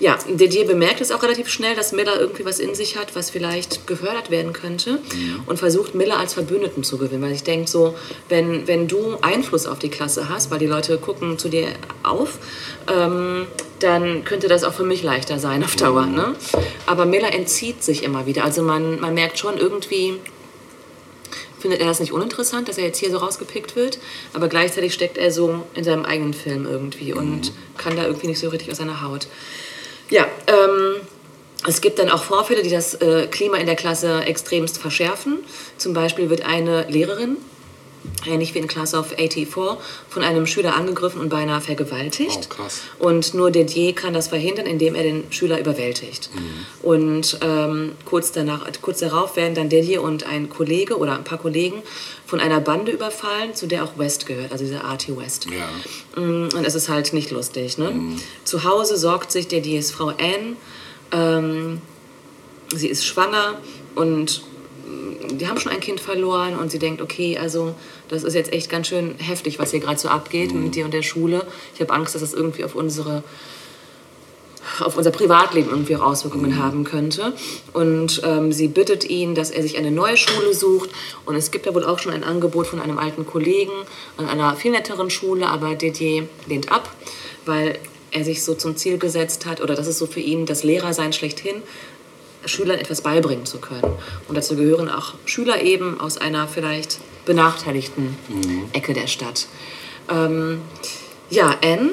Ja, 0.00 0.18
Didier 0.28 0.66
bemerkt 0.66 1.00
es 1.00 1.12
auch 1.12 1.22
relativ 1.22 1.48
schnell, 1.48 1.74
dass 1.76 1.92
Miller 1.92 2.18
irgendwie 2.18 2.44
was 2.44 2.58
in 2.58 2.74
sich 2.74 2.96
hat, 2.96 3.14
was 3.14 3.30
vielleicht 3.30 3.86
gefördert 3.86 4.30
werden 4.30 4.52
könnte 4.52 4.98
und 5.46 5.58
versucht 5.58 5.94
Miller 5.94 6.18
als 6.18 6.34
Verbündeten 6.34 6.82
zu 6.82 6.98
gewinnen, 6.98 7.22
weil 7.22 7.32
ich 7.32 7.44
denke 7.44 7.70
so, 7.70 7.94
wenn, 8.28 8.66
wenn 8.66 8.88
du 8.88 9.16
Einfluss 9.20 9.66
auf 9.66 9.78
die 9.78 9.90
Klasse 9.90 10.28
hast, 10.28 10.50
weil 10.50 10.58
die 10.58 10.66
Leute 10.66 10.98
gucken 10.98 11.38
zu 11.38 11.48
dir 11.48 11.68
auf, 12.02 12.38
ähm, 12.88 13.46
dann 13.80 14.24
könnte 14.24 14.48
das 14.48 14.64
auch 14.64 14.74
für 14.74 14.84
mich 14.84 15.02
leichter 15.02 15.38
sein 15.38 15.62
auf 15.64 15.76
Dauer. 15.76 16.06
Ne? 16.06 16.34
Aber 16.86 17.06
Miller 17.06 17.32
entzieht 17.32 17.82
sich 17.82 18.02
immer 18.02 18.26
wieder. 18.26 18.44
Also 18.44 18.62
man, 18.62 19.00
man 19.00 19.14
merkt 19.14 19.38
schon 19.38 19.58
irgendwie, 19.58 20.14
findet 21.58 21.80
er 21.80 21.86
das 21.86 22.00
nicht 22.00 22.12
uninteressant, 22.12 22.68
dass 22.68 22.78
er 22.78 22.84
jetzt 22.84 22.98
hier 22.98 23.10
so 23.10 23.18
rausgepickt 23.18 23.76
wird, 23.76 23.98
aber 24.32 24.48
gleichzeitig 24.48 24.92
steckt 24.94 25.18
er 25.18 25.30
so 25.30 25.64
in 25.74 25.84
seinem 25.84 26.04
eigenen 26.04 26.34
Film 26.34 26.66
irgendwie 26.66 27.12
und 27.12 27.52
kann 27.76 27.96
da 27.96 28.04
irgendwie 28.04 28.28
nicht 28.28 28.38
so 28.38 28.48
richtig 28.48 28.70
aus 28.70 28.78
seiner 28.78 29.02
Haut. 29.02 29.28
Ja, 30.10 30.26
ähm, 30.46 30.96
es 31.66 31.80
gibt 31.80 31.98
dann 31.98 32.10
auch 32.10 32.22
Vorfälle, 32.22 32.62
die 32.62 32.70
das 32.70 32.94
äh, 32.96 33.26
Klima 33.30 33.56
in 33.56 33.66
der 33.66 33.76
Klasse 33.76 34.22
extremst 34.24 34.78
verschärfen. 34.78 35.38
Zum 35.78 35.94
Beispiel 35.94 36.28
wird 36.28 36.44
eine 36.44 36.86
Lehrerin, 36.90 37.38
ähnlich 38.26 38.54
wie 38.54 38.58
in 38.58 38.66
Class 38.66 38.94
of 38.94 39.08
84, 39.16 39.76
von 40.08 40.22
einem 40.22 40.46
Schüler 40.46 40.76
angegriffen 40.76 41.20
und 41.20 41.28
beinahe 41.28 41.60
vergewaltigt. 41.60 42.48
Oh. 42.58 43.06
Und 43.06 43.34
nur 43.34 43.50
Didier 43.50 43.94
kann 43.94 44.14
das 44.14 44.28
verhindern, 44.28 44.66
indem 44.66 44.94
er 44.94 45.02
den 45.02 45.24
Schüler 45.30 45.58
überwältigt. 45.58 46.30
Und 46.82 47.38
ähm, 47.42 47.92
kurz, 48.04 48.32
danach, 48.32 48.66
kurz 48.82 49.00
darauf 49.00 49.36
werden 49.36 49.54
dann 49.54 49.68
Didier 49.68 50.02
und 50.02 50.26
ein 50.26 50.48
Kollege 50.48 50.98
oder 50.98 51.16
ein 51.16 51.24
paar 51.24 51.38
Kollegen 51.38 51.82
von 52.26 52.40
einer 52.40 52.60
Bande 52.60 52.92
überfallen, 52.92 53.54
zu 53.54 53.66
der 53.66 53.84
auch 53.84 53.98
West 53.98 54.26
gehört, 54.26 54.52
also 54.52 54.64
dieser 54.64 54.84
Artie 54.84 55.16
West. 55.16 55.46
Ja. 55.46 56.20
Mm, 56.20 56.48
Und 56.54 56.64
es 56.64 56.74
ist 56.74 56.88
halt 56.88 57.12
nicht 57.12 57.30
lustig. 57.30 57.78
Ne? 57.78 58.16
Zu 58.44 58.64
Hause 58.64 58.96
sorgt 58.96 59.30
sich 59.30 59.48
Didiers 59.48 59.90
Frau 59.90 60.08
Anne. 60.08 60.56
Ähm, 61.12 61.80
sie 62.74 62.88
ist 62.88 63.04
schwanger 63.04 63.58
und 63.94 64.42
die 65.30 65.48
haben 65.48 65.58
schon 65.58 65.72
ein 65.72 65.80
Kind 65.80 66.00
verloren 66.00 66.56
und 66.58 66.70
sie 66.70 66.78
denkt, 66.78 67.00
okay, 67.00 67.38
also 67.38 67.74
das 68.08 68.22
ist 68.22 68.34
jetzt 68.34 68.52
echt 68.52 68.70
ganz 68.70 68.88
schön 68.88 69.14
heftig, 69.18 69.58
was 69.58 69.70
hier 69.70 69.80
gerade 69.80 69.98
so 69.98 70.08
abgeht 70.08 70.54
mit 70.54 70.74
dir 70.74 70.84
und 70.84 70.94
der 70.94 71.02
Schule. 71.02 71.46
Ich 71.74 71.80
habe 71.80 71.92
Angst, 71.92 72.14
dass 72.14 72.22
das 72.22 72.34
irgendwie 72.34 72.64
auf 72.64 72.74
unsere 72.74 73.22
auf 74.80 74.96
unser 74.96 75.10
Privatleben 75.10 75.70
irgendwie 75.70 75.94
auch 75.96 76.02
Auswirkungen 76.02 76.58
haben 76.58 76.84
könnte. 76.84 77.32
Und 77.72 78.22
ähm, 78.24 78.50
sie 78.50 78.68
bittet 78.68 79.04
ihn, 79.04 79.34
dass 79.34 79.50
er 79.50 79.62
sich 79.62 79.76
eine 79.76 79.90
neue 79.90 80.16
Schule 80.16 80.54
sucht. 80.54 80.90
Und 81.26 81.36
es 81.36 81.50
gibt 81.50 81.66
ja 81.66 81.74
wohl 81.74 81.84
auch 81.84 81.98
schon 81.98 82.12
ein 82.12 82.24
Angebot 82.24 82.66
von 82.66 82.80
einem 82.80 82.98
alten 82.98 83.26
Kollegen 83.26 83.72
an 84.16 84.26
einer 84.26 84.56
viel 84.56 84.72
netteren 84.72 85.10
Schule, 85.10 85.48
aber 85.48 85.74
Didier 85.74 86.28
lehnt 86.46 86.72
ab, 86.72 86.90
weil 87.44 87.78
er 88.10 88.24
sich 88.24 88.42
so 88.42 88.54
zum 88.54 88.76
Ziel 88.76 88.98
gesetzt 88.98 89.44
hat, 89.44 89.60
oder 89.60 89.74
das 89.74 89.86
ist 89.86 89.98
so 89.98 90.06
für 90.06 90.20
ihn 90.20 90.46
das 90.46 90.62
Lehrersein 90.62 91.12
schlechthin, 91.12 91.62
Schülern 92.46 92.78
etwas 92.78 93.00
beibringen 93.00 93.46
zu 93.46 93.58
können. 93.58 93.92
Und 94.28 94.36
dazu 94.36 94.56
gehören 94.56 94.88
auch 94.88 95.14
Schüler 95.26 95.62
eben 95.62 96.00
aus 96.00 96.18
einer 96.18 96.48
vielleicht 96.48 96.98
benachteiligten 97.24 98.16
Ecke 98.72 98.92
der 98.92 99.06
Stadt. 99.06 99.46
Ähm, 100.10 100.60
ja, 101.30 101.56
Anne 101.62 101.90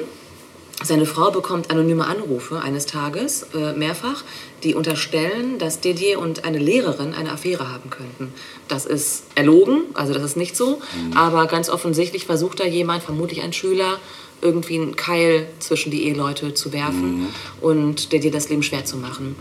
seine 0.84 1.06
Frau 1.06 1.30
bekommt 1.30 1.70
anonyme 1.70 2.06
Anrufe 2.06 2.60
eines 2.60 2.86
Tages, 2.86 3.46
äh, 3.54 3.72
mehrfach, 3.72 4.24
die 4.64 4.74
unterstellen, 4.74 5.58
dass 5.58 5.80
Didier 5.80 6.18
und 6.18 6.44
eine 6.44 6.58
Lehrerin 6.58 7.14
eine 7.14 7.30
Affäre 7.30 7.70
haben 7.70 7.90
könnten. 7.90 8.34
Das 8.68 8.86
ist 8.86 9.24
erlogen, 9.36 9.82
also 9.94 10.12
das 10.12 10.22
ist 10.22 10.36
nicht 10.36 10.56
so, 10.56 10.80
aber 11.14 11.46
ganz 11.46 11.68
offensichtlich 11.68 12.26
versucht 12.26 12.60
da 12.60 12.64
jemand, 12.64 13.02
vermutlich 13.02 13.42
ein 13.42 13.52
Schüler, 13.52 13.98
irgendwie 14.40 14.76
einen 14.76 14.96
Keil 14.96 15.46
zwischen 15.60 15.92
die 15.92 16.04
Eheleute 16.08 16.52
zu 16.52 16.72
werfen 16.72 17.28
und 17.60 18.12
Didier 18.12 18.32
das 18.32 18.48
Leben 18.48 18.64
schwer 18.64 18.84
zu 18.84 18.96
machen. 18.96 19.36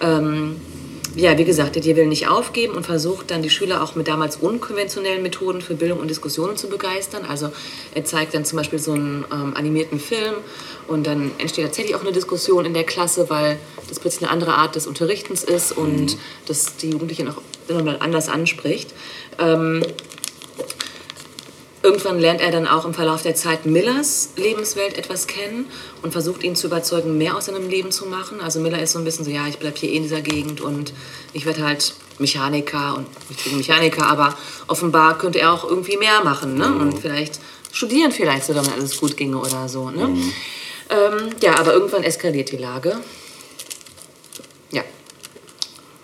Ähm, 0.00 0.56
ja, 1.16 1.38
wie 1.38 1.44
gesagt, 1.44 1.76
Didier 1.76 1.94
will 1.94 2.06
nicht 2.06 2.28
aufgeben 2.28 2.74
und 2.74 2.84
versucht 2.84 3.30
dann 3.30 3.40
die 3.40 3.50
Schüler 3.50 3.84
auch 3.84 3.94
mit 3.94 4.08
damals 4.08 4.36
unkonventionellen 4.36 5.22
Methoden 5.22 5.60
für 5.60 5.74
Bildung 5.74 6.00
und 6.00 6.08
Diskussionen 6.08 6.56
zu 6.56 6.68
begeistern. 6.68 7.24
Also 7.24 7.52
er 7.94 8.04
zeigt 8.04 8.34
dann 8.34 8.44
zum 8.44 8.58
Beispiel 8.58 8.80
so 8.80 8.92
einen 8.92 9.24
ähm, 9.30 9.54
animierten 9.56 10.00
Film 10.00 10.34
und 10.88 11.06
dann 11.06 11.30
entsteht 11.38 11.66
tatsächlich 11.66 11.94
auch 11.94 12.00
eine 12.00 12.10
Diskussion 12.10 12.64
in 12.64 12.74
der 12.74 12.82
Klasse, 12.82 13.30
weil 13.30 13.58
das 13.88 14.00
plötzlich 14.00 14.22
eine 14.22 14.32
andere 14.32 14.54
Art 14.54 14.74
des 14.74 14.88
Unterrichtens 14.88 15.44
ist 15.44 15.70
und 15.70 16.16
das 16.46 16.76
die 16.76 16.90
Jugendlichen 16.90 17.28
auch 17.28 17.40
nochmal 17.68 17.98
anders 18.00 18.28
anspricht. 18.28 18.92
Ähm, 19.38 19.84
Irgendwann 21.84 22.18
lernt 22.18 22.40
er 22.40 22.50
dann 22.50 22.66
auch 22.66 22.86
im 22.86 22.94
Verlauf 22.94 23.20
der 23.20 23.34
Zeit 23.34 23.66
Millers 23.66 24.30
Lebenswelt 24.36 24.96
etwas 24.96 25.26
kennen 25.26 25.66
und 26.00 26.12
versucht 26.12 26.42
ihn 26.42 26.56
zu 26.56 26.68
überzeugen, 26.68 27.18
mehr 27.18 27.36
aus 27.36 27.44
seinem 27.44 27.68
Leben 27.68 27.92
zu 27.92 28.06
machen. 28.06 28.40
Also 28.40 28.58
Miller 28.58 28.80
ist 28.80 28.92
so 28.92 28.98
ein 28.98 29.04
bisschen 29.04 29.26
so, 29.26 29.30
ja, 29.30 29.46
ich 29.46 29.58
bleibe 29.58 29.76
hier 29.76 29.90
eh 29.90 29.96
in 29.96 30.02
dieser 30.04 30.22
Gegend 30.22 30.62
und 30.62 30.94
ich 31.34 31.44
werde 31.44 31.62
halt 31.62 31.92
Mechaniker 32.18 32.96
und 32.96 33.06
ich 33.28 33.44
bin 33.44 33.58
Mechaniker, 33.58 34.06
aber 34.06 34.34
offenbar 34.66 35.18
könnte 35.18 35.40
er 35.40 35.52
auch 35.52 35.68
irgendwie 35.68 35.98
mehr 35.98 36.24
machen 36.24 36.54
ne? 36.54 36.72
und 36.74 37.00
vielleicht 37.00 37.38
studieren 37.70 38.12
vielleicht 38.12 38.46
sogar, 38.46 38.64
wenn 38.64 38.72
alles 38.72 38.98
gut 38.98 39.18
ginge 39.18 39.36
oder 39.36 39.68
so. 39.68 39.90
Ne? 39.90 40.04
Ähm, 40.88 41.30
ja, 41.42 41.58
aber 41.58 41.74
irgendwann 41.74 42.02
eskaliert 42.02 42.50
die 42.50 42.56
Lage. 42.56 42.96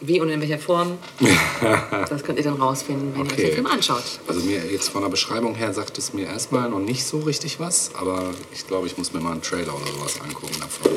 Wie 0.02 0.18
und 0.20 0.30
in 0.30 0.40
welcher 0.40 0.58
Form, 0.58 0.96
das 2.08 2.22
könnt 2.24 2.38
ihr 2.38 2.44
dann 2.44 2.54
rausfinden, 2.54 3.12
wenn 3.14 3.20
ihr 3.20 3.26
euch 3.26 3.32
Okay. 3.32 3.42
den 3.46 3.54
Film 3.54 3.66
anschaut. 3.66 4.02
Also 4.26 4.40
mir 4.40 4.64
jetzt 4.72 4.88
von 4.88 5.02
der 5.02 5.10
Beschreibung 5.10 5.54
her 5.54 5.74
sagt 5.74 5.98
es 5.98 6.14
mir 6.14 6.26
erstmal 6.26 6.70
noch 6.70 6.78
nicht 6.78 7.04
so 7.04 7.18
richtig 7.20 7.60
was, 7.60 7.90
aber 8.00 8.30
ich 8.52 8.66
glaube, 8.66 8.86
ich 8.86 8.96
muss 8.96 9.12
mir 9.12 9.20
mal 9.20 9.32
einen 9.32 9.42
Trailer 9.42 9.74
oder 9.74 9.86
sowas 9.92 10.14
angucken 10.24 10.54
davon. 10.58 10.92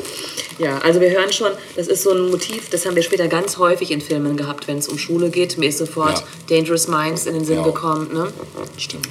Ja, 0.58 0.78
also 0.78 1.00
wir 1.02 1.10
hören 1.10 1.32
schon, 1.32 1.50
das 1.76 1.88
ist 1.88 2.02
so 2.02 2.12
ein 2.12 2.30
Motiv, 2.30 2.70
das 2.70 2.86
haben 2.86 2.94
wir 2.96 3.02
später 3.02 3.28
ganz 3.28 3.58
häufig 3.58 3.90
in 3.90 4.00
Filmen 4.00 4.36
gehabt, 4.38 4.68
wenn 4.68 4.78
es 4.78 4.88
um 4.88 4.96
Schule 4.98 5.28
geht. 5.28 5.58
Mir 5.58 5.68
ist 5.68 5.78
sofort 5.78 6.20
Ja. 6.20 6.24
Dangerous 6.56 6.88
Minds 6.88 7.26
in 7.26 7.34
den 7.34 7.44
Sinn 7.44 7.56
Ja. 7.58 7.64
gekommen, 7.64 8.08
ne? 8.12 8.32
Stimmt 8.78 9.08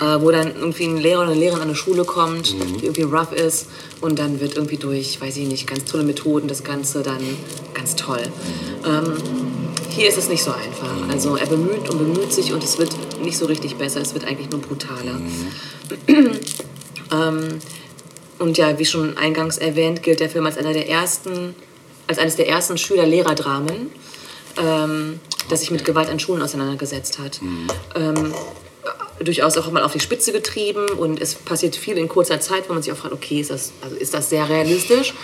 äh, 0.00 0.20
wo 0.20 0.30
dann 0.30 0.54
irgendwie 0.56 0.84
ein 0.86 0.96
Lehrer 0.96 1.20
oder 1.22 1.30
eine 1.30 1.38
Lehrerin 1.40 1.60
an 1.62 1.68
eine 1.68 1.76
Schule 1.76 2.04
kommt, 2.04 2.54
Mhm. 2.54 2.78
die 2.78 2.86
irgendwie 2.86 3.02
rough 3.02 3.32
ist 3.32 3.66
und 4.00 4.18
dann 4.18 4.40
wird 4.40 4.56
irgendwie 4.56 4.76
durch, 4.76 5.20
weiß 5.20 5.36
ich 5.36 5.46
nicht, 5.46 5.66
ganz 5.66 5.84
tolle 5.84 6.02
Methoden 6.04 6.48
das 6.48 6.64
Ganze 6.64 7.02
dann 7.02 7.20
ganz 7.74 7.94
toll. 7.96 8.22
Ähm, 8.86 9.14
hier 9.90 10.08
ist 10.08 10.18
es 10.18 10.28
nicht 10.28 10.42
so 10.42 10.52
einfach. 10.52 10.92
Mhm. 10.96 11.10
Also 11.10 11.36
er 11.36 11.46
bemüht 11.46 11.88
und 11.88 11.98
bemüht 11.98 12.32
sich 12.32 12.52
und 12.52 12.62
es 12.62 12.78
wird 12.78 12.94
nicht 13.22 13.38
so 13.38 13.46
richtig 13.46 13.76
besser, 13.76 14.00
es 14.00 14.14
wird 14.14 14.26
eigentlich 14.26 14.50
nur 14.50 14.60
brutaler. 14.60 15.14
Mhm. 15.14 16.30
ähm, 17.12 17.58
und 18.38 18.58
ja, 18.58 18.78
wie 18.78 18.84
schon 18.84 19.16
eingangs 19.16 19.58
erwähnt, 19.58 20.02
gilt 20.02 20.20
der 20.20 20.28
Film 20.28 20.46
als 20.46 20.58
einer 20.58 20.72
der 20.72 20.88
ersten, 20.88 21.54
als 22.06 22.18
eines 22.18 22.36
der 22.36 22.48
ersten 22.48 22.76
Schüler-Lehrer-Dramen, 22.76 23.90
ähm, 24.58 25.20
das 25.48 25.60
sich 25.60 25.70
mit 25.70 25.84
Gewalt 25.84 26.08
an 26.08 26.18
Schulen 26.18 26.42
auseinandergesetzt 26.42 27.18
hat. 27.18 27.40
Ähm, 27.94 28.34
durchaus 29.22 29.56
auch 29.56 29.70
mal 29.70 29.82
auf 29.82 29.92
die 29.92 30.00
Spitze 30.00 30.32
getrieben 30.32 30.86
und 30.88 31.20
es 31.20 31.34
passiert 31.34 31.76
viel 31.76 31.96
in 31.96 32.08
kurzer 32.08 32.40
Zeit, 32.40 32.68
wo 32.68 32.74
man 32.74 32.82
sich 32.82 32.92
auch 32.92 32.96
fragt, 32.96 33.14
okay, 33.14 33.40
ist 33.40 33.50
das, 33.50 33.72
also 33.80 33.96
ist 33.96 34.12
das 34.12 34.30
sehr 34.30 34.48
realistisch? 34.48 35.14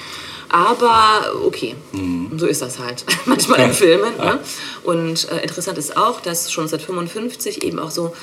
Aber 0.50 1.32
okay, 1.44 1.76
so 2.36 2.46
ist 2.46 2.60
das 2.60 2.80
halt 2.80 3.04
manchmal 3.24 3.60
in 3.60 3.72
Filmen. 3.72 4.16
Ne? 4.16 4.40
Und 4.82 5.30
äh, 5.30 5.42
interessant 5.42 5.78
ist 5.78 5.96
auch, 5.96 6.20
dass 6.20 6.50
schon 6.50 6.66
seit 6.66 6.82
55 6.82 7.62
eben 7.62 7.78
auch 7.78 7.90
so 7.90 8.14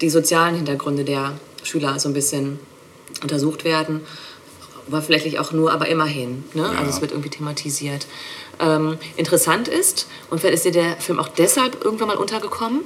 die 0.00 0.10
sozialen 0.10 0.56
Hintergründe 0.56 1.04
der 1.04 1.32
Schüler 1.62 1.98
so 2.00 2.08
ein 2.08 2.12
bisschen 2.12 2.58
untersucht 3.22 3.64
werden. 3.64 4.00
Oberflächlich 4.88 5.38
auch 5.38 5.52
nur, 5.52 5.72
aber 5.72 5.86
immerhin. 5.88 6.44
Ne? 6.54 6.68
Also 6.68 6.90
es 6.90 7.00
wird 7.00 7.12
irgendwie 7.12 7.30
thematisiert. 7.30 8.06
Ähm, 8.58 8.98
interessant 9.16 9.68
ist, 9.68 10.08
und 10.30 10.40
vielleicht 10.40 10.56
ist 10.56 10.64
dir 10.64 10.72
der 10.72 10.96
Film 10.96 11.20
auch 11.20 11.28
deshalb 11.28 11.84
irgendwann 11.84 12.08
mal 12.08 12.16
untergekommen, 12.16 12.82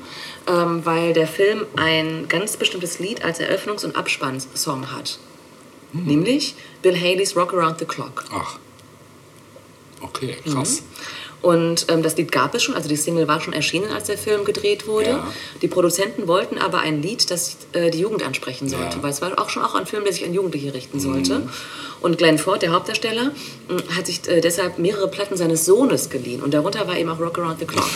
ähm, 0.47 0.85
weil 0.85 1.13
der 1.13 1.27
Film 1.27 1.65
ein 1.77 2.27
ganz 2.29 2.57
bestimmtes 2.57 2.99
Lied 2.99 3.25
als 3.25 3.41
Eröffnungs- 3.41 3.85
und 3.85 3.97
Abspannssong 3.97 4.93
hat. 4.93 5.19
Nämlich 5.93 6.55
Bill 6.83 6.97
Haleys 6.99 7.37
Rock 7.37 7.53
Around 7.55 7.81
the 7.81 7.85
Clock. 7.85 8.25
Ach. 8.33 8.59
Okay, 10.01 10.37
krass. 10.51 10.83
Und 11.43 11.87
ähm, 11.89 12.03
das 12.03 12.17
Lied 12.19 12.31
gab 12.33 12.55
es 12.55 12.63
schon, 12.63 12.75
also 12.75 12.87
die 12.89 12.97
Single 12.97 13.27
war 13.27 13.41
schon 13.41 13.55
erschienen, 13.55 13.91
als 13.91 14.05
der 14.09 14.19
Film 14.19 14.45
gedreht 14.45 14.87
wurde. 14.87 15.09
Ja. 15.11 15.27
Die 15.63 15.69
Produzenten 15.69 16.29
wollten 16.29 16.59
aber 16.59 16.81
ein 16.81 17.01
Lied, 17.01 17.31
das 17.31 17.57
äh, 17.73 17.91
die 17.91 18.01
Jugend 18.01 18.23
ansprechen 18.23 18.69
sollte, 18.69 18.97
Ja. 18.99 19.03
weil 19.03 19.11
es 19.11 19.23
war 19.23 19.39
auch 19.39 19.49
schon 19.49 19.63
auch 19.63 19.75
ein 19.75 19.87
Film, 19.87 20.05
der 20.05 20.13
sich 20.13 20.25
an 20.27 20.35
Jugendliche 20.35 20.75
richten 20.75 21.01
sollte. 21.01 21.49
Und 22.03 22.19
Glenn 22.19 22.37
Ford, 22.39 22.61
der 22.61 22.73
Hauptdarsteller, 22.73 23.31
hat 23.97 24.07
sich 24.07 24.29
äh, 24.29 24.43
deshalb 24.43 24.79
mehrere 24.79 25.09
Platten 25.09 25.37
seines 25.39 25.65
Sohnes 25.65 26.11
geliehen 26.11 26.43
und 26.43 26.53
darunter 26.53 26.87
war 26.87 26.99
eben 26.99 27.09
auch 27.09 27.21
Rock 27.21 27.39
Around 27.39 27.59
the 27.61 27.67
Clock. 27.67 27.89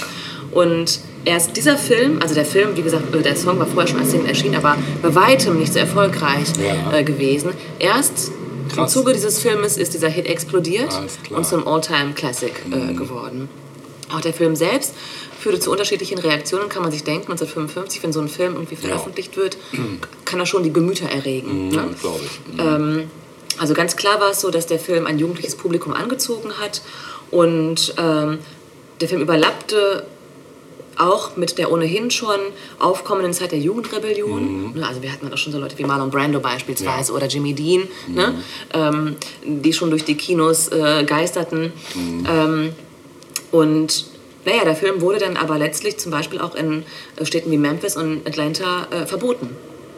Und 0.50 1.00
erst 1.26 1.54
dieser 1.56 1.76
Film, 1.76 2.20
also 2.22 2.34
der 2.34 2.44
Film, 2.46 2.76
wie 2.76 2.82
gesagt, 2.82 3.14
äh, 3.14 3.20
der 3.22 3.36
Song 3.36 3.58
war 3.58 3.66
vorher 3.66 3.88
schon 3.90 4.00
als 4.00 4.10
Single 4.10 4.28
erschienen, 4.28 4.54
aber 4.56 4.76
bei 5.02 5.14
weitem 5.14 5.58
nicht 5.58 5.72
so 5.74 5.78
erfolgreich 5.80 6.48
Ja. 6.62 6.96
äh, 6.96 7.04
gewesen. 7.04 7.50
Erst 7.78 8.30
im 8.70 8.76
Krass. 8.76 8.92
Zuge 8.92 9.12
dieses 9.12 9.38
Filmes 9.38 9.76
ist 9.76 9.94
dieser 9.94 10.08
Hit 10.08 10.26
explodiert 10.26 10.92
und 11.30 11.44
zum 11.46 11.66
All-Time-Classic 11.66 12.52
äh, 12.70 12.92
geworden. 12.94 13.48
Auch 14.12 14.20
der 14.20 14.34
Film 14.34 14.54
selbst 14.56 14.94
führte 15.40 15.60
zu 15.60 15.70
unterschiedlichen 15.70 16.18
Reaktionen, 16.18 16.68
kann 16.68 16.82
man 16.82 16.92
sich 16.92 17.04
denken. 17.04 17.32
1955, 17.32 18.02
wenn 18.02 18.12
so 18.12 18.20
ein 18.20 18.28
Film 18.28 18.54
irgendwie 18.54 18.76
veröffentlicht 18.76 19.36
wird, 19.36 19.56
kann 20.24 20.40
er 20.40 20.46
schon 20.46 20.62
die 20.62 20.72
Gemüter 20.72 21.08
erregen. 21.08 21.70
Ja, 21.72 21.82
Ne? 21.82 21.94
glaube 22.00 22.20
ich. 22.24 22.58
Ähm, 22.60 23.10
also 23.58 23.74
ganz 23.74 23.96
klar 23.96 24.20
war 24.20 24.30
es 24.30 24.40
so, 24.40 24.50
dass 24.50 24.66
der 24.66 24.78
Film 24.78 25.06
ein 25.06 25.18
jugendliches 25.18 25.54
Publikum 25.56 25.92
angezogen 25.92 26.52
hat 26.60 26.82
und 27.30 27.94
ähm, 27.98 28.38
der 29.00 29.08
Film 29.08 29.20
überlappte 29.22 30.06
auch 30.98 31.36
mit 31.36 31.58
der 31.58 31.70
ohnehin 31.72 32.10
schon 32.10 32.38
aufkommenden 32.78 33.32
Zeit 33.32 33.52
der 33.52 33.58
Jugendrebellion. 33.58 34.74
Ne, 34.74 34.86
Also 34.86 35.02
wir 35.02 35.12
hatten 35.12 35.32
auch 35.32 35.38
schon 35.38 35.52
so 35.52 35.58
Leute 35.58 35.78
wie 35.78 35.84
Marlon 35.84 36.10
Brando 36.10 36.40
beispielsweise 36.40 37.12
oder 37.12 37.26
Jimmy 37.26 37.54
Dean, 37.54 37.88
ne? 38.08 38.34
ähm, 38.72 39.16
die 39.44 39.72
schon 39.72 39.90
durch 39.90 40.04
die 40.04 40.16
Kinos 40.16 40.68
äh, 40.68 41.04
geisterten. 41.04 41.72
Ähm, 41.96 42.72
und 43.50 44.06
naja, 44.44 44.64
der 44.64 44.76
Film 44.76 45.00
wurde 45.00 45.18
dann 45.18 45.36
aber 45.36 45.58
letztlich 45.58 45.98
zum 45.98 46.12
Beispiel 46.12 46.40
auch 46.40 46.54
in 46.54 46.84
äh, 47.16 47.24
Städten 47.24 47.50
wie 47.50 47.56
Memphis 47.56 47.96
und 47.96 48.26
Atlanta 48.26 48.86
äh, 48.90 49.06
verboten. 49.06 49.50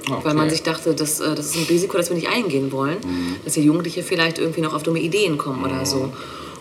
Okay. 0.09 0.21
Weil 0.23 0.35
man 0.35 0.49
sich 0.51 0.63
dachte, 0.63 0.95
das, 0.95 1.19
äh, 1.21 1.35
das 1.35 1.47
ist 1.47 1.57
ein 1.57 1.65
Risiko, 1.65 1.97
das 1.97 2.11
wir 2.11 2.17
nicht 2.17 2.29
eingehen 2.29 2.71
wollen, 2.71 2.99
dass 3.45 3.55
die 3.55 3.63
Jugendliche 3.63 4.03
vielleicht 4.05 4.39
irgendwie 4.39 4.61
noch 4.61 4.73
auf 4.73 4.85
dumme 4.85 5.01
Ideen 5.01 5.37
kommen 5.37 5.65
oder 5.65 5.85
so. 5.85 6.13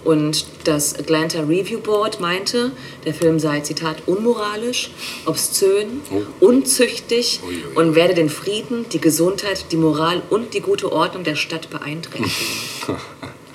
Und 0.05 0.45
das 0.63 0.97
Atlanta 0.97 1.41
Review 1.41 1.79
Board 1.79 2.21
meinte, 2.21 2.71
der 3.05 3.13
Film 3.13 3.39
sei, 3.39 3.59
Zitat, 3.61 4.03
unmoralisch, 4.05 4.91
obszön, 5.25 6.01
unzüchtig 6.39 7.41
Ui, 7.43 7.55
ui, 7.55 7.55
ui. 7.55 7.75
und 7.75 7.95
werde 7.95 8.13
den 8.13 8.29
Frieden, 8.29 8.87
die 8.89 9.01
Gesundheit, 9.01 9.65
die 9.71 9.77
Moral 9.77 10.21
und 10.29 10.53
die 10.53 10.61
gute 10.61 10.91
Ordnung 10.91 11.23
der 11.23 11.35
Stadt 11.35 11.69
beeinträchtigen. 11.69 12.55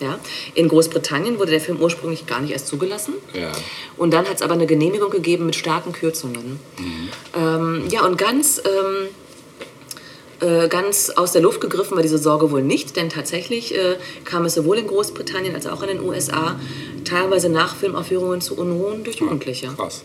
Ja. 0.01 0.19
In 0.55 0.69
Großbritannien 0.69 1.39
wurde 1.39 1.51
der 1.51 1.61
Film 1.61 1.79
ursprünglich 1.79 2.27
gar 2.27 2.41
nicht 2.41 2.53
erst 2.53 2.69
zugelassen. 2.69 3.13
Ja. 3.35 3.53
Und 3.99 4.13
dann 4.13 4.27
hat 4.27 4.37
es 4.37 4.43
aber 4.43 4.55
eine 4.55 4.67
Genehmigung 4.67 5.11
gegeben 5.11 5.45
mit 5.45 5.57
starken 5.57 5.93
Kürzungen. 5.93 6.59
Ähm, 7.37 7.85
ja, 7.91 8.07
und 8.07 8.17
ganz, 8.17 8.63
ähm, 8.65 9.09
äh, 10.41 10.69
ganz 10.69 11.11
aus 11.11 11.33
der 11.33 11.43
Luft 11.43 11.61
gegriffen 11.61 11.97
war 11.97 12.03
diese 12.03 12.19
Sorge 12.19 12.51
wohl 12.51 12.63
nicht, 12.63 12.97
denn 12.97 13.09
tatsächlich 13.09 13.75
äh, 13.75 13.97
kam 14.25 14.45
es 14.45 14.55
sowohl 14.55 14.79
in 14.79 14.87
Großbritannien 14.87 15.55
als 15.55 15.67
auch 15.67 15.83
in 15.83 15.89
den 15.89 16.01
USA 16.01 16.59
teilweise 17.05 17.49
nach 17.49 17.77
Filmaufführungen 17.77 18.41
zu 18.41 18.57
Unruhen 18.57 19.05
durch 19.05 19.17
Jugendliche. 19.17 19.69
Krass. 19.77 20.03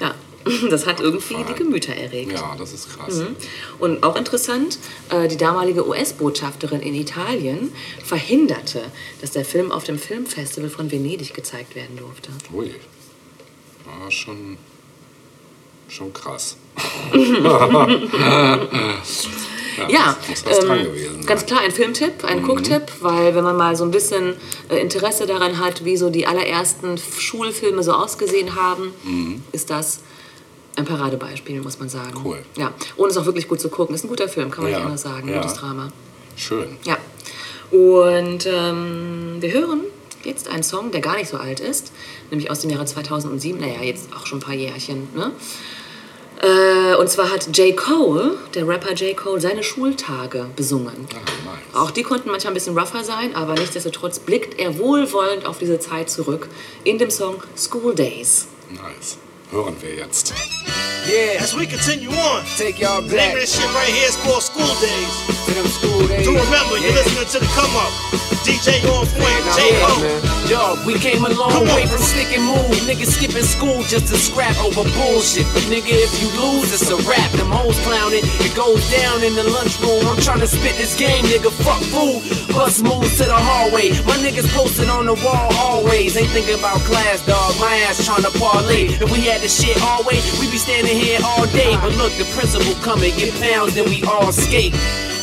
Ja, 0.00 0.14
das 0.70 0.86
hat 0.86 1.00
irgendwie 1.00 1.36
die 1.48 1.54
Gemüter 1.54 1.94
erregt. 1.94 2.32
Ja, 2.32 2.54
das 2.58 2.72
ist 2.72 2.96
krass. 2.96 3.16
Mhm. 3.16 3.36
Und 3.78 4.02
auch 4.02 4.16
interessant, 4.16 4.78
äh, 5.10 5.28
die 5.28 5.36
damalige 5.36 5.86
US-Botschafterin 5.86 6.80
in 6.80 6.94
Italien 6.94 7.72
verhinderte, 8.04 8.82
dass 9.20 9.32
der 9.32 9.44
Film 9.44 9.72
auf 9.72 9.84
dem 9.84 9.98
Filmfestival 9.98 10.70
von 10.70 10.90
Venedig 10.90 11.34
gezeigt 11.34 11.74
werden 11.74 11.96
durfte. 11.96 12.30
Ui. 12.52 12.74
Ja, 13.86 14.10
schon, 14.10 14.58
schon 15.88 16.12
krass. 16.12 16.56
Ja, 19.88 20.16
ähm, 20.46 20.68
gewesen 20.84 21.26
ganz 21.26 21.44
klar 21.44 21.60
ein 21.60 21.70
Filmtipp, 21.70 22.24
ein 22.24 22.40
Mhm. 22.40 22.46
Gucktipp, 22.46 22.82
weil 23.00 23.34
wenn 23.34 23.44
man 23.44 23.56
mal 23.56 23.76
so 23.76 23.84
ein 23.84 23.90
bisschen 23.90 24.34
äh, 24.70 24.80
Interesse 24.80 25.26
daran 25.26 25.60
hat, 25.60 25.84
wie 25.84 25.98
so 25.98 26.08
die 26.08 26.26
allerersten 26.26 26.96
Schulfilme 26.96 27.82
so 27.82 27.92
ausgesehen 27.92 28.54
haben, 28.56 28.94
ist 29.52 29.68
das 29.68 30.00
ein 30.76 30.86
Paradebeispiel, 30.86 31.60
muss 31.60 31.78
man 31.78 31.90
sagen. 31.90 32.18
Mhm. 32.20 32.26
Cool. 32.26 32.38
Ja, 32.56 32.72
und 32.96 33.10
ist 33.10 33.18
auch 33.18 33.26
wirklich 33.26 33.48
gut 33.48 33.60
zu 33.60 33.68
gucken. 33.68 33.94
Ist 33.94 34.04
ein 34.04 34.08
guter 34.08 34.28
Film, 34.30 34.50
kann 34.50 34.64
man 34.64 34.72
Ja, 34.72 34.78
nicht 34.78 34.86
anders 34.86 35.02
sagen. 35.02 35.28
ja. 35.28 35.42
Gutes 35.42 35.54
Drama. 35.58 35.90
Schön. 36.36 36.76
Ja. 36.84 36.96
Und 37.70 38.46
ähm, 38.46 39.36
wir 39.40 39.52
hören 39.52 39.80
jetzt 40.26 40.48
einen 40.48 40.62
Song, 40.62 40.90
der 40.90 41.00
gar 41.00 41.16
nicht 41.16 41.28
so 41.28 41.36
alt 41.36 41.60
ist, 41.60 41.92
nämlich 42.30 42.50
aus 42.50 42.60
dem 42.60 42.70
Jahre 42.70 42.84
2007, 42.84 43.60
naja, 43.60 43.82
jetzt 43.82 44.08
auch 44.14 44.26
schon 44.26 44.38
ein 44.38 44.42
paar 44.42 44.54
Jährchen. 44.54 45.08
Ne? 45.14 45.32
Äh, 46.42 46.94
und 46.96 47.08
zwar 47.08 47.30
hat 47.30 47.56
J. 47.56 47.76
Cole, 47.76 48.36
der 48.54 48.68
Rapper 48.68 48.92
J. 48.92 49.16
Cole, 49.16 49.40
seine 49.40 49.62
Schultage 49.62 50.46
besungen. 50.54 51.06
Nice. 51.10 51.74
Auch 51.74 51.90
die 51.90 52.02
konnten 52.02 52.30
manchmal 52.30 52.52
ein 52.52 52.54
bisschen 52.54 52.76
rougher 52.76 53.04
sein, 53.04 53.34
aber 53.34 53.54
nichtsdestotrotz 53.54 54.18
blickt 54.18 54.58
er 54.58 54.78
wohlwollend 54.78 55.46
auf 55.46 55.58
diese 55.58 55.78
Zeit 55.78 56.10
zurück 56.10 56.48
in 56.84 56.98
dem 56.98 57.10
Song 57.10 57.42
School 57.56 57.94
Days. 57.94 58.48
Nice. 58.70 59.18
Hören 59.50 59.76
wir 59.80 59.94
jetzt. 59.94 60.32
Yeah, 61.06 61.40
as 61.40 61.54
we 61.54 61.66
continue 61.66 62.10
on, 62.10 62.42
Take 62.58 62.80
y'all 62.80 63.00
the 63.00 63.14
name 63.14 63.34
of 63.34 63.40
this 63.40 63.54
shit 63.54 63.72
right 63.74 63.86
here 63.94 64.08
is 64.08 64.16
called 64.16 64.42
School 64.42 64.66
Days. 64.82 65.14
to 65.46 65.54
them 65.54 65.66
school 65.68 66.02
days. 66.08 66.26
To 66.26 66.32
remember, 66.34 66.78
you're 66.82 66.90
listening 66.98 67.26
to 67.30 67.38
the 67.38 67.46
come 67.54 67.70
up. 67.78 67.92
DJ 68.42 68.82
on 68.90 69.06
point, 69.14 69.42
Nah, 69.46 69.54
J. 69.56 69.70
yeah, 69.70 69.86
Cole. 69.86 70.02
man. 70.02 70.22
Yo, 70.50 70.62
we 70.86 70.94
came 70.98 71.24
a 71.24 71.30
long 71.30 71.50
Come 71.50 71.68
on. 71.68 71.74
way 71.78 71.86
from 71.86 71.98
stick 72.02 72.30
and 72.34 72.42
move. 72.42 72.74
Niggas 72.90 73.10
skipping 73.18 73.42
school 73.46 73.82
just 73.86 74.06
to 74.10 74.16
scrap 74.18 74.54
over 74.66 74.82
bullshit. 74.98 75.46
But 75.54 75.62
nigga, 75.70 75.94
if 75.94 76.10
you 76.22 76.28
lose, 76.42 76.70
it's 76.74 76.90
a 76.90 76.96
rap. 77.06 77.30
Them 77.38 77.50
hoes 77.50 77.78
clowning. 77.86 78.22
It 78.42 78.54
goes 78.54 78.82
down 78.90 79.22
in 79.22 79.34
the 79.34 79.42
lunchroom. 79.44 80.06
I'm 80.06 80.18
trying 80.22 80.40
to 80.40 80.46
spit 80.50 80.74
this 80.78 80.94
game, 80.98 81.22
nigga. 81.26 81.50
Fuck 81.62 81.82
food. 81.94 82.22
Bus 82.54 82.82
moves 82.82 83.16
to 83.18 83.24
the 83.26 83.34
hallway. 83.34 83.90
My 84.06 84.18
niggas 84.22 84.46
posted 84.54 84.88
on 84.90 85.06
the 85.06 85.14
wall 85.26 85.50
always. 85.58 86.16
Ain't 86.16 86.30
thinking 86.30 86.58
about 86.58 86.78
class, 86.86 87.24
dog. 87.26 87.54
My 87.58 87.74
ass 87.86 88.04
trying 88.06 88.22
to 88.22 88.30
parlay. 88.38 88.86
If 89.02 89.10
we 89.10 89.22
had 89.26 89.35
the 89.40 89.48
shit 89.48 89.80
all 89.82 90.02
way, 90.04 90.20
we 90.40 90.50
be 90.50 90.58
standing 90.58 90.96
here 90.96 91.18
all 91.24 91.46
day. 91.46 91.76
But 91.80 91.96
look, 91.96 92.12
the 92.14 92.24
principal 92.36 92.74
come 92.82 93.02
and 93.02 93.12
get 93.16 93.34
pounds, 93.40 93.74
then 93.74 93.88
we 93.88 94.02
all 94.04 94.32
skate. 94.32 94.74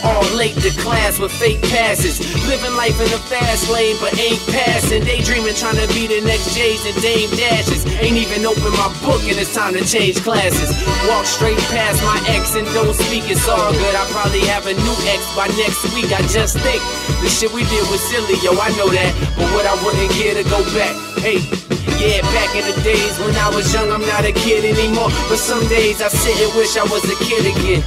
All 0.03 0.23
late 0.35 0.55
to 0.59 0.69
class 0.83 1.19
with 1.19 1.31
fake 1.31 1.61
passes. 1.71 2.19
Living 2.47 2.75
life 2.75 2.99
in 2.99 3.07
the 3.07 3.21
fast 3.31 3.71
lane, 3.71 3.95
but 4.01 4.11
ain't 4.19 4.39
passing. 4.51 5.03
Daydreaming, 5.03 5.55
trying 5.55 5.79
to 5.79 5.87
be 5.95 6.07
the 6.07 6.19
next 6.27 6.53
J's 6.53 6.83
and 6.85 6.99
Dame 7.01 7.31
Dashes. 7.31 7.87
Ain't 8.03 8.17
even 8.19 8.45
open 8.45 8.71
my 8.75 8.91
book 8.99 9.23
and 9.23 9.39
it's 9.39 9.53
time 9.55 9.73
to 9.73 9.83
change 9.85 10.19
classes. 10.19 10.75
Walk 11.07 11.25
straight 11.25 11.59
past 11.71 12.03
my 12.03 12.19
ex 12.35 12.55
and 12.55 12.67
don't 12.75 12.93
speak, 12.93 13.23
it's 13.31 13.47
all 13.47 13.71
good. 13.71 13.95
I 13.95 14.03
probably 14.11 14.43
have 14.51 14.67
a 14.67 14.73
new 14.75 14.97
ex 15.07 15.23
by 15.35 15.47
next 15.55 15.87
week. 15.95 16.11
I 16.11 16.19
just 16.27 16.59
think 16.59 16.83
the 17.23 17.29
shit 17.31 17.53
we 17.55 17.63
did 17.71 17.87
was 17.87 18.03
silly, 18.03 18.35
yo, 18.43 18.51
I 18.59 18.75
know 18.75 18.91
that. 18.91 19.11
But 19.39 19.47
what 19.55 19.65
I 19.65 19.75
wouldn't 19.83 20.11
care 20.11 20.35
to 20.35 20.43
go 20.51 20.59
back. 20.75 20.91
Hey, 21.23 21.39
yeah, 22.03 22.19
back 22.35 22.51
in 22.51 22.67
the 22.67 22.75
days 22.83 23.15
when 23.23 23.31
I 23.39 23.47
was 23.55 23.71
young, 23.71 23.87
I'm 23.87 24.03
not 24.03 24.25
a 24.25 24.33
kid 24.33 24.67
anymore. 24.67 25.07
But 25.31 25.39
some 25.39 25.63
days 25.71 26.01
I 26.01 26.09
sit 26.09 26.35
and 26.43 26.51
wish 26.59 26.75
I 26.75 26.83
was 26.83 27.03
a 27.07 27.15
kid 27.23 27.47
again. 27.47 27.79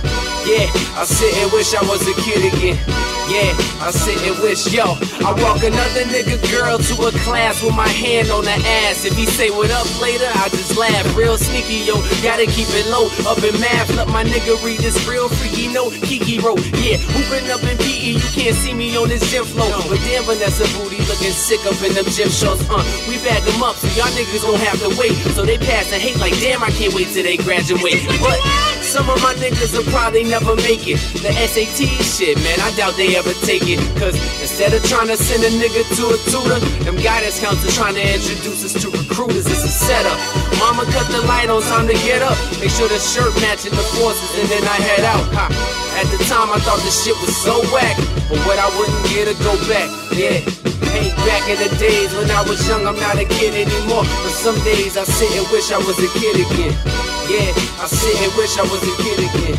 Yeah, 0.47 0.71
I 0.95 1.03
sit 1.05 1.35
and 1.43 1.51
wish 1.51 1.75
I 1.75 1.83
was 1.85 2.06
a 2.07 2.15
kid 2.23 2.53
again. 2.55 2.78
Yeah, 3.27 3.51
I 3.83 3.91
sit 3.91 4.23
and 4.23 4.39
wish, 4.39 4.70
yo, 4.70 4.95
I 5.27 5.35
walk 5.43 5.59
another 5.66 6.07
nigga 6.15 6.39
girl 6.47 6.78
to 6.78 6.95
a 7.07 7.12
class 7.27 7.59
with 7.59 7.74
my 7.74 7.89
hand 7.89 8.31
on 8.31 8.45
the 8.45 8.55
ass. 8.87 9.05
If 9.05 9.19
he 9.19 9.27
say 9.27 9.51
what 9.51 9.70
up 9.74 9.87
later, 10.01 10.31
I 10.39 10.47
just 10.55 10.78
laugh. 10.78 11.03
Real 11.16 11.37
sneaky, 11.37 11.83
yo, 11.83 11.99
gotta 12.23 12.47
keep 12.47 12.70
it 12.70 12.87
low. 12.87 13.11
Up 13.27 13.43
in 13.43 13.59
math, 13.59 13.91
let 13.99 14.07
my 14.15 14.23
nigga 14.23 14.55
read 14.62 14.78
this 14.78 14.95
real 15.11 15.28
freaky 15.28 15.66
note. 15.66 15.95
Kiki 16.07 16.39
wrote, 16.39 16.62
yeah, 16.78 17.03
hooping 17.03 17.51
up 17.51 17.66
in 17.66 17.74
PE, 17.83 18.15
you 18.15 18.31
can't 18.31 18.55
see 18.55 18.73
me 18.73 18.95
on 18.97 19.09
this 19.09 19.27
gym 19.27 19.45
floor. 19.45 19.74
But 19.91 19.99
damn, 20.07 20.23
Vanessa 20.23 20.62
Booty 20.78 21.03
looking 21.11 21.35
sick 21.35 21.66
up 21.66 21.74
in 21.83 21.99
them 21.99 22.07
gym 22.07 22.31
shorts. 22.31 22.62
Uh, 22.70 22.87
we 23.11 23.19
bag 23.27 23.43
them 23.43 23.59
up, 23.59 23.74
so 23.74 23.91
y'all 23.99 24.07
niggas 24.15 24.47
gon' 24.47 24.55
have 24.62 24.78
to 24.87 24.95
wait. 25.03 25.19
So 25.35 25.43
they 25.43 25.59
pass 25.59 25.91
and 25.91 26.01
hate 26.01 26.19
like, 26.23 26.39
damn, 26.39 26.62
I 26.62 26.70
can't 26.70 26.95
wait 26.95 27.11
till 27.11 27.27
they 27.27 27.37
graduate. 27.43 28.07
But 28.23 28.39
some 28.87 29.11
of 29.11 29.19
my 29.21 29.35
niggas 29.35 29.75
will 29.75 29.85
probably 29.91 30.23
never 30.23 30.55
make 30.63 30.87
it. 30.87 31.03
The 31.19 31.35
SAT 31.35 31.91
shit, 32.01 32.39
man, 32.39 32.59
I 32.63 32.71
doubt 32.79 32.95
they 32.95 33.19
ever 33.19 33.35
take 33.43 33.67
it. 33.67 33.83
Cause 33.99 34.15
instead 34.39 34.73
of 34.73 34.83
trying 34.87 35.11
to 35.11 35.19
send 35.19 35.43
a 35.43 35.51
nigga 35.59 35.83
to 35.99 36.05
a 36.15 36.19
tutor, 36.31 36.63
them 36.87 36.95
guidance 36.97 37.43
counselors 37.43 37.75
trying 37.75 37.99
to 37.99 38.05
introduce 38.07 38.63
us 38.63 38.75
to 38.81 38.89
recruiters. 38.89 39.47
It's 39.51 39.67
a 39.67 39.69
setup. 39.69 40.19
Mama 40.63 40.87
cut 40.95 41.11
the 41.11 41.21
light 41.27 41.51
on, 41.51 41.63
time 41.67 41.91
to 41.91 41.99
get 42.07 42.23
up. 42.23 42.39
Make 42.63 42.71
sure 42.71 42.87
the 42.87 43.03
shirt 43.03 43.35
matching 43.43 43.75
the 43.75 43.85
forces, 43.99 44.31
and 44.39 44.49
then 44.49 44.63
I 44.63 44.79
head 44.79 45.05
out. 45.05 45.27
Ha. 45.35 45.51
At 45.97 46.07
the 46.13 46.21
time, 46.29 46.53
I 46.53 46.61
thought 46.61 46.79
the 46.85 46.93
shit 46.93 47.17
was 47.25 47.35
so 47.35 47.57
whack. 47.73 47.97
But 48.28 48.43
what 48.43 48.59
I 48.59 48.66
wouldn't 48.74 49.07
get 49.07 49.31
to 49.31 49.35
go 49.47 49.55
back, 49.70 49.86
yeah. 50.11 50.43
Hey, 50.90 51.15
back 51.23 51.47
in 51.47 51.62
the 51.62 51.70
days 51.78 52.11
when 52.15 52.27
I 52.31 52.43
was 52.43 52.59
young, 52.66 52.82
I'm 52.86 52.98
not 52.98 53.15
a 53.15 53.24
kid 53.24 53.55
anymore. 53.55 54.03
But 54.03 54.35
some 54.35 54.59
days 54.66 54.97
I 54.97 55.05
sit 55.05 55.31
and 55.39 55.47
wish 55.55 55.70
I 55.70 55.78
was 55.78 55.94
a 56.03 56.11
kid 56.19 56.43
again. 56.43 56.74
Yeah, 57.31 57.55
I 57.78 57.86
sit 57.86 58.19
and 58.19 58.35
wish 58.35 58.59
I 58.59 58.66
was 58.66 58.82
a 58.82 58.94
kid 58.98 59.31
again. 59.31 59.55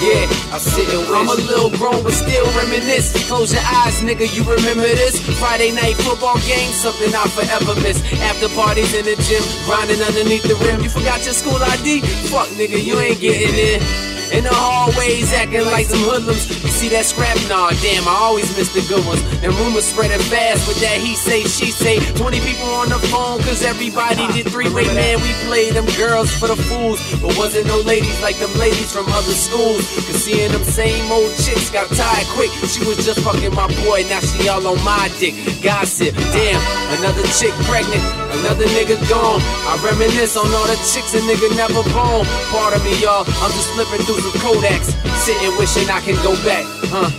Yeah, 0.00 0.24
I 0.48 0.56
sit 0.56 0.88
and 0.96 1.04
wish. 1.04 1.12
I'm 1.12 1.28
a 1.28 1.36
little 1.36 1.68
grown, 1.76 2.00
but 2.00 2.12
still 2.16 2.48
reminisce. 2.56 3.12
Close 3.28 3.52
your 3.52 3.64
eyes, 3.84 4.00
nigga, 4.00 4.24
you 4.32 4.48
remember 4.48 4.88
this? 4.88 5.20
Friday 5.36 5.72
night 5.72 5.96
football 6.00 6.40
game, 6.48 6.72
something 6.72 7.12
I 7.12 7.28
forever 7.28 7.76
miss. 7.84 8.00
After 8.24 8.48
parties 8.56 8.96
in 8.96 9.04
the 9.04 9.16
gym, 9.28 9.44
grinding 9.68 10.00
underneath 10.00 10.44
the 10.48 10.56
rim. 10.64 10.80
You 10.80 10.88
forgot 10.88 11.24
your 11.24 11.36
school 11.36 11.60
ID? 11.60 12.00
Fuck, 12.32 12.48
nigga, 12.56 12.80
you 12.80 12.96
ain't 12.96 13.20
getting 13.20 13.52
in. 13.52 14.15
In 14.32 14.42
the 14.42 14.52
hallways, 14.52 15.32
acting 15.32 15.64
like 15.66 15.86
some 15.86 16.02
hoodlums. 16.02 16.48
You 16.62 16.70
see 16.70 16.88
that 16.90 17.06
scrap? 17.06 17.36
Nah, 17.48 17.70
damn, 17.78 18.06
I 18.08 18.16
always 18.26 18.50
miss 18.56 18.72
the 18.74 18.82
good 18.90 19.04
ones. 19.06 19.22
And 19.42 19.54
rumors 19.54 19.84
spreading 19.84 20.18
fast 20.26 20.66
with 20.66 20.80
that 20.80 20.98
he 20.98 21.14
say, 21.14 21.44
she 21.44 21.70
say. 21.70 22.00
20 22.14 22.40
people 22.40 22.66
on 22.74 22.88
the 22.88 22.98
phone, 23.06 23.38
cause 23.42 23.62
everybody 23.62 24.26
did 24.32 24.50
three 24.50 24.68
way. 24.72 24.86
Man, 24.90 25.20
we 25.22 25.30
played 25.46 25.74
them 25.74 25.86
girls 25.96 26.34
for 26.34 26.48
the 26.48 26.56
fools. 26.56 26.98
But 27.22 27.36
wasn't 27.38 27.66
no 27.66 27.78
ladies 27.86 28.20
like 28.22 28.36
them 28.38 28.52
ladies 28.58 28.92
from 28.92 29.06
other 29.14 29.36
schools. 29.36 29.86
Cause 30.06 30.18
seeing 30.24 30.50
them 30.50 30.64
same 30.64 31.10
old 31.12 31.30
chicks 31.38 31.70
got 31.70 31.86
tired 31.92 32.26
quick. 32.34 32.50
She 32.66 32.82
was 32.82 33.04
just 33.04 33.20
fucking 33.20 33.54
my 33.54 33.68
boy, 33.84 34.02
now 34.08 34.20
she 34.20 34.48
all 34.48 34.66
on 34.66 34.82
my 34.84 35.10
dick. 35.18 35.34
Gossip, 35.62 36.14
damn, 36.34 36.60
another 36.98 37.22
chick 37.38 37.52
pregnant. 37.68 38.15
Another 38.40 38.66
nigga 38.74 38.96
gone. 39.08 39.40
I 39.68 39.78
reminisce 39.82 40.36
on 40.36 40.46
all 40.50 40.66
the 40.66 40.76
chicks 40.82 41.14
a 41.14 41.20
nigga 41.22 41.54
never 41.56 41.82
born. 41.94 42.26
Part 42.50 42.74
of 42.74 42.82
me, 42.84 42.94
y'all. 43.02 43.24
I'm 43.42 43.52
just 43.54 43.70
flipping 43.74 44.02
through 44.06 44.20
some 44.20 44.36
Kodaks. 44.42 44.94
Sitting 45.22 45.54
wishing 45.58 45.88
I 45.90 46.00
can 46.00 46.16
go 46.22 46.34
back. 46.42 46.64
Huh? 46.90 47.10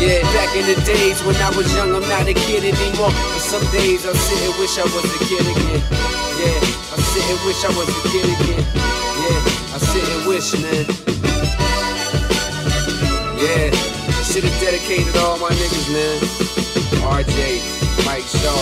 Yeah, 0.00 0.24
back 0.32 0.56
in 0.56 0.64
the 0.64 0.80
days 0.88 1.20
when 1.28 1.36
I 1.44 1.52
was 1.56 1.68
young, 1.76 1.92
I'm 1.92 2.06
not 2.08 2.24
a 2.26 2.32
kid 2.32 2.64
anymore. 2.64 3.12
But 3.12 3.44
some 3.44 3.64
days 3.68 4.06
I 4.08 4.12
sit 4.16 4.40
and 4.48 4.56
wish 4.56 4.78
I 4.80 4.84
was 4.88 5.04
a 5.04 5.20
kid 5.28 5.44
again. 5.44 5.80
Yeah, 6.40 6.56
I 6.92 6.96
sit 7.04 7.24
and 7.28 7.40
wish 7.44 7.60
I 7.64 7.70
was 7.76 7.88
a 7.88 8.02
kid 8.08 8.24
again. 8.24 8.64
Yeah, 8.64 9.76
I 9.76 9.78
sit 9.78 10.04
and 10.08 10.22
wish, 10.24 10.56
man. 10.56 10.84
Yeah, 13.36 13.68
should 14.24 14.44
have 14.44 14.60
dedicated 14.60 15.16
all 15.16 15.38
my 15.38 15.50
niggas, 15.50 15.88
man. 15.92 16.16
RJ, 17.04 17.60
Mike 18.06 18.24
Shaw, 18.24 18.56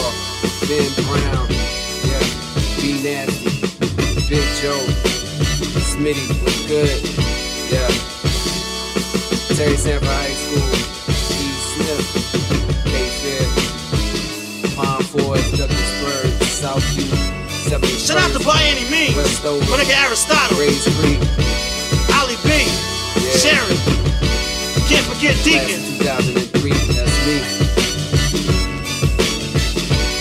Ben 0.66 0.90
Brown, 1.06 1.46
Nasty, 2.88 3.50
Big 4.32 4.44
Joe, 4.62 4.80
Smitty, 5.92 6.24
what's 6.42 6.66
good? 6.66 6.88
Yeah, 7.68 7.86
Terry 9.54 9.76
Sanford 9.76 10.08
High 10.08 10.32
School, 10.32 10.64
E. 11.36 11.52
Smith, 11.68 12.06
K 12.88 12.92
Fair, 13.20 13.44
Palm 14.74 15.02
Forest, 15.04 15.52
Douglasburg, 15.60 16.32
Southview, 16.48 17.12
71st, 17.68 18.06
Shout 18.08 18.16
out 18.16 18.32
to 18.32 18.44
By 18.46 18.56
Any 18.64 18.90
Means. 18.90 19.16
West 19.16 19.44
Over, 19.44 19.60
My 19.70 19.76
nigga 19.84 19.94
Aristotle, 20.08 20.56
Rays 20.58 20.82
Creek, 20.98 21.20
Ali 22.16 22.36
B, 22.42 22.48
Yeah. 23.20 23.36
Sharon. 23.36 23.76
Can't 24.88 25.04
forget 25.04 25.36
Deacon. 25.44 25.76
2003, 26.00 26.72
that's 26.96 27.16
me. 27.26 27.36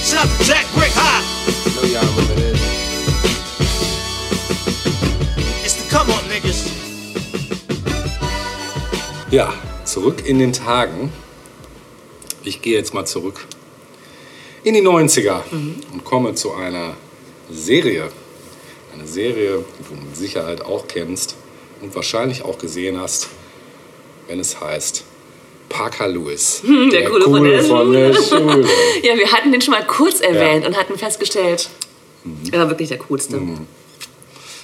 Shout 0.03 0.27
out 0.27 0.37
to 0.37 0.43
Jack 0.43 0.65
Brick 0.75 0.91
High. 0.91 1.36
Ja, 9.37 9.53
zurück 9.85 10.23
in 10.25 10.39
den 10.39 10.51
Tagen. 10.51 11.11
Ich 12.43 12.63
gehe 12.63 12.73
jetzt 12.73 12.95
mal 12.95 13.05
zurück 13.05 13.45
in 14.63 14.73
die 14.73 14.81
90er 14.81 15.41
und 15.93 16.03
komme 16.03 16.33
zu 16.33 16.55
einer 16.55 16.95
Serie. 17.51 18.09
Eine 18.95 19.05
Serie, 19.05 19.63
die 19.77 19.83
du 19.93 20.01
mit 20.01 20.17
Sicherheit 20.17 20.65
auch 20.65 20.87
kennst 20.87 21.35
und 21.83 21.93
wahrscheinlich 21.93 22.41
auch 22.45 22.57
gesehen 22.57 22.99
hast, 22.99 23.27
wenn 24.27 24.39
es 24.39 24.59
heißt 24.59 25.03
Parker 25.69 26.07
Lewis. 26.07 26.63
der 26.91 27.07
Coole 27.07 27.25
von 27.25 27.43
der 27.43 27.63
von 27.63 27.91
der 27.93 28.13
Schule. 28.15 28.67
Ja, 29.03 29.15
wir 29.15 29.31
hatten 29.31 29.51
den 29.51 29.61
schon 29.61 29.75
mal 29.75 29.85
kurz 29.85 30.19
erwähnt 30.19 30.65
und 30.65 30.75
hatten 30.75 30.97
festgestellt, 30.97 31.69
er 32.51 32.57
war 32.61 32.69
wirklich 32.69 32.89
der 32.89 32.97
Coolste. 32.97 33.39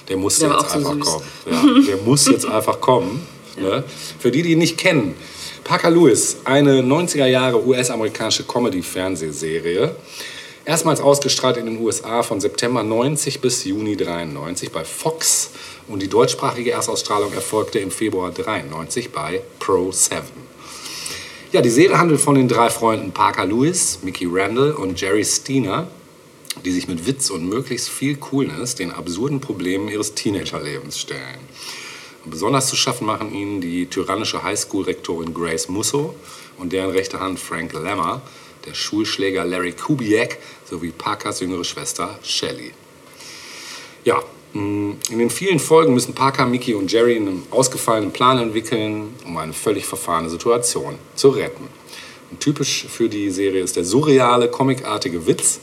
Der 0.08 0.16
muss 0.16 0.40
Der 0.40 0.50
war 0.50 0.60
jetzt 0.62 0.72
so 0.72 0.78
einfach 0.78 0.94
süß. 0.94 1.04
kommen. 1.04 1.24
Ja, 1.48 1.82
der 1.86 1.96
muss 1.98 2.26
jetzt 2.26 2.44
einfach 2.56 2.80
kommen. 2.80 3.33
Ne? 3.56 3.84
Für 4.18 4.30
die, 4.30 4.42
die 4.42 4.52
ihn 4.52 4.58
nicht 4.58 4.78
kennen. 4.78 5.14
Parker 5.64 5.90
Lewis, 5.90 6.38
eine 6.44 6.82
90er 6.82 7.26
Jahre 7.26 7.66
US-amerikanische 7.66 8.44
Comedy-Fernsehserie. 8.44 9.94
Erstmals 10.66 11.00
ausgestrahlt 11.00 11.58
in 11.58 11.66
den 11.66 11.80
USA 11.80 12.22
von 12.22 12.40
September 12.40 12.82
90 12.82 13.40
bis 13.40 13.64
Juni 13.64 13.96
93 13.96 14.72
bei 14.72 14.84
Fox 14.84 15.50
und 15.88 16.00
die 16.00 16.08
deutschsprachige 16.08 16.72
Erstausstrahlung 16.72 17.32
erfolgte 17.34 17.78
im 17.78 17.90
Februar 17.90 18.30
93 18.30 19.12
bei 19.12 19.42
Pro 19.58 19.92
7. 19.92 20.22
Ja, 21.52 21.60
die 21.60 21.70
Serie 21.70 21.98
handelt 21.98 22.20
von 22.20 22.34
den 22.34 22.48
drei 22.48 22.70
Freunden 22.70 23.12
Parker 23.12 23.44
Lewis, 23.44 24.00
Mickey 24.02 24.26
Randall 24.28 24.72
und 24.72 25.00
Jerry 25.00 25.24
Steiner, 25.24 25.86
die 26.64 26.72
sich 26.72 26.88
mit 26.88 27.06
Witz 27.06 27.30
und 27.30 27.48
möglichst 27.48 27.88
viel 27.88 28.16
Coolness 28.16 28.74
den 28.74 28.90
absurden 28.90 29.40
Problemen 29.40 29.88
ihres 29.88 30.14
Teenagerlebens 30.14 30.98
stellen. 30.98 31.40
Besonders 32.26 32.68
zu 32.68 32.76
schaffen 32.76 33.06
machen 33.06 33.34
ihnen 33.34 33.60
die 33.60 33.86
tyrannische 33.86 34.42
Highschool-Rektorin 34.42 35.34
Grace 35.34 35.68
Musso 35.68 36.14
und 36.56 36.72
deren 36.72 36.90
rechte 36.90 37.20
Hand 37.20 37.38
Frank 37.38 37.72
Lammer, 37.74 38.22
der 38.64 38.72
Schulschläger 38.72 39.44
Larry 39.44 39.72
Kubiak 39.72 40.38
sowie 40.64 40.90
Parkers 40.90 41.40
jüngere 41.40 41.64
Schwester 41.64 42.18
Shelley. 42.22 42.72
Ja, 44.04 44.22
mh, 44.54 44.96
in 45.10 45.18
den 45.18 45.28
vielen 45.28 45.58
Folgen 45.58 45.92
müssen 45.92 46.14
Parker, 46.14 46.46
Mickey 46.46 46.74
und 46.74 46.90
Jerry 46.90 47.16
einen 47.16 47.46
ausgefallenen 47.50 48.12
Plan 48.12 48.38
entwickeln, 48.38 49.14
um 49.26 49.36
eine 49.36 49.52
völlig 49.52 49.84
verfahrene 49.84 50.30
Situation 50.30 50.94
zu 51.14 51.28
retten. 51.28 51.68
Und 52.30 52.40
typisch 52.40 52.86
für 52.88 53.10
die 53.10 53.30
Serie 53.30 53.62
ist 53.62 53.76
der 53.76 53.84
surreale, 53.84 54.48
comicartige 54.48 55.26
Witz. 55.26 55.60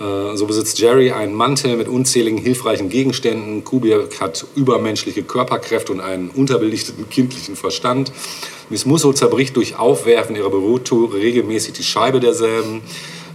Äh, 0.00 0.36
So 0.36 0.46
besitzt 0.46 0.78
Jerry 0.78 1.10
einen 1.10 1.34
Mantel 1.34 1.76
mit 1.76 1.88
unzähligen 1.88 2.38
hilfreichen 2.38 2.88
Gegenständen. 2.88 3.64
Kubiak 3.64 4.20
hat 4.20 4.46
übermenschliche 4.54 5.22
Körperkräfte 5.22 5.92
und 5.92 6.00
einen 6.00 6.30
unterbelichteten 6.30 7.08
kindlichen 7.08 7.56
Verstand. 7.56 8.12
Miss 8.70 8.86
Musso 8.86 9.12
zerbricht 9.12 9.56
durch 9.56 9.76
Aufwerfen 9.78 10.36
ihrer 10.36 10.50
Bürotour 10.50 11.14
regelmäßig 11.14 11.72
die 11.72 11.82
Scheibe 11.82 12.20
derselben. 12.20 12.82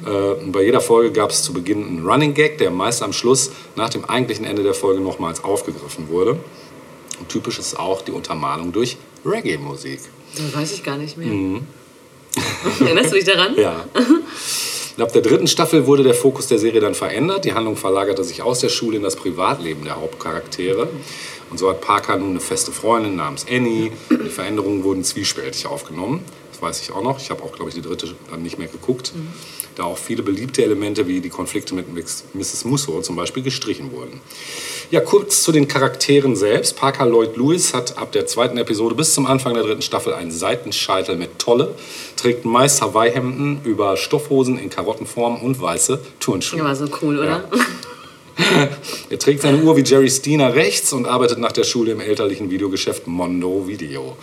Äh, 0.06 0.46
bei 0.52 0.64
jeder 0.64 0.82
Folge 0.82 1.12
gab 1.12 1.32
es 1.32 1.44
zu 1.44 1.54
Beginn 1.54 1.86
einen 1.86 2.06
Running 2.06 2.34
Gag, 2.34 2.58
der 2.58 2.72
meist 2.72 3.02
am 3.04 3.14
Schluss 3.14 3.52
nach 3.76 3.90
dem 3.90 4.06
eigentlichen 4.06 4.46
Ende 4.46 4.64
der 4.64 4.74
Folge 4.74 5.02
nochmals 5.02 5.44
aufgegriffen 5.44 6.10
wurde. 6.10 6.38
Und 7.20 7.30
typisch 7.30 7.60
ist 7.60 7.80
auch 7.80 8.02
die 8.02 8.12
Untermalung 8.12 8.72
durch 8.72 8.98
Reggae-Musik. 9.26 10.00
Das 10.36 10.56
weiß 10.56 10.74
ich 10.74 10.84
gar 10.84 10.98
nicht 10.98 11.18
mehr. 11.18 11.62
Erinnerst 12.80 13.12
du 13.12 13.16
dich 13.16 13.26
daran? 13.26 13.56
Ja. 13.56 13.86
Und 14.96 15.04
ab 15.04 15.12
der 15.12 15.24
dritten 15.24 15.48
Staffel 15.48 15.88
wurde 15.88 16.04
der 16.04 16.14
Fokus 16.14 16.48
der 16.48 16.60
Serie 16.60 16.80
dann 16.80 16.94
verändert. 16.94 17.46
Die 17.46 17.54
Handlung 17.54 17.76
verlagerte 17.76 18.24
sich 18.24 18.44
aus 18.44 18.60
der 18.60 18.70
Schule 18.70 18.98
in 18.98 19.04
das 19.04 19.16
Privatleben 19.16 19.84
der 19.84 19.96
Hauptcharaktere. 19.96 20.88
Und 21.50 21.58
so 21.58 21.70
hat 21.70 21.82
Parker 21.82 22.18
nun 22.18 22.32
eine 22.32 22.40
feste 22.40 22.72
Freundin 22.72 23.16
namens 23.16 23.46
Annie. 23.50 23.92
Die 24.12 24.30
Veränderungen 24.30 24.84
wurden 24.84 25.04
zwiespältig 25.04 25.66
aufgenommen. 25.66 26.24
Das 26.52 26.62
weiß 26.62 26.82
ich 26.82 26.92
auch 26.92 27.02
noch. 27.02 27.20
Ich 27.20 27.32
habe 27.32 27.42
auch, 27.44 27.54
glaube 27.54 27.70
ich, 27.70 27.76
die 27.76 27.82
dritte 27.82 28.14
dann 28.30 28.44
nicht 28.44 28.60
mehr 28.60 28.68
geguckt. 28.68 29.14
Da 29.76 29.84
auch 29.84 29.98
viele 29.98 30.22
beliebte 30.22 30.64
Elemente 30.64 31.08
wie 31.08 31.20
die 31.22 31.30
Konflikte 31.30 31.74
mit 31.74 31.88
Mrs. 32.34 32.66
Musso 32.66 33.02
zum 33.02 33.16
Beispiel 33.16 33.42
gestrichen 33.42 33.92
wurden. 33.92 34.22
Ja, 34.94 35.00
kurz 35.00 35.42
zu 35.42 35.52
den 35.52 35.68
Charakteren 35.68 36.36
selbst. 36.36 36.78
Parker 36.78 37.08
Lloyd 37.08 37.36
Lewis 37.36 37.74
hat 37.74 37.98
ab 37.98 38.12
der 38.12 38.28
zweiten 38.28 38.60
Episode 38.60 38.94
bis 38.94 39.16
zum 39.16 39.26
Anfang 39.26 39.56
der 39.56 39.64
dritten 39.64 39.82
Staffel 39.82 40.14
einen 40.14 40.30
Seitenscheitel 40.30 41.16
mit 41.16 41.40
Tolle, 41.40 41.74
trägt 42.16 42.46
meist 42.46 42.80
Hawaii-Hemden 42.80 43.62
über 43.64 43.98
Stoffhosen 43.98 44.60
in 44.60 44.70
Karottenform 44.70 45.42
und 45.42 45.60
weiße 45.60 46.00
Turnschuhe. 46.20 46.60
Ja, 46.60 46.66
war 46.66 46.76
so 46.76 46.86
cool, 47.02 47.18
oder? 47.18 47.44
Ja. 48.38 48.70
Er 49.10 49.18
trägt 49.18 49.42
seine 49.42 49.64
Uhr 49.64 49.76
wie 49.76 49.82
Jerry 49.82 50.12
Steiner 50.12 50.54
rechts 50.54 50.94
und 50.94 51.08
arbeitet 51.08 51.40
nach 51.40 51.52
der 51.52 51.64
Schule 51.64 51.92
im 51.92 52.00
elterlichen 52.00 52.52
Videogeschäft 52.52 53.08
Mondo 53.08 53.68
Video. 53.68 54.16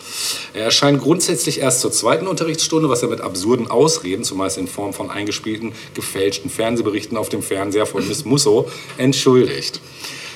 Er 0.55 0.67
erscheint 0.67 1.03
grundsätzlich 1.03 1.59
erst 1.59 1.81
zur 1.81 1.91
zweiten 1.91 2.29
Unterrichtsstunde, 2.29 2.89
was 2.89 3.03
er 3.03 3.09
mit 3.09 3.21
absurden 3.21 3.69
Ausreden, 3.69 4.23
zumeist 4.23 4.57
in 4.57 4.69
Form 4.69 4.93
von 4.93 5.11
eingespielten, 5.11 5.73
gefälschten 5.95 6.49
Fernsehberichten 6.49 7.17
auf 7.17 7.29
dem 7.29 7.43
Fernseher 7.43 7.87
von 7.87 8.07
Miss 8.07 8.25
Musso, 8.25 8.69
entschuldigt. 8.99 9.81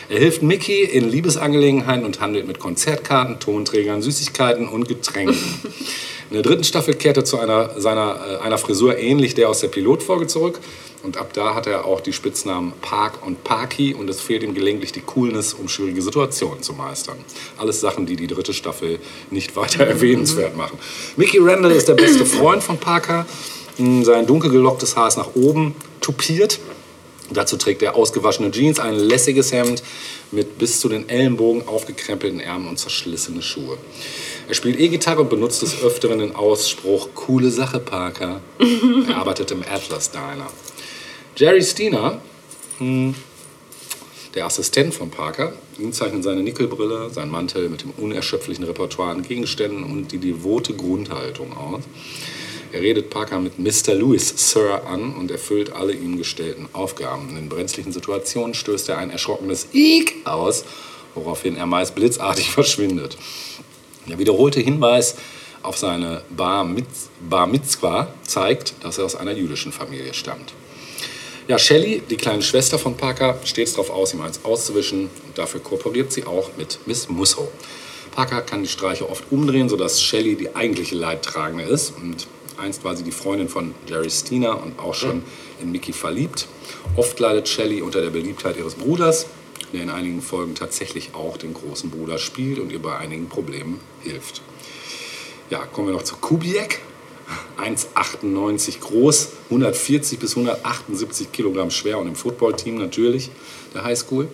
Er 0.09 0.19
hilft 0.19 0.43
Mickey 0.43 0.83
in 0.83 1.09
Liebesangelegenheiten 1.09 2.05
und 2.05 2.21
handelt 2.21 2.47
mit 2.47 2.59
Konzertkarten, 2.59 3.41
Tonträgern, 3.41 4.03
Süßigkeiten 4.03 4.69
und 4.69 4.89
Getränken. 4.89 5.37
In 6.31 6.35
der 6.35 6.43
dritten 6.43 6.65
Staffel 6.65 6.95
kehrt 6.95 7.19
er 7.19 7.25
zu 7.25 7.39
einer, 7.39 7.79
seiner, 7.81 8.41
äh, 8.41 8.45
einer 8.45 8.59
Frisur 8.59 8.99
ähnlich 8.99 9.35
der 9.35 9.49
aus 9.49 9.61
der 9.61 9.69
Pilotfolge 9.69 10.27
zurück. 10.27 10.59
Und 11.03 11.19
ab 11.19 11.35
da 11.35 11.55
hat 11.55 11.67
er 11.67 11.85
auch 11.85 12.01
die 12.01 12.15
Spitznamen 12.15 12.73
Park 12.81 13.25
und 13.27 13.45
Parky 13.45 13.93
und 13.93 14.09
es 14.09 14.23
fehlt 14.23 14.43
ihm 14.43 14.55
gelegentlich 14.55 14.91
die 14.91 15.03
Coolness, 15.03 15.53
um 15.53 15.69
schwierige 15.69 16.01
Situationen 16.01 16.63
zu 16.63 16.73
meistern. 16.73 17.19
Alles 17.59 17.81
Sachen, 17.81 18.07
die 18.07 18.17
die 18.17 18.27
dritte 18.27 18.55
Staffel 18.55 18.99
nicht 19.31 19.55
weiter 19.57 19.87
erwähnenswert 19.87 20.57
machen. 20.57 20.79
Mickey 21.17 21.39
Randall 21.41 21.73
ist 21.73 21.89
der 21.89 21.95
beste 21.95 22.25
Freund 22.27 22.63
von 22.63 22.79
Parker. 22.79 23.27
Sein 23.77 24.27
dunkel 24.27 24.51
gelocktes 24.51 24.97
Haar 24.97 25.09
ist 25.09 25.19
nach 25.19 25.35
oben 25.35 25.75
tupiert. 26.01 26.59
Dazu 27.31 27.57
trägt 27.57 27.83
er 27.83 27.97
ausgewaschene 27.97 28.51
Jeans, 28.51 28.79
ein 28.79 28.97
lässiges 28.97 29.53
Hemd 29.53 29.83
mit 30.31 30.59
bis 30.59 30.81
zu 30.81 30.89
den 30.89 31.09
Ellenbogen 31.09 31.67
aufgekrempelten 31.67 32.41
Ärmeln 32.41 32.69
und 32.69 32.79
zerschlissene 32.79 33.41
Schuhe. 33.41 33.79
Er 34.47 34.55
spielt 34.55 34.79
E-Gitarre 34.79 35.23
und 35.23 35.31
benutzt 35.31 35.63
des 35.63 35.83
Öfteren 35.83 36.19
den 36.19 36.37
Ausspruch 36.37 37.09
Coole 37.15 37.51
Sache, 37.51 37.81
Parker. 37.81 38.43
Er 39.09 39.17
arbeitet 39.17 39.51
im 39.53 39.63
Atlas 39.63 40.11
Diner. 40.11 40.51
Jerry 41.37 41.63
Steiner, 41.63 42.21
hm, 42.79 43.15
der 44.35 44.47
Assistent 44.47 44.95
von 44.95 45.11
Parker, 45.11 45.55
ihn 45.79 45.93
zeichnen 45.93 46.23
seine 46.23 46.43
Nickelbrille, 46.43 47.09
sein 47.11 47.31
Mantel 47.31 47.69
mit 47.69 47.83
dem 47.83 47.91
unerschöpflichen 47.93 48.65
Repertoire 48.65 49.13
an 49.13 49.23
Gegenständen 49.23 49.85
und 49.85 50.13
die 50.13 50.19
devote 50.19 50.75
Grundhaltung 50.75 51.57
aus. 51.57 51.85
Er 52.75 52.83
redet 52.83 53.09
Parker 53.09 53.39
mit 53.39 53.57
Mr. 53.57 53.95
Lewis, 53.95 54.35
Sir, 54.37 54.85
an 54.89 55.15
und 55.15 55.31
erfüllt 55.31 55.73
alle 55.73 55.93
ihm 55.93 56.19
gestellten 56.19 56.69
Aufgaben. 56.73 57.37
In 57.37 57.49
brenzlichen 57.49 57.93
Situationen 57.93 58.53
stößt 58.53 58.89
er 58.89 58.99
ein 58.99 59.11
erschrockenes 59.11 59.69
Eek 59.73 60.17
aus, 60.25 60.65
woraufhin 61.15 61.57
er 61.57 61.67
meist 61.67 61.95
blitzartig 61.95 62.51
verschwindet. 62.51 63.17
Der 64.09 64.19
wiederholte 64.19 64.59
Hinweis 64.59 65.15
auf 65.63 65.79
seine 65.79 66.23
Bar, 66.31 66.65
Mitz, 66.65 67.11
Bar 67.21 67.47
Mitzvah 67.47 68.13
zeigt, 68.27 68.75
dass 68.81 68.99
er 68.99 69.05
aus 69.05 69.15
einer 69.15 69.35
jüdischen 69.35 69.71
Familie 69.71 70.13
stammt. 70.13 70.53
Ja, 71.47 71.61
Shelley, 71.61 72.03
die 72.11 72.17
kleine 72.17 72.43
Schwester 72.43 72.81
von 72.81 72.97
Parker, 72.97 73.39
steht 73.45 73.71
darauf 73.71 73.91
aus, 73.91 74.15
ihm 74.15 74.21
eins 74.21 74.41
auszuwischen 74.45 75.11
und 75.29 75.39
dafür 75.39 75.61
kooperiert 75.61 76.11
sie 76.11 76.25
auch 76.25 76.51
mit 76.57 76.81
Miss 76.87 77.09
Musso. 77.09 77.47
Parker 78.11 78.43
kann 78.43 78.65
die 78.65 78.69
Streiche 78.69 79.09
oft 79.09 79.31
umdrehen, 79.31 79.69
sodass 79.69 80.03
Shelley 80.03 80.35
die 80.35 80.57
eigentliche 80.57 80.97
Leidtragende 80.97 81.65
ist. 81.65 81.93
Und 81.97 82.27
einst 82.59 82.85
war 82.85 82.97
sie 82.97 83.05
die 83.05 83.13
Freundin 83.13 83.49
von 83.49 83.75
Jerry 83.87 84.11
Steiner 84.11 84.63
und 84.63 84.79
auch 84.79 84.95
schon 84.95 85.23
in 85.61 85.73
Mickey 85.73 85.93
verliebt. 85.93 86.47
Oft 86.97 87.19
leidet 87.21 87.49
Shelley 87.49 87.83
unter 87.83 88.01
der 88.01 88.11
Beliebtheit 88.11 88.57
ihres 88.57 88.75
Bruders, 88.75 89.27
der 89.73 89.83
in 89.83 89.91
einigen 89.91 90.23
Folgen 90.23 90.55
tatsächlich 90.55 91.15
auch 91.15 91.37
den 91.37 91.55
großen 91.55 91.91
Bruder 91.91 92.19
spielt 92.19 92.59
und 92.59 92.71
ihr 92.71 92.81
bei 92.81 92.97
einigen 92.97 93.29
Problemen 93.29 93.81
hilft. 94.03 94.43
Ja, 95.51 95.67
kommen 95.67 95.89
wir 95.89 95.95
noch 95.95 96.05
zu 96.05 96.17
Kubiak. 96.17 96.81
1,98 97.57 98.81
groß, 98.81 99.29
140 99.45 100.19
bis 100.19 100.37
178 100.37 101.33
Kilogramm 101.33 101.71
schwer 101.71 101.99
und 101.99 102.07
im 102.09 102.17
Footballteam 102.17 102.77
natürlich 102.77 103.31
der 103.73 103.85
Highschool. 103.85 104.29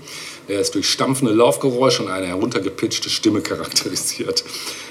Er 0.49 0.61
ist 0.61 0.75
durch 0.75 0.89
stampfende 0.89 1.33
Laufgeräusche 1.33 2.03
und 2.03 2.11
eine 2.11 2.27
heruntergepitchte 2.27 3.09
Stimme 3.09 3.43
charakterisiert. 3.43 4.45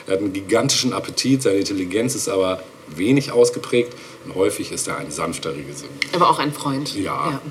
Er 0.08 0.14
hat 0.14 0.20
einen 0.20 0.34
gigantischen 0.34 0.94
Appetit, 0.94 1.44
seine 1.44 1.58
Intelligenz 1.58 2.16
ist 2.16 2.30
aber 2.30 2.64
wenig 2.96 3.32
ausgeprägt 3.32 3.94
und 4.26 4.36
häufig 4.36 4.72
ist 4.72 4.88
er 4.88 4.98
ein 4.98 5.12
sanfter 5.12 5.54
Riese. 5.54 5.86
Aber 6.14 6.30
auch 6.30 6.40
ein 6.40 6.54
Freund. 6.54 6.96
Ja. 6.96 7.42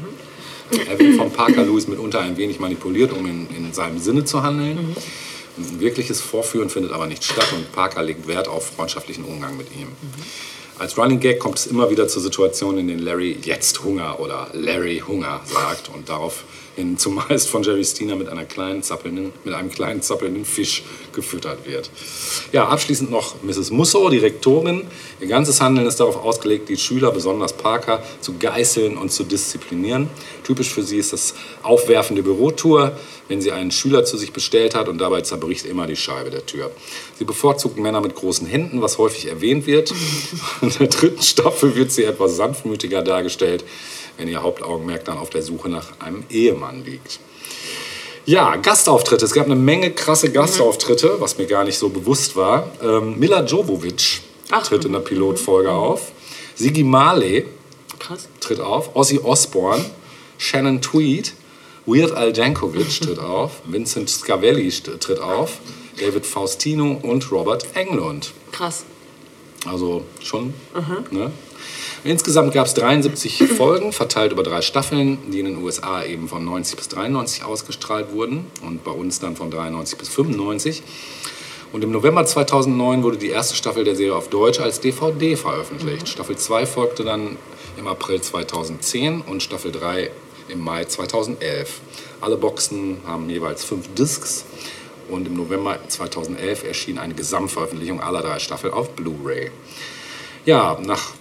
Er 0.70 0.98
wird 0.98 1.16
von 1.16 1.32
Parker 1.32 1.64
Lewis 1.64 1.88
mitunter 1.88 2.20
ein 2.20 2.36
wenig 2.36 2.60
manipuliert, 2.60 3.12
um 3.12 3.24
in, 3.26 3.48
in 3.56 3.72
seinem 3.72 3.98
Sinne 3.98 4.24
zu 4.24 4.42
handeln. 4.42 4.94
Ein 5.56 5.80
wirkliches 5.80 6.20
Vorführen 6.20 6.70
findet 6.70 6.92
aber 6.92 7.06
nicht 7.06 7.24
statt 7.24 7.48
und 7.56 7.72
Parker 7.72 8.02
legt 8.02 8.28
Wert 8.28 8.48
auf 8.48 8.66
freundschaftlichen 8.76 9.24
Umgang 9.24 9.56
mit 9.56 9.68
ihm. 9.74 9.88
Als 10.78 10.96
Running 10.96 11.18
Gag 11.18 11.40
kommt 11.40 11.58
es 11.58 11.66
immer 11.66 11.90
wieder 11.90 12.06
zu 12.06 12.20
Situationen, 12.20 12.80
in 12.80 12.88
denen 12.88 13.00
Larry 13.00 13.36
jetzt 13.42 13.82
Hunger 13.82 14.20
oder 14.20 14.48
Larry 14.52 15.02
Hunger 15.04 15.40
sagt 15.44 15.90
und 15.92 16.08
daraufhin 16.78 16.98
zumeist 16.98 17.48
von 17.48 17.62
Jerry 17.62 17.84
Steiner 17.84 18.16
mit, 18.16 18.28
einer 18.28 18.44
kleinen 18.44 18.82
zappelnden, 18.82 19.32
mit 19.44 19.54
einem 19.54 19.70
kleinen 19.70 20.00
zappelnden 20.02 20.44
Fisch 20.44 20.84
gefüttert 21.12 21.66
wird. 21.66 21.90
Ja, 22.52 22.68
abschließend 22.68 23.10
noch 23.10 23.42
Mrs. 23.42 23.70
Musso, 23.70 24.08
die 24.08 24.18
Rektorin. 24.18 24.86
Ihr 25.20 25.26
ganzes 25.26 25.60
Handeln 25.60 25.86
ist 25.86 26.00
darauf 26.00 26.16
ausgelegt, 26.16 26.68
die 26.68 26.76
Schüler, 26.76 27.10
besonders 27.10 27.52
Parker, 27.52 28.02
zu 28.20 28.38
geißeln 28.38 28.96
und 28.96 29.10
zu 29.10 29.24
disziplinieren. 29.24 30.08
Typisch 30.44 30.72
für 30.72 30.82
sie 30.82 30.98
ist 30.98 31.12
das 31.12 31.34
Aufwerfen 31.62 32.16
der 32.16 32.22
Bürotour, 32.22 32.96
wenn 33.28 33.40
sie 33.40 33.52
einen 33.52 33.70
Schüler 33.70 34.04
zu 34.04 34.16
sich 34.16 34.32
bestellt 34.32 34.74
hat 34.74 34.88
und 34.88 34.98
dabei 34.98 35.20
zerbricht 35.20 35.66
immer 35.66 35.86
die 35.86 35.96
Scheibe 35.96 36.30
der 36.30 36.46
Tür. 36.46 36.70
Sie 37.18 37.24
bevorzugt 37.24 37.78
Männer 37.78 38.00
mit 38.00 38.14
großen 38.14 38.46
Händen, 38.46 38.80
was 38.80 38.98
häufig 38.98 39.26
erwähnt 39.26 39.66
wird. 39.66 39.92
In 40.62 40.70
der 40.70 40.86
dritten 40.86 41.22
Staffel 41.22 41.74
wird 41.74 41.92
sie 41.92 42.04
etwas 42.04 42.36
sanftmütiger 42.36 43.02
dargestellt, 43.02 43.64
wenn 44.18 44.28
ihr 44.28 44.42
Hauptaugenmerk 44.42 45.04
dann 45.06 45.16
auf 45.16 45.30
der 45.30 45.42
Suche 45.42 45.70
nach 45.70 46.00
einem 46.00 46.24
Ehemann 46.28 46.84
liegt. 46.84 47.20
Ja, 48.26 48.56
Gastauftritte. 48.56 49.24
Es 49.24 49.32
gab 49.32 49.46
eine 49.46 49.56
Menge 49.56 49.90
krasse 49.92 50.30
Gastauftritte, 50.30 51.16
was 51.18 51.38
mir 51.38 51.46
gar 51.46 51.64
nicht 51.64 51.78
so 51.78 51.88
bewusst 51.88 52.36
war. 52.36 52.70
Ähm, 52.82 53.18
Mila 53.18 53.42
Jovovich 53.42 54.20
tritt 54.64 54.84
in 54.84 54.92
der 54.92 55.00
Pilotfolge 55.00 55.70
auf. 55.72 56.12
Sigi 56.54 56.82
Marley 56.82 57.46
Krass. 57.98 58.28
tritt 58.40 58.60
auf. 58.60 58.94
Ozzy 58.94 59.18
Osbourne. 59.18 59.82
Shannon 60.36 60.82
Tweed. 60.82 61.32
Weird 61.86 62.12
Al 62.12 62.36
Jankovic 62.36 63.00
tritt 63.00 63.18
auf. 63.18 63.62
Vincent 63.64 64.10
Scavelli 64.10 64.68
tritt 64.70 65.20
auf. 65.20 65.58
David 65.98 66.26
Faustino 66.26 67.00
und 67.02 67.30
Robert 67.32 67.66
Englund. 67.74 68.32
Krass. 68.52 68.84
Also 69.66 70.04
schon. 70.22 70.52
Ne? 71.10 71.32
Insgesamt 72.04 72.54
gab 72.54 72.66
es 72.66 72.74
73 72.74 73.48
Folgen, 73.48 73.92
verteilt 73.92 74.30
über 74.30 74.44
drei 74.44 74.62
Staffeln, 74.62 75.18
die 75.32 75.40
in 75.40 75.46
den 75.46 75.62
USA 75.62 76.04
eben 76.04 76.28
von 76.28 76.44
90 76.44 76.76
bis 76.76 76.88
93 76.88 77.44
ausgestrahlt 77.44 78.12
wurden 78.12 78.46
und 78.62 78.84
bei 78.84 78.92
uns 78.92 79.18
dann 79.18 79.34
von 79.34 79.50
93 79.50 79.98
bis 79.98 80.08
95. 80.08 80.82
Und 81.72 81.82
im 81.82 81.90
November 81.90 82.24
2009 82.24 83.02
wurde 83.02 83.18
die 83.18 83.28
erste 83.28 83.56
Staffel 83.56 83.84
der 83.84 83.96
Serie 83.96 84.14
auf 84.14 84.28
Deutsch 84.28 84.60
als 84.60 84.80
DVD 84.80 85.36
veröffentlicht. 85.36 86.08
Staffel 86.08 86.36
2 86.36 86.66
folgte 86.66 87.02
dann 87.02 87.36
im 87.76 87.88
April 87.88 88.20
2010 88.20 89.20
und 89.22 89.42
Staffel 89.42 89.72
3 89.72 90.10
im 90.48 90.60
Mai 90.60 90.84
2011. 90.84 91.80
Alle 92.20 92.36
Boxen 92.36 92.98
haben 93.06 93.28
jeweils 93.28 93.64
fünf 93.64 93.92
Discs 93.94 94.44
und 95.10 95.26
im 95.26 95.34
November 95.34 95.78
2011 95.88 96.64
erschien 96.64 96.98
eine 96.98 97.14
Gesamtveröffentlichung 97.14 98.00
aller 98.00 98.22
drei 98.22 98.38
Staffeln 98.38 98.72
auf 98.72 98.90
Blu-ray. 98.90 99.50
Ja, 100.46 100.78
nach 100.82 101.12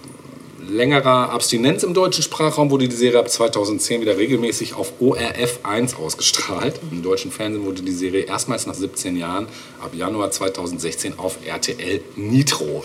längerer 0.66 1.30
Abstinenz 1.30 1.82
im 1.82 1.94
deutschen 1.94 2.22
Sprachraum 2.22 2.70
wurde 2.70 2.88
die 2.88 2.96
Serie 2.96 3.18
ab 3.18 3.30
2010 3.30 4.00
wieder 4.00 4.16
regelmäßig 4.16 4.74
auf 4.74 4.92
ORF 5.00 5.60
1 5.62 5.94
ausgestrahlt. 5.96 6.80
Im 6.90 7.02
deutschen 7.02 7.30
Fernsehen 7.30 7.64
wurde 7.64 7.82
die 7.82 7.92
Serie 7.92 8.22
erstmals 8.22 8.66
nach 8.66 8.74
17 8.74 9.16
Jahren 9.16 9.46
ab 9.80 9.90
Januar 9.94 10.30
2016 10.30 11.18
auf 11.18 11.38
RTL 11.46 12.00
Nitro 12.16 12.84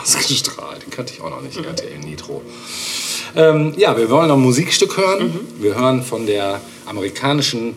ausgestrahlt. 0.00 0.84
Den 0.84 0.90
kannte 0.90 1.12
ich 1.14 1.20
auch 1.20 1.30
noch 1.30 1.42
nicht, 1.42 1.58
RTL 1.58 1.98
Nitro. 1.98 2.42
Ähm, 3.36 3.74
ja, 3.76 3.96
wir 3.96 4.08
wollen 4.10 4.28
noch 4.28 4.36
ein 4.36 4.42
Musikstück 4.42 4.96
hören. 4.96 5.48
Wir 5.58 5.74
hören 5.74 6.02
von 6.02 6.26
der 6.26 6.60
amerikanischen 6.86 7.76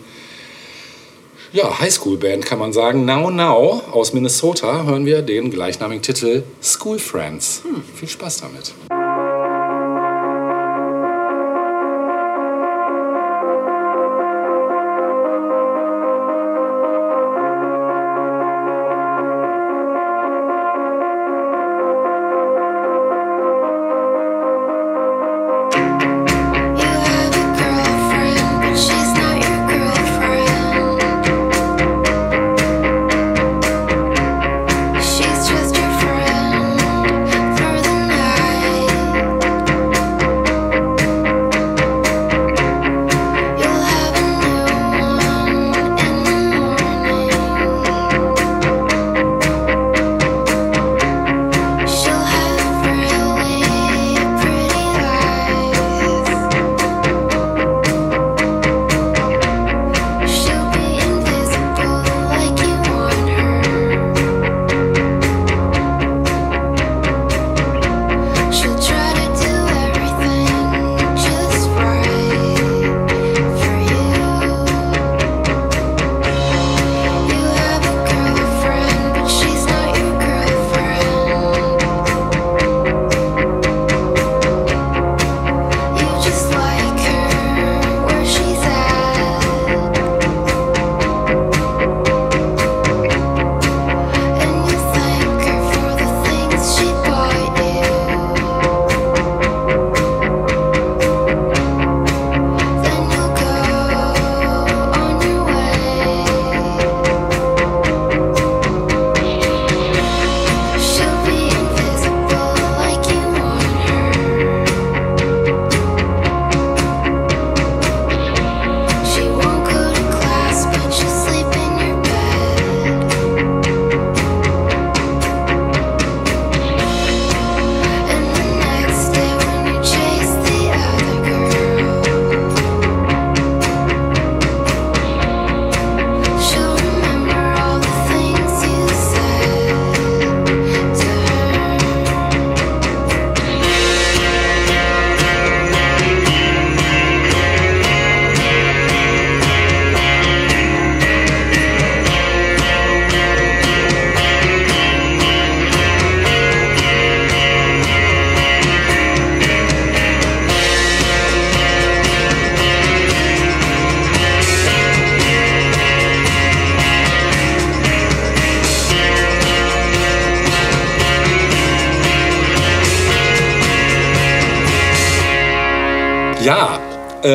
ja, 1.52 1.78
Highschool-Band, 1.80 2.46
kann 2.46 2.58
man 2.58 2.72
sagen. 2.72 3.04
Now 3.04 3.30
Now 3.30 3.82
aus 3.90 4.14
Minnesota 4.14 4.84
hören 4.84 5.04
wir 5.04 5.20
den 5.20 5.50
gleichnamigen 5.50 6.02
Titel 6.02 6.44
School 6.62 6.98
Friends. 6.98 7.62
Viel 7.94 8.08
Spaß 8.08 8.40
damit. 8.40 8.72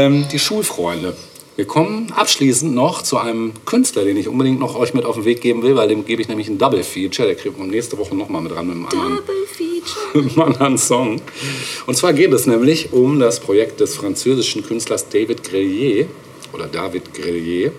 Ähm, 0.08 0.28
die 0.32 0.40
Schulfreunde. 0.40 1.16
Wir 1.56 1.66
kommen 1.66 2.12
abschließend 2.16 2.74
noch 2.74 3.02
zu 3.02 3.18
einem 3.18 3.52
Künstler, 3.66 4.04
den 4.04 4.16
ich 4.16 4.28
unbedingt 4.28 4.60
noch 4.60 4.76
euch 4.76 4.94
mit 4.94 5.06
auf 5.06 5.16
den 5.16 5.26
Weg 5.26 5.42
geben 5.42 5.64
will, 5.64 5.76
weil 5.76 5.88
dem 5.88 6.06
gebe 6.06 6.22
ich 6.22 6.28
nämlich 6.28 6.50
ein 6.50 6.60
Double 6.60 6.84
Feature. 6.84 7.28
Der 7.28 7.36
kriegt 7.36 7.58
man 7.58 7.70
nächste 7.70 7.98
Woche 7.98 8.16
nochmal 8.16 8.44
mit 8.44 8.52
dran 8.52 8.68
mit 8.68 8.76
einem 8.76 8.86
anderen, 8.86 9.20
mit 10.14 10.38
einem 10.38 10.42
anderen 10.42 10.78
Song. 10.78 11.20
Und 11.88 11.96
zwar 11.96 12.14
geht 12.14 12.32
es 12.32 12.46
nämlich 12.46 12.94
um 12.94 13.20
das 13.20 13.40
Projekt 13.40 13.80
des 13.80 13.96
französischen 13.96 14.64
Künstlers 14.64 15.10
David 15.10 15.44
Grelier 15.44 16.06
oder 16.54 16.68
David 16.68 17.12
Grelier, 17.14 17.72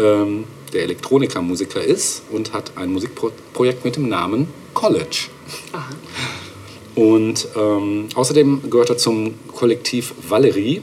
ähm, 0.00 0.44
der 0.72 0.84
Elektronikermusiker 0.84 1.82
ist 1.82 2.22
und 2.30 2.54
hat 2.54 2.72
ein 2.76 2.92
Musikprojekt 2.92 3.84
mit 3.84 3.96
dem 3.96 4.08
Namen 4.08 4.48
College. 4.72 5.28
Und 6.94 7.46
ähm, 7.56 8.08
außerdem 8.14 8.70
gehört 8.70 8.88
er 8.88 8.96
zum 8.96 9.34
Kollektiv 9.54 10.14
Valerie 10.26 10.82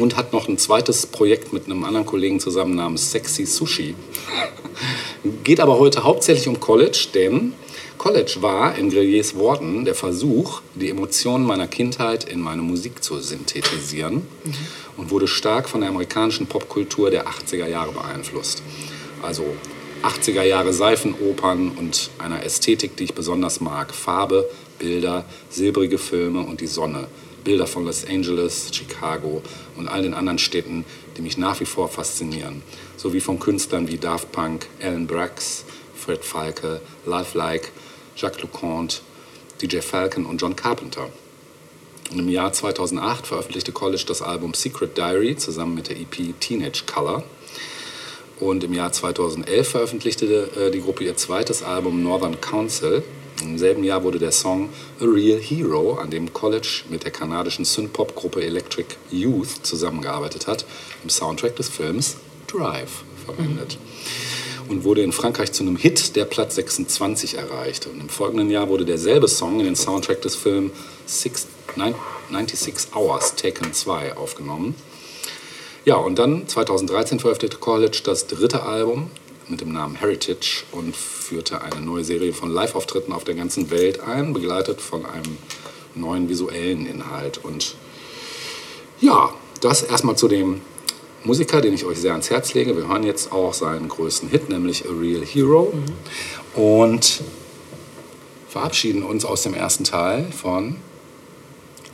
und 0.00 0.16
hat 0.16 0.32
noch 0.32 0.48
ein 0.48 0.58
zweites 0.58 1.06
Projekt 1.06 1.52
mit 1.52 1.66
einem 1.66 1.84
anderen 1.84 2.06
Kollegen 2.06 2.40
zusammen 2.40 2.74
namens 2.74 3.10
Sexy 3.10 3.46
Sushi. 3.46 3.94
Geht 5.44 5.60
aber 5.60 5.78
heute 5.78 6.04
hauptsächlich 6.04 6.48
um 6.48 6.60
College, 6.60 7.08
denn 7.14 7.52
College 7.98 8.36
war 8.40 8.76
in 8.76 8.90
Greliers 8.90 9.34
Worten 9.36 9.84
der 9.84 9.94
Versuch, 9.94 10.60
die 10.74 10.90
Emotionen 10.90 11.44
meiner 11.44 11.66
Kindheit 11.66 12.24
in 12.24 12.40
meine 12.40 12.62
Musik 12.62 13.02
zu 13.02 13.18
synthetisieren 13.20 14.22
und 14.96 15.10
wurde 15.10 15.26
stark 15.26 15.68
von 15.68 15.80
der 15.80 15.90
amerikanischen 15.90 16.46
Popkultur 16.46 17.10
der 17.10 17.26
80er 17.26 17.66
Jahre 17.66 17.92
beeinflusst. 17.92 18.62
Also 19.22 19.44
80er 20.02 20.42
Jahre 20.42 20.72
Seifenopern 20.72 21.70
und 21.70 22.10
einer 22.18 22.44
Ästhetik, 22.44 22.96
die 22.96 23.04
ich 23.04 23.14
besonders 23.14 23.60
mag. 23.60 23.94
Farbe, 23.94 24.48
Bilder, 24.78 25.24
silbrige 25.50 25.98
Filme 25.98 26.40
und 26.40 26.60
die 26.60 26.66
Sonne. 26.66 27.08
Bilder 27.46 27.68
von 27.68 27.84
Los 27.84 28.04
Angeles, 28.04 28.70
Chicago 28.72 29.40
und 29.76 29.86
all 29.86 30.02
den 30.02 30.14
anderen 30.14 30.38
Städten, 30.38 30.84
die 31.16 31.22
mich 31.22 31.38
nach 31.38 31.60
wie 31.60 31.64
vor 31.64 31.88
faszinieren. 31.88 32.60
Sowie 32.96 33.20
von 33.20 33.38
Künstlern 33.38 33.86
wie 33.86 33.98
Daft 33.98 34.32
Punk, 34.32 34.66
Alan 34.82 35.06
Brax, 35.06 35.64
Fred 35.94 36.24
Falke, 36.24 36.80
Lifelike, 37.06 37.68
Jacques 38.16 38.42
Leconte, 38.42 38.96
DJ 39.62 39.78
Falcon 39.78 40.26
und 40.26 40.42
John 40.42 40.56
Carpenter. 40.56 41.08
Und 42.10 42.18
im 42.18 42.28
Jahr 42.28 42.52
2008 42.52 43.28
veröffentlichte 43.28 43.70
College 43.70 44.04
das 44.08 44.22
Album 44.22 44.52
Secret 44.52 44.96
Diary 44.96 45.36
zusammen 45.36 45.76
mit 45.76 45.88
der 45.88 46.00
EP 46.00 46.34
Teenage 46.40 46.82
Color. 46.84 47.22
Und 48.40 48.64
im 48.64 48.72
Jahr 48.74 48.90
2011 48.90 49.68
veröffentlichte 49.68 50.50
äh, 50.56 50.72
die 50.72 50.80
Gruppe 50.80 51.04
ihr 51.04 51.16
zweites 51.16 51.62
Album 51.62 52.02
Northern 52.02 52.40
Council. 52.40 53.04
Im 53.42 53.58
selben 53.58 53.84
Jahr 53.84 54.02
wurde 54.02 54.18
der 54.18 54.32
Song 54.32 54.70
A 55.00 55.04
Real 55.04 55.38
Hero, 55.38 55.94
an 55.94 56.10
dem 56.10 56.32
College 56.32 56.82
mit 56.88 57.04
der 57.04 57.10
kanadischen 57.10 57.64
Synthpop-Gruppe 57.64 58.42
Electric 58.42 58.94
Youth 59.10 59.64
zusammengearbeitet 59.66 60.46
hat, 60.46 60.64
im 61.02 61.10
Soundtrack 61.10 61.56
des 61.56 61.68
Films 61.68 62.16
Drive 62.46 63.04
verwendet. 63.24 63.78
Und 64.68 64.84
wurde 64.84 65.02
in 65.02 65.12
Frankreich 65.12 65.52
zu 65.52 65.62
einem 65.62 65.76
Hit, 65.76 66.16
der 66.16 66.24
Platz 66.24 66.56
26 66.56 67.36
erreichte. 67.38 67.88
Und 67.88 68.00
im 68.00 68.08
folgenden 68.08 68.50
Jahr 68.50 68.68
wurde 68.68 68.84
derselbe 68.84 69.28
Song 69.28 69.60
in 69.60 69.66
den 69.66 69.76
Soundtrack 69.76 70.22
des 70.22 70.34
Films 70.34 70.72
Six, 71.06 71.46
Nine- 71.76 71.94
96 72.30 72.94
Hours 72.94 73.36
Taken 73.36 73.72
2 73.72 74.16
aufgenommen. 74.16 74.74
Ja, 75.84 75.96
und 75.96 76.18
dann 76.18 76.48
2013 76.48 77.20
veröffentlichte 77.20 77.58
College 77.58 78.00
das 78.02 78.26
dritte 78.26 78.64
Album 78.64 79.10
mit 79.48 79.60
dem 79.60 79.72
Namen 79.72 79.96
Heritage 79.96 80.64
und 80.72 80.96
führte 80.96 81.62
eine 81.62 81.80
neue 81.80 82.04
Serie 82.04 82.32
von 82.32 82.50
Live-Auftritten 82.50 83.12
auf 83.12 83.24
der 83.24 83.34
ganzen 83.34 83.70
Welt 83.70 84.00
ein, 84.00 84.32
begleitet 84.32 84.80
von 84.80 85.06
einem 85.06 85.38
neuen 85.94 86.28
visuellen 86.28 86.86
Inhalt. 86.86 87.38
Und 87.38 87.76
ja, 89.00 89.32
das 89.60 89.82
erstmal 89.82 90.16
zu 90.16 90.28
dem 90.28 90.60
Musiker, 91.24 91.60
den 91.60 91.74
ich 91.74 91.84
euch 91.84 91.98
sehr 91.98 92.12
ans 92.12 92.30
Herz 92.30 92.54
lege. 92.54 92.76
Wir 92.76 92.88
hören 92.88 93.02
jetzt 93.02 93.32
auch 93.32 93.52
seinen 93.52 93.88
größten 93.88 94.28
Hit, 94.28 94.48
nämlich 94.48 94.88
A 94.88 94.92
Real 94.92 95.24
Hero. 95.24 95.72
Und 96.54 97.22
verabschieden 98.48 99.02
uns 99.02 99.24
aus 99.24 99.42
dem 99.42 99.54
ersten 99.54 99.84
Teil 99.84 100.30
von 100.32 100.76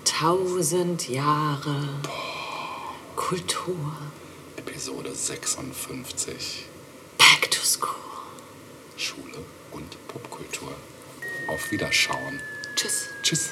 Tausend 0.05 1.09
Jahre 1.09 1.89
Kultur. 3.16 3.77
Episode 4.57 5.15
56. 5.15 6.72
Back 7.23 7.51
to 7.53 7.61
school. 7.61 7.94
Schule 8.97 9.44
und 9.70 10.09
Popkultur. 10.09 10.74
Auf 11.47 11.70
Wiederschauen. 11.70 12.40
Tschüss. 12.74 13.11
Tschüss. 13.23 13.51